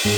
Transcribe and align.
tere 0.00 0.08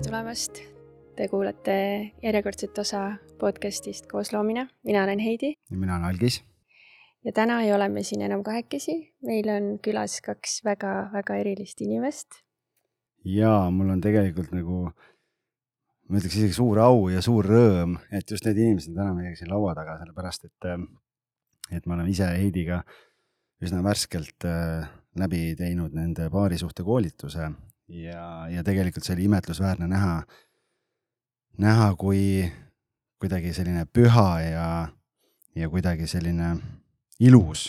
tulemast! 0.00 0.52
Te 1.16 1.28
kuulate 1.28 2.12
järjekordset 2.22 2.78
osa 2.78 3.12
podcastist 3.38 4.06
Koosloomine. 4.06 4.68
mina 4.84 5.04
olen 5.04 5.18
Heidi 5.18 5.46
ja 5.70 5.76
mina 5.76 5.96
olen 5.96 6.04
Algis. 6.04 6.44
ja 7.24 7.32
täna 7.32 7.62
ei 7.62 7.72
ole 7.72 7.88
me 7.88 8.02
siin 8.02 8.22
enam 8.22 8.42
kahekesi, 8.42 9.12
meil 9.22 9.48
on 9.48 9.78
külas 9.84 10.20
kaks 10.24 10.64
väga-väga 10.64 11.36
erilist 11.36 11.80
inimest. 11.80 12.28
ja 13.24 13.70
mul 13.70 13.88
on 13.88 14.00
tegelikult 14.00 14.52
nagu, 14.52 14.90
ma 16.10 16.18
ütleks 16.18 16.40
isegi 16.40 16.56
suur 16.56 16.80
au 16.82 17.06
ja 17.12 17.22
suur 17.22 17.46
rõõm, 17.46 17.94
et 18.10 18.30
just 18.30 18.46
need 18.48 18.58
inimesed 18.58 18.90
on 18.90 18.98
täna 18.98 19.14
meiega 19.14 19.38
siin 19.38 19.50
laua 19.52 19.76
taga, 19.78 19.94
sellepärast 20.00 20.48
et, 20.48 20.70
et 21.70 21.86
me 21.86 21.94
oleme 21.94 22.10
ise 22.10 22.26
Heidiga 22.34 22.80
üsna 23.62 23.82
värskelt 23.84 24.46
äh, 24.48 24.88
läbi 25.20 25.54
teinud 25.58 25.94
nende 25.94 26.26
paarisuhte 26.32 26.82
koolituse 26.86 27.50
ja, 27.94 28.24
ja 28.50 28.64
tegelikult 28.66 29.06
see 29.06 29.14
oli 29.16 29.28
imetlusväärne 29.28 29.86
näha, 29.90 30.14
näha, 31.62 31.90
kui 32.00 32.22
kuidagi 33.20 33.52
selline 33.54 33.84
püha 33.86 34.28
ja, 34.42 34.66
ja 35.54 35.70
kuidagi 35.70 36.08
selline 36.10 36.54
ilus 37.20 37.68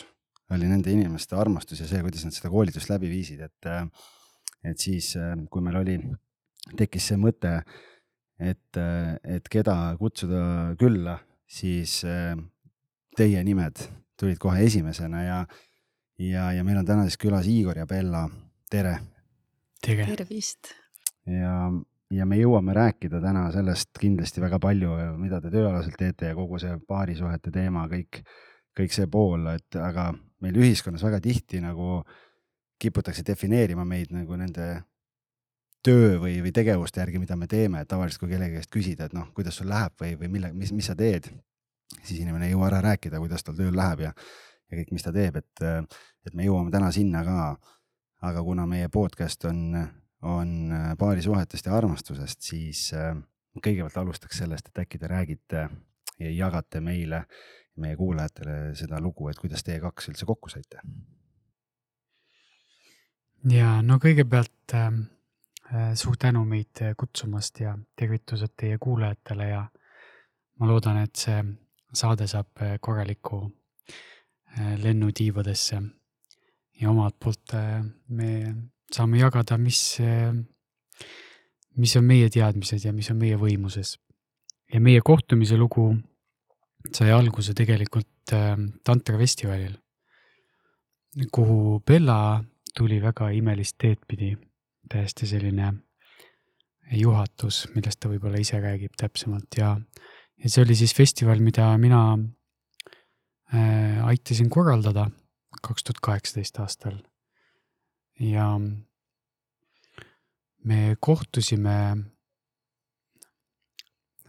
oli 0.52 0.68
nende 0.68 0.92
inimeste 0.92 1.38
armastus 1.40 1.84
ja 1.84 1.88
see, 1.88 2.02
kuidas 2.04 2.26
nad 2.26 2.36
seda 2.36 2.50
koolitust 2.52 2.90
läbi 2.92 3.10
viisid, 3.12 3.46
et, 3.46 3.70
et 4.68 4.82
siis, 4.82 5.14
kui 5.52 5.64
meil 5.64 5.78
oli, 5.80 5.96
tekkis 6.80 7.12
see 7.12 7.20
mõte, 7.20 7.60
et, 8.42 8.82
et 9.24 9.50
keda 9.52 9.76
kutsuda 10.00 10.44
külla, 10.80 11.20
siis 11.46 12.02
teie 13.18 13.44
nimed 13.46 13.86
tulid 14.20 14.42
kohe 14.42 14.66
esimesena 14.66 15.24
ja, 15.24 15.40
ja, 16.20 16.52
ja 16.58 16.66
meil 16.66 16.82
on 16.82 16.88
täna 16.88 17.06
siis 17.08 17.22
külas 17.22 17.48
Igor 17.50 17.78
ja 17.78 17.88
Bella. 17.90 18.28
tere 18.70 18.98
tere! 19.82 20.06
tervist! 20.16 20.72
ja, 21.26 21.56
ja 22.14 22.28
me 22.30 22.38
jõuame 22.40 22.76
rääkida 22.78 23.22
täna 23.24 23.48
sellest 23.54 23.98
kindlasti 24.00 24.44
väga 24.44 24.60
palju, 24.62 24.96
mida 25.22 25.42
te 25.42 25.52
tööalaselt 25.54 25.98
teete 26.00 26.32
ja 26.32 26.38
kogu 26.38 26.60
see 26.62 26.76
paarisuhete 26.88 27.54
teema, 27.54 27.88
kõik, 27.92 28.22
kõik 28.78 28.96
see 28.96 29.10
pool, 29.12 29.48
et 29.56 29.80
aga 29.80 30.12
meil 30.42 30.62
ühiskonnas 30.62 31.04
väga 31.06 31.22
tihti 31.24 31.62
nagu 31.64 32.02
kiputakse 32.82 33.26
defineerima 33.26 33.86
meid 33.86 34.14
nagu 34.14 34.38
nende 34.38 34.72
töö 35.84 36.20
või, 36.22 36.38
või 36.46 36.54
tegevuste 36.56 37.02
järgi, 37.02 37.20
mida 37.22 37.36
me 37.40 37.48
teeme, 37.52 37.82
et 37.82 37.90
tavaliselt 37.90 38.22
kui 38.22 38.30
kellegi 38.32 38.60
käest 38.60 38.72
küsida, 38.74 39.08
et 39.10 39.18
noh, 39.18 39.32
kuidas 39.36 39.58
sul 39.58 39.70
läheb 39.72 39.98
või, 40.02 40.16
või 40.20 40.32
mille, 40.38 40.54
mis, 40.54 40.72
mis 40.76 40.90
sa 40.92 40.96
teed, 40.98 41.32
siis 42.04 42.20
inimene 42.20 42.48
ei 42.48 42.56
jõua 42.56 42.70
ära 42.70 42.82
rääkida, 42.92 43.20
kuidas 43.22 43.44
tal 43.44 43.58
tööl 43.58 43.76
läheb 43.76 44.06
ja, 44.06 44.14
ja 44.70 44.80
kõik, 44.80 44.94
mis 44.96 45.06
ta 45.06 45.14
teeb, 45.16 45.42
et, 45.42 45.66
et 46.28 46.38
me 46.38 46.46
jõuame 46.46 46.74
täna 46.74 46.92
sinna 46.96 47.26
ka 47.28 47.40
aga 48.22 48.44
kuna 48.46 48.66
meie 48.70 48.90
podcast 48.94 49.46
on, 49.50 49.62
on 50.22 50.74
paarisuhetest 51.00 51.66
ja 51.66 51.78
armastusest, 51.78 52.42
siis 52.46 52.90
kõigepealt 53.58 53.98
alustaks 54.02 54.44
sellest, 54.44 54.70
et 54.70 54.84
äkki 54.84 55.00
te 55.02 55.10
räägite 55.10 55.64
ja 56.22 56.34
jagate 56.36 56.82
meile, 56.84 57.24
meie 57.82 57.98
kuulajatele 57.98 58.76
seda 58.78 59.00
lugu, 59.02 59.30
et 59.32 59.40
kuidas 59.42 59.64
teie 59.66 59.80
kaks 59.82 60.12
üldse 60.12 60.28
kokku 60.30 60.54
saite? 60.54 60.84
ja 63.50 63.80
no 63.82 63.98
kõigepealt 63.98 64.76
ähm, 64.78 65.00
äh, 65.02 65.21
suur 65.96 66.18
tänu 66.20 66.42
meid 66.46 66.82
kutsumast 66.98 67.60
ja 67.60 67.78
tervitused 67.96 68.54
teie 68.60 68.78
kuulajatele 68.78 69.48
ja 69.50 69.62
ma 70.60 70.68
loodan, 70.68 70.98
et 71.02 71.16
see 71.16 71.40
saade 71.94 72.28
saab 72.28 72.62
äh, 72.62 72.78
korraliku 72.80 73.42
äh, 73.46 74.76
lennu 74.84 75.12
tiivadesse 75.16 75.82
ja 76.82 76.90
omalt 76.90 77.18
poolt 77.20 77.56
äh, 77.58 77.82
me 78.10 78.30
saame 78.92 79.20
jagada, 79.22 79.58
mis, 79.58 79.82
äh, 80.04 80.32
mis 81.78 81.96
on 81.98 82.08
meie 82.08 82.30
teadmised 82.30 82.86
ja 82.86 82.94
mis 82.94 83.12
on 83.12 83.20
meie 83.22 83.40
võimuses. 83.40 83.98
ja 84.72 84.80
meie 84.80 85.02
kohtumise 85.04 85.58
lugu 85.60 85.90
sai 86.96 87.12
alguse 87.12 87.54
tegelikult 87.54 88.32
äh, 88.34 88.56
Tantra 88.84 89.18
festivalil, 89.20 89.74
kuhu 91.32 91.82
Bella 91.86 92.42
tuli 92.78 93.02
väga 93.04 93.34
imelist 93.36 93.76
teed 93.78 94.00
pidi, 94.08 94.32
täiesti 94.92 95.28
selline 95.30 95.74
juhatus, 96.92 97.64
millest 97.76 98.00
ta 98.02 98.10
võib-olla 98.12 98.42
ise 98.42 98.60
räägib 98.60 98.94
täpsemalt 99.00 99.58
ja, 99.58 99.80
ja 100.44 100.50
see 100.52 100.64
oli 100.66 100.76
siis 100.76 100.94
festival, 100.98 101.40
mida 101.44 101.70
mina 101.82 102.02
äh, 103.54 104.06
aitasin 104.06 104.50
korraldada 104.52 105.10
kaks 105.62 105.84
tuhat 105.84 106.00
kaheksateist 106.02 106.60
aastal. 106.60 106.98
ja 108.20 108.60
me 110.64 110.96
kohtusime 111.00 111.78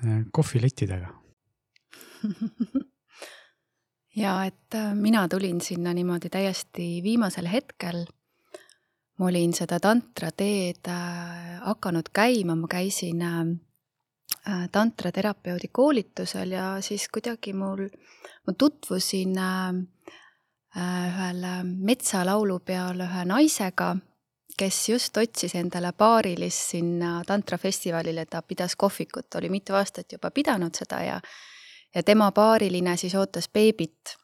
äh, 0.04 0.24
kohvilettidega 0.32 1.22
ja 4.22 4.44
et 4.44 4.74
äh, 4.74 4.94
mina 4.94 5.28
tulin 5.28 5.60
sinna 5.60 5.94
niimoodi 5.94 6.30
täiesti 6.30 7.00
viimasel 7.02 7.48
hetkel. 7.52 8.04
Ma 9.22 9.28
olin 9.30 9.52
seda 9.54 9.78
tantra 9.78 10.32
teed 10.34 10.88
äh, 10.90 11.60
hakanud 11.62 12.10
käima, 12.12 12.56
ma 12.58 12.66
käisin 12.66 13.22
tantraterapeudi 14.72 15.68
koolitusel 15.70 16.56
ja 16.56 16.66
siis 16.82 17.04
kuidagi 17.14 17.52
mul, 17.54 17.84
ma 18.46 18.54
tutvusin 18.58 19.38
äh, 19.38 19.76
Äh, 20.76 21.08
ühel 21.08 21.44
äh, 21.44 21.64
metsalaulu 21.64 22.62
peal 22.64 23.02
ühe 23.04 23.24
naisega, 23.28 23.90
kes 24.56 24.76
just 24.88 25.18
otsis 25.20 25.52
endale 25.60 25.90
paarilist 25.92 26.70
sinna 26.72 27.18
tantrafestivalile, 27.28 28.24
ta 28.24 28.40
pidas 28.40 28.72
kohvikut, 28.80 29.28
oli 29.36 29.50
mitu 29.52 29.76
aastat 29.76 30.16
juba 30.16 30.30
pidanud 30.30 30.72
seda 30.72 31.02
ja 31.04 31.18
ja 31.92 32.02
tema 32.02 32.30
paariline 32.32 32.96
siis 32.96 33.14
ootas 33.20 33.50
beebit. 33.52 34.16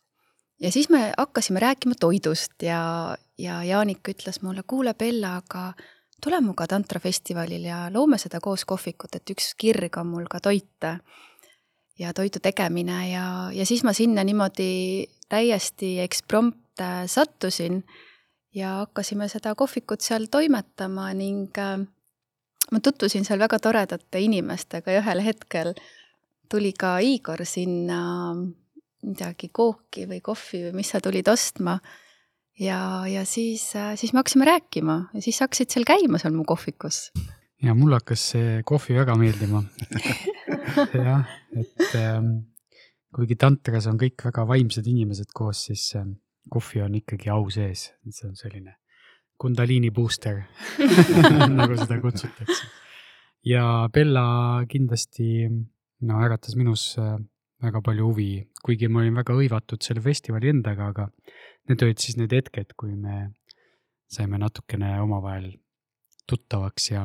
Ja 0.60 0.72
siis 0.72 0.90
me 0.90 1.12
hakkasime 1.18 1.60
rääkima 1.60 1.94
toidust 2.00 2.62
ja, 2.62 3.16
ja 3.38 3.62
Jaanik 3.64 4.08
ütles 4.08 4.42
mulle, 4.42 4.62
kuule 4.66 4.94
Bella, 4.94 5.36
aga 5.36 5.72
tule 6.22 6.40
minuga 6.40 6.66
tantrafestivalile 6.66 7.68
ja 7.68 7.80
loome 7.94 8.18
seda 8.18 8.40
koos 8.40 8.64
kohvikut, 8.64 9.14
et 9.14 9.30
üks 9.30 9.54
kirg 9.58 9.96
on 10.00 10.06
mul 10.06 10.26
ka 10.30 10.40
toit 10.40 10.88
ja 11.98 12.14
toidu 12.14 12.40
tegemine. 12.42 13.10
Ja, 13.10 13.26
ja 13.52 13.66
siis 13.66 13.84
ma 13.84 13.92
sinna 13.92 14.24
niimoodi 14.24 15.06
täiesti 15.28 15.98
eksprompt 16.00 16.82
sattusin 17.06 17.82
ja 18.54 18.78
hakkasime 18.82 19.28
seda 19.28 19.54
kohvikut 19.54 20.00
seal 20.00 20.26
toimetama 20.30 21.12
ning 21.14 21.58
äh, 21.58 21.78
ma 22.72 22.80
tutvusin 22.80 23.24
seal 23.24 23.38
väga 23.38 23.58
toredate 23.58 24.20
inimestega. 24.20 24.92
Ja 24.92 25.02
ühel 25.02 25.22
hetkel 25.24 25.74
tuli 26.48 26.72
ka 26.72 26.98
Igor 27.04 27.44
sinna 27.44 28.00
midagi 29.06 29.50
kooki 29.54 30.06
või 30.10 30.20
kohvi 30.24 30.68
või 30.68 30.78
mis 30.80 30.92
sa 30.92 31.00
tulid 31.02 31.28
ostma. 31.30 31.78
ja, 32.58 33.06
ja 33.06 33.24
siis, 33.24 33.70
äh, 33.76 33.94
siis 33.96 34.12
me 34.12 34.22
hakkasime 34.22 34.48
rääkima 34.48 34.98
ja 35.14 35.22
siis 35.22 35.40
hakkasid 35.44 35.70
seal 35.70 35.86
käima 35.86 36.18
seal 36.18 36.34
mu 36.34 36.44
kohvikus. 36.44 37.10
ja 37.62 37.74
mulle 37.74 38.00
hakkas 38.00 38.28
see 38.34 38.62
kohvi 38.66 38.98
väga 38.98 39.14
meeldima 39.18 39.62
jah, 41.06 41.28
et 41.54 41.94
ähm, 41.94 42.32
kuigi 43.14 43.38
tantras 43.38 43.86
on 43.90 43.98
kõik 44.00 44.24
väga 44.24 44.46
vaimsed 44.48 44.86
inimesed 44.86 45.30
koos, 45.34 45.64
siis 45.70 45.92
ähm, 45.96 46.18
kohvi 46.50 46.82
on 46.82 46.98
ikkagi 46.98 47.30
au 47.30 47.48
sees, 47.50 47.92
see 48.10 48.28
on 48.28 48.36
selline 48.36 48.76
kundaliini 49.38 49.90
booster 49.94 50.42
nagu 51.60 51.76
seda 51.78 52.00
kutsutakse. 52.02 52.66
ja 53.46 53.88
Bella 53.94 54.64
kindlasti 54.68 55.46
no 56.00 56.22
äratas 56.26 56.56
minus 56.58 56.96
äh, 56.98 57.18
väga 57.62 57.82
palju 57.84 58.10
huvi, 58.10 58.30
kuigi 58.64 58.88
ma 58.88 59.02
olin 59.02 59.16
väga 59.18 59.34
hõivatud 59.34 59.82
selle 59.82 60.02
festivali 60.04 60.52
endaga, 60.52 60.92
aga 60.92 61.08
need 61.68 61.82
olid 61.82 62.02
siis 62.02 62.18
need 62.20 62.34
hetked, 62.34 62.76
kui 62.78 62.94
me 62.94 63.32
saime 64.08 64.38
natukene 64.40 64.94
omavahel 65.02 65.50
tuttavaks 66.28 66.90
ja, 66.92 67.02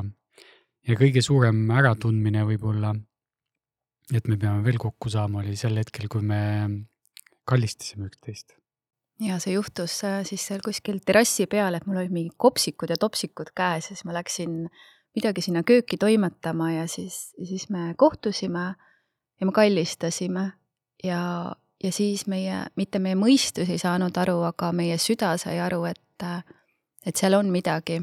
ja 0.86 0.96
kõige 1.00 1.24
suurem 1.24 1.66
äratundmine 1.74 2.44
võib-olla 2.48 2.94
et 4.12 4.28
me 4.28 4.36
peame 4.36 4.64
veel 4.64 4.80
kokku 4.80 5.12
saama, 5.12 5.40
oli 5.40 5.56
sel 5.56 5.78
hetkel, 5.80 6.10
kui 6.12 6.24
me 6.26 6.40
kallistasime 7.48 8.08
üksteist. 8.10 8.56
ja 9.22 9.38
see 9.40 9.54
juhtus 9.54 10.00
äh, 10.04 10.22
siis 10.26 10.42
seal 10.42 10.60
kuskil 10.64 10.98
terrassi 11.06 11.46
peal, 11.46 11.76
et 11.76 11.86
mul 11.86 12.00
olid 12.02 12.12
mingid 12.12 12.34
kopsikud 12.36 12.90
ja 12.90 12.98
topsikud 13.00 13.52
käes 13.56 13.88
ja 13.88 13.94
siis 13.94 14.04
ma 14.04 14.16
läksin 14.16 14.64
midagi 15.14 15.44
sinna 15.46 15.62
kööki 15.62 15.96
toimetama 16.00 16.72
ja 16.72 16.88
siis, 16.90 17.30
siis 17.38 17.68
me 17.70 17.92
kohtusime 17.96 18.74
ja 19.40 19.46
me 19.46 19.52
kallistasime 19.52 20.52
ja, 21.04 21.52
ja 21.84 21.92
siis 21.92 22.26
meie, 22.26 22.64
mitte 22.76 22.98
meie 22.98 23.16
mõistus 23.18 23.70
ei 23.70 23.78
saanud 23.78 24.16
aru, 24.16 24.40
aga 24.48 24.72
meie 24.72 24.98
süda 24.98 25.34
sai 25.40 25.58
aru, 25.62 25.84
et, 25.90 26.26
et 27.06 27.16
seal 27.16 27.36
on 27.38 27.50
midagi. 27.52 28.02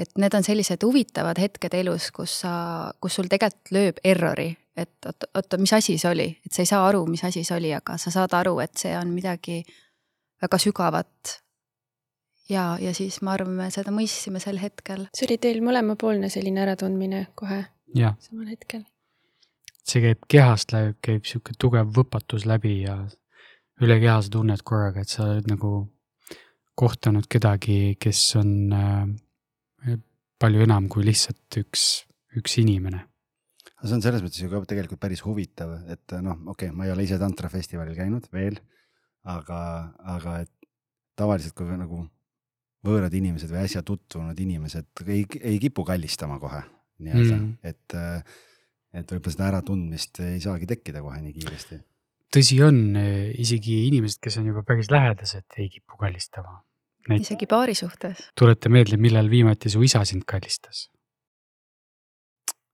et 0.00 0.16
need 0.18 0.34
on 0.34 0.44
sellised 0.46 0.80
huvitavad 0.82 1.38
hetked 1.38 1.74
elus, 1.76 2.08
kus 2.10 2.38
sa, 2.40 2.52
kus 3.00 3.18
sul 3.18 3.28
tegelikult 3.28 3.72
lööb 3.74 3.98
errori, 4.04 4.48
et 4.76 5.06
oota, 5.06 5.28
oota, 5.34 5.58
mis 5.60 5.72
asi 5.76 5.98
see 5.98 6.08
oli, 6.10 6.28
et 6.46 6.52
sa 6.52 6.62
ei 6.62 6.70
saa 6.70 6.86
aru, 6.88 7.04
mis 7.06 7.24
asi 7.24 7.44
see 7.44 7.56
oli, 7.56 7.74
aga 7.76 7.98
sa 8.00 8.12
saad 8.14 8.32
aru, 8.38 8.58
et 8.64 8.80
see 8.80 8.94
on 8.96 9.12
midagi 9.12 9.60
väga 10.40 10.58
sügavat. 10.58 11.40
ja, 12.48 12.78
ja 12.80 12.94
siis 12.94 13.20
ma 13.22 13.34
arvan, 13.36 13.58
me 13.58 13.68
seda 13.70 13.92
mõistsime 13.92 14.40
sel 14.40 14.62
hetkel. 14.62 15.04
see 15.14 15.28
oli 15.28 15.36
teil 15.38 15.60
mõlemapoolne 15.66 16.32
selline 16.32 16.64
äratundmine 16.64 17.26
kohe 17.34 17.64
samal 17.92 18.48
hetkel? 18.48 18.86
See 19.88 20.02
käib 20.04 20.26
kehast 20.30 20.74
läbi, 20.74 20.94
käib 21.04 21.26
sihuke 21.28 21.56
tugev 21.58 21.90
võpatus 21.96 22.46
läbi 22.48 22.80
ja 22.82 22.96
üle 23.80 23.96
keha 24.02 24.20
sa 24.22 24.32
tunned 24.32 24.62
korraga, 24.66 25.04
et 25.04 25.12
sa 25.12 25.24
oled 25.26 25.48
nagu 25.50 25.72
kohtanud 26.80 27.26
kedagi, 27.30 27.96
kes 28.00 28.22
on 28.40 28.52
äh, 28.76 29.96
palju 30.40 30.64
enam 30.64 30.88
kui 30.92 31.04
lihtsalt 31.04 31.60
üks, 31.60 31.86
üks 32.38 32.58
inimene. 32.62 33.04
see 33.80 33.96
on 33.96 34.04
selles 34.04 34.22
mõttes 34.24 34.40
ju 34.42 34.50
ka 34.52 34.62
tegelikult 34.68 35.00
päris 35.00 35.24
huvitav, 35.24 35.74
et 35.88 36.16
noh, 36.20 36.38
okei 36.52 36.68
okay,, 36.68 36.76
ma 36.76 36.86
ei 36.86 36.94
ole 36.94 37.04
ise 37.06 37.18
tantrafestivalil 37.20 37.96
käinud 37.96 38.28
veel, 38.32 38.58
aga, 39.28 39.60
aga 40.16 40.40
et 40.44 40.52
tavaliselt, 41.20 41.56
kui 41.56 41.68
nagu 41.76 42.04
võõrad 42.86 43.14
inimesed 43.16 43.50
või 43.52 43.64
äsja 43.64 43.82
tutvunud 43.84 44.38
inimesed 44.40 45.04
ei, 45.06 45.24
ei 45.40 45.58
kipu 45.60 45.84
kallistama 45.88 46.38
kohe 46.40 46.62
nii-öelda 47.00 47.36
mm., 47.36 47.50
et, 47.64 47.96
et 48.94 49.12
võib-olla 49.12 49.34
seda 49.34 49.48
äratundmist 49.50 50.20
ei 50.24 50.40
saagi 50.42 50.68
tekkida 50.70 51.02
kohe 51.04 51.20
nii 51.22 51.34
kiiresti. 51.36 51.80
tõsi 52.34 52.60
on, 52.66 52.80
isegi 53.38 53.84
inimesed, 53.88 54.20
kes 54.22 54.40
on 54.40 54.50
juba 54.50 54.64
päris 54.66 54.90
lähedased, 54.90 55.46
ei 55.58 55.68
kipu 55.70 55.98
kallistama. 56.00 56.60
isegi 57.16 57.46
paari 57.50 57.74
suhtes. 57.74 58.30
tuleta 58.38 58.68
meelde, 58.68 58.96
millal 58.96 59.30
viimati 59.30 59.70
su 59.70 59.82
isa 59.86 60.04
sind 60.04 60.26
kallistas? 60.26 60.88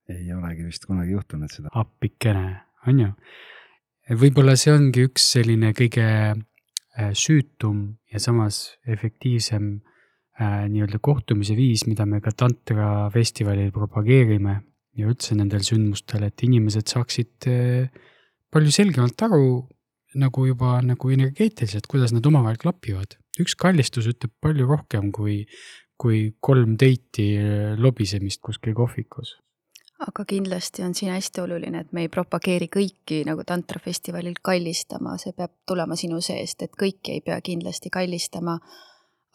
ei 0.09 0.31
olegi 0.33 0.65
vist 0.67 0.85
kunagi 0.87 1.11
juhtunud 1.15 1.51
seda. 1.51 1.71
appikene, 1.75 2.45
on 2.87 3.01
ju. 3.03 3.09
võib-olla 4.23 4.55
see 4.59 4.73
ongi 4.73 5.03
üks 5.07 5.31
selline 5.35 5.73
kõige 5.77 6.07
äh, 6.07 7.11
süütum 7.13 7.99
ja 8.11 8.21
samas 8.23 8.77
efektiivsem 8.87 9.75
äh, 10.39 10.63
nii-öelda 10.71 11.01
kohtumise 11.03 11.57
viis, 11.59 11.85
mida 11.87 12.07
me 12.07 12.21
ka 12.23 12.31
tantra 12.31 13.09
festivalil 13.13 13.71
propageerime 13.75 14.61
ja 14.97 15.07
üldse 15.09 15.37
nendel 15.37 15.63
sündmustel, 15.65 16.25
et 16.27 16.43
inimesed 16.45 16.89
saaksid 16.89 17.47
äh, 17.51 17.89
palju 18.53 18.73
selgemalt 18.73 19.21
aru 19.27 19.49
nagu 20.17 20.45
juba 20.47 20.77
nagu 20.85 21.11
energeetiliselt, 21.13 21.87
kuidas 21.91 22.13
nad 22.15 22.25
omavahel 22.25 22.57
klapivad. 22.61 23.17
üks 23.37 23.53
kallistus 23.53 24.07
ütleb 24.09 24.31
palju 24.41 24.65
rohkem 24.65 25.11
kui, 25.13 25.43
kui 26.01 26.31
kolm 26.41 26.77
date'i 26.79 27.27
äh, 27.37 27.75
lobisemist 27.77 28.41
kuskil 28.41 28.73
kohvikus 28.77 29.35
aga 29.97 30.25
kindlasti 30.29 30.83
on 30.85 30.93
siin 30.95 31.11
hästi 31.11 31.41
oluline, 31.41 31.79
et 31.81 31.93
me 31.93 32.03
ei 32.05 32.09
propageeri 32.13 32.67
kõiki 32.73 33.23
nagu 33.25 33.41
tantrafestivalil 33.47 34.37
kallistama, 34.45 35.15
see 35.21 35.33
peab 35.37 35.55
tulema 35.67 35.97
sinu 35.97 36.21
seest, 36.21 36.61
et 36.61 36.75
kõiki 36.77 37.17
ei 37.17 37.23
pea 37.25 37.39
kindlasti 37.41 37.89
kallistama. 37.93 38.59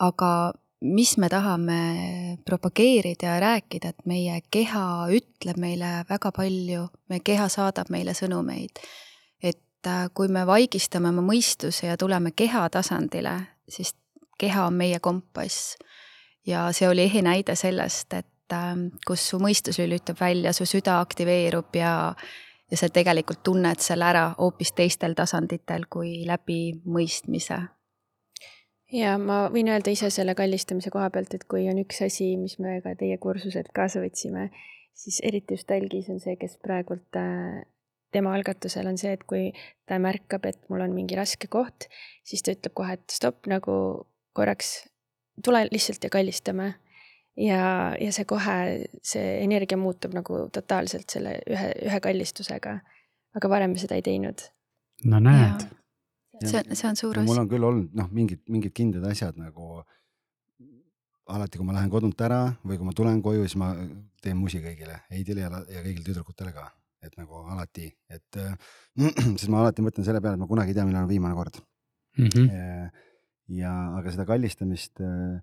aga 0.03 0.53
mis 0.83 1.17
me 1.19 1.29
tahame 1.29 2.39
propageerida 2.45 3.27
ja 3.27 3.41
rääkida, 3.41 3.89
et 3.89 4.07
meie 4.07 4.41
keha 4.51 5.07
ütleb 5.15 5.59
meile 5.61 6.03
väga 6.09 6.33
palju, 6.35 6.89
meie 7.09 7.23
keha 7.25 7.49
saadab 7.49 7.91
meile 7.91 8.15
sõnumeid. 8.19 8.83
et 9.43 9.87
äh, 9.87 10.11
kui 10.15 10.29
me 10.29 10.47
vaigistame 10.47 11.09
oma 11.09 11.23
mõistuse 11.23 11.87
ja 11.87 11.97
tuleme 11.97 12.31
keha 12.37 12.69
tasandile, 12.71 13.35
siis 13.69 13.95
keha 14.39 14.67
on 14.67 14.75
meie 14.75 15.01
kompass. 15.01 15.77
ja 16.47 16.73
see 16.73 16.89
oli 16.89 17.03
ehe 17.03 17.23
näide 17.23 17.57
sellest, 17.57 18.13
et 18.13 18.53
äh, 18.53 18.75
kus 19.07 19.29
su 19.29 19.39
mõistus 19.39 19.79
lülitab 19.79 20.21
välja, 20.21 20.53
su 20.53 20.67
süda 20.67 21.01
aktiveerub 21.01 21.77
ja 21.77 22.15
ja 22.71 22.77
sa 22.77 22.89
tegelikult 22.89 23.43
tunned 23.45 23.81
selle 23.85 24.05
ära 24.05 24.35
hoopis 24.39 24.73
teistel 24.73 25.15
tasanditel 25.15 25.85
kui 25.91 26.23
läbi 26.27 26.73
mõistmise 26.85 27.59
ja 28.93 29.17
ma 29.19 29.47
võin 29.53 29.71
öelda 29.73 29.93
ise 29.95 30.11
selle 30.13 30.35
kallistamise 30.39 30.93
koha 30.93 31.09
pealt, 31.15 31.35
et 31.35 31.47
kui 31.51 31.67
on 31.71 31.81
üks 31.83 32.03
asi, 32.05 32.33
mis 32.41 32.59
me 32.63 32.79
ka 32.85 32.95
teie 32.99 33.19
kursuselt 33.23 33.73
kaasa 33.75 34.03
võtsime, 34.05 34.51
siis 34.97 35.21
eriti 35.25 35.57
just 35.57 35.69
Talgis 35.71 36.11
on 36.13 36.21
see, 36.23 36.37
kes 36.41 36.59
praegult 36.63 37.19
äh, 37.19 37.63
tema 38.13 38.35
algatusel 38.37 38.89
on 38.91 39.01
see, 39.01 39.15
et 39.17 39.25
kui 39.29 39.51
ta 39.89 39.99
märkab, 40.03 40.47
et 40.49 40.61
mul 40.71 40.85
on 40.85 40.95
mingi 40.97 41.17
raske 41.19 41.49
koht, 41.53 41.89
siis 42.29 42.45
ta 42.45 42.55
ütleb 42.55 42.77
kohe, 42.77 42.99
et 42.99 43.15
stopp, 43.17 43.49
nagu 43.51 43.75
korraks 44.37 44.75
tule 45.45 45.65
lihtsalt 45.73 46.05
ja 46.05 46.13
kallistame. 46.13 46.75
ja, 47.37 47.97
ja 48.01 48.13
see 48.13 48.29
kohe, 48.29 48.57
see 49.03 49.39
energia 49.41 49.79
muutub 49.81 50.13
nagu 50.13 50.47
totaalselt 50.53 51.09
selle 51.11 51.39
ühe, 51.49 51.71
ühe 51.89 52.01
kallistusega. 52.05 52.81
aga 53.33 53.49
varem 53.49 53.73
me 53.73 53.81
seda 53.81 53.97
ei 53.97 54.05
teinud. 54.05 54.45
no 55.09 55.21
näed 55.21 55.65
see 56.41 56.59
on, 56.59 56.77
see 56.77 56.89
on 56.89 56.97
suur 56.97 57.19
asi. 57.19 57.29
mul 57.29 57.43
on 57.43 57.51
küll 57.51 57.67
olnud 57.69 57.97
noh, 57.99 58.09
mingid, 58.15 58.43
mingid 58.51 58.75
kindlad 58.77 59.11
asjad 59.11 59.39
nagu 59.41 59.83
alati, 61.33 61.59
kui 61.59 61.67
ma 61.67 61.77
lähen 61.77 61.93
kodunt 61.93 62.21
ära 62.25 62.43
või 62.67 62.79
kui 62.79 62.89
ma 62.89 62.95
tulen 62.97 63.21
koju, 63.25 63.45
siis 63.47 63.59
ma 63.61 63.73
teen 64.25 64.39
musi 64.39 64.61
kõigile, 64.63 64.99
Heidile 65.13 65.45
ja, 65.45 65.51
ja 65.71 65.85
kõigile 65.85 66.07
tüdrukutele 66.09 66.53
ka, 66.57 66.67
et 67.05 67.15
nagu 67.21 67.45
alati, 67.55 67.89
et 68.11 68.41
äh, 68.41 68.57
siis 69.39 69.49
ma 69.53 69.63
alati 69.63 69.85
mõtlen 69.85 70.07
selle 70.07 70.23
peale, 70.25 70.39
et 70.39 70.43
ma 70.43 70.51
kunagi 70.51 70.75
ei 70.75 70.79
tea, 70.79 70.87
millal 70.89 71.07
on 71.07 71.13
viimane 71.13 71.39
kord 71.39 71.61
mm. 72.19 72.27
-hmm. 72.27 72.91
ja, 73.61 73.73
aga 74.01 74.15
seda 74.15 74.27
kallistamist 74.29 75.01
äh, 75.01 75.41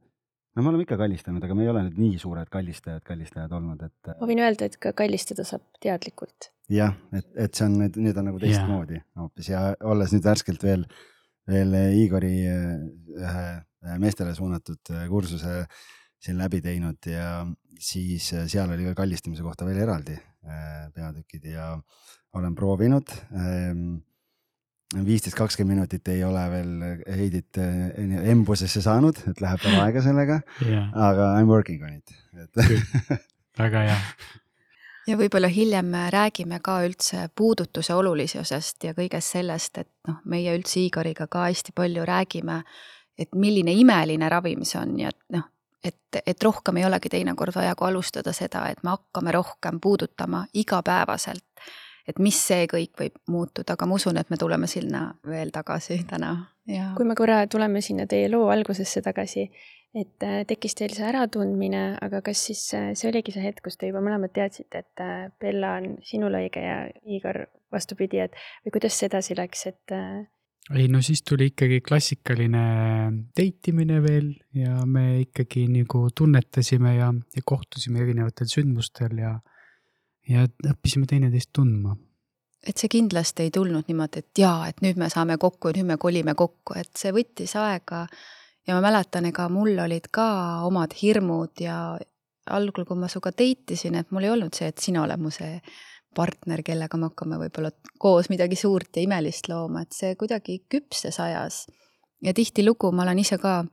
no 0.60 0.66
me 0.66 0.74
oleme 0.74 0.84
ikka 0.84 0.98
kallistanud, 1.00 1.44
aga 1.46 1.56
me 1.56 1.64
ei 1.64 1.72
ole 1.72 1.86
nüüd 1.88 2.00
nii 2.02 2.18
suured 2.20 2.50
kallistajad, 2.52 3.04
kallistajad 3.08 3.54
olnud, 3.56 3.84
et. 3.88 4.12
ma 4.20 4.28
võin 4.28 4.42
öelda, 4.44 4.68
et 4.68 4.76
ka 4.84 4.92
kallistada 4.98 5.46
saab 5.48 5.64
teadlikult. 5.84 6.50
jah, 6.74 6.98
et, 7.16 7.30
et 7.46 7.56
see 7.56 7.70
on 7.70 7.78
nüüd, 7.84 8.00
nüüd 8.04 8.20
on 8.20 8.28
nagu 8.30 8.42
teistmoodi 8.42 9.00
hoopis 9.22 9.54
ja 9.54 9.64
olles 9.88 10.12
nüüd 10.16 10.28
värskelt 10.28 10.66
veel, 10.68 10.84
veel 11.50 11.80
Igori 12.02 12.36
ühe 12.50 13.48
meestele 14.04 14.36
suunatud 14.36 14.92
kursuse 15.10 15.64
siin 16.20 16.38
läbi 16.38 16.60
teinud 16.62 17.08
ja 17.08 17.46
siis 17.80 18.28
seal 18.52 18.68
oli 18.68 18.90
veel 18.90 18.98
kallistamise 18.98 19.46
kohta 19.46 19.66
veel 19.66 19.80
eraldi 19.86 20.18
peatükid 20.94 21.48
ja 21.54 21.72
olen 22.36 22.56
proovinud 22.56 23.16
viisteist, 24.96 25.38
kakskümmend 25.38 25.78
minutit 25.78 26.08
ei 26.10 26.24
ole 26.26 26.46
veel 26.54 26.72
Heidit 27.08 27.60
eh, 27.62 28.32
embusesse 28.32 28.82
saanud, 28.82 29.20
et 29.30 29.44
läheb 29.44 29.62
veel 29.66 29.84
aega 29.84 30.02
sellega. 30.06 30.42
Yeah.. 30.66 30.90
aga 30.94 31.36
I 31.40 31.46
m 31.46 31.52
working 31.54 31.84
on 31.86 32.00
it 32.00 32.20
et 32.44 32.56
väga 33.60 33.84
hea. 33.88 33.98
ja 35.08 35.18
võib-olla 35.18 35.50
hiljem 35.52 35.92
räägime 36.14 36.60
ka 36.64 36.80
üldse 36.86 37.28
puudutuse 37.36 37.96
olulisusest 37.96 38.90
ja 38.90 38.94
kõigest 38.98 39.36
sellest, 39.38 39.82
et 39.82 39.92
noh, 40.08 40.22
meie 40.26 40.54
üldse 40.58 40.80
Igoriga 40.84 41.28
ka 41.28 41.48
hästi 41.48 41.74
palju 41.76 42.06
räägime, 42.08 42.62
et 43.18 43.36
milline 43.36 43.74
imeline 43.76 44.30
ravim 44.30 44.64
see 44.66 44.82
on 44.82 44.96
ja 45.00 45.14
et 45.14 45.22
noh, 45.36 45.50
et, 45.84 46.22
et 46.26 46.44
rohkem 46.44 46.78
ei 46.78 46.88
olegi 46.88 47.12
teinekord 47.12 47.56
vaja, 47.56 47.76
kui 47.76 47.90
alustada 47.90 48.34
seda, 48.36 48.68
et 48.70 48.84
me 48.84 48.96
hakkame 48.96 49.36
rohkem 49.36 49.80
puudutama 49.80 50.46
igapäevaselt 50.54 51.70
et 52.08 52.20
mis 52.20 52.38
see 52.48 52.68
kõik 52.72 52.96
võib 53.00 53.18
muutuda, 53.28 53.76
aga 53.76 53.90
ma 53.90 54.00
usun, 54.00 54.18
et 54.22 54.30
me 54.30 54.38
tuleme 54.38 54.68
sinna 54.68 55.10
veel 55.28 55.52
tagasi 55.56 56.02
täna 56.10 56.36
ja. 56.70 56.94
kui 56.98 57.08
me 57.08 57.18
korra 57.18 57.44
tuleme 57.52 57.82
sinna 57.86 58.08
teie 58.10 58.30
loo 58.32 58.50
algusesse 58.54 59.02
tagasi, 59.06 59.50
et 59.98 60.26
äh, 60.26 60.42
tekkis 60.50 60.78
teil 60.78 60.94
see 60.96 61.06
äratundmine, 61.10 61.84
aga 62.06 62.22
kas 62.26 62.42
siis 62.50 62.64
äh, 62.78 62.92
see 62.98 63.10
oligi 63.12 63.34
see 63.36 63.46
hetk, 63.46 63.64
kus 63.66 63.80
te 63.80 63.90
juba 63.90 64.04
mõlemad 64.06 64.34
teadsite, 64.36 64.84
et 64.84 65.06
äh, 65.06 65.30
Bella 65.42 65.78
on 65.82 65.96
sinule 66.06 66.44
õige 66.46 66.66
ja 66.66 66.82
Igor 67.10 67.46
vastupidi, 67.74 68.22
et 68.26 68.38
või 68.66 68.78
kuidas 68.78 68.98
see 68.98 69.10
edasi 69.10 69.38
läks, 69.38 69.66
et 69.70 69.98
ei 70.78 70.86
no 70.92 71.00
siis 71.02 71.24
tuli 71.26 71.48
ikkagi 71.50 71.80
klassikaline 71.82 72.60
date 73.38 73.72
imine 73.72 73.98
veel 74.04 74.28
ja 74.54 74.84
me 74.86 75.24
ikkagi 75.24 75.64
nagu 75.72 76.04
tunnetasime 76.14 76.92
ja, 76.94 77.08
ja 77.10 77.42
kohtusime 77.46 78.04
erinevatel 78.04 78.50
sündmustel 78.52 79.18
ja 79.18 79.32
ja 80.30 80.46
õppisime 80.46 81.10
teineteist 81.10 81.52
tundma. 81.54 81.96
et 82.68 82.78
see 82.78 82.92
kindlasti 82.92 83.48
ei 83.48 83.52
tulnud 83.56 83.88
niimoodi, 83.88 84.20
et 84.20 84.42
jaa, 84.44 84.68
et 84.68 84.82
nüüd 84.84 85.00
me 85.00 85.08
saame 85.10 85.38
kokku, 85.40 85.72
nüüd 85.76 85.88
me 85.88 85.98
kolime 85.98 86.36
kokku, 86.36 86.76
et 86.76 86.92
see 87.00 87.14
võttis 87.16 87.56
aega 87.56 88.06
ja 88.68 88.76
ma 88.76 88.82
mäletan, 88.84 89.30
ega 89.30 89.48
mul 89.50 89.80
olid 89.80 90.10
ka 90.12 90.28
omad 90.68 90.94
hirmud 91.02 91.64
ja 91.64 91.78
algul, 92.50 92.86
kui 92.86 92.98
ma 93.00 93.08
sinuga 93.08 93.32
date 93.32 93.78
isin, 93.78 93.96
et 93.96 94.12
mul 94.12 94.28
ei 94.28 94.34
olnud 94.34 94.56
see, 94.58 94.70
et 94.70 94.84
sina 94.84 95.04
oled 95.06 95.22
mu 95.22 95.32
see 95.34 95.60
partner, 96.16 96.64
kellega 96.66 96.98
me 96.98 97.10
hakkame 97.12 97.38
võib-olla 97.44 97.72
koos 98.02 98.30
midagi 98.34 98.58
suurt 98.60 98.98
ja 98.98 99.06
imelist 99.06 99.50
looma, 99.50 99.86
et 99.86 99.96
see 99.96 100.16
kuidagi 100.20 100.64
küpses 100.70 101.20
ajas. 101.22 101.66
ja 102.22 102.34
tihtilugu 102.34 102.92
ma 102.92 103.06
olen 103.06 103.20
ise 103.20 103.38
ka 103.40 103.64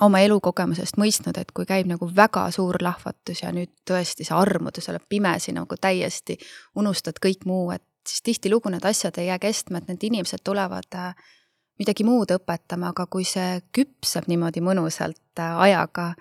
oma 0.00 0.20
elukogemusest 0.20 0.98
mõistnud, 1.00 1.38
et 1.40 1.52
kui 1.56 1.66
käib 1.68 1.88
nagu 1.88 2.08
väga 2.16 2.46
suur 2.54 2.76
lahvatus 2.82 3.42
ja 3.42 3.52
nüüd 3.54 3.72
tõesti 3.88 4.26
see 4.26 4.36
armudus 4.36 4.90
oleb 4.92 5.06
pimesi 5.08 5.54
nagu 5.56 5.78
täiesti, 5.80 6.36
unustad 6.76 7.20
kõik 7.22 7.46
muu, 7.48 7.70
et 7.72 7.84
siis 8.08 8.22
tihtilugu 8.22 8.70
need 8.72 8.84
asjad 8.84 9.18
ei 9.18 9.30
jää 9.30 9.38
kestma, 9.42 9.78
et 9.78 9.88
need 9.88 10.04
inimesed 10.10 10.44
tulevad 10.44 10.94
äh, 10.94 11.14
midagi 11.80 12.04
muud 12.04 12.32
õpetama, 12.36 12.92
aga 12.92 13.06
kui 13.10 13.24
see 13.28 13.60
küpseb 13.74 14.28
niimoodi 14.30 14.62
mõnusalt 14.64 15.40
äh, 15.42 15.56
ajaga, 15.68 16.12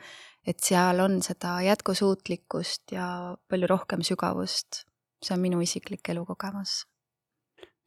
et 0.47 0.61
seal 0.63 1.01
on 1.03 1.21
seda 1.25 1.57
jätkusuutlikkust 1.65 2.95
ja 2.95 3.07
palju 3.49 3.69
rohkem 3.69 4.03
sügavust. 4.05 4.85
see 5.25 5.33
on 5.33 5.41
minu 5.41 5.61
isiklik 5.61 6.09
elukogemus. 6.09 6.85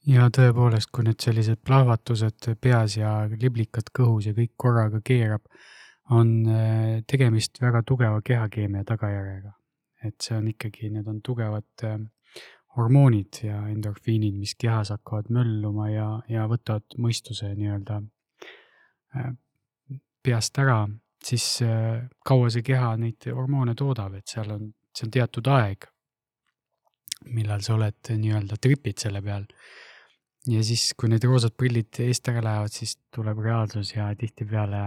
ja 0.06 0.28
tõepoolest, 0.36 0.90
kui 0.92 1.04
need 1.04 1.20
sellised 1.20 1.60
plahvatused 1.64 2.54
peas 2.60 2.96
ja 2.96 3.28
liblikad 3.40 3.90
kõhus 3.98 4.26
ja 4.26 4.32
kõik 4.32 4.52
korraga 4.56 5.00
keerab, 5.04 5.42
on 6.10 6.46
äh, 6.48 7.02
tegemist 7.06 7.60
väga 7.60 7.82
tugeva 7.86 8.20
kehakeemia 8.24 8.84
tagajärjega. 8.84 9.52
et 10.04 10.14
see 10.22 10.36
on 10.36 10.46
ikkagi, 10.46 10.92
need 10.94 11.08
on 11.10 11.18
tugevad 11.26 11.82
äh, 11.84 11.98
hormoonid 12.76 13.40
ja 13.42 13.64
endorfiinid, 13.66 14.36
mis 14.38 14.54
kehas 14.54 14.92
hakkavad 14.94 15.32
mölluma 15.34 15.88
ja, 15.90 16.06
ja 16.30 16.46
võtavad 16.46 16.94
mõistuse 17.02 17.50
nii-öelda 17.58 17.98
äh, 19.16 19.32
peast 20.22 20.58
ära, 20.62 20.84
siis 21.24 21.44
kaua 22.26 22.50
see 22.52 22.62
keha 22.62 22.92
neid 23.00 23.26
hormoone 23.34 23.74
toodab, 23.74 24.14
et 24.18 24.30
seal 24.30 24.52
on, 24.54 24.68
see 24.94 25.08
on 25.08 25.12
teatud 25.16 25.50
aeg, 25.50 25.88
millal 27.34 27.62
sa 27.64 27.74
oled 27.74 28.12
nii-öelda 28.22 28.58
tripid 28.62 29.02
selle 29.02 29.22
peal. 29.24 29.48
ja 30.46 30.62
siis, 30.62 30.92
kui 30.94 31.10
need 31.10 31.24
roosad 31.26 31.56
prillid 31.58 32.02
eest 32.06 32.28
ära 32.30 32.44
lähevad, 32.44 32.74
siis 32.74 32.98
tuleb 33.14 33.42
reaalsus 33.42 33.96
ja 33.96 34.12
tihtipeale 34.18 34.84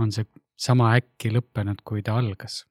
on 0.00 0.12
see 0.14 0.26
sama 0.60 0.94
äkki 0.98 1.32
lõppenud, 1.34 1.84
kui 1.84 2.02
ta 2.02 2.16
algas 2.20 2.64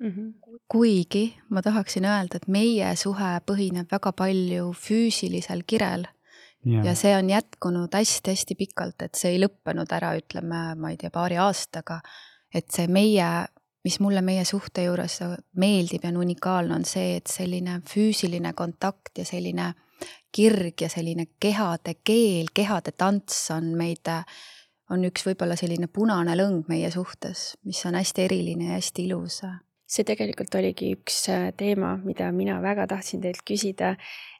mm. 0.00 0.10
-hmm. 0.10 0.58
kuigi 0.68 1.36
ma 1.48 1.62
tahaksin 1.62 2.04
öelda, 2.04 2.36
et 2.36 2.48
meie 2.48 2.96
suhe 2.96 3.34
põhineb 3.46 3.92
väga 3.92 4.12
palju 4.12 4.72
füüsilisel 4.72 5.62
kirel 5.66 6.06
ja, 6.64 6.84
ja 6.84 6.94
see 6.94 7.16
on 7.16 7.30
jätkunud 7.30 7.94
hästi-hästi 7.94 8.54
pikalt, 8.54 9.02
et 9.02 9.14
see 9.14 9.34
ei 9.34 9.40
lõppenud 9.40 9.92
ära, 9.96 10.12
ütleme, 10.18 10.62
ma 10.76 10.92
ei 10.92 10.98
tea, 11.00 11.10
paari 11.10 11.40
aastaga. 11.40 12.00
et 12.54 12.66
see 12.74 12.88
meie, 12.90 13.26
mis 13.84 14.00
mulle 14.00 14.22
meie 14.26 14.44
suhte 14.44 14.82
juures 14.82 15.20
meeldib 15.56 16.04
ja 16.04 16.10
on 16.10 16.16
unikaalne, 16.24 16.74
on 16.74 16.84
see, 16.84 17.16
et 17.16 17.30
selline 17.30 17.80
füüsiline 17.86 18.52
kontakt 18.58 19.18
ja 19.18 19.24
selline 19.24 19.74
kirg 20.32 20.80
ja 20.80 20.88
selline 20.88 21.26
kehade 21.40 21.94
keel, 22.04 22.50
kehade 22.54 22.92
tants 22.92 23.50
on 23.54 23.70
meid, 23.78 24.08
on 24.90 25.06
üks 25.08 25.24
võib-olla 25.26 25.56
selline 25.58 25.88
punane 25.92 26.36
lõng 26.38 26.68
meie 26.70 26.90
suhtes, 26.92 27.54
mis 27.66 27.80
on 27.88 27.98
hästi 27.98 28.26
eriline 28.26 28.70
ja 28.70 28.78
hästi 28.78 29.06
ilus. 29.08 29.40
See 29.90 30.06
tegelikult 30.06 30.54
oligi 30.54 30.92
üks 30.94 31.24
äh, 31.32 31.48
teema, 31.58 31.96
mida 32.04 32.28
mina 32.34 32.60
väga 32.62 32.86
tahtsin 32.92 33.22
teilt 33.24 33.42
küsida, 33.46 33.96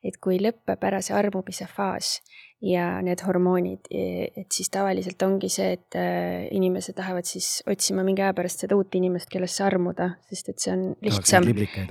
et 0.07 0.21
kui 0.23 0.39
lõpeb 0.39 0.85
ära 0.87 1.01
see 1.03 1.17
armumise 1.19 1.67
faas 1.67 2.21
ja 2.63 3.01
need 3.03 3.23
hormoonid, 3.25 3.89
e, 3.91 4.29
et 4.43 4.53
siis 4.53 4.71
tavaliselt 4.71 5.23
ongi 5.27 5.49
see, 5.51 5.73
et 5.79 5.99
äh, 5.99 6.47
inimesed 6.55 6.99
lähevad 7.01 7.27
siis 7.27 7.65
otsima 7.71 8.05
mingi 8.07 8.23
aja 8.23 8.37
pärast 8.37 8.63
seda 8.63 8.79
uut 8.79 8.95
inimest, 8.95 9.31
kellesse 9.33 9.65
armuda, 9.67 10.13
sest 10.31 10.53
et 10.53 10.63
see 10.63 10.75
on 10.77 10.85
lihtsam. 11.03 11.49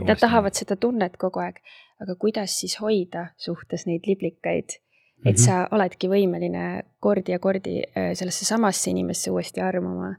Nad 0.08 0.22
tahavad 0.22 0.56
seda 0.56 0.78
tunnet 0.80 1.18
kogu 1.20 1.44
aeg, 1.44 1.60
aga 2.00 2.16
kuidas 2.22 2.56
siis 2.62 2.78
hoida 2.80 3.32
suhtes 3.42 3.88
neid 3.90 4.08
liblikaid, 4.08 4.78
et 5.26 5.26
mm 5.26 5.32
-hmm. 5.32 5.46
sa 5.46 5.68
oledki 5.72 6.08
võimeline 6.08 6.84
kordi 7.00 7.32
ja 7.32 7.40
kordi 7.40 7.82
äh, 7.82 8.14
sellesse 8.14 8.46
samasse 8.46 8.90
inimesse 8.90 9.32
uuesti 9.32 9.62
armuma 9.62 10.16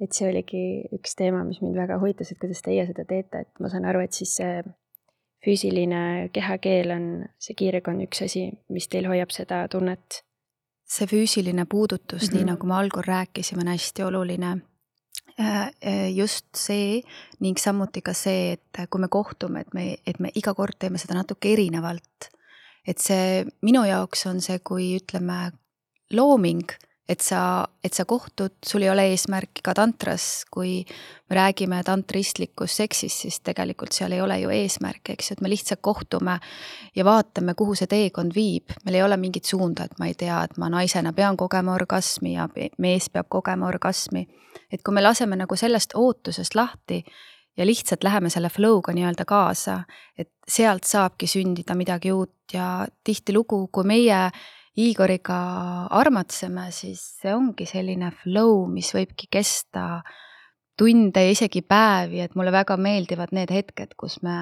et 0.00 0.16
see 0.16 0.28
oligi 0.30 0.62
üks 0.96 1.16
teema, 1.18 1.42
mis 1.44 1.60
mind 1.62 1.76
väga 1.76 1.98
huvitas, 2.00 2.32
et 2.32 2.40
kuidas 2.40 2.62
teie 2.64 2.86
seda 2.88 3.04
teete, 3.08 3.44
et 3.44 3.60
ma 3.60 3.68
saan 3.72 3.86
aru, 3.88 4.02
et 4.04 4.16
siis 4.16 4.32
see 4.40 4.62
füüsiline 5.44 6.30
kehakeel 6.34 6.94
on, 6.94 7.06
see 7.40 7.56
kiireg 7.58 7.88
on 7.92 8.02
üks 8.06 8.24
asi, 8.26 8.46
mis 8.72 8.88
teil 8.92 9.08
hoiab 9.10 9.32
seda 9.34 9.62
tunnet. 9.72 10.22
see 10.90 11.06
füüsiline 11.06 11.64
puudutus 11.70 12.22
mm, 12.22 12.26
-hmm. 12.26 12.34
nii 12.34 12.44
mhm. 12.44 12.50
nagu 12.50 12.66
me 12.66 12.74
algul 12.74 13.06
rääkisime, 13.06 13.60
on 13.60 13.68
hästi 13.68 14.02
oluline. 14.02 14.56
Äh, 15.40 15.70
äh, 15.86 16.16
just 16.16 16.46
see 16.56 17.02
ning 17.40 17.56
samuti 17.56 18.02
ka 18.02 18.12
see, 18.12 18.52
et 18.52 18.90
kui 18.90 19.00
me 19.00 19.08
kohtume, 19.08 19.60
et 19.60 19.74
me, 19.74 19.96
et 20.06 20.18
me 20.20 20.30
iga 20.34 20.54
kord 20.54 20.76
teeme 20.78 20.98
seda 20.98 21.14
natuke 21.14 21.52
erinevalt. 21.52 22.28
Et 22.86 22.98
see 22.98 23.44
minu 23.62 23.84
jaoks 23.84 24.26
on 24.26 24.40
see, 24.40 24.58
kui 24.64 24.94
ütleme, 25.00 25.50
looming 26.12 26.70
et 27.10 27.20
sa, 27.20 27.66
et 27.84 27.94
sa 27.94 28.04
kohtud, 28.06 28.52
sul 28.66 28.84
ei 28.86 28.90
ole 28.90 29.08
eesmärki 29.10 29.64
ka 29.66 29.72
tantras, 29.74 30.44
kui 30.50 30.84
me 31.30 31.36
räägime 31.36 31.80
tantristlikust 31.84 32.78
seksist, 32.84 33.24
siis 33.24 33.40
tegelikult 33.42 33.96
seal 33.96 34.14
ei 34.14 34.22
ole 34.22 34.36
ju 34.38 34.52
eesmärki, 34.54 35.16
eks 35.16 35.30
ju, 35.30 35.36
et 35.36 35.42
me 35.42 35.50
lihtsalt 35.50 35.82
kohtume 35.82 36.36
ja 36.94 37.06
vaatame, 37.06 37.56
kuhu 37.58 37.74
see 37.74 37.90
teekond 37.90 38.34
viib. 38.36 38.70
meil 38.84 39.00
ei 39.00 39.02
ole 39.02 39.18
mingit 39.18 39.50
suunda, 39.50 39.88
et 39.90 39.98
ma 39.98 40.06
ei 40.06 40.14
tea, 40.14 40.38
et 40.46 40.54
ma 40.58 40.70
naisena 40.70 41.12
pean 41.12 41.36
kogema 41.36 41.74
orgasmi 41.74 42.36
ja 42.36 42.46
mees 42.78 43.10
peab 43.10 43.26
kogema 43.28 43.66
orgasmi. 43.66 44.28
et 44.70 44.82
kui 44.82 44.94
me 44.94 45.02
laseme 45.02 45.36
nagu 45.36 45.56
sellest 45.56 45.98
ootusest 45.98 46.54
lahti 46.54 47.02
ja 47.60 47.66
lihtsalt 47.68 48.04
läheme 48.04 48.30
selle 48.32 48.48
flow'ga 48.48 48.94
nii-öelda 48.96 49.26
kaasa, 49.28 49.82
et 50.18 50.32
sealt 50.48 50.88
saabki 50.88 51.28
sündida 51.30 51.76
midagi 51.76 52.12
uut. 52.12 52.34
Ja 52.52 52.82
tihtilugu, 53.06 53.68
kui 53.70 53.86
meie 53.86 54.24
Igoriga 54.80 55.36
armatseme, 55.94 56.64
siis 56.74 57.02
see 57.20 57.30
ongi 57.34 57.66
selline 57.68 58.08
flow, 58.22 58.64
mis 58.70 58.88
võibki 58.94 59.28
kesta 59.30 60.00
tunde 60.78 61.22
ja 61.26 61.30
isegi 61.34 61.62
päevi, 61.62 62.22
et 62.24 62.34
mulle 62.38 62.50
väga 62.54 62.78
meeldivad 62.80 63.34
need 63.36 63.52
hetked, 63.52 63.94
kus 64.00 64.18
me, 64.26 64.36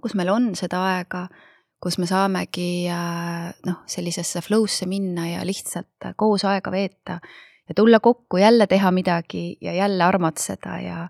kus 0.00 0.14
meil 0.16 0.30
on 0.32 0.52
seda 0.56 0.80
aega, 0.92 1.26
kus 1.82 1.98
me 1.98 2.08
saamegi 2.08 2.86
äh, 2.92 3.50
noh, 3.66 3.80
sellisesse 3.90 4.44
flow'sse 4.44 4.88
minna 4.88 5.26
ja 5.32 5.44
lihtsalt 5.48 6.12
koos 6.20 6.44
aega 6.48 6.72
veeta 6.72 7.18
ja 7.68 7.76
tulla 7.76 8.00
kokku, 8.00 8.36
jälle 8.40 8.66
teha 8.66 8.90
midagi 8.90 9.56
ja 9.60 9.72
jälle 9.72 10.04
armatseda 10.04 10.78
ja 10.84 11.08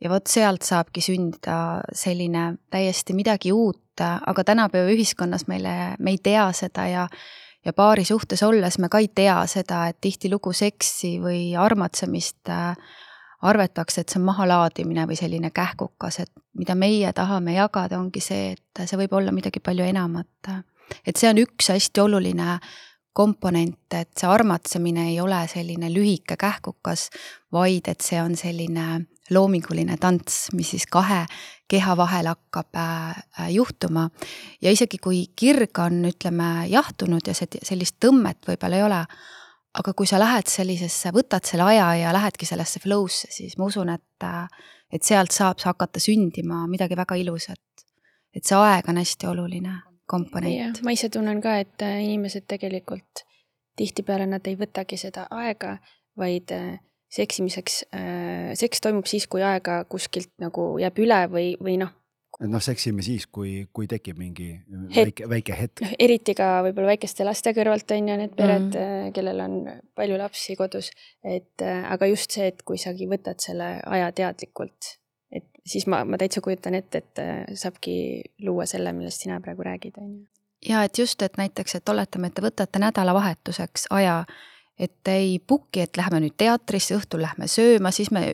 ja 0.00 0.10
vot 0.10 0.26
sealt 0.30 0.62
saabki 0.62 1.02
sündida 1.02 1.80
selline 1.92 2.54
täiesti 2.70 3.16
midagi 3.16 3.52
uut, 3.52 4.00
aga 4.00 4.44
tänapäeva 4.44 4.92
ühiskonnas 4.94 5.48
meile, 5.50 5.96
me 5.98 6.14
ei 6.14 6.18
tea 6.22 6.46
seda 6.52 6.86
ja 6.86 7.08
ja 7.66 7.72
paari 7.72 8.04
suhtes 8.04 8.42
olles 8.46 8.78
me 8.78 8.88
ka 8.88 9.00
ei 9.02 9.08
tea 9.08 9.40
seda, 9.50 9.88
et 9.90 9.98
tihtilugu 10.00 10.52
seksi 10.54 11.16
või 11.20 11.56
armatsemist 11.58 12.48
äh, 12.48 12.76
arvatakse, 13.42 14.00
et 14.00 14.10
see 14.12 14.20
on 14.20 14.26
mahalaadimine 14.28 15.06
või 15.06 15.18
selline 15.18 15.50
kähkukas, 15.54 16.20
et 16.24 16.32
mida 16.58 16.74
meie 16.78 17.12
tahame 17.14 17.54
jagada, 17.54 18.00
ongi 18.00 18.22
see, 18.22 18.52
et 18.56 18.84
see 18.84 18.98
võib 18.98 19.14
olla 19.18 19.34
midagi 19.34 19.60
palju 19.60 19.84
enamat. 19.86 20.50
et 21.06 21.16
see 21.16 21.28
on 21.30 21.38
üks 21.38 21.68
hästi 21.68 22.00
oluline 22.00 22.58
komponent, 23.18 23.94
et 23.98 24.10
see 24.14 24.28
armatsemine 24.30 25.08
ei 25.10 25.20
ole 25.20 25.40
selline 25.50 25.90
lühike 25.90 26.36
kähkukas, 26.38 27.08
vaid 27.52 27.90
et 27.90 28.04
see 28.04 28.20
on 28.22 28.36
selline 28.38 29.00
loominguline 29.34 29.96
tants, 30.00 30.48
mis 30.56 30.70
siis 30.74 30.86
kahe 30.88 31.24
keha 31.68 31.96
vahel 31.98 32.30
hakkab 32.30 32.78
äh, 32.80 33.50
juhtuma. 33.52 34.08
ja 34.62 34.72
isegi 34.72 35.00
kui 35.02 35.26
kirg 35.36 35.82
on, 35.84 36.04
ütleme, 36.08 36.68
jahtunud 36.70 37.26
ja 37.26 37.34
see, 37.36 37.60
sellist 37.62 37.98
tõmmet 38.04 38.48
võib-olla 38.48 38.78
ei 38.78 38.86
ole, 38.86 39.02
aga 39.82 39.92
kui 39.92 40.08
sa 40.08 40.20
lähed 40.22 40.48
sellisesse, 40.48 41.12
võtad 41.12 41.44
selle 41.44 41.66
aja 41.74 41.90
ja 42.04 42.14
lähedki 42.16 42.48
sellesse 42.48 42.80
flow'sse, 42.84 43.32
siis 43.34 43.58
ma 43.58 43.68
usun, 43.68 43.92
et, 43.98 44.24
äh, 44.24 44.46
et 44.92 45.04
sealt 45.04 45.34
saab 45.34 45.60
hakata 45.64 46.00
sündima 46.00 46.64
midagi 46.70 46.96
väga 46.96 47.18
ilusat. 47.20 47.60
et 48.34 48.44
see 48.44 48.56
aeg 48.56 48.88
on 48.88 49.00
hästi 49.00 49.26
oluline 49.26 49.87
komponent. 50.08 50.82
ma 50.82 50.96
ise 50.96 51.12
tunnen 51.12 51.40
ka, 51.44 51.58
et 51.62 51.86
äh, 51.86 52.00
inimesed 52.08 52.48
tegelikult 52.50 53.24
tihtipeale 53.78 54.26
nad 54.26 54.46
ei 54.50 54.56
võtagi 54.58 54.98
seda 54.98 55.28
aega, 55.30 55.76
vaid 56.18 56.50
seksimiseks, 57.12 57.84
äh, 57.94 58.50
seks 58.58 58.82
toimub 58.84 59.08
siis, 59.08 59.26
kui 59.30 59.42
aega 59.44 59.82
kuskilt 59.88 60.30
nagu 60.42 60.74
jääb 60.80 61.00
üle 61.00 61.22
või, 61.32 61.46
või 61.62 61.78
noh. 61.80 61.94
et 62.38 62.50
noh, 62.50 62.62
seksime 62.62 63.02
siis, 63.02 63.26
kui, 63.32 63.62
kui 63.72 63.88
tekib 63.90 64.20
mingi 64.20 64.50
väike, 64.94 65.28
väike 65.30 65.56
hetk. 65.56 65.84
noh, 65.86 65.94
eriti 66.04 66.36
ka 66.38 66.50
võib-olla 66.66 66.92
väikeste 66.92 67.26
laste 67.26 67.54
kõrvalt 67.56 67.96
on 67.96 68.12
ju 68.12 68.18
need 68.20 68.36
pered 68.36 68.68
mm., 68.68 69.12
kellel 69.16 69.44
on 69.46 69.58
palju 69.96 70.20
lapsi 70.20 70.56
kodus, 70.58 70.92
et 71.24 71.64
äh, 71.64 71.84
aga 71.88 72.10
just 72.12 72.36
see, 72.36 72.50
et 72.52 72.62
kui 72.62 72.80
sagi 72.80 73.08
võtad 73.10 73.40
selle 73.44 73.78
aja 73.80 74.12
teadlikult, 74.12 74.98
et 75.32 75.44
siis 75.66 75.86
ma, 75.86 76.04
ma 76.04 76.18
täitsa 76.18 76.40
kujutan 76.44 76.74
ette, 76.74 76.98
et 76.98 77.56
saabki 77.58 77.94
luua 78.42 78.66
selle, 78.66 78.92
millest 78.96 79.24
sina 79.24 79.40
praegu 79.44 79.66
räägid, 79.66 79.98
on 80.00 80.12
ju. 80.12 80.26
ja 80.68 80.82
et 80.84 80.98
just, 80.98 81.22
et 81.22 81.36
näiteks, 81.36 81.74
et 81.74 81.88
oletame, 81.88 82.30
et 82.30 82.34
te 82.34 82.44
võtate 82.44 82.80
nädalavahetuseks 82.82 83.90
aja 83.90 84.22
et 84.78 85.08
ei 85.08 85.38
book'i, 85.48 85.82
et 85.82 85.96
lähme 85.98 86.20
nüüd 86.22 86.36
teatrisse, 86.38 86.96
õhtul 86.96 87.22
lähme 87.24 87.48
sööma, 87.50 87.90
siis 87.94 88.12
me 88.14 88.30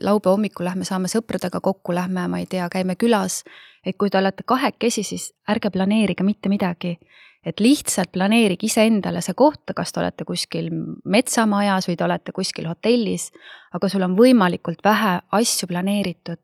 laupäeva 0.00 0.36
hommikul 0.36 0.66
lähme 0.66 0.88
saame 0.88 1.10
sõpradega 1.12 1.60
kokku, 1.60 1.94
lähme, 1.94 2.24
ma 2.32 2.40
ei 2.40 2.48
tea, 2.48 2.68
käime 2.72 2.96
külas. 2.96 3.42
et 3.84 3.96
kui 3.98 4.10
te 4.10 4.18
olete 4.18 4.44
kahekesi, 4.46 5.02
siis 5.02 5.32
ärge 5.50 5.70
planeerige 5.70 6.22
mitte 6.22 6.48
midagi. 6.48 6.98
Et 7.46 7.60
lihtsalt 7.60 8.12
planeerige 8.12 8.66
iseendale 8.66 9.20
see 9.20 9.34
koht, 9.34 9.74
kas 9.76 9.92
te 9.92 10.00
olete 10.00 10.24
kuskil 10.24 10.70
metsamajas 11.04 11.88
või 11.88 11.96
te 11.98 12.04
olete 12.06 12.32
kuskil 12.32 12.68
hotellis, 12.70 13.30
aga 13.74 13.88
sul 13.88 14.06
on 14.06 14.16
võimalikult 14.18 14.84
vähe 14.84 15.18
asju 15.38 15.68
planeeritud 15.68 16.38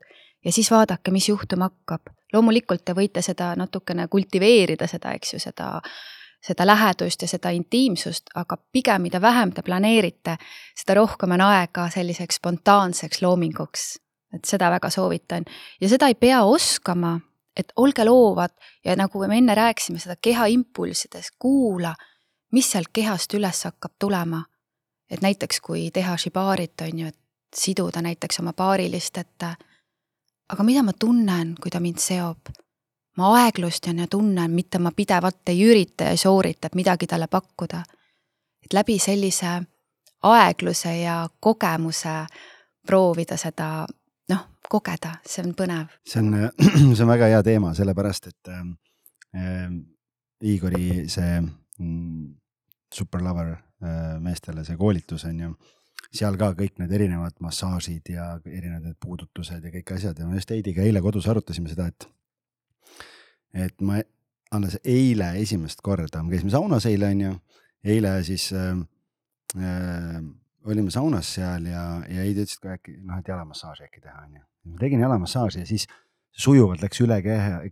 ja 0.45 0.51
siis 0.51 0.71
vaadake, 0.71 1.11
mis 1.11 1.29
juhtuma 1.29 1.71
hakkab. 1.71 2.15
loomulikult 2.33 2.85
te 2.85 2.93
võite 2.93 3.21
seda 3.25 3.55
natukene 3.55 4.07
kultiveerida, 4.07 4.87
seda, 4.87 5.13
eks 5.17 5.33
ju, 5.33 5.39
seda 5.39 5.79
seda 6.39 6.65
lähedust 6.67 7.21
ja 7.21 7.27
seda 7.27 7.49
intiimsust, 7.49 8.31
aga 8.35 8.57
pigem, 8.71 9.01
mida 9.01 9.21
vähem 9.21 9.51
te 9.51 9.61
planeerite, 9.61 10.37
seda 10.77 10.95
rohkem 10.95 11.35
on 11.35 11.41
aega 11.43 11.89
selliseks 11.91 12.39
spontaanseks 12.39 13.21
loominguks. 13.21 13.99
et 14.33 14.45
seda 14.45 14.67
väga 14.69 14.89
soovitan 14.93 15.45
ja 15.81 15.89
seda 15.89 16.07
ei 16.07 16.15
pea 16.15 16.43
oskama, 16.43 17.19
et 17.59 17.73
olge 17.75 18.05
loovad 18.05 18.53
ja 18.85 18.95
nagu 18.95 19.25
me 19.27 19.37
enne 19.37 19.55
rääkisime, 19.55 19.99
seda 19.99 20.15
keha 20.21 20.45
impulssides, 20.53 21.31
kuula, 21.39 21.93
mis 22.51 22.71
sealt 22.71 22.89
kehast 22.93 23.33
üles 23.33 23.63
hakkab 23.67 23.97
tulema. 23.99 24.45
et 25.09 25.21
näiteks, 25.21 25.59
kui 25.59 25.91
teha 25.91 26.17
šibarit, 26.17 26.81
on 26.81 26.99
ju, 26.99 27.07
et 27.07 27.17
siduda 27.55 28.01
näiteks 28.01 28.39
oma 28.39 28.53
paarilist, 28.53 29.17
et 29.17 29.43
aga 30.49 30.63
mida 30.63 30.83
ma 30.83 30.93
tunnen, 30.93 31.55
kui 31.61 31.71
ta 31.73 31.79
mind 31.79 31.97
seob 31.97 32.51
ma 33.19 33.33
aeglustan 33.43 33.99
ja 33.99 34.07
tunnen, 34.07 34.51
mitte 34.51 34.79
ma 34.79 34.91
pidevalt 34.95 35.49
ei 35.49 35.63
ürita 35.65 36.03
ja 36.03 36.17
soorita, 36.17 36.67
et 36.67 36.75
midagi 36.75 37.07
talle 37.07 37.27
pakkuda. 37.27 37.83
et 38.63 38.73
läbi 38.73 38.99
sellise 38.99 39.61
aegluse 40.23 40.97
ja 40.97 41.29
kogemuse 41.39 42.25
proovida 42.87 43.37
seda 43.37 43.87
kogeda, 44.69 45.15
see 45.27 45.43
on 45.45 45.55
põnev. 45.57 45.95
see 46.07 46.21
on, 46.21 46.35
see 46.95 47.05
on 47.05 47.11
väga 47.11 47.31
hea 47.33 47.41
teema, 47.45 47.73
sellepärast 47.77 48.29
et 48.31 48.51
äh, 48.53 49.65
Igori 50.49 51.09
see 51.11 51.41
mm, 51.41 52.29
Super 52.93 53.23
Lover 53.25 53.51
äh, 53.53 54.15
meestele 54.23 54.63
see 54.65 54.77
koolitus 54.79 55.25
on 55.29 55.41
ju, 55.43 55.51
seal 56.09 56.37
ka 56.39 56.53
kõik 56.57 56.79
need 56.81 56.93
erinevad 56.95 57.35
massaažid 57.43 58.13
ja 58.13 58.31
erinevad 58.45 58.87
need 58.87 58.99
puudutused 59.03 59.65
ja 59.65 59.73
kõik 59.73 59.93
asjad 59.97 60.19
ja 60.19 60.27
me 60.27 60.39
just 60.39 60.53
Heidiga 60.53 60.85
eile 60.85 61.03
kodus 61.05 61.27
arutasime 61.29 61.71
seda, 61.71 61.89
et 61.89 62.09
et 63.53 63.81
ma 63.81 63.99
alles 64.53 64.77
eile 64.83 65.33
esimest 65.41 65.81
korda, 65.85 66.23
me 66.23 66.33
käisime 66.33 66.53
saunas 66.53 66.85
eile 66.89 67.09
onju, 67.13 67.33
eile 67.93 68.13
siis 68.25 68.49
äh, 68.57 68.77
äh, 69.57 70.21
olime 70.65 70.91
saunas 70.91 71.33
seal 71.35 71.65
ja, 71.69 71.83
ja 72.09 72.23
Heidi 72.25 72.45
ütles, 72.45 72.57
et 72.59 72.71
äkki 72.73 72.95
noh, 73.01 73.19
et 73.19 73.27
jalamassaaži 73.27 73.85
äkki 73.87 74.01
teha 74.03 74.23
onju. 74.25 74.43
Ma 74.65 74.81
tegin 74.81 75.05
jalamassaaži 75.05 75.63
ja 75.63 75.69
siis 75.69 75.87
sujuvalt 76.39 76.83
läks 76.83 77.01
üle 77.05 77.21
keha, 77.25 77.63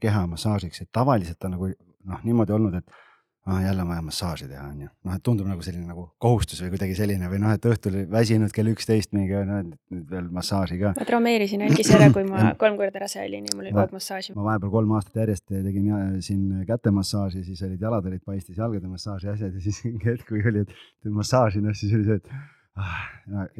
keha, 0.00 0.26
massaažiks, 0.30 0.84
et 0.84 0.92
tavaliselt 0.94 1.44
on 1.44 1.56
nagu 1.56 1.70
noh, 1.70 2.22
niimoodi 2.24 2.54
olnud, 2.54 2.76
et 2.78 3.02
ah, 3.46 3.60
jälle 3.64 3.82
on 3.82 3.88
vaja 3.88 4.02
massaaži 4.02 4.46
teha, 4.48 4.62
onju. 4.70 4.88
noh, 5.04 5.16
et 5.16 5.22
tundub 5.24 5.48
nagu 5.48 5.64
selline 5.64 5.84
nagu 5.88 6.06
kohustus 6.22 6.62
või 6.64 6.70
kuidagi 6.74 6.96
selline 6.96 7.28
või 7.28 7.40
noh, 7.42 7.52
et 7.56 7.68
õhtul 7.68 7.98
väsinud 8.12 8.54
kell 8.56 8.70
üksteist 8.72 9.12
mingi 9.16 9.42
noh, 9.48 9.60
nüüd 9.92 10.06
veel 10.10 10.30
massaaži 10.32 10.78
ka. 10.80 10.94
ma 10.96 11.08
traumeerisin 11.10 11.66
algis 11.66 11.92
ära, 11.96 12.08
kui 12.14 12.24
ma 12.28 12.46
kolm 12.62 12.78
korda 12.80 13.04
rase 13.04 13.20
olin 13.24 13.50
ja 13.50 13.56
mul 13.56 13.66
oli 13.66 13.74
kogu 13.74 13.84
aeg 13.84 13.94
massaaž. 13.98 14.30
ma 14.38 14.48
vahepeal 14.48 14.74
kolm 14.78 14.96
aastat 14.96 15.20
järjest 15.24 15.46
tegin 15.52 15.90
ja, 15.90 16.00
siin 16.24 16.64
kätemassaaži, 16.70 17.44
siis 17.50 17.62
olid 17.68 17.84
jalad 17.88 18.08
olid 18.08 18.24
paistis, 18.24 18.56
jalgade 18.60 18.88
massaaži 18.88 19.32
asjad 19.34 19.52
ja 19.52 19.64
siis 19.68 19.84
mingi 19.88 20.12
hetk, 20.12 20.28
kui 20.30 20.44
oli, 20.48 20.64
et 20.64 21.14
massaaži, 21.20 21.64
noh 21.64 21.76
siis 21.76 21.92
oli 21.98 22.08
see, 22.08 22.20
et 22.22 22.32
ah, 22.80 22.98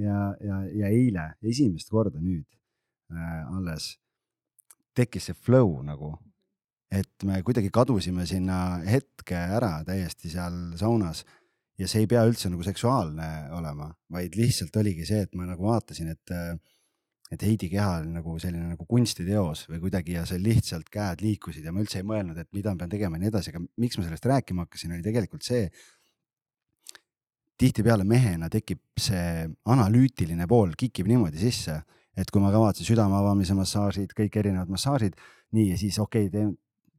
ja, 0.01 0.27
ja, 0.41 0.65
ja, 0.81 0.91
eile 0.91 1.33
esimest 1.45 1.93
korda 1.93 2.23
nüüd 2.23 2.47
alles 3.11 3.95
tekkis 4.95 5.31
see 5.31 5.37
flow 5.37 5.81
nagu 5.85 6.15
et 6.95 7.27
me 7.27 7.41
kuidagi 7.43 7.71
kadusime 7.75 8.27
sinna 8.29 8.81
hetke 8.87 9.39
ära 9.57 9.79
täiesti 9.87 10.31
seal 10.33 10.77
saunas 10.79 11.25
ja 11.81 11.89
see 11.91 12.05
ei 12.05 12.11
pea 12.11 12.23
üldse 12.29 12.51
nagu 12.53 12.63
seksuaalne 12.67 13.31
olema, 13.57 13.89
vaid 14.15 14.37
lihtsalt 14.39 14.77
oligi 14.79 15.07
see, 15.09 15.25
et 15.27 15.35
ma 15.35 15.49
nagu 15.49 15.67
vaatasin, 15.67 16.13
et, 16.15 16.35
et 17.35 17.43
Heidi 17.43 17.71
keha 17.73 17.99
oli 18.03 18.13
nagu 18.15 18.37
selline 18.43 18.77
nagu 18.77 18.87
kunstiteos 18.87 19.67
või 19.73 19.83
kuidagi 19.83 20.15
ja 20.15 20.23
seal 20.29 20.45
lihtsalt 20.45 20.91
käed 20.93 21.25
liikusid 21.25 21.67
ja 21.67 21.75
ma 21.75 21.83
üldse 21.83 21.99
ei 22.01 22.07
mõelnud, 22.07 22.39
et 22.39 22.53
mida 22.55 22.75
ma 22.75 22.85
pean 22.85 22.95
tegema 22.95 23.19
ja 23.19 23.25
nii 23.25 23.33
edasi, 23.33 23.55
aga 23.55 23.65
miks 23.83 23.99
ma 23.99 24.07
sellest 24.07 24.31
rääkima 24.31 24.69
hakkasin, 24.69 24.95
oli 24.95 25.07
tegelikult 25.07 25.47
see. 25.47 25.69
tihtipeale 27.59 28.05
mehena 28.05 28.49
tekib 28.51 28.81
see 28.99 29.49
analüütiline 29.71 30.47
pool, 30.51 30.73
kikib 30.79 31.07
niimoodi 31.07 31.39
sisse, 31.39 31.81
et 32.17 32.31
kui 32.31 32.43
ma 32.43 32.53
kavatsen 32.55 32.87
südame 32.87 33.17
avamise 33.19 33.57
massaažid, 33.59 34.15
kõik 34.17 34.37
erinevad 34.41 34.71
massaažid, 34.71 35.17
nii 35.55 35.71
ja 35.73 35.79
siis 35.81 35.99
okei 36.03 36.29
okay,, 36.31 36.53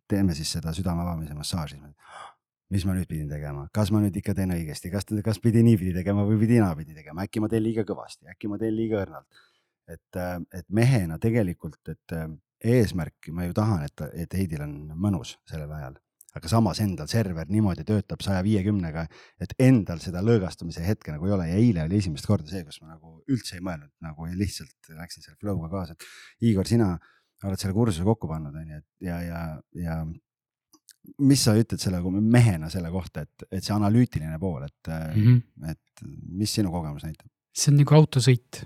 teeme 0.10 0.36
siis 0.38 0.51
seda 0.57 0.74
südame 0.75 1.05
avamise 1.05 1.34
massaaži. 1.34 1.81
mis 2.69 2.86
ma 2.86 2.95
nüüd 2.95 3.05
pidin 3.07 3.27
tegema, 3.29 3.67
kas 3.74 3.91
ma 3.93 4.00
nüüd 4.01 4.16
ikka 4.18 4.33
teen 4.33 4.51
õigesti, 4.51 4.89
kas, 4.92 5.05
kas 5.24 5.37
pidi 5.39 5.61
niipidi 5.63 5.94
tegema 5.94 6.24
või 6.25 6.39
pidi 6.42 6.57
naapidi 6.59 6.96
tegema, 6.98 7.24
äkki 7.27 7.39
ma 7.39 7.50
teen 7.50 7.61
liiga 7.63 7.83
kõvasti, 7.85 8.25
äkki 8.31 8.50
ma 8.50 8.57
teen 8.57 8.74
liiga 8.75 9.03
õrnalt. 9.03 9.44
et, 9.87 10.18
et 10.51 10.66
mehena 10.74 11.20
tegelikult, 11.22 11.94
et 11.94 12.16
eesmärk, 12.66 13.29
ma 13.29 13.46
ju 13.46 13.53
tahan, 13.53 13.85
et, 13.85 14.01
et 14.24 14.33
Heidil 14.33 14.63
on 14.66 14.74
mõnus 14.98 15.35
sellel 15.46 15.72
ajal, 15.77 16.00
aga 16.35 16.51
samas 16.51 16.81
endal 16.83 17.07
server 17.11 17.48
niimoodi 17.51 17.85
töötab 17.87 18.24
saja 18.25 18.43
viiekümnega, 18.45 19.05
et 19.41 19.55
endal 19.61 20.01
seda 20.03 20.24
lõõgastumise 20.25 20.83
hetke 20.85 21.13
nagu 21.15 21.29
ei 21.29 21.35
ole 21.37 21.48
ja 21.50 21.59
eile 21.61 21.85
oli 21.87 22.00
esimest 22.01 22.27
korda 22.27 22.51
see, 22.51 22.65
kus 22.67 22.81
ma 22.83 22.95
nagu 22.95 23.21
üldse 23.31 23.57
ei 23.57 23.63
mõelnud 23.65 23.91
nagu 24.03 24.27
lihtsalt 24.35 24.91
läksin 24.98 25.24
selle 25.24 25.39
flow'ga 25.41 25.71
kaasa, 25.71 25.95
et 25.95 26.50
Igor, 26.51 26.67
sina 26.67 26.93
oled 27.45 27.61
selle 27.61 27.75
kursuse 27.75 28.05
kokku 28.05 28.29
pannud, 28.29 28.55
on 28.55 28.75
ju, 28.75 28.81
et 28.81 29.07
ja, 29.09 29.19
ja, 29.24 29.41
ja 29.79 29.98
mis 31.21 31.43
sa 31.45 31.55
ütled 31.57 31.81
selle 31.81 32.01
mehena 32.19 32.69
selle 32.74 32.91
kohta, 32.93 33.25
et, 33.25 33.48
et 33.51 33.63
see 33.63 33.75
analüütiline 33.75 34.39
pool, 34.41 34.65
et 34.65 34.91
mm, 34.91 35.25
-hmm. 35.25 35.71
et 35.71 36.07
mis 36.41 36.53
sinu 36.59 36.71
kogemus 36.74 37.05
näitab? 37.05 37.29
see 37.55 37.71
on 37.71 37.77
nagu 37.79 37.95
autosõit. 37.95 38.65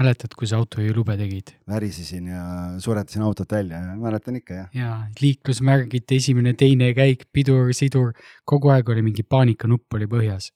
Mäletad, 0.00 0.34
kui 0.36 0.48
sa 0.48 0.60
autojuhilube 0.60 1.16
tegid? 1.20 1.54
värisesin 1.68 2.28
ja 2.32 2.44
suretasin 2.82 3.24
autot 3.26 3.52
välja, 3.52 3.80
mäletan 4.00 4.36
ikka 4.40 4.60
jah. 4.60 4.68
ja 4.74 4.92
liiklusmärgid, 5.20 6.06
esimene, 6.18 6.54
teine 6.54 6.92
käik, 6.96 7.26
pidur, 7.32 7.72
sidur, 7.76 8.12
kogu 8.44 8.72
aeg 8.74 8.88
oli 8.94 9.04
mingi 9.06 9.24
paanikanupp 9.24 9.98
oli 9.98 10.08
põhjas. 10.10 10.52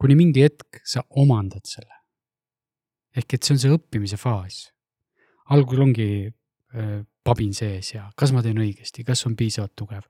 kuni 0.00 0.16
mingi 0.18 0.44
hetk 0.44 0.82
sa 0.84 1.04
omandad 1.10 1.64
selle. 1.68 2.00
ehk 3.16 3.34
et 3.34 3.42
see 3.42 3.54
on 3.54 3.62
see 3.62 3.76
õppimise 3.78 4.20
faas. 4.20 4.68
algul 5.50 5.86
ongi 5.88 6.08
pabin 7.24 7.54
sees 7.56 7.94
ja 7.94 8.08
kas 8.18 8.32
ma 8.34 8.42
teen 8.44 8.58
õigesti, 8.60 9.04
kas 9.06 9.24
on 9.28 9.36
piisavalt 9.38 9.74
tugev. 9.78 10.04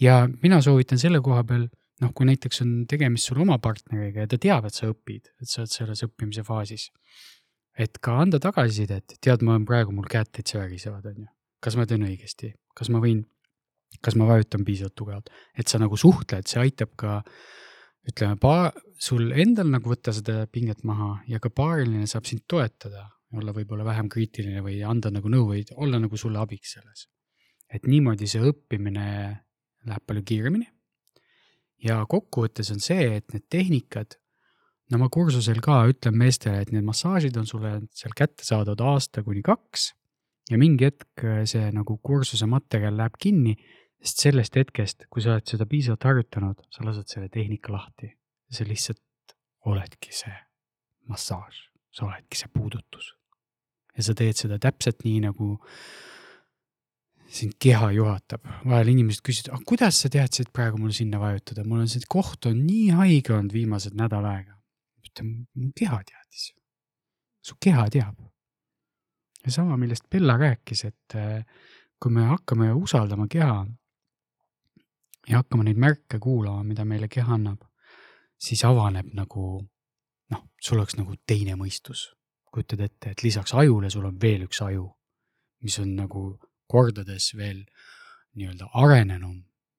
ja 0.00 0.24
mina 0.42 0.60
soovitan 0.64 0.98
selle 0.98 1.20
koha 1.22 1.44
peal, 1.46 1.68
noh, 2.02 2.12
kui 2.16 2.28
näiteks 2.28 2.62
on 2.64 2.72
tegemist 2.90 3.30
sul 3.30 3.40
oma 3.44 3.58
partneriga 3.62 4.24
ja 4.24 4.30
ta 4.30 4.38
teab, 4.40 4.66
et 4.68 4.76
sa 4.76 4.90
õpid, 4.90 5.30
et 5.40 5.48
sa 5.50 5.62
oled 5.62 5.72
selles 5.72 6.04
õppimise 6.08 6.44
faasis. 6.46 6.90
Et 7.76 7.98
ka 8.02 8.18
anda 8.22 8.40
tagasisidet, 8.42 9.18
tead, 9.20 9.42
ma 9.44 9.56
olen 9.56 9.66
praegu, 9.68 9.92
mul 9.94 10.08
käed 10.10 10.30
täitsa 10.32 10.60
värisevad, 10.62 11.06
on 11.12 11.26
ju. 11.26 11.30
kas 11.60 11.76
ma 11.76 11.86
teen 11.88 12.04
õigesti, 12.06 12.52
kas 12.76 12.90
ma 12.92 13.00
võin, 13.02 13.24
kas 14.04 14.16
ma 14.16 14.28
vajutan 14.28 14.64
piisavalt 14.64 14.94
tugevalt, 14.96 15.30
et 15.58 15.68
sa 15.68 15.80
nagu 15.82 15.96
suhtled, 16.00 16.46
see 16.48 16.60
aitab 16.62 16.92
ka 17.00 17.20
ütleme, 18.06 18.38
pa-, 18.40 18.72
sul 19.02 19.32
endal 19.34 19.70
nagu 19.72 19.90
võtta 19.90 20.14
seda 20.14 20.44
pinget 20.52 20.84
maha 20.86 21.20
ja 21.30 21.40
ka 21.42 21.50
paariline 21.50 22.06
saab 22.10 22.28
sind 22.28 22.46
toetada 22.48 23.08
olla 23.36 23.52
võib-olla 23.52 23.84
vähem 23.84 24.08
kriitiline 24.12 24.62
või 24.64 24.78
anda 24.86 25.10
nagu 25.12 25.30
nõu 25.32 25.48
või 25.50 25.64
olla 25.76 25.98
nagu 26.00 26.16
sulle 26.16 26.38
abiks 26.40 26.76
selles. 26.76 27.08
et 27.66 27.86
niimoodi 27.86 28.28
see 28.30 28.40
õppimine 28.46 29.06
läheb 29.86 30.04
palju 30.06 30.22
kiiremini. 30.22 30.68
ja 31.82 31.98
kokkuvõttes 32.08 32.70
on 32.72 32.80
see, 32.80 33.16
et 33.18 33.32
need 33.34 33.44
tehnikad, 33.50 34.16
no 34.92 35.00
ma 35.02 35.08
kursusel 35.12 35.60
ka 35.64 35.82
ütlen 35.90 36.16
meestele, 36.18 36.62
et 36.62 36.72
need 36.74 36.86
massaažid 36.86 37.36
on 37.40 37.48
sulle 37.48 37.72
seal 37.96 38.14
kättesaadavad 38.16 38.84
aasta 38.92 39.24
kuni 39.26 39.42
kaks 39.46 39.90
ja 40.50 40.60
mingi 40.60 40.86
hetk 40.88 41.26
see 41.50 41.72
nagu 41.74 41.98
kursuse 41.98 42.46
materjal 42.50 42.94
läheb 42.98 43.18
kinni, 43.18 43.56
sest 44.02 44.22
sellest 44.28 44.58
hetkest, 44.58 45.08
kui 45.10 45.24
sa 45.24 45.34
oled 45.34 45.50
seda 45.50 45.66
piisavalt 45.66 46.06
harjutanud, 46.06 46.62
sa 46.70 46.86
lased 46.86 47.10
selle 47.10 47.28
tehnika 47.32 47.74
lahti. 47.74 48.14
sa 48.50 48.62
lihtsalt 48.62 49.34
oledki 49.66 50.12
see 50.14 50.34
massaaž, 51.10 51.64
sa 51.90 52.06
oledki 52.06 52.38
see 52.38 52.50
puudutus 52.54 53.16
ja 53.96 54.04
sa 54.04 54.14
teed 54.16 54.38
seda 54.38 54.58
täpselt 54.62 55.02
nii, 55.06 55.22
nagu 55.24 55.56
sind 57.36 57.56
keha 57.62 57.90
juhatab. 57.96 58.44
vahel 58.64 58.92
inimesed 58.92 59.24
küsivad, 59.26 59.54
aga 59.56 59.68
kuidas 59.68 60.00
sa 60.02 60.10
teadsid 60.12 60.52
praegu 60.54 60.78
mul 60.78 60.94
sinna 60.94 61.18
vajutada, 61.20 61.64
mul 61.66 61.82
on 61.82 61.90
see 61.90 62.04
koht 62.08 62.46
on 62.46 62.60
nii 62.66 62.92
haige 62.96 63.34
olnud 63.34 63.56
viimased 63.56 63.96
nädal 63.98 64.28
aega. 64.28 64.55
Ütlen, 65.16 65.46
mu 65.54 65.72
keha 65.76 66.02
teadis. 66.04 66.52
su 67.42 67.54
keha 67.60 67.88
teab. 67.90 68.18
ja 69.46 69.52
sama, 69.52 69.76
millest 69.76 70.10
Bella 70.10 70.36
rääkis, 70.36 70.84
et 70.84 71.14
äh, 71.14 71.44
kui 72.00 72.10
me 72.12 72.26
hakkame 72.26 72.72
usaldama 72.72 73.28
keha 73.28 73.66
ja 75.28 75.36
hakkame 75.36 75.64
neid 75.64 75.78
märke 75.78 76.18
kuulama, 76.18 76.64
mida 76.64 76.84
meile 76.84 77.08
keha 77.08 77.34
annab, 77.34 77.62
siis 78.38 78.64
avaneb 78.64 79.14
nagu 79.14 79.62
noh, 80.30 80.42
sul 80.60 80.78
oleks 80.78 80.96
nagu 80.98 81.14
teine 81.26 81.54
mõistus 81.56 82.10
kujutad 82.52 82.80
ette, 82.80 83.10
et 83.10 83.22
lisaks 83.22 83.54
ajule 83.54 83.90
sul 83.90 84.06
on 84.08 84.20
veel 84.20 84.46
üks 84.46 84.62
aju, 84.64 84.88
mis 85.62 85.78
on 85.82 85.92
nagu 85.96 86.22
kordades 86.66 87.34
veel 87.36 87.62
nii-öelda 88.36 88.70
arenenum, 88.80 89.36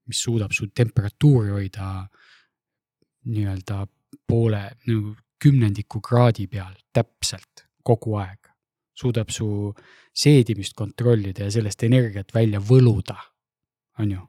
mis 0.07 0.21
suudab 0.23 0.53
su 0.55 0.69
temperatuuri 0.69 1.51
hoida 1.55 2.07
nii-öelda 3.27 3.85
poole 4.27 4.61
nagu 4.87 5.15
kümnendiku 5.43 6.01
kraadi 6.01 6.47
peal 6.47 6.73
täpselt 6.93 7.67
kogu 7.83 8.17
aeg. 8.17 8.39
suudab 8.97 9.29
su 9.29 9.73
seedimist 10.13 10.73
kontrollida 10.73 11.43
ja 11.45 11.51
sellest 11.53 11.83
energiat 11.83 12.33
välja 12.33 12.59
võluda, 12.59 13.17
on 13.99 14.11
ju. 14.11 14.21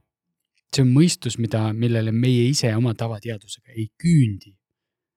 see 0.75 0.83
on 0.83 0.91
mõistus, 0.93 1.39
mida, 1.39 1.73
millele 1.73 2.13
meie 2.13 2.45
ise 2.51 2.75
oma 2.77 2.95
tavateadusega 2.95 3.73
ei 3.73 3.89
küündi. 4.03 4.53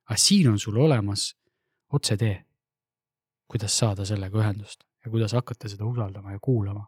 aga 0.10 0.18
siin 0.18 0.50
on 0.50 0.60
sul 0.60 0.78
olemas 0.78 1.34
otsetee 1.92 2.46
kuidas 3.52 3.78
saada 3.78 4.06
sellega 4.06 4.40
ühendust. 4.40 4.88
ja 5.06 5.12
kuidas 5.12 5.34
hakata 5.34 5.70
seda 5.70 5.86
usaldama 5.86 6.32
ja 6.32 6.40
kuulama. 6.42 6.86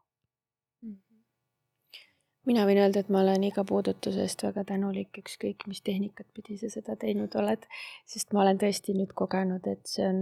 Mina 2.49 2.65
võin 2.67 2.81
öelda, 2.83 3.03
et 3.03 3.09
ma 3.13 3.21
olen 3.23 3.43
iga 3.47 3.63
puudutuse 3.67 4.23
eest 4.25 4.43
väga 4.43 4.65
tänulik, 4.73 5.15
ükskõik 5.23 5.67
mis 5.67 5.81
tehnikat 5.81 6.27
pidi 6.35 6.57
sa 6.59 6.69
seda 6.73 6.95
teinud 6.99 7.35
oled, 7.39 7.65
sest 8.09 8.33
ma 8.33 8.43
olen 8.43 8.59
tõesti 8.61 8.95
nüüd 8.97 9.15
kogenud, 9.15 9.67
et 9.71 9.87
see 9.89 10.05
on 10.07 10.21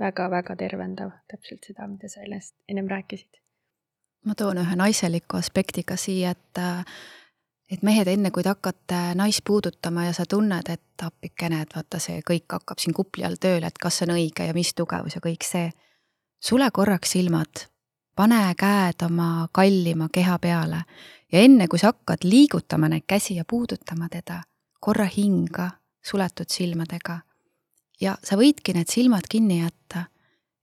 väga-väga 0.00 0.56
äh, 0.56 0.60
tervendav, 0.64 1.16
täpselt 1.30 1.66
seda, 1.70 1.88
mida 1.88 2.10
sa 2.12 2.24
ennem 2.24 2.88
rääkisid. 2.90 3.40
ma 4.24 4.34
toon 4.34 4.58
ühe 4.62 4.76
naiseliku 4.76 5.36
aspekti 5.36 5.82
ka 5.84 5.96
siia, 6.00 6.30
et 6.30 6.58
äh, 6.58 6.84
et 7.70 7.82
mehed, 7.82 8.08
enne 8.08 8.30
kui 8.30 8.44
te 8.44 8.52
hakkate 8.52 9.00
naist 9.18 9.44
puudutama 9.46 10.08
ja 10.08 10.12
sa 10.16 10.26
tunned, 10.28 10.68
et 10.68 11.04
appikene, 11.04 11.62
et 11.64 11.76
vaata, 11.76 12.00
see 12.02 12.20
kõik 12.26 12.58
hakkab 12.58 12.82
siin 12.82 12.94
kupli 12.96 13.24
all 13.24 13.40
tööle, 13.40 13.66
et 13.66 13.80
kas 13.80 13.98
see 13.98 14.08
on 14.08 14.16
õige 14.18 14.48
ja 14.48 14.56
mis 14.56 14.74
tugevus 14.76 15.16
ja 15.16 15.22
kõik 15.24 15.46
see. 15.46 15.70
sule 16.44 16.68
korraks 16.70 17.14
silmad, 17.16 17.66
pane 18.16 18.54
käed 18.58 19.02
oma 19.04 19.48
kallima 19.52 20.08
keha 20.12 20.38
peale 20.38 20.84
ja 21.32 21.40
enne 21.40 21.68
kui 21.68 21.78
sa 21.78 21.92
hakkad 21.92 22.24
liigutama 22.24 22.88
neid 22.88 23.04
käsi 23.06 23.36
ja 23.36 23.44
puudutama 23.44 24.08
teda, 24.08 24.42
korra 24.80 25.08
hinga 25.16 25.70
suletud 26.04 26.50
silmadega. 26.50 27.20
ja 28.00 28.16
sa 28.24 28.36
võidki 28.36 28.74
need 28.74 28.90
silmad 28.90 29.26
kinni 29.30 29.60
jätta 29.62 30.04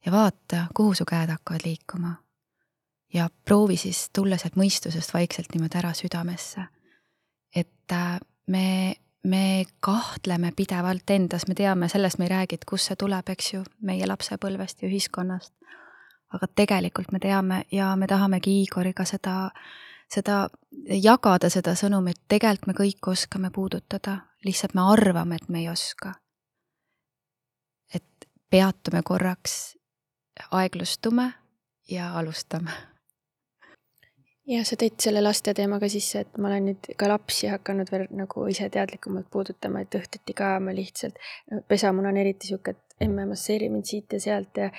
ja 0.05 0.11
vaata, 0.11 0.65
kuhu 0.73 0.93
su 0.93 1.05
käed 1.05 1.29
hakkavad 1.29 1.61
liikuma. 1.65 2.15
ja 3.13 3.29
proovi 3.45 3.77
siis 3.77 4.09
tulla 4.13 4.37
sealt 4.37 4.55
mõistusest 4.55 5.13
vaikselt 5.13 5.53
niimoodi 5.53 5.77
ära 5.77 5.93
südamesse. 5.93 6.61
et 7.55 7.91
äh, 7.91 8.19
me, 8.47 8.95
me 9.23 9.65
kahtleme 9.79 10.51
pidevalt 10.55 11.09
endas, 11.09 11.47
me 11.47 11.55
teame, 11.55 11.89
sellest 11.89 12.17
me 12.17 12.25
ei 12.25 12.29
räägi, 12.29 12.55
et 12.55 12.65
kust 12.65 12.87
see 12.87 12.95
tuleb, 12.95 13.29
eks 13.29 13.53
ju, 13.53 13.63
meie 13.81 14.07
lapsepõlvest 14.07 14.81
ja 14.81 14.89
ühiskonnast. 14.89 15.53
Aga 16.33 16.47
tegelikult 16.55 17.11
me 17.11 17.19
teame 17.19 17.63
ja 17.71 17.95
me 17.95 18.07
tahamegi 18.07 18.61
Igoriga 18.63 19.05
seda 19.05 19.51
seda, 20.11 20.45
jagada 21.01 21.49
seda 21.51 21.75
sõnumit, 21.77 22.21
tegelikult 22.31 22.71
me 22.71 22.77
kõik 22.77 23.11
oskame 23.13 23.51
puudutada, 23.53 24.17
lihtsalt 24.45 24.75
me 24.77 24.85
arvame, 24.93 25.39
et 25.39 25.49
me 25.49 25.63
ei 25.63 25.69
oska. 25.71 26.15
et 27.93 28.27
peatume 28.49 29.01
korraks, 29.03 29.77
aeglustume 30.51 31.33
ja 31.89 32.13
alustame. 32.19 32.71
ja 34.47 34.63
sa 34.65 34.75
tõid 34.75 34.99
selle 34.99 35.21
laste 35.21 35.53
teema 35.53 35.79
ka 35.79 35.89
sisse, 35.89 36.19
et 36.19 36.37
ma 36.37 36.47
olen 36.47 36.71
nüüd 36.71 36.93
ka 36.97 37.07
lapsi 37.07 37.47
hakanud 37.47 37.91
veel 37.91 38.07
nagu 38.11 38.47
ise 38.47 38.69
teadlikumalt 38.69 39.29
puudutama, 39.31 39.81
et 39.81 39.95
õhtuti 39.95 40.35
ka 40.35 40.57
ma 40.59 40.75
lihtsalt, 40.75 41.19
pesamuna 41.67 42.09
on 42.09 42.17
eriti 42.17 42.47
sihuke, 42.47 42.71
et 42.71 42.90
emme 43.01 43.25
masseeri 43.29 43.69
mind 43.69 43.89
siit 43.89 44.13
ja 44.13 44.19
sealt 44.19 44.57
ja 44.57 44.69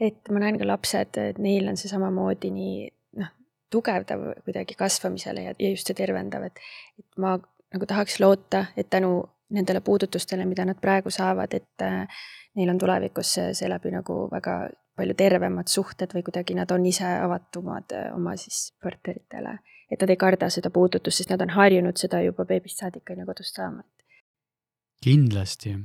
et 0.00 0.28
ma 0.30 0.42
näen 0.42 0.58
ka 0.60 0.66
lapsed, 0.68 1.18
et 1.18 1.38
neil 1.38 1.68
on 1.68 1.78
see 1.80 1.90
samamoodi 1.90 2.50
nii 2.54 2.90
tugevdav 3.70 4.20
kuidagi 4.44 4.74
kasvamisele 4.74 5.42
ja, 5.42 5.54
ja 5.58 5.70
just 5.70 5.86
see 5.86 5.98
tervendav, 5.98 6.44
et, 6.48 6.60
et 6.98 7.22
ma 7.22 7.36
nagu 7.70 7.86
tahaks 7.86 8.18
loota, 8.20 8.64
et 8.76 8.90
tänu 8.90 9.22
nendele 9.54 9.80
puudutustele, 9.80 10.44
mida 10.46 10.64
nad 10.66 10.78
praegu 10.80 11.10
saavad, 11.10 11.54
et 11.54 11.84
äh, 11.86 12.22
neil 12.58 12.70
on 12.70 12.78
tulevikus 12.78 13.36
seeläbi 13.58 13.92
nagu 13.94 14.24
väga 14.30 14.56
palju 14.98 15.14
tervemad 15.16 15.70
suhted 15.70 16.12
või 16.14 16.24
kuidagi 16.26 16.54
nad 16.58 16.70
on 16.74 16.86
ise 16.86 17.06
avatumad 17.06 17.94
äh, 17.96 18.10
oma 18.14 18.36
siis 18.38 18.72
partneritele. 18.82 19.58
et 19.90 20.00
nad 20.00 20.10
ei 20.10 20.16
karda 20.16 20.50
seda 20.50 20.70
puudutust, 20.70 21.18
sest 21.18 21.30
nad 21.30 21.40
on 21.42 21.50
harjunud 21.50 21.98
seda 21.98 22.20
juba 22.22 22.44
beebist 22.46 22.78
saadik 22.78 23.10
on 23.10 23.22
ju 23.22 23.26
kodust 23.26 23.56
saama. 23.56 23.82
kindlasti 25.04 25.76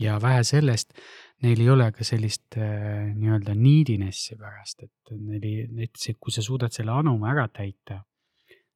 ja 0.00 0.18
vähe 0.22 0.44
sellest, 0.44 0.92
neil 1.42 1.60
ei 1.60 1.70
ole 1.70 1.88
ka 1.92 2.04
sellist 2.06 2.56
äh, 2.56 3.10
nii-öelda 3.16 3.54
neediness'i 3.58 4.36
pärast, 4.38 4.84
et 4.86 5.14
neil 5.16 5.44
ei, 5.48 5.86
et 5.86 6.18
kui 6.20 6.34
sa 6.34 6.44
suudad 6.44 6.74
selle 6.74 6.94
anuma 6.94 7.32
ära 7.32 7.48
täita, 7.48 8.02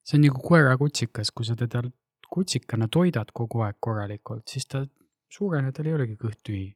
see 0.06 0.18
on 0.18 0.26
nagu 0.26 0.42
koera-kutsikas, 0.42 1.32
kui 1.34 1.46
sa 1.48 1.56
teda 1.58 1.84
kutsikana 2.30 2.88
toidad 2.92 3.30
kogu 3.34 3.62
aeg 3.66 3.78
korralikult, 3.80 4.46
siis 4.50 4.66
ta 4.66 4.84
suurena, 5.32 5.72
tal 5.72 5.88
ei 5.88 5.96
olegi 5.96 6.18
kõht 6.20 6.42
tühi. 6.46 6.68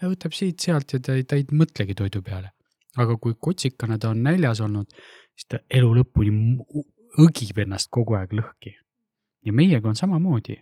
ta 0.00 0.10
võtab 0.10 0.34
siit-sealt 0.34 0.96
ja 0.96 1.00
ta 1.00 1.14
ei, 1.18 1.24
ta 1.28 1.36
ei 1.38 1.46
mõtlegi 1.52 1.96
toidu 1.96 2.22
peale. 2.22 2.52
aga 2.96 3.16
kui 3.18 3.34
kutsikana 3.40 3.98
ta 3.98 4.10
on 4.14 4.22
näljas 4.22 4.60
olnud, 4.60 4.90
siis 5.34 5.48
ta 5.50 5.58
elu 5.70 5.90
lõpuni 5.98 6.30
õgib 7.20 7.58
ennast 7.64 7.90
kogu 7.90 8.16
aeg 8.18 8.32
lõhki. 8.32 8.76
ja 9.44 9.52
meiega 9.52 9.88
on 9.88 9.96
samamoodi 9.96 10.56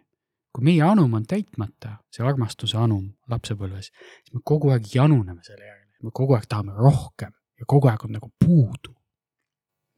kui 0.53 0.65
meie 0.69 0.83
anum 0.85 1.15
on 1.17 1.25
täitmata, 1.29 1.97
see 2.12 2.25
armastuse 2.27 2.77
anum 2.79 3.07
lapsepõlves, 3.33 3.88
siis 3.93 4.35
me 4.35 4.43
kogu 4.45 4.73
aeg 4.75 4.88
januneme 4.95 5.41
selle 5.47 5.65
järele, 5.65 5.95
me 6.05 6.12
kogu 6.15 6.37
aeg 6.37 6.49
tahame 6.51 6.75
rohkem 6.77 7.33
ja 7.59 7.69
kogu 7.69 7.88
aeg 7.88 8.05
on 8.05 8.12
nagu 8.19 8.29
puudu 8.45 8.93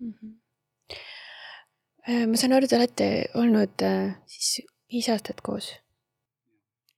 mm. 0.01 0.13
-hmm. 0.13 0.35
ma 2.31 2.37
saan 2.37 2.53
aru, 2.53 2.69
te 2.69 2.77
olete 2.77 3.09
olnud 3.35 3.83
äh, 3.83 4.15
siis 4.27 4.67
viis 4.93 5.09
aastat 5.09 5.41
koos? 5.41 5.73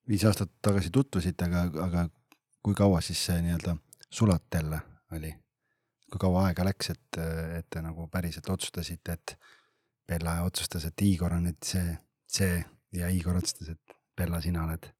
viis 0.09 0.25
aastat 0.25 0.53
tagasi 0.63 0.91
tutvusite, 0.91 1.45
aga, 1.45 1.67
aga 1.85 2.09
kui 2.63 2.75
kaua 2.75 3.01
siis 3.01 3.27
see 3.27 3.43
nii-öelda 3.43 3.77
sulatel 4.11 4.79
oli? 5.13 5.35
kui 6.11 6.19
kaua 6.23 6.47
aega 6.47 6.65
läks, 6.65 6.91
et, 6.91 7.19
et 7.59 7.67
te 7.71 7.83
nagu 7.83 8.09
päriselt 8.09 8.49
otsustasite, 8.51 9.13
et 9.13 9.39
Bella 10.07 10.43
otsustas, 10.47 10.85
et 10.87 11.03
Igor 11.03 11.33
on 11.35 11.49
nüüd 11.49 11.59
see, 11.67 11.97
see 12.31 12.61
ja 12.97 13.09
Igor 13.13 13.37
otsustas, 13.37 13.75
et 13.75 13.97
Bella, 14.17 14.41
sina 14.41 14.65
oled. 14.65 14.93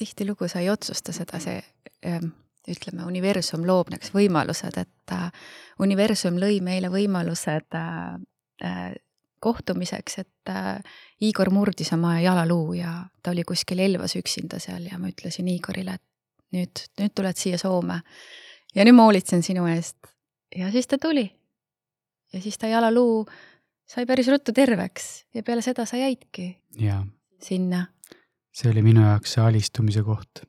tihtilugu 0.00 0.48
sa 0.48 0.60
ei 0.60 0.70
otsusta 0.70 1.12
seda, 1.12 1.38
see 1.42 1.58
ähm, 2.06 2.30
ütleme, 2.68 3.04
universum 3.08 3.64
loob 3.66 3.90
niisugused 3.90 4.16
võimalused, 4.16 4.80
et 4.80 5.14
äh, 5.14 5.30
universum 5.82 6.38
lõi 6.40 6.60
meile 6.64 6.90
võimalused 6.92 7.76
äh, 7.78 8.18
äh, 8.64 8.92
kohtumiseks, 9.40 10.18
et 10.20 10.50
Igor 11.24 11.48
murdis 11.48 11.94
oma 11.96 12.18
jalaluu 12.20 12.74
ja 12.76 12.90
ta 13.22 13.32
oli 13.32 13.40
kuskil 13.48 13.80
Elvas 13.80 14.12
üksinda 14.18 14.58
seal 14.60 14.84
ja 14.90 14.98
ma 15.00 15.08
ütlesin 15.08 15.48
Igorile, 15.48 15.94
et 15.96 16.56
nüüd, 16.56 16.82
nüüd 17.00 17.14
tuled 17.16 17.40
siia 17.40 17.56
Soome 17.56 18.02
ja 18.76 18.84
nüüd 18.84 18.98
ma 18.98 19.06
hoolitsen 19.08 19.40
sinu 19.42 19.64
eest. 19.70 19.96
ja 20.56 20.68
siis 20.70 20.86
ta 20.86 20.98
tuli. 21.00 21.24
ja 22.32 22.40
siis 22.40 22.58
ta 22.58 22.68
jalaluu 22.68 23.24
sai 23.90 24.06
päris 24.06 24.28
ruttu 24.30 24.54
terveks 24.54 25.08
ja 25.34 25.42
peale 25.46 25.64
seda 25.66 25.86
sa 25.88 25.98
jäidki 25.98 26.52
sinna. 27.42 27.86
see 28.54 28.70
oli 28.70 28.84
minu 28.86 29.02
jaoks 29.02 29.34
see 29.34 29.42
alistumise 29.42 30.04
koht. 30.06 30.44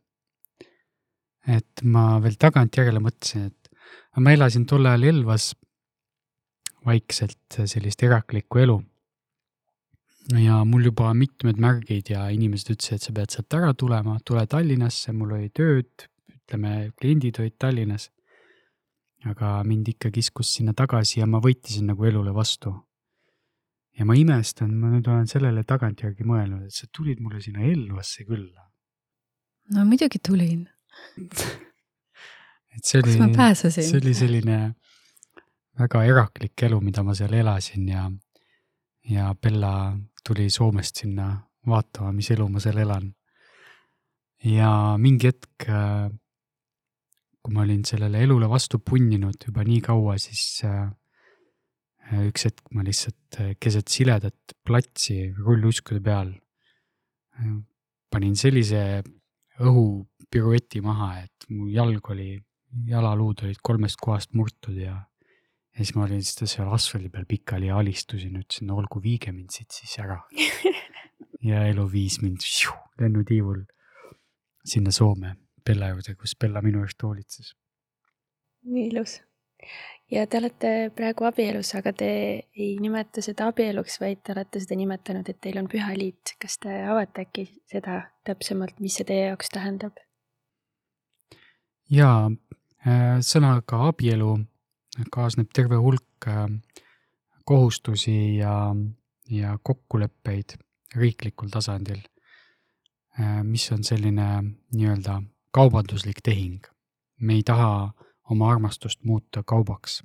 et 1.47 1.83
ma 1.83 2.21
veel 2.21 2.37
tagantjärele 2.37 3.01
mõtlesin, 3.01 3.49
et 3.49 4.21
ma 4.21 4.33
elasin 4.35 4.67
tol 4.69 4.85
ajal 4.85 5.07
Elvas 5.13 5.51
vaikselt 6.85 7.57
sellist 7.65 8.03
eraklikku 8.03 8.61
elu. 8.61 8.77
ja 10.43 10.61
mul 10.65 10.85
juba 10.91 11.13
mitmed 11.17 11.57
märgid 11.57 12.13
ja 12.13 12.27
inimesed 12.29 12.75
ütlesid, 12.75 12.99
et 12.99 13.09
sa 13.09 13.13
pead 13.17 13.33
sealt 13.33 13.57
ära 13.57 13.73
tulema, 13.73 14.19
tule 14.25 14.45
Tallinnasse, 14.45 15.13
mul 15.17 15.33
oli 15.39 15.49
tööd, 15.49 16.05
ütleme, 16.29 16.91
kliendid 17.01 17.41
olid 17.41 17.57
Tallinnas. 17.57 18.11
aga 19.25 19.63
mind 19.65 19.87
ikka 19.87 20.09
kiskus 20.13 20.55
sinna 20.55 20.73
tagasi 20.77 21.19
ja 21.19 21.25
ma 21.29 21.41
võitlesin 21.41 21.89
nagu 21.89 22.05
elule 22.05 22.33
vastu 22.33 22.77
ja 24.01 24.05
ma 24.09 24.17
imestan, 24.17 24.73
ma 24.81 24.89
nüüd 24.89 25.05
olen 25.05 25.27
sellele 25.29 25.61
tagantjärgi 25.67 26.25
mõelnud, 26.25 26.65
et 26.65 26.73
sa 26.73 26.87
tulid 26.89 27.21
mulle 27.21 27.41
sinna 27.43 27.61
Elvasse 27.69 28.25
külla. 28.25 28.65
no 29.75 29.85
muidugi 29.85 30.19
tulin 30.25 30.65
et 32.75 32.87
see 32.87 33.01
oli, 33.03 33.13
see 33.69 33.99
oli 33.99 34.13
selline 34.17 34.57
väga 35.79 36.03
eraklik 36.07 36.65
elu, 36.67 36.79
mida 36.83 37.03
ma 37.05 37.13
seal 37.17 37.33
elasin 37.37 37.87
ja, 37.91 38.07
ja 39.11 39.31
Bella 39.35 39.93
tuli 40.25 40.49
Soomest 40.49 41.03
sinna 41.03 41.33
vaatama, 41.67 42.11
mis 42.15 42.31
elu 42.33 42.47
ma 42.49 42.63
seal 42.63 42.81
elan. 42.81 43.11
ja 44.49 44.97
mingi 44.97 45.29
hetk, 45.29 45.67
kui 47.41 47.53
ma 47.53 47.61
olin 47.61 47.85
sellele 47.85 48.23
elule 48.25 48.49
vastu 48.49 48.79
punninud 48.81 49.45
juba 49.47 49.65
nii 49.65 49.81
kaua, 49.85 50.17
siis 50.21 50.63
äh, 50.65 50.89
üks 52.27 52.47
hetk 52.49 52.71
ma 52.75 52.83
lihtsalt 52.85 53.39
äh, 53.39 53.53
keset 53.59 53.91
siledat 53.91 54.55
platsi 54.67 55.31
rulluskude 55.37 56.01
peal 56.03 56.33
äh, 56.33 57.53
panin 58.11 58.35
sellise 58.35 59.01
õhupirueti 59.61 60.81
maha, 60.83 61.21
et 61.25 61.47
mu 61.51 61.69
jalg 61.71 62.09
oli, 62.11 62.33
jalaluud 62.89 63.45
olid 63.45 63.61
kolmest 63.63 63.99
kohast 64.01 64.33
murtud 64.37 64.77
ja, 64.79 64.95
ja 64.97 65.77
siis 65.83 65.93
ma 65.95 66.05
olin 66.07 66.21
lihtsalt 66.21 66.51
seal 66.51 66.71
asfaldi 66.73 67.11
peal 67.13 67.27
pikali 67.29 67.69
ja 67.69 67.77
alistusin, 67.79 68.39
ütlesin, 68.41 68.71
olgu, 68.73 69.03
viige 69.03 69.33
mind 69.35 69.53
siit 69.53 69.71
siis 69.75 69.97
ära. 70.01 70.19
ja 71.51 71.63
elu 71.69 71.87
viis 71.91 72.19
mind 72.23 72.43
šiu, 72.45 72.73
lennutiivul 73.01 73.63
sinna 74.67 74.93
Soome 74.93 75.35
Bella 75.65 75.91
juurde, 75.91 76.15
kus 76.17 76.33
Bella 76.39 76.61
minu 76.65 76.81
eest 76.85 77.03
hoolitses. 77.05 77.53
nii 78.65 78.89
ilus 78.91 79.19
ja 80.11 80.27
te 80.27 80.37
olete 80.37 80.91
praegu 80.95 81.25
abielus, 81.27 81.73
aga 81.79 81.93
te 81.93 82.11
ei 82.55 82.75
nimeta 82.81 83.23
seda 83.23 83.47
abieluks, 83.51 83.99
vaid 84.01 84.21
te 84.23 84.35
olete 84.35 84.61
seda 84.63 84.77
nimetanud, 84.79 85.29
et 85.29 85.39
teil 85.41 85.59
on 85.61 85.69
pühaliit. 85.71 86.35
kas 86.41 86.57
te 86.59 86.81
avate 86.83 87.25
äkki 87.25 87.47
seda 87.71 88.01
täpsemalt, 88.27 88.79
mis 88.79 88.99
see 88.99 89.07
teie 89.07 89.27
jaoks 89.29 89.51
tähendab? 89.53 89.99
jaa, 91.91 92.31
äh, 92.87 93.19
sõnaga 93.19 93.87
abielu 93.89 94.37
kaasneb 95.11 95.51
terve 95.53 95.79
hulk 95.79 96.27
äh, 96.27 96.47
kohustusi 97.45 98.37
ja, 98.37 98.75
ja 99.29 99.57
kokkuleppeid 99.63 100.57
riiklikul 100.95 101.49
tasandil, 101.51 102.01
äh, 103.19 103.41
mis 103.43 103.71
on 103.71 103.83
selline 103.83 104.27
nii-öelda 104.75 105.21
kaubanduslik 105.51 106.21
tehing. 106.23 106.61
me 107.21 107.33
ei 107.33 107.43
taha 107.43 107.93
oma 108.31 108.49
armastust 108.51 109.03
muuta 109.03 109.43
kaubaks 109.43 110.01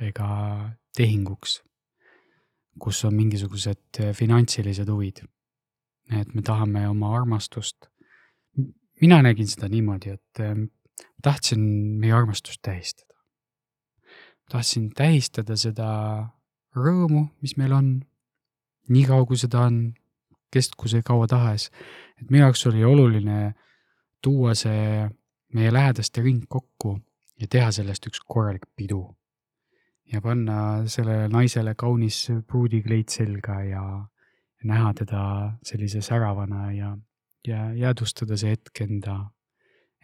ega 0.00 0.28
tehinguks, 0.96 1.58
kus 2.78 3.02
on 3.06 3.14
mingisugused 3.14 4.00
finantsilised 4.14 4.88
huvid. 4.90 5.24
et 6.20 6.34
me 6.34 6.42
tahame 6.42 6.86
oma 6.88 7.10
armastust, 7.16 7.90
mina 9.00 9.20
nägin 9.22 9.48
seda 9.48 9.68
niimoodi, 9.68 10.14
et 10.16 10.40
tahtsin 11.22 11.60
meie 12.00 12.12
armastust 12.12 12.62
tähistada. 12.62 13.14
tahtsin 14.50 14.90
tähistada 14.96 15.56
seda 15.56 15.88
rõõmu, 16.76 17.26
mis 17.42 17.56
meil 17.56 17.72
on, 17.72 17.90
nii 18.88 19.04
kaua 19.04 19.26
kui 19.26 19.36
seda 19.36 19.66
on, 19.66 19.94
kestku 20.52 20.88
see 20.88 21.02
kaua 21.02 21.26
tahes. 21.26 21.70
et 22.22 22.30
minu 22.30 22.44
jaoks 22.46 22.66
oli 22.66 22.84
oluline 22.84 23.54
tuua 24.22 24.54
see 24.54 25.10
meie 25.54 25.72
lähedaste 25.72 26.22
ring 26.22 26.44
kokku 26.48 26.98
ja 27.40 27.46
teha 27.50 27.70
sellest 27.72 28.06
üks 28.06 28.20
korralik 28.26 28.66
pidu. 28.76 29.14
ja 30.12 30.20
panna 30.24 30.86
sellele 30.88 31.28
naisele 31.28 31.74
kaunis 31.74 32.28
pruudikleit 32.46 33.08
selga 33.08 33.60
ja 33.64 33.82
näha 34.64 34.94
teda 34.94 35.52
sellise 35.62 36.00
säravana 36.00 36.72
ja, 36.72 36.96
ja 37.46 37.74
jäädvustada 37.74 38.36
see 38.36 38.50
hetk 38.50 38.80
enda 38.80 39.18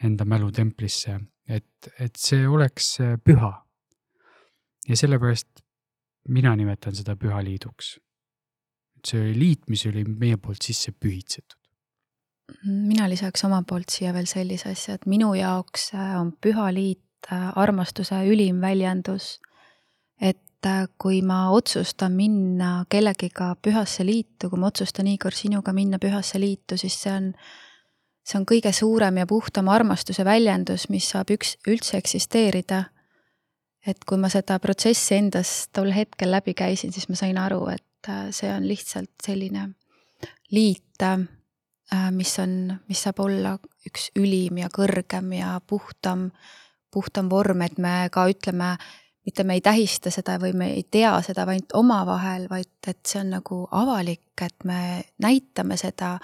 enda 0.02 0.24
mälutemplisse, 0.24 1.18
et, 1.48 1.90
et 2.00 2.16
see 2.18 2.46
oleks 2.48 2.98
äh, 3.00 3.16
püha. 3.24 3.52
ja 4.88 4.96
sellepärast 4.96 5.62
mina 6.28 6.56
nimetan 6.56 6.96
seda 6.96 7.16
pühaliiduks. 7.16 7.98
see 9.04 9.20
oli 9.20 9.34
liit, 9.38 9.68
mis 9.68 9.86
oli 9.86 10.04
meie 10.04 10.36
poolt 10.36 10.62
sisse 10.62 10.92
pühitsetud. 10.92 11.60
mina 12.64 13.08
lisaks 13.08 13.44
oma 13.44 13.62
poolt 13.68 13.88
siia 13.88 14.12
veel 14.14 14.26
sellise 14.26 14.72
asja, 14.72 14.94
et 14.94 15.06
minu 15.06 15.34
jaoks 15.34 15.92
äh, 15.94 16.14
on 16.20 16.32
pühaliit 16.32 17.03
äh, 17.03 17.03
armastuse 17.32 18.20
ülim 18.28 18.60
väljendus. 18.60 19.40
et 20.20 20.40
kui 20.98 21.22
ma 21.22 21.50
otsustan 21.50 22.12
minna 22.12 22.84
kellegiga 22.88 23.56
pühasse 23.60 24.04
liitu, 24.06 24.48
kui 24.50 24.58
ma 24.58 24.66
otsustan, 24.66 25.06
Igor, 25.06 25.32
sinuga 25.32 25.72
minna 25.72 25.98
pühasse 25.98 26.40
liitu, 26.40 26.76
siis 26.76 27.02
see 27.02 27.12
on 27.12 27.34
see 28.24 28.40
on 28.40 28.46
kõige 28.48 28.72
suurem 28.72 29.20
ja 29.20 29.28
puhtam 29.28 29.68
armastuse 29.72 30.24
väljendus, 30.24 30.88
mis 30.92 31.08
saab 31.12 31.30
üks, 31.34 31.56
üldse 31.68 31.98
eksisteerida. 32.00 32.84
et 33.86 34.00
kui 34.08 34.16
ma 34.16 34.30
seda 34.32 34.56
protsessi 34.64 35.18
endas 35.18 35.68
tol 35.68 35.90
hetkel 35.92 36.30
läbi 36.32 36.54
käisin, 36.56 36.92
siis 36.92 37.04
ma 37.08 37.18
sain 37.20 37.36
aru, 37.38 37.66
et 37.68 38.08
äh, 38.08 38.30
see 38.32 38.48
on 38.48 38.64
lihtsalt 38.64 39.12
selline 39.22 39.74
liit, 40.50 41.02
äh, 41.02 41.20
mis 42.10 42.32
on, 42.40 42.78
mis 42.88 43.02
saab 43.04 43.20
olla 43.20 43.58
üks 43.84 44.08
ülim 44.16 44.62
ja 44.62 44.70
kõrgem 44.72 45.34
ja 45.36 45.58
puhtam, 45.66 46.30
puhtam 46.94 47.30
vorm, 47.30 47.64
et 47.66 47.78
me 47.78 48.08
ka 48.12 48.26
ütleme, 48.30 48.74
mitte 49.26 49.44
me 49.44 49.58
ei 49.58 49.64
tähista 49.64 50.12
seda 50.14 50.36
või 50.40 50.52
me 50.56 50.70
ei 50.76 50.84
tea 50.90 51.14
seda 51.24 51.46
ainult 51.48 51.74
omavahel, 51.74 52.46
vaid 52.50 52.88
et 52.90 53.00
see 53.08 53.22
on 53.22 53.34
nagu 53.38 53.64
avalik, 53.72 54.32
et 54.42 54.66
me 54.68 55.02
näitame 55.22 55.78
seda 55.80 56.18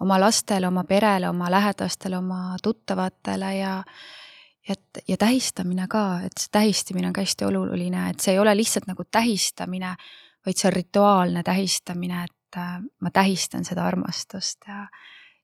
oma 0.00 0.18
lastele, 0.20 0.68
oma 0.68 0.84
perele, 0.84 1.28
oma 1.28 1.50
lähedastele, 1.50 2.18
oma 2.18 2.56
tuttavatele 2.62 3.52
ja 3.56 3.82
et 4.68 5.02
ja 5.08 5.16
tähistamine 5.16 5.86
ka, 5.88 6.20
et 6.26 6.36
see 6.38 6.50
tähistamine 6.52 7.08
on 7.08 7.16
ka 7.16 7.24
hästi 7.24 7.46
oluline, 7.48 8.10
et 8.10 8.20
see 8.20 8.34
ei 8.34 8.42
ole 8.42 8.52
lihtsalt 8.56 8.88
nagu 8.88 9.04
tähistamine, 9.10 9.94
vaid 10.46 10.58
see 10.58 10.68
on 10.68 10.76
rituaalne 10.76 11.42
tähistamine, 11.44 12.24
et 12.24 12.58
äh, 12.60 12.74
ma 13.00 13.10
tähistan 13.10 13.64
seda 13.64 13.86
armastust 13.88 14.68
ja 14.68 14.84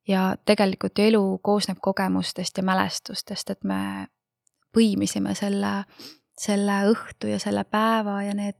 ja 0.08 0.34
tegelikult 0.44 0.98
ju 0.98 1.04
elu 1.04 1.22
koosneb 1.42 1.78
kogemustest 1.80 2.56
ja 2.56 2.62
mälestustest, 2.62 3.50
et 3.50 3.64
me 3.64 4.06
põimisime 4.74 5.34
selle, 5.38 5.84
selle 6.38 6.80
õhtu 6.90 7.30
ja 7.30 7.38
selle 7.42 7.64
päeva 7.64 8.22
ja 8.26 8.34
need 8.34 8.58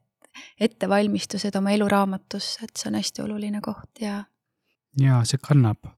ettevalmistused 0.60 1.54
oma 1.58 1.74
eluraamatusse, 1.74 2.64
et 2.66 2.78
see 2.78 2.90
on 2.90 2.98
hästi 2.98 3.22
oluline 3.22 3.60
koht 3.62 4.02
ja 4.02 4.22
ja 5.00 5.20
see 5.26 5.40
kannab. 5.42 5.90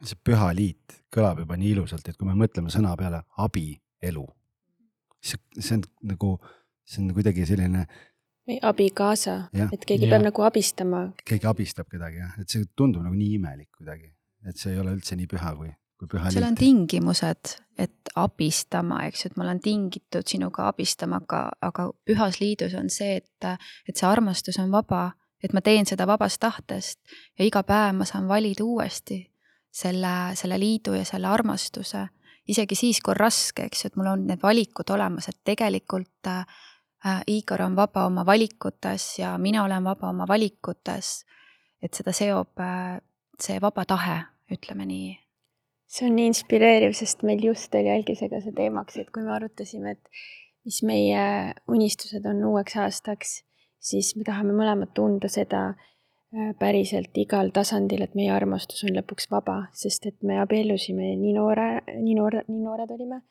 see 0.00 0.16
püha 0.24 0.46
liit 0.56 0.94
kõlab 1.12 1.42
juba 1.42 1.58
nii 1.60 1.74
ilusalt, 1.74 2.06
et 2.08 2.16
kui 2.16 2.28
me 2.28 2.36
mõtleme 2.38 2.72
sõna 2.72 2.94
peale 2.96 3.20
abielu, 3.44 4.22
siis 5.20 5.40
see 5.58 5.76
on 5.76 5.82
nagu, 6.12 6.30
see 6.88 7.02
on 7.02 7.10
kuidagi 7.16 7.44
selline. 7.48 7.84
abikaasa, 8.66 9.34
et 9.66 9.84
keegi 9.84 10.08
ja. 10.08 10.14
peab 10.14 10.24
nagu 10.30 10.46
abistama. 10.46 11.02
keegi 11.24 11.46
abistab 11.50 11.90
kedagi 11.92 12.22
jah, 12.22 12.32
et 12.40 12.48
see 12.48 12.64
tundub 12.76 13.04
nagu 13.04 13.16
nii 13.16 13.36
imelik 13.36 13.68
kuidagi, 13.76 14.08
et 14.48 14.56
see 14.56 14.72
ei 14.72 14.80
ole 14.80 14.96
üldse 14.96 15.18
nii 15.20 15.28
püha 15.30 15.52
kui, 15.58 15.68
seal 16.30 16.46
on 16.46 16.54
tingimused, 16.56 17.56
et 17.78 18.12
abistama, 18.16 19.04
eks 19.06 19.24
ju, 19.24 19.30
et 19.30 19.36
ma 19.36 19.44
olen 19.44 19.60
tingitud 19.60 20.26
sinuga 20.26 20.68
abistama, 20.68 21.20
aga, 21.22 21.46
aga 21.60 21.90
pühas 22.08 22.40
liidus 22.40 22.74
on 22.78 22.90
see, 22.92 23.20
et, 23.20 23.48
et 23.88 23.96
see 23.96 24.08
armastus 24.08 24.58
on 24.60 24.72
vaba 24.72 25.10
et 25.42 25.52
ma 25.56 25.62
teen 25.64 25.88
seda 25.88 26.06
vabast 26.08 26.40
tahtest 26.40 27.00
ja 27.38 27.44
iga 27.46 27.62
päev 27.66 27.96
ma 28.00 28.06
saan 28.08 28.28
valida 28.28 28.64
uuesti 28.64 29.20
selle, 29.70 30.34
selle 30.36 30.58
liidu 30.60 30.94
ja 30.98 31.04
selle 31.04 31.30
armastuse. 31.30 32.08
isegi 32.48 32.74
siis, 32.74 32.98
kui 33.00 33.12
on 33.12 33.20
raske, 33.20 33.68
eks 33.68 33.84
ju, 33.84 33.90
et 33.90 33.96
mul 33.96 34.10
on 34.10 34.26
need 34.26 34.40
valikud 34.42 34.88
olemas, 34.90 35.28
et 35.28 35.38
tegelikult 35.44 36.26
äh, 36.26 37.22
Igor 37.26 37.62
on 37.62 37.76
vaba 37.76 38.06
oma 38.06 38.26
valikutes 38.26 39.18
ja 39.18 39.36
mina 39.38 39.64
olen 39.64 39.84
vaba 39.84 40.08
oma 40.08 40.26
valikutes. 40.28 41.24
et 41.82 41.94
seda 41.94 42.12
seob 42.12 42.60
äh, 42.60 43.00
see 43.40 43.60
vaba 43.60 43.84
tahe, 43.84 44.22
ütleme 44.52 44.86
nii. 44.86 45.18
See 45.90 46.06
on 46.06 46.14
nii 46.14 46.30
inspireeriv, 46.30 46.94
sest 46.94 47.24
meil 47.26 47.42
just 47.42 47.74
oli 47.74 47.90
Algisega 47.90 48.38
see 48.44 48.54
teemaks, 48.54 48.96
et 49.00 49.10
kui 49.10 49.24
me 49.26 49.34
arutasime, 49.34 49.96
et 49.96 50.20
mis 50.64 50.82
meie 50.86 51.22
unistused 51.72 52.26
on 52.30 52.44
uueks 52.52 52.76
aastaks 52.78 53.40
siis 53.80 54.14
me 54.16 54.24
tahame 54.26 54.54
mõlemad 54.56 54.92
tunda 54.96 55.28
seda 55.32 55.62
äh, 55.72 56.52
päriselt 56.60 57.16
igal 57.20 57.52
tasandil, 57.54 58.04
et 58.04 58.16
meie 58.18 58.32
armastus 58.34 58.84
on 58.86 58.94
lõpuks 58.96 59.30
vaba, 59.32 59.62
sest 59.76 60.10
et 60.10 60.18
me 60.26 60.40
abiellusime 60.42 61.14
nii 61.20 61.34
noore, 61.36 61.70
nii 61.96 62.18
noor, 62.18 62.40
nii 62.48 62.64
noored 62.64 62.92
olime, 62.96 63.22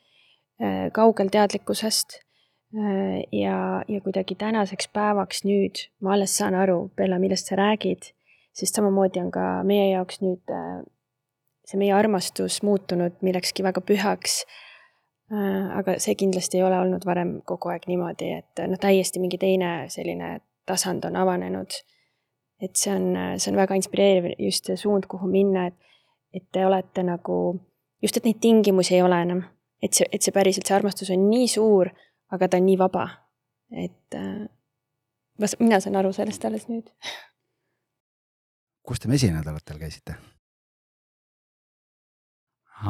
äh, 0.61 0.87
kaugel 0.95 1.31
teadlikkusest. 1.33 2.21
Äh, 2.69 3.23
ja, 3.33 3.81
ja 3.89 4.01
kuidagi 4.05 4.37
tänaseks 4.37 4.91
päevaks 4.93 5.43
nüüd 5.45 5.87
ma 6.05 6.13
alles 6.13 6.35
saan 6.37 6.57
aru, 6.57 6.91
Bella, 6.97 7.17
millest 7.21 7.49
sa 7.49 7.57
räägid, 7.57 8.11
sest 8.53 8.77
samamoodi 8.77 9.21
on 9.23 9.31
ka 9.33 9.45
meie 9.65 9.91
jaoks 9.93 10.21
nüüd 10.21 10.57
see 11.69 11.77
meie 11.77 11.93
armastus 11.93 12.63
muutunud 12.65 13.21
millekski 13.21 13.63
väga 13.63 13.81
pühaks 13.85 14.41
Äh, 15.29 15.77
aga 15.77 15.93
see 16.01 16.15
kindlasti 16.17 16.57
ei 16.57 16.63
ole 16.65 16.79
olnud 16.81 17.03
varem 17.05 17.35
kogu 17.45 17.69
aeg 17.69 17.83
niimoodi, 17.85 18.31
et 18.39 18.61
noh, 18.65 18.79
täiesti 18.81 19.21
mingi 19.21 19.37
teine 19.37 19.85
selline 19.93 20.39
tasand 20.65 21.05
on 21.05 21.19
avanenud. 21.21 21.75
et 22.59 22.75
see 22.75 22.91
on, 22.91 23.13
see 23.39 23.51
on 23.51 23.55
väga 23.55 23.77
inspireeriv 23.77 24.33
just 24.41 24.65
see 24.67 24.75
suund, 24.77 25.05
kuhu 25.07 25.29
minna, 25.31 25.67
et, 25.69 25.93
et 26.33 26.43
te 26.51 26.65
olete 26.65 27.05
nagu, 27.07 27.35
just, 28.01 28.17
et 28.17 28.25
neid 28.25 28.41
tingimusi 28.41 28.97
ei 28.97 29.03
ole 29.05 29.21
enam. 29.21 29.43
et 29.83 29.93
see, 29.93 30.09
et 30.11 30.25
see 30.25 30.33
päriselt, 30.33 30.65
see 30.65 30.75
armastus 30.75 31.13
on 31.13 31.29
nii 31.29 31.47
suur, 31.47 31.93
aga 32.33 32.49
ta 32.49 32.57
on 32.57 32.65
nii 32.65 32.79
vaba. 32.81 33.05
et 33.85 34.17
äh, 34.17 35.53
mina 35.59 35.79
saan 35.79 36.01
aru 36.01 36.09
sellest 36.17 36.49
alles 36.49 36.67
nüüd. 36.73 36.89
kus 38.81 39.05
te 39.05 39.13
mesinädalatel 39.13 39.77
käisite? 39.77 40.17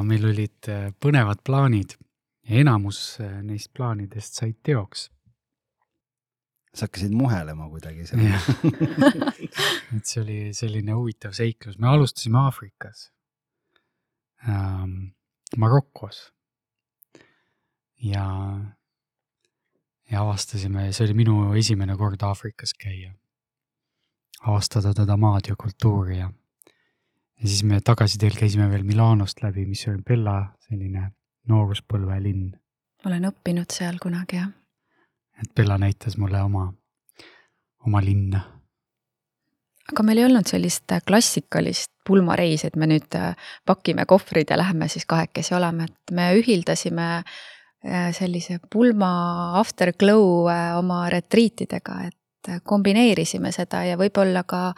Meil 0.05 0.25
olid 0.29 0.69
äh, 0.69 0.89
põnevad 1.01 1.41
plaanid 1.45 1.95
enamus 2.49 3.19
äh, 3.21 3.39
neist 3.45 3.71
plaanidest 3.73 4.41
said 4.41 4.57
teoks. 4.65 5.09
sa 6.73 6.85
hakkasid 6.85 7.13
muhelema 7.17 7.65
kuidagi 7.69 8.05
seal 8.05 8.21
et 9.97 10.05
see 10.05 10.19
oli 10.21 10.39
selline 10.53 10.93
huvitav 10.93 11.33
seiklus, 11.33 11.79
me 11.81 11.89
alustasime 11.89 12.37
Aafrikas 12.45 13.09
ähm,, 14.47 15.15
Marokos. 15.57 16.31
ja, 18.05 18.25
ja 20.11 20.21
avastasime, 20.21 20.91
see 20.93 21.07
oli 21.07 21.17
minu 21.23 21.39
esimene 21.57 21.97
kord 21.97 22.21
Aafrikas 22.21 22.75
käia. 22.77 23.15
avastada 24.45 24.93
teda 24.93 25.17
maad 25.17 25.49
ja 25.49 25.57
kultuuri 25.57 26.19
ja, 26.19 26.29
ja 27.41 27.47
siis 27.47 27.63
me 27.63 27.81
tagasiteel 27.85 28.35
käisime 28.37 28.69
veel 28.71 28.83
Milanost 28.83 29.43
läbi, 29.43 29.65
mis 29.65 29.85
oli 29.87 30.01
Bella 30.05 30.37
selline 30.67 31.09
nooruspõlve 31.49 32.19
linn. 32.23 32.53
olen 33.05 33.27
õppinud 33.31 33.71
seal 33.73 33.99
kunagi, 34.01 34.41
jah. 34.41 34.49
et 35.41 35.53
Bella 35.55 35.77
näitas 35.77 36.17
mulle 36.17 36.41
oma, 36.43 36.67
oma 37.87 38.01
linna. 38.03 38.43
aga 39.91 40.03
meil 40.03 40.21
ei 40.21 40.27
olnud 40.29 40.51
sellist 40.51 40.91
äh, 40.91 41.01
klassikalist 41.05 41.91
pulmareisi, 42.09 42.67
et 42.67 42.77
me 42.79 42.89
nüüd 42.89 43.15
äh, 43.17 43.33
pakime 43.65 44.05
kohvrid 44.09 44.49
ja 44.49 44.57
läheme 44.59 44.89
siis 44.91 45.05
kahekesi 45.09 45.55
olema, 45.57 45.85
et 45.85 46.15
me 46.15 46.31
ühildasime 46.39 47.09
äh, 47.19 48.09
sellise 48.17 48.59
pulma 48.71 49.11
afterglow 49.59 50.49
äh, 50.49 50.71
oma 50.79 51.05
retriitidega, 51.13 52.01
et 52.09 52.15
kombineerisime 52.63 53.51
seda 53.51 53.83
ja 53.85 53.97
võib-olla 53.99 54.45
ka 54.47 54.73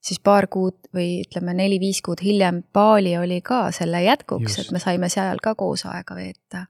siis 0.00 0.20
paar 0.24 0.46
kuud 0.50 0.90
või 0.96 1.20
ütleme, 1.24 1.54
neli-viis 1.54 2.02
kuud 2.02 2.22
hiljem 2.24 2.62
Bali 2.72 3.16
oli 3.18 3.40
ka 3.44 3.68
selle 3.74 4.02
jätkuks, 4.04 4.58
et 4.62 4.70
me 4.72 4.82
saime 4.82 5.08
seal 5.12 5.42
ka 5.42 5.54
koos 5.54 5.84
aega 5.86 6.16
veeta. 6.16 6.66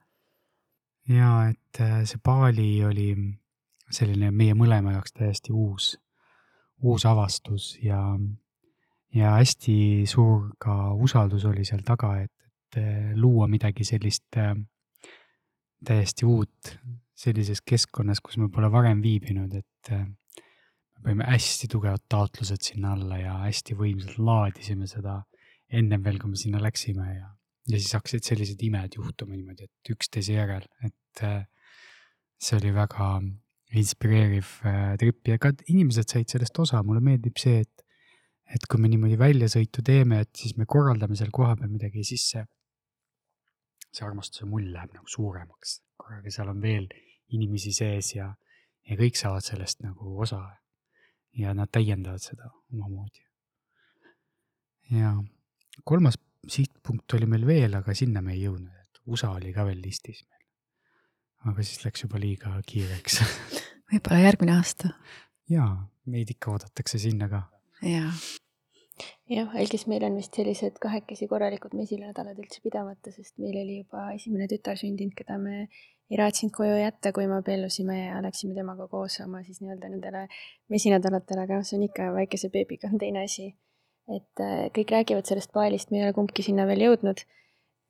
ja 1.09 1.51
et 1.51 1.83
see 2.05 2.21
Bali 2.25 2.85
oli 2.85 3.15
selline 3.91 4.31
meie 4.31 4.55
mõlema 4.55 4.95
jaoks 4.95 5.15
täiesti 5.17 5.53
uus, 5.53 5.95
uus 6.83 7.07
avastus 7.07 7.73
ja, 7.83 8.01
ja 9.15 9.35
hästi 9.39 10.07
suur 10.11 10.53
ka 10.59 10.93
usaldus 10.95 11.45
oli 11.51 11.65
seal 11.65 11.83
taga, 11.87 12.17
et, 12.23 12.33
et 12.77 13.17
luua 13.19 13.49
midagi 13.51 13.85
sellist 13.85 14.39
äh, 14.39 14.55
täiesti 15.85 16.27
uut 16.27 16.75
sellises 17.21 17.61
keskkonnas, 17.67 18.21
kus 18.25 18.39
me 18.41 18.49
pole 18.53 18.71
varem 18.73 19.03
viibinud, 19.03 19.55
et 19.59 19.93
äh, 19.93 20.07
panime 21.05 21.27
hästi 21.29 21.69
tugevad 21.73 22.03
taotlused 22.13 22.63
sinna 22.65 22.95
alla 22.97 23.19
ja 23.21 23.35
hästi 23.47 23.77
võimsalt 23.79 24.19
laadisime 24.21 24.89
seda 24.91 25.21
ennem 25.71 26.03
veel, 26.05 26.19
kui 26.21 26.33
me 26.33 26.41
sinna 26.41 26.61
läksime 26.63 27.07
ja, 27.15 27.29
ja 27.71 27.79
siis 27.79 27.95
hakkasid 27.97 28.27
sellised 28.27 28.63
imed 28.67 28.97
juhtuma 28.99 29.37
niimoodi, 29.37 29.69
et 29.69 29.93
üksteise 29.95 30.35
järel, 30.35 30.67
et 30.87 31.25
äh, 31.27 31.45
see 32.41 32.59
oli 32.59 32.73
väga 32.75 33.11
inspireeriv 33.79 34.57
äh, 34.67 34.97
trip 34.99 35.29
ja 35.31 35.39
ka 35.43 35.53
inimesed 35.71 36.11
said 36.11 36.31
sellest 36.33 36.59
osa, 36.63 36.83
mulle 36.87 37.03
meeldib 37.05 37.39
see, 37.41 37.61
et, 37.63 37.85
et 38.51 38.67
kui 38.71 38.83
me 38.83 38.91
niimoodi 38.91 39.19
väljasõitu 39.21 39.85
teeme, 39.87 40.25
et 40.25 40.33
siis 40.37 40.57
me 40.59 40.67
korraldame 40.71 41.19
seal 41.19 41.31
kohapeal 41.35 41.71
midagi 41.71 42.03
ja 42.03 42.11
siis 42.11 42.27
see, 42.33 42.43
see 43.91 44.07
armastuse 44.07 44.49
mull 44.51 44.73
läheb 44.75 44.97
nagu 44.97 45.07
suuremaks. 45.11 45.81
korraga 46.01 46.33
seal 46.33 46.51
on 46.51 46.63
veel 46.63 46.89
inimesi 47.37 47.73
sees 47.77 48.15
ja, 48.17 48.33
ja 48.89 48.99
kõik 48.99 49.19
saavad 49.19 49.47
sellest 49.47 49.85
nagu 49.87 50.17
osa. 50.25 50.43
Ja 51.39 51.55
nad 51.55 51.71
täiendavad 51.73 52.23
seda 52.23 52.51
omamoodi. 52.73 53.23
ja 54.91 55.15
kolmas 55.85 56.19
sihtpunkt 56.49 57.13
oli 57.15 57.27
meil 57.27 57.47
veel, 57.47 57.75
aga 57.75 57.95
sinna 57.95 58.23
me 58.23 58.33
ei 58.35 58.45
jõudnud, 58.45 58.75
et 58.81 59.03
USA 59.07 59.31
oli 59.37 59.53
ka 59.53 59.65
veel 59.69 59.83
listis 59.83 60.25
meil 60.25 60.41
aga 61.49 61.65
siis 61.65 61.85
läks 61.85 62.05
juba 62.05 62.21
liiga 62.21 62.53
kiireks 62.69 63.21
võib-olla 63.91 64.21
järgmine 64.25 64.57
aasta. 64.59 64.93
jaa, 65.51 65.73
meid 66.11 66.33
ikka 66.35 66.55
oodatakse 66.55 67.01
sinna 67.01 67.31
ka. 67.33 67.45
jaa. 67.87 68.13
Jah, 69.31 69.55
Algis, 69.61 69.87
meil 69.91 70.05
on 70.07 70.19
vist 70.19 70.37
sellised 70.37 70.77
kahekesi 70.83 71.29
korralikud 71.31 71.75
mesinädalad 71.79 72.39
üldse 72.43 72.63
pidamata, 72.65 73.13
sest 73.15 73.39
meil 73.43 73.57
oli 73.63 73.81
juba 73.81 74.11
esimene 74.17 74.49
tütar 74.51 74.79
sündinud, 74.81 75.15
keda 75.19 75.39
me 75.41 75.65
ei 76.11 76.19
raatsinud 76.19 76.55
koju 76.55 76.79
jätta, 76.81 77.13
kui 77.15 77.29
me 77.31 77.39
abiellusime 77.39 77.99
ja 78.01 78.21
läksime 78.25 78.55
temaga 78.57 78.89
koos 78.91 79.21
oma 79.25 79.45
siis 79.47 79.61
nii-öelda 79.63 79.91
nendele 79.93 80.25
mesinädalatele, 80.73 81.47
aga 81.47 81.61
see 81.67 81.79
on 81.79 81.87
ikka 81.87 82.09
väikese 82.17 82.51
beebiga 82.55 82.91
on 82.91 82.99
teine 83.03 83.27
asi. 83.27 83.53
et 84.11 84.43
äh, 84.43 84.65
kõik 84.75 84.91
räägivad 84.91 85.29
sellest 85.29 85.53
paalist, 85.55 85.93
me 85.93 86.01
ei 86.01 86.09
ole 86.09 86.15
kumbki 86.17 86.43
sinna 86.43 86.65
veel 86.67 86.83
jõudnud 86.89 87.21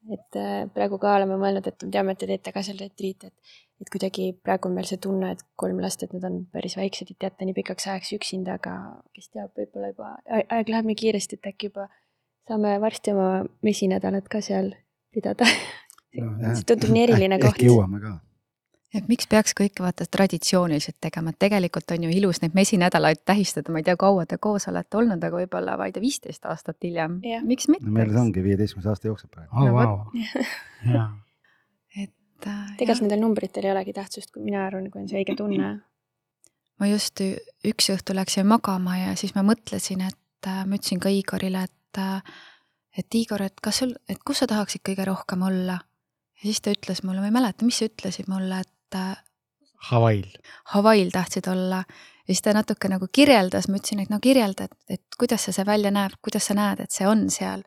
et 0.08 0.36
äh, 0.38 0.64
praegu 0.74 0.98
ka 1.00 1.16
oleme 1.18 1.36
mõelnud, 1.40 1.66
et 1.66 1.84
me 1.84 1.92
teame, 1.92 2.14
et 2.14 2.22
te 2.22 2.28
teete 2.30 2.52
ka 2.54 2.62
seal 2.64 2.80
retriite, 2.80 3.28
et, 3.30 3.56
et 3.80 3.90
kuidagi 3.92 4.30
praegu 4.44 4.68
on 4.68 4.76
meil 4.76 4.88
see 4.88 5.00
tunne, 5.00 5.32
et 5.34 5.42
kolm 5.60 5.80
last, 5.80 6.02
et 6.04 6.12
nad 6.16 6.26
on 6.28 6.40
päris 6.52 6.76
väiksed, 6.76 7.12
et 7.14 7.28
jätta 7.28 7.48
nii 7.48 7.56
pikaks 7.56 7.88
ajaks 7.88 8.14
üksinda, 8.18 8.58
aga 8.60 8.76
kes 9.16 9.30
teab, 9.32 9.52
võib-olla 9.56 9.92
juba 9.92 10.14
aeg 10.28 10.72
läheb 10.72 10.90
nii 10.90 10.98
kiiresti, 11.04 11.40
et 11.40 11.52
äkki 11.52 11.70
juba 11.70 11.88
saame 12.48 12.74
varsti 12.82 13.14
oma 13.14 13.44
mesinädalat 13.66 14.28
ka 14.30 14.42
seal 14.44 14.74
pidada 15.14 15.48
no,. 16.20 16.34
see 16.54 16.66
tundub 16.68 16.92
nii 16.94 17.06
eriline 17.08 17.38
eh, 17.38 17.44
koht. 17.44 17.56
ehk 17.56 17.70
jõuame 17.70 18.02
ka 18.02 18.18
et 18.94 19.06
miks 19.06 19.28
peaks 19.30 19.54
kõike 19.54 19.84
vaata 19.84 20.06
traditsiooniliselt 20.10 20.98
tegema, 21.00 21.30
et 21.30 21.38
tegelikult 21.42 21.92
on 21.94 22.08
ju 22.08 22.12
ilus 22.20 22.40
neid 22.42 22.56
mesinädalaid 22.58 23.22
tähistada, 23.28 23.70
ma 23.72 23.82
ei 23.82 23.86
tea, 23.86 23.94
kaua 24.00 24.26
te 24.26 24.38
koos 24.42 24.66
olete 24.70 24.98
olnud, 24.98 25.22
aga 25.22 25.42
võib-olla 25.44 25.76
vaid 25.78 26.00
viisteist 26.02 26.46
aastat 26.50 26.82
hiljem. 26.82 27.20
miks 27.46 27.70
mitte 27.70 27.86
no,? 27.86 27.94
meil 28.00 28.16
ongi 28.18 28.42
viieteistkümnes 28.44 28.90
aasta 28.90 29.10
jookseb 29.12 29.30
praegu 29.30 29.66
oh,. 29.78 30.06
Wow. 30.90 31.10
Äh,. 32.48 32.72
tegelikult 32.78 33.06
nendel 33.06 33.22
numbritel 33.24 33.68
ei 33.68 33.74
olegi 33.74 33.94
tähtsust, 33.96 34.32
kui 34.34 34.44
mina 34.44 34.64
arvan, 34.66 34.90
kui 34.90 35.02
on 35.02 35.10
see 35.10 35.20
õige 35.22 35.36
tunne. 35.38 35.74
ma 36.80 36.90
just 36.90 37.20
üks 37.20 37.90
õhtu 37.96 38.16
läksin 38.16 38.48
magama 38.48 38.96
ja 38.98 39.12
siis 39.20 39.36
ma 39.36 39.44
mõtlesin, 39.46 40.06
et 40.08 40.48
äh, 40.48 40.64
ma 40.64 40.80
ütlesin 40.80 41.02
ka 41.02 41.12
Igorile, 41.12 41.66
et 41.68 42.00
äh, 42.00 42.34
et 42.98 43.14
Igor, 43.14 43.42
et 43.46 43.60
kas 43.62 43.84
sul, 43.84 43.94
et 44.10 44.18
kus 44.26 44.42
sa 44.42 44.48
tahaksid 44.50 44.82
kõige 44.84 45.04
rohkem 45.06 45.44
olla 45.46 45.78
ja 45.78 46.42
siis 46.42 46.58
ta 46.60 46.72
ütles 46.74 47.04
mulle, 47.04 47.22
ma 47.22 47.30
ei 47.30 47.36
mäleta, 47.36 47.64
mis 47.64 47.78
sa 47.78 47.86
ütlesid 47.86 48.26
mulle, 48.28 48.64
et 48.64 48.74
et 48.90 49.20
Hawaii'l. 49.90 50.32
Hawaii'l 50.74 51.10
tahtsid 51.10 51.46
olla 51.48 51.76
ja 51.76 52.34
siis 52.34 52.42
ta 52.42 52.52
natuke 52.52 52.88
nagu 52.88 53.08
kirjeldas, 53.12 53.68
ma 53.68 53.78
ütlesin, 53.78 54.02
et 54.04 54.10
no 54.10 54.18
kirjelda, 54.22 54.68
et, 54.68 54.76
et 54.98 55.18
kuidas 55.18 55.46
see, 55.46 55.54
see 55.56 55.66
välja 55.66 55.90
näeb, 55.94 56.18
kuidas 56.22 56.50
sa 56.50 56.56
näed, 56.58 56.84
et 56.84 56.94
see 56.94 57.08
on 57.08 57.28
seal. 57.30 57.64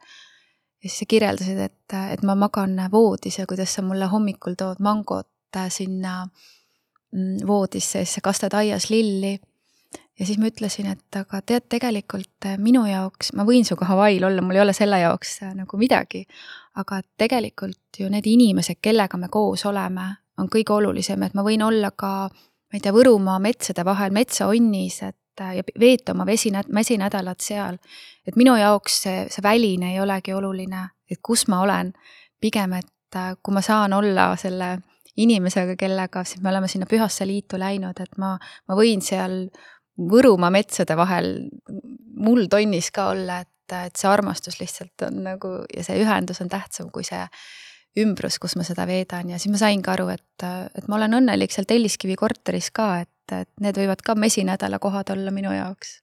Ja 0.83 0.89
siis 0.89 0.99
sa 0.99 1.05
kirjeldasid, 1.07 1.59
et, 1.63 1.95
et 2.11 2.23
ma 2.27 2.35
magan 2.35 2.75
voodis 2.91 3.39
ja 3.39 3.47
kuidas 3.47 3.73
sa 3.75 3.81
mulle 3.85 4.09
hommikul 4.11 4.57
tood 4.59 4.81
mangot 4.83 5.29
sinna 5.69 6.23
mm, 6.25 7.47
voodisse 7.47 8.01
ja 8.01 8.05
siis 8.05 8.19
sa 8.19 8.23
kastad 8.25 8.53
aias 8.57 8.89
lilli. 8.89 9.39
ja 10.19 10.25
siis 10.25 10.37
ma 10.37 10.49
ütlesin, 10.49 10.89
et 10.91 11.15
aga 11.15 11.41
tead, 11.41 11.69
tegelikult 11.69 12.49
minu 12.57 12.83
jaoks, 12.85 13.31
ma 13.33 13.45
võin 13.47 13.65
sinuga 13.65 13.87
Hawaii'l 13.89 14.27
olla, 14.27 14.41
mul 14.41 14.59
ei 14.59 14.61
ole 14.65 14.73
selle 14.73 14.99
jaoks 14.99 15.39
nagu 15.55 15.77
midagi, 15.77 16.25
aga 16.75 17.01
tegelikult 17.17 17.99
ju 17.99 18.09
need 18.09 18.27
inimesed, 18.27 18.81
kellega 18.81 19.17
me 19.17 19.29
koos 19.31 19.65
oleme, 19.65 20.09
on 20.37 20.49
kõige 20.49 20.75
olulisem, 20.75 21.23
et 21.23 21.33
ma 21.33 21.45
võin 21.45 21.63
olla 21.63 21.91
ka, 21.95 22.29
ma 22.29 22.77
ei 22.77 22.81
tea, 22.83 22.93
Võrumaa 22.93 23.39
metsade 23.39 23.85
vahel 23.85 24.13
metsaonnis, 24.13 25.01
et 25.01 25.15
äh, 25.15 25.22
ja 25.39 25.63
veeta 25.79 26.11
oma 26.11 26.25
vesinä-, 26.25 26.63
mesinädalat 26.71 27.39
seal. 27.39 27.77
et 28.27 28.35
minu 28.35 28.55
jaoks 28.55 29.01
see, 29.01 29.27
see 29.29 29.43
väline 29.43 29.93
ei 29.93 29.99
olegi 29.99 30.33
oluline, 30.33 30.87
et 31.11 31.19
kus 31.21 31.47
ma 31.47 31.61
olen, 31.61 31.93
pigem, 32.41 32.73
et 32.73 33.15
äh, 33.15 33.33
kui 33.43 33.53
ma 33.53 33.61
saan 33.61 33.93
olla 33.93 34.33
selle 34.39 34.77
inimesega, 35.17 35.75
kellega 35.77 36.23
siis 36.23 36.41
me 36.41 36.49
oleme 36.49 36.67
sinna 36.67 36.87
Pühasse 36.89 37.27
Liitu 37.27 37.59
läinud, 37.59 37.99
et 38.01 38.17
ma, 38.17 38.37
ma 38.67 38.77
võin 38.77 39.01
seal 39.01 39.47
Võrumaa 39.93 40.49
metsade 40.49 40.95
vahel 40.97 41.27
muldonnis 42.17 42.87
ka 42.91 43.11
olla, 43.11 43.43
et, 43.43 43.75
et 43.77 43.99
see 43.99 44.09
armastus 44.09 44.57
lihtsalt 44.57 45.05
on 45.05 45.19
nagu 45.27 45.51
ja 45.69 45.83
see 45.85 45.99
ühendus 46.01 46.41
on 46.41 46.49
tähtsam 46.49 46.89
kui 46.89 47.05
see 47.05 47.21
ümbrus, 48.01 48.39
kus 48.41 48.55
ma 48.57 48.65
seda 48.65 48.87
veedan 48.89 49.29
ja 49.29 49.37
siis 49.37 49.53
ma 49.53 49.61
saingi 49.61 49.91
aru, 49.93 50.07
et, 50.15 50.45
et 50.73 50.87
ma 50.89 50.97
olen 50.97 51.19
õnnelik 51.19 51.53
seal 51.53 51.67
Telliskivi 51.69 52.17
korteris 52.17 52.71
ka, 52.73 52.87
et, 53.05 53.11
et 53.31 53.49
need 53.63 53.77
võivad 53.79 54.03
ka 54.05 54.15
mesinädala 54.19 54.79
kohad 54.83 55.13
olla 55.13 55.31
minu 55.31 55.53
jaoks. 55.53 56.01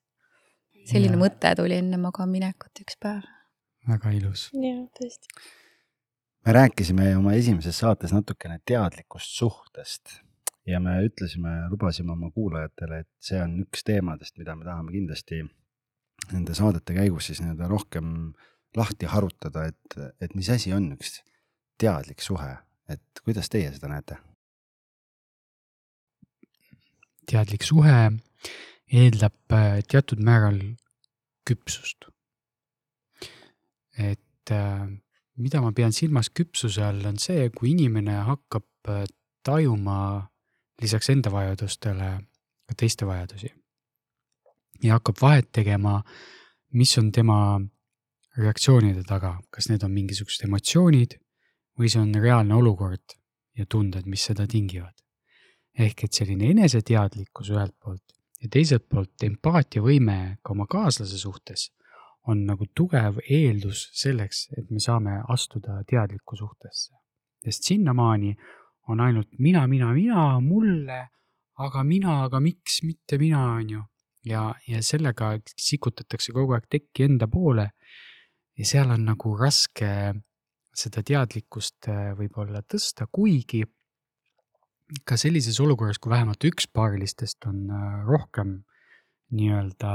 selline 0.90 1.18
ja. 1.18 1.20
mõte 1.20 1.54
tuli 1.56 1.76
enne 1.76 1.98
magamaminekut 2.00 2.82
üks 2.84 2.96
päev. 3.00 3.26
väga 3.88 4.14
ilus. 4.16 4.48
jah, 4.54 4.82
tõesti. 4.96 5.28
me 6.46 6.56
rääkisime 6.56 7.16
oma 7.16 7.36
esimeses 7.38 7.78
saates 7.78 8.12
natukene 8.16 8.60
teadlikust 8.64 9.36
suhtest 9.36 10.20
ja 10.66 10.80
me 10.80 10.98
ütlesime, 11.04 11.68
lubasime 11.70 12.12
oma 12.12 12.30
kuulajatele, 12.30 13.00
et 13.00 13.10
see 13.20 13.40
on 13.42 13.58
üks 13.64 13.84
teemadest, 13.86 14.36
mida 14.38 14.54
me 14.56 14.64
tahame 14.64 14.92
kindlasti 14.92 15.42
nende 16.30 16.54
saadete 16.54 16.94
käigus 16.94 17.30
siis 17.30 17.40
nii-öelda 17.42 17.68
rohkem 17.70 18.32
lahti 18.76 19.08
harutada, 19.10 19.66
et, 19.70 20.00
et 20.20 20.34
mis 20.38 20.50
asi 20.52 20.72
on 20.76 20.92
üks 20.94 21.20
teadlik 21.80 22.22
suhe, 22.22 22.52
et 22.88 23.24
kuidas 23.24 23.48
teie 23.50 23.72
seda 23.74 23.90
näete? 23.90 24.20
Teadlik 27.30 27.64
suhe 27.66 27.96
eeldab 28.90 29.54
äh, 29.54 29.80
teatud 29.86 30.22
määral 30.26 30.58
küpsust. 31.46 32.08
et 34.00 34.50
äh, 34.50 34.88
mida 35.36 35.60
ma 35.60 35.72
pean 35.72 35.92
silmas 35.92 36.30
küpsuse 36.30 36.82
all, 36.82 37.04
on 37.06 37.18
see, 37.18 37.50
kui 37.54 37.74
inimene 37.74 38.16
hakkab 38.26 38.88
äh, 38.88 39.04
tajuma 39.46 40.26
lisaks 40.80 41.10
enda 41.12 41.32
vajadustele 41.32 42.10
ka 42.66 42.76
teiste 42.76 43.06
vajadusi. 43.06 43.52
ja 44.82 44.98
hakkab 44.98 45.20
vahet 45.20 45.52
tegema, 45.52 46.00
mis 46.72 46.96
on 46.98 47.12
tema 47.12 47.60
reaktsioonide 48.38 49.04
taga, 49.04 49.38
kas 49.50 49.68
need 49.68 49.84
on 49.84 49.92
mingisugused 49.92 50.46
emotsioonid 50.46 51.18
või 51.78 51.90
see 51.90 52.00
on 52.00 52.14
reaalne 52.14 52.54
olukord 52.54 53.16
ja 53.58 53.66
tunded, 53.66 54.06
mis 54.06 54.24
seda 54.30 54.46
tingivad. 54.46 54.94
Ehk 55.78 56.04
et 56.04 56.12
selline 56.12 56.50
eneseteadlikkus 56.54 57.50
ühelt 57.54 57.76
poolt 57.82 58.16
ja 58.40 58.48
teiselt 58.48 58.88
poolt 58.88 59.22
empaatiavõime 59.22 60.38
ka 60.42 60.54
oma 60.54 60.66
kaaslase 60.70 61.18
suhtes 61.18 61.68
on 62.28 62.44
nagu 62.46 62.66
tugev 62.76 63.20
eeldus 63.24 63.86
selleks, 63.96 64.48
et 64.58 64.70
me 64.70 64.80
saame 64.80 65.20
astuda 65.28 65.80
teadlikku 65.88 66.36
suhtesse. 66.36 66.94
sest 67.40 67.64
sinnamaani 67.64 68.34
on 68.88 69.00
ainult 69.00 69.28
mina, 69.38 69.66
mina, 69.66 69.92
mina, 69.94 70.40
mulle, 70.40 71.08
aga 71.56 71.84
mina, 71.84 72.22
aga 72.24 72.40
miks 72.40 72.82
mitte 72.82 73.18
mina, 73.18 73.44
on 73.54 73.70
ju. 73.70 73.82
ja, 74.24 74.54
ja 74.68 74.82
sellega 74.82 75.38
sikutatakse 75.56 76.32
kogu 76.32 76.52
aeg 76.52 76.66
tekki 76.68 77.08
enda 77.08 77.28
poole. 77.28 77.70
ja 78.58 78.64
seal 78.64 78.90
on 78.90 79.04
nagu 79.04 79.36
raske 79.36 79.90
seda 80.74 81.02
teadlikkust 81.02 81.88
äh, 81.88 82.12
võib-olla 82.16 82.62
tõsta, 82.62 83.06
kuigi 83.12 83.64
ka 85.06 85.16
sellises 85.20 85.60
olukorras, 85.60 85.98
kui 85.98 86.10
vähemalt 86.10 86.44
üks 86.44 86.68
paarilistest 86.72 87.46
on 87.50 87.70
äh, 87.70 88.02
rohkem 88.06 88.60
nii-öelda 89.36 89.94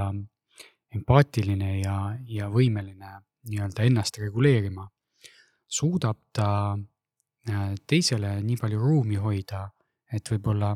empaatiline 0.96 1.80
ja, 1.82 1.96
ja 2.28 2.50
võimeline 2.52 3.20
nii-öelda 3.50 3.86
ennast 3.86 4.18
reguleerima, 4.22 4.88
suudab 5.68 6.20
ta 6.34 6.50
äh, 6.76 7.74
teisele 7.88 8.38
nii 8.42 8.58
palju 8.62 8.82
ruumi 8.82 9.20
hoida, 9.22 9.68
et 10.14 10.32
võib-olla 10.32 10.74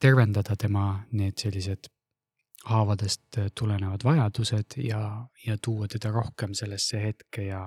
tervendada 0.00 0.56
tema 0.60 0.88
need 1.16 1.38
sellised 1.40 1.88
haavadest 2.66 3.38
tulenevad 3.54 4.02
vajadused 4.04 4.76
ja, 4.82 5.00
ja 5.46 5.56
tuua 5.62 5.86
teda 5.88 6.10
rohkem 6.10 6.54
sellesse 6.54 7.00
hetke 7.00 7.46
ja, 7.46 7.62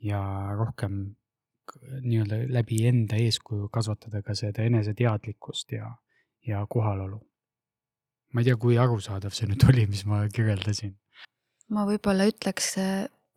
ja 0.00 0.20
rohkem 0.56 1.17
nii-öelda 2.02 2.40
läbi 2.52 2.82
enda 2.88 3.16
eeskuju 3.20 3.68
kasvatada 3.72 4.22
ka 4.22 4.34
seda 4.38 4.64
eneseteadlikkust 4.68 5.72
ja, 5.72 5.90
ja 6.46 6.66
kohalolu. 6.68 7.20
ma 8.32 8.40
ei 8.40 8.44
tea, 8.44 8.56
kui 8.60 8.78
arusaadav 8.78 9.32
see 9.32 9.48
nüüd 9.48 9.64
oli, 9.70 9.86
mis 9.88 10.04
ma 10.06 10.20
kirjeldasin. 10.32 10.96
ma 11.72 11.86
võib-olla 11.88 12.28
ütleks, 12.28 12.74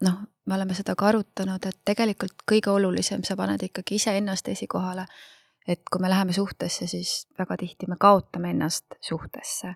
noh, 0.05 0.17
me 0.45 0.55
oleme 0.55 0.75
seda 0.75 0.95
ka 0.99 1.07
arutanud, 1.11 1.65
et 1.67 1.79
tegelikult 1.85 2.43
kõige 2.51 2.73
olulisem, 2.73 3.23
sa 3.23 3.37
paned 3.39 3.63
ikkagi 3.69 3.99
iseennast 4.01 4.47
esikohale. 4.51 5.05
et 5.67 5.81
kui 5.91 6.01
me 6.01 6.09
läheme 6.09 6.33
suhtesse, 6.33 6.87
siis 6.87 7.27
väga 7.39 7.57
tihti 7.57 7.87
me 7.87 7.95
kaotame 7.99 8.49
ennast 8.49 8.85
suhtesse. 9.01 9.75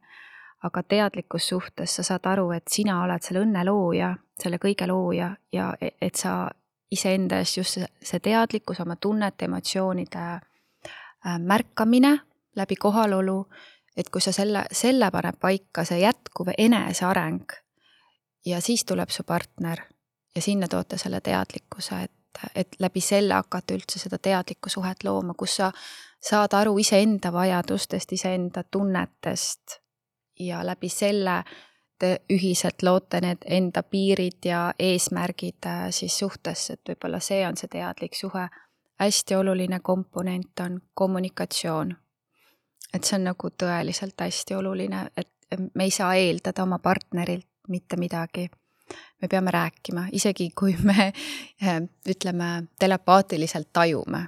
aga 0.63 0.83
teadlikus 0.83 1.47
suhtes 1.47 1.95
sa 1.95 2.03
saad 2.03 2.25
aru, 2.25 2.51
et 2.51 2.67
sina 2.67 3.03
oled 3.03 3.21
selle 3.21 3.43
õnne 3.45 3.65
looja, 3.65 4.15
selle 4.39 4.57
kõige 4.57 4.87
looja 4.87 5.35
ja 5.51 5.73
e-, 5.81 5.93
et 6.01 6.15
sa 6.15 6.49
iseenda 6.91 7.39
eest 7.41 7.57
just 7.57 7.79
see, 7.79 7.87
see 8.03 8.19
teadlikkus, 8.19 8.79
oma 8.79 8.95
tunnete, 8.95 9.45
emotsioonide 9.45 10.25
äh, 10.25 11.39
märkamine 11.39 12.19
läbi 12.55 12.75
kohalolu, 12.75 13.45
et 13.97 14.09
kui 14.09 14.21
sa 14.21 14.31
selle, 14.31 14.65
selle 14.71 15.11
paned 15.11 15.39
paika, 15.41 15.83
see 15.83 15.99
jätkuv 15.99 16.53
eneseareng 16.57 17.57
ja 18.45 18.61
siis 18.61 18.85
tuleb 18.85 19.09
su 19.09 19.23
partner 19.23 19.81
ja 20.35 20.41
sinna 20.41 20.67
toote 20.67 20.97
selle 20.97 21.21
teadlikkuse, 21.21 22.01
et, 22.03 22.41
et 22.55 22.75
läbi 22.79 23.01
selle 23.01 23.33
hakata 23.33 23.73
üldse 23.73 23.99
seda 23.99 24.17
teadlikku 24.17 24.69
suhet 24.69 25.03
looma, 25.03 25.33
kus 25.33 25.55
sa 25.61 25.71
saad 26.21 26.53
aru 26.53 26.77
iseenda 26.77 27.31
vajadustest, 27.33 28.11
iseenda 28.11 28.63
tunnetest 28.63 29.79
ja 30.39 30.65
läbi 30.65 30.89
selle 30.89 31.43
te 31.99 32.21
ühiselt 32.29 32.83
loote 32.83 33.21
need 33.21 33.45
enda 33.45 33.83
piirid 33.83 34.45
ja 34.45 34.73
eesmärgid 34.79 35.65
äh, 35.65 35.87
siis 35.89 36.17
suhtesse, 36.19 36.73
et 36.73 36.89
võib-olla 36.89 37.19
see 37.19 37.45
on 37.47 37.57
see 37.57 37.71
teadlik 37.71 38.15
suhe. 38.15 38.49
hästi 38.99 39.35
oluline 39.35 39.79
komponent 39.79 40.59
on 40.59 40.81
kommunikatsioon. 40.93 41.95
et 42.93 43.03
see 43.03 43.15
on 43.17 43.23
nagu 43.23 43.49
tõeliselt 43.63 44.19
hästi 44.19 44.55
oluline, 44.55 45.09
et 45.17 45.59
me 45.73 45.83
ei 45.83 45.91
saa 45.91 46.13
eeldada 46.15 46.63
oma 46.63 46.79
partnerilt 46.79 47.47
mitte 47.67 47.97
midagi. 47.97 48.49
me 49.21 49.27
peame 49.27 49.51
rääkima, 49.51 50.07
isegi 50.11 50.49
kui 50.55 50.75
me 50.83 51.13
äh, 51.63 51.81
ütleme 52.09 52.63
telepaatiliselt 52.79 53.69
tajume. 53.73 54.27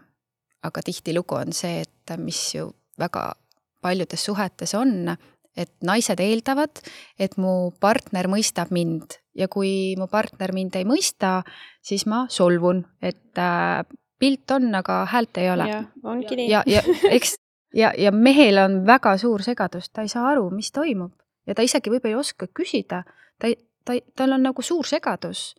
aga 0.63 0.81
tihtilugu 0.81 1.35
on 1.35 1.53
see, 1.53 1.81
et 1.81 2.17
mis 2.17 2.55
ju 2.55 2.71
väga 2.99 3.33
paljudes 3.81 4.25
suhetes 4.25 4.73
on, 4.75 5.17
et 5.57 5.71
naised 5.85 6.21
eeldavad, 6.23 6.81
et 7.19 7.37
mu 7.41 7.71
partner 7.81 8.29
mõistab 8.31 8.71
mind 8.75 9.17
ja 9.37 9.49
kui 9.51 9.95
mu 9.97 10.07
partner 10.11 10.53
mind 10.53 10.77
ei 10.79 10.85
mõista, 10.87 11.41
siis 11.81 12.07
ma 12.09 12.25
solvun, 12.29 12.83
et 13.01 13.41
äh, 13.41 13.83
pilt 14.19 14.55
on, 14.55 14.69
aga 14.75 15.03
häält 15.11 15.37
ei 15.41 15.51
ole. 15.53 15.69
jah, 15.69 15.85
ongi 16.03 16.39
nii. 16.39 16.49
ja, 16.51 16.63
ja 16.69 16.81
eks 17.15 17.37
ja, 17.75 17.93
ja 17.97 18.11
mehel 18.11 18.63
on 18.63 18.81
väga 18.87 19.17
suur 19.21 19.43
segadus, 19.45 19.89
ta 19.89 20.05
ei 20.05 20.11
saa 20.13 20.29
aru, 20.31 20.49
mis 20.55 20.71
toimub 20.71 21.13
ja 21.47 21.55
ta 21.55 21.65
isegi 21.65 21.91
võib-olla 21.93 22.17
ei 22.17 22.21
oska 22.21 22.49
küsida. 22.53 23.03
ta 23.39 23.51
ta, 23.87 23.95
tal 24.15 24.35
on 24.35 24.45
nagu 24.49 24.61
suur 24.61 24.87
segadus. 24.87 25.55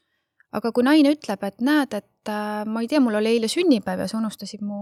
aga 0.52 0.70
kui 0.72 0.84
naine 0.84 1.10
ütleb, 1.12 1.42
et 1.44 1.58
näed, 1.60 1.92
et 1.92 2.30
äh, 2.32 2.62
ma 2.64 2.80
ei 2.80 2.88
tea, 2.88 3.02
mul 3.04 3.18
oli 3.18 3.34
eile 3.34 3.50
sünnipäev 3.52 4.00
ja 4.00 4.06
sa 4.08 4.16
unustasid 4.16 4.62
mu 4.64 4.78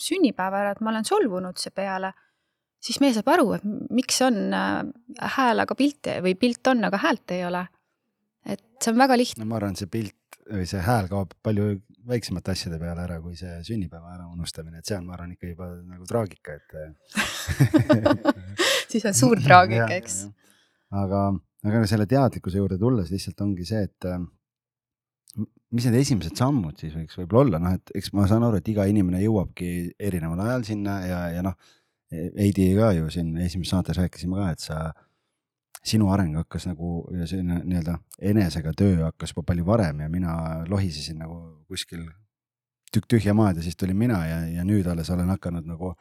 sünnipäeva 0.00 0.60
ära, 0.60 0.74
et 0.74 0.82
ma 0.84 0.92
olen 0.92 1.06
solvunud 1.08 1.56
see 1.60 1.72
peale 1.72 2.12
siis 2.80 3.00
mees 3.02 3.18
saab 3.18 3.28
aru, 3.34 3.52
et 3.58 3.66
miks 3.92 4.20
on 4.26 4.40
äh, 4.56 4.80
hääl, 5.36 5.62
aga 5.64 5.76
pilt 5.78 6.10
või 6.24 6.34
pilt 6.40 6.72
on, 6.72 6.82
aga 6.88 7.00
häält 7.02 7.36
ei 7.36 7.44
ole. 7.48 7.66
et 8.48 8.62
see 8.80 8.94
on 8.94 9.00
väga 9.00 9.18
lihtne. 9.20 9.44
no 9.44 9.50
ma 9.50 9.60
arvan, 9.60 9.76
see 9.76 9.90
pilt 9.90 10.40
või 10.50 10.66
see 10.68 10.80
hääl 10.82 11.10
kaob 11.10 11.36
palju 11.44 11.74
väiksemate 12.10 12.54
asjade 12.54 12.80
peale 12.80 13.04
ära 13.04 13.20
kui 13.22 13.36
see 13.38 13.60
sünnipäeva 13.66 14.14
ära 14.16 14.26
unustamine, 14.30 14.80
et 14.80 14.88
see 14.88 14.96
on, 14.96 15.06
ma 15.06 15.16
arvan, 15.18 15.34
ikka 15.36 15.52
juba 15.52 15.70
nagu 15.76 16.08
traagika, 16.08 16.56
et 16.56 16.68
siis 18.92 19.04
on 19.06 19.16
suur 19.16 19.40
traagika, 19.44 19.90
eks. 20.00 20.22
aga, 21.02 21.26
aga 21.68 21.86
selle 21.90 22.08
teadlikkuse 22.10 22.62
juurde 22.62 22.80
tulles 22.80 23.12
lihtsalt 23.12 23.44
ongi 23.44 23.68
see, 23.68 23.84
et 23.90 24.08
äh, 24.08 24.22
mis 25.70 25.86
need 25.86 26.00
esimesed 26.00 26.40
sammud 26.40 26.80
siis 26.80 26.96
võiks 26.96 27.20
võib-olla 27.20 27.44
olla, 27.44 27.62
noh, 27.66 27.76
et 27.78 27.92
eks 28.00 28.14
ma 28.16 28.26
saan 28.30 28.48
aru, 28.48 28.58
et 28.58 28.72
iga 28.72 28.88
inimene 28.90 29.20
jõuabki 29.22 29.92
erineval 30.00 30.40
ajal 30.48 30.66
sinna 30.72 30.96
ja, 31.04 31.20
ja 31.36 31.44
noh 31.46 31.58
Heidi 32.12 32.72
ka 32.74 32.90
ju 32.96 33.10
siin 33.10 33.36
esimeses 33.38 33.70
saates 33.70 33.98
rääkisime 33.98 34.38
ka, 34.40 34.50
et 34.50 34.62
sa, 34.64 34.78
sinu 35.86 36.10
areng 36.12 36.34
hakkas 36.40 36.66
nagu 36.68 37.04
selline 37.24 37.60
nii-öelda 37.64 37.96
enesega 38.32 38.72
töö 38.76 39.04
hakkas 39.06 39.32
juba 39.32 39.46
palju 39.52 39.66
varem 39.66 40.02
ja 40.04 40.08
mina 40.12 40.34
lohisesin 40.68 41.20
nagu 41.22 41.38
kuskil 41.70 42.02
tükk 42.92 43.06
tühja 43.14 43.34
maad 43.34 43.56
ja 43.56 43.62
siis 43.62 43.78
tulin 43.78 43.96
mina 43.96 44.18
ja, 44.26 44.40
ja 44.58 44.66
nüüd 44.66 44.90
alles 44.90 45.10
olen 45.10 45.30
hakanud 45.30 45.68
nagu 45.70 45.94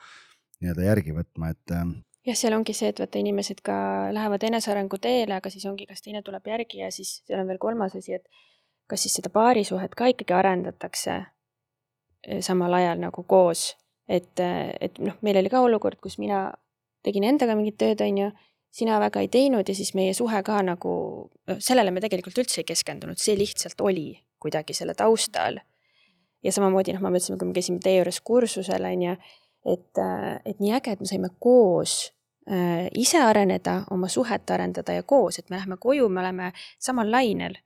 nii-öelda 0.59 0.83
järgi 0.83 1.15
võtma, 1.15 1.53
et. 1.53 1.71
Ähm, 1.71 1.93
jah, 2.27 2.35
seal 2.35 2.55
ongi 2.57 2.73
see, 2.75 2.89
et 2.91 2.99
vaata, 2.99 3.21
inimesed 3.21 3.61
ka 3.65 3.75
lähevad 4.15 4.43
enesearengu 4.49 4.99
teele, 5.01 5.37
aga 5.37 5.51
siis 5.53 5.65
ongi, 5.69 5.87
kas 5.89 6.03
teine 6.03 6.23
tuleb 6.25 6.47
järgi 6.49 6.81
ja 6.83 6.89
siis 6.91 7.19
seal 7.27 7.43
on 7.43 7.47
veel 7.47 7.61
kolmas 7.61 7.95
asi, 7.95 8.17
et 8.19 8.25
kas 8.89 9.05
siis 9.05 9.19
seda 9.19 9.31
paarisuhet 9.33 9.95
ka 9.95 10.09
ikkagi 10.11 10.35
arendatakse 10.35 11.15
eh, 11.19 12.41
samal 12.43 12.73
ajal 12.81 12.99
nagu 13.05 13.23
koos 13.23 13.69
et, 14.09 14.41
et 14.41 14.99
noh, 15.03 15.17
meil 15.25 15.39
oli 15.39 15.51
ka 15.51 15.61
olukord, 15.61 15.99
kus 16.01 16.17
mina 16.21 16.49
tegin 17.05 17.27
endaga 17.29 17.55
mingit 17.55 17.77
tööd, 17.79 18.01
on 18.03 18.23
ju, 18.23 18.29
sina 18.73 18.99
väga 19.01 19.23
ei 19.23 19.29
teinud 19.33 19.69
ja 19.69 19.75
siis 19.75 19.93
meie 19.97 20.13
suhe 20.17 20.41
ka 20.45 20.59
nagu, 20.65 20.93
noh, 21.29 21.61
sellele 21.63 21.93
me 21.93 22.03
tegelikult 22.03 22.41
üldse 22.43 22.61
ei 22.61 22.67
keskendunud, 22.69 23.17
see 23.21 23.37
lihtsalt 23.37 23.81
oli 23.81 24.11
kuidagi 24.41 24.75
selle 24.77 24.95
taustal. 24.97 25.59
ja 26.43 26.51
samamoodi 26.55 26.93
noh, 26.95 27.03
ma 27.03 27.11
mõtlesin, 27.11 27.37
kui 27.39 27.49
me 27.49 27.55
käisime 27.55 27.81
teie 27.83 27.99
juures 27.99 28.21
kursusel, 28.23 28.85
on 28.87 29.01
ju, 29.03 29.15
et, 29.73 30.03
et 30.47 30.61
nii 30.61 30.75
äge, 30.77 30.93
et 30.95 31.01
me 31.03 31.09
saime 31.09 31.29
koos 31.43 32.13
äh, 32.49 32.87
ise 32.95 33.19
areneda, 33.19 33.81
oma 33.91 34.07
suhet 34.07 34.49
arendada 34.55 34.95
ja 34.95 35.03
koos, 35.03 35.39
et 35.39 35.49
me 35.49 35.57
läheme 35.57 35.75
koju, 35.81 36.07
me 36.09 36.23
oleme 36.23 36.53
samal 36.79 37.11
lainel 37.11 37.57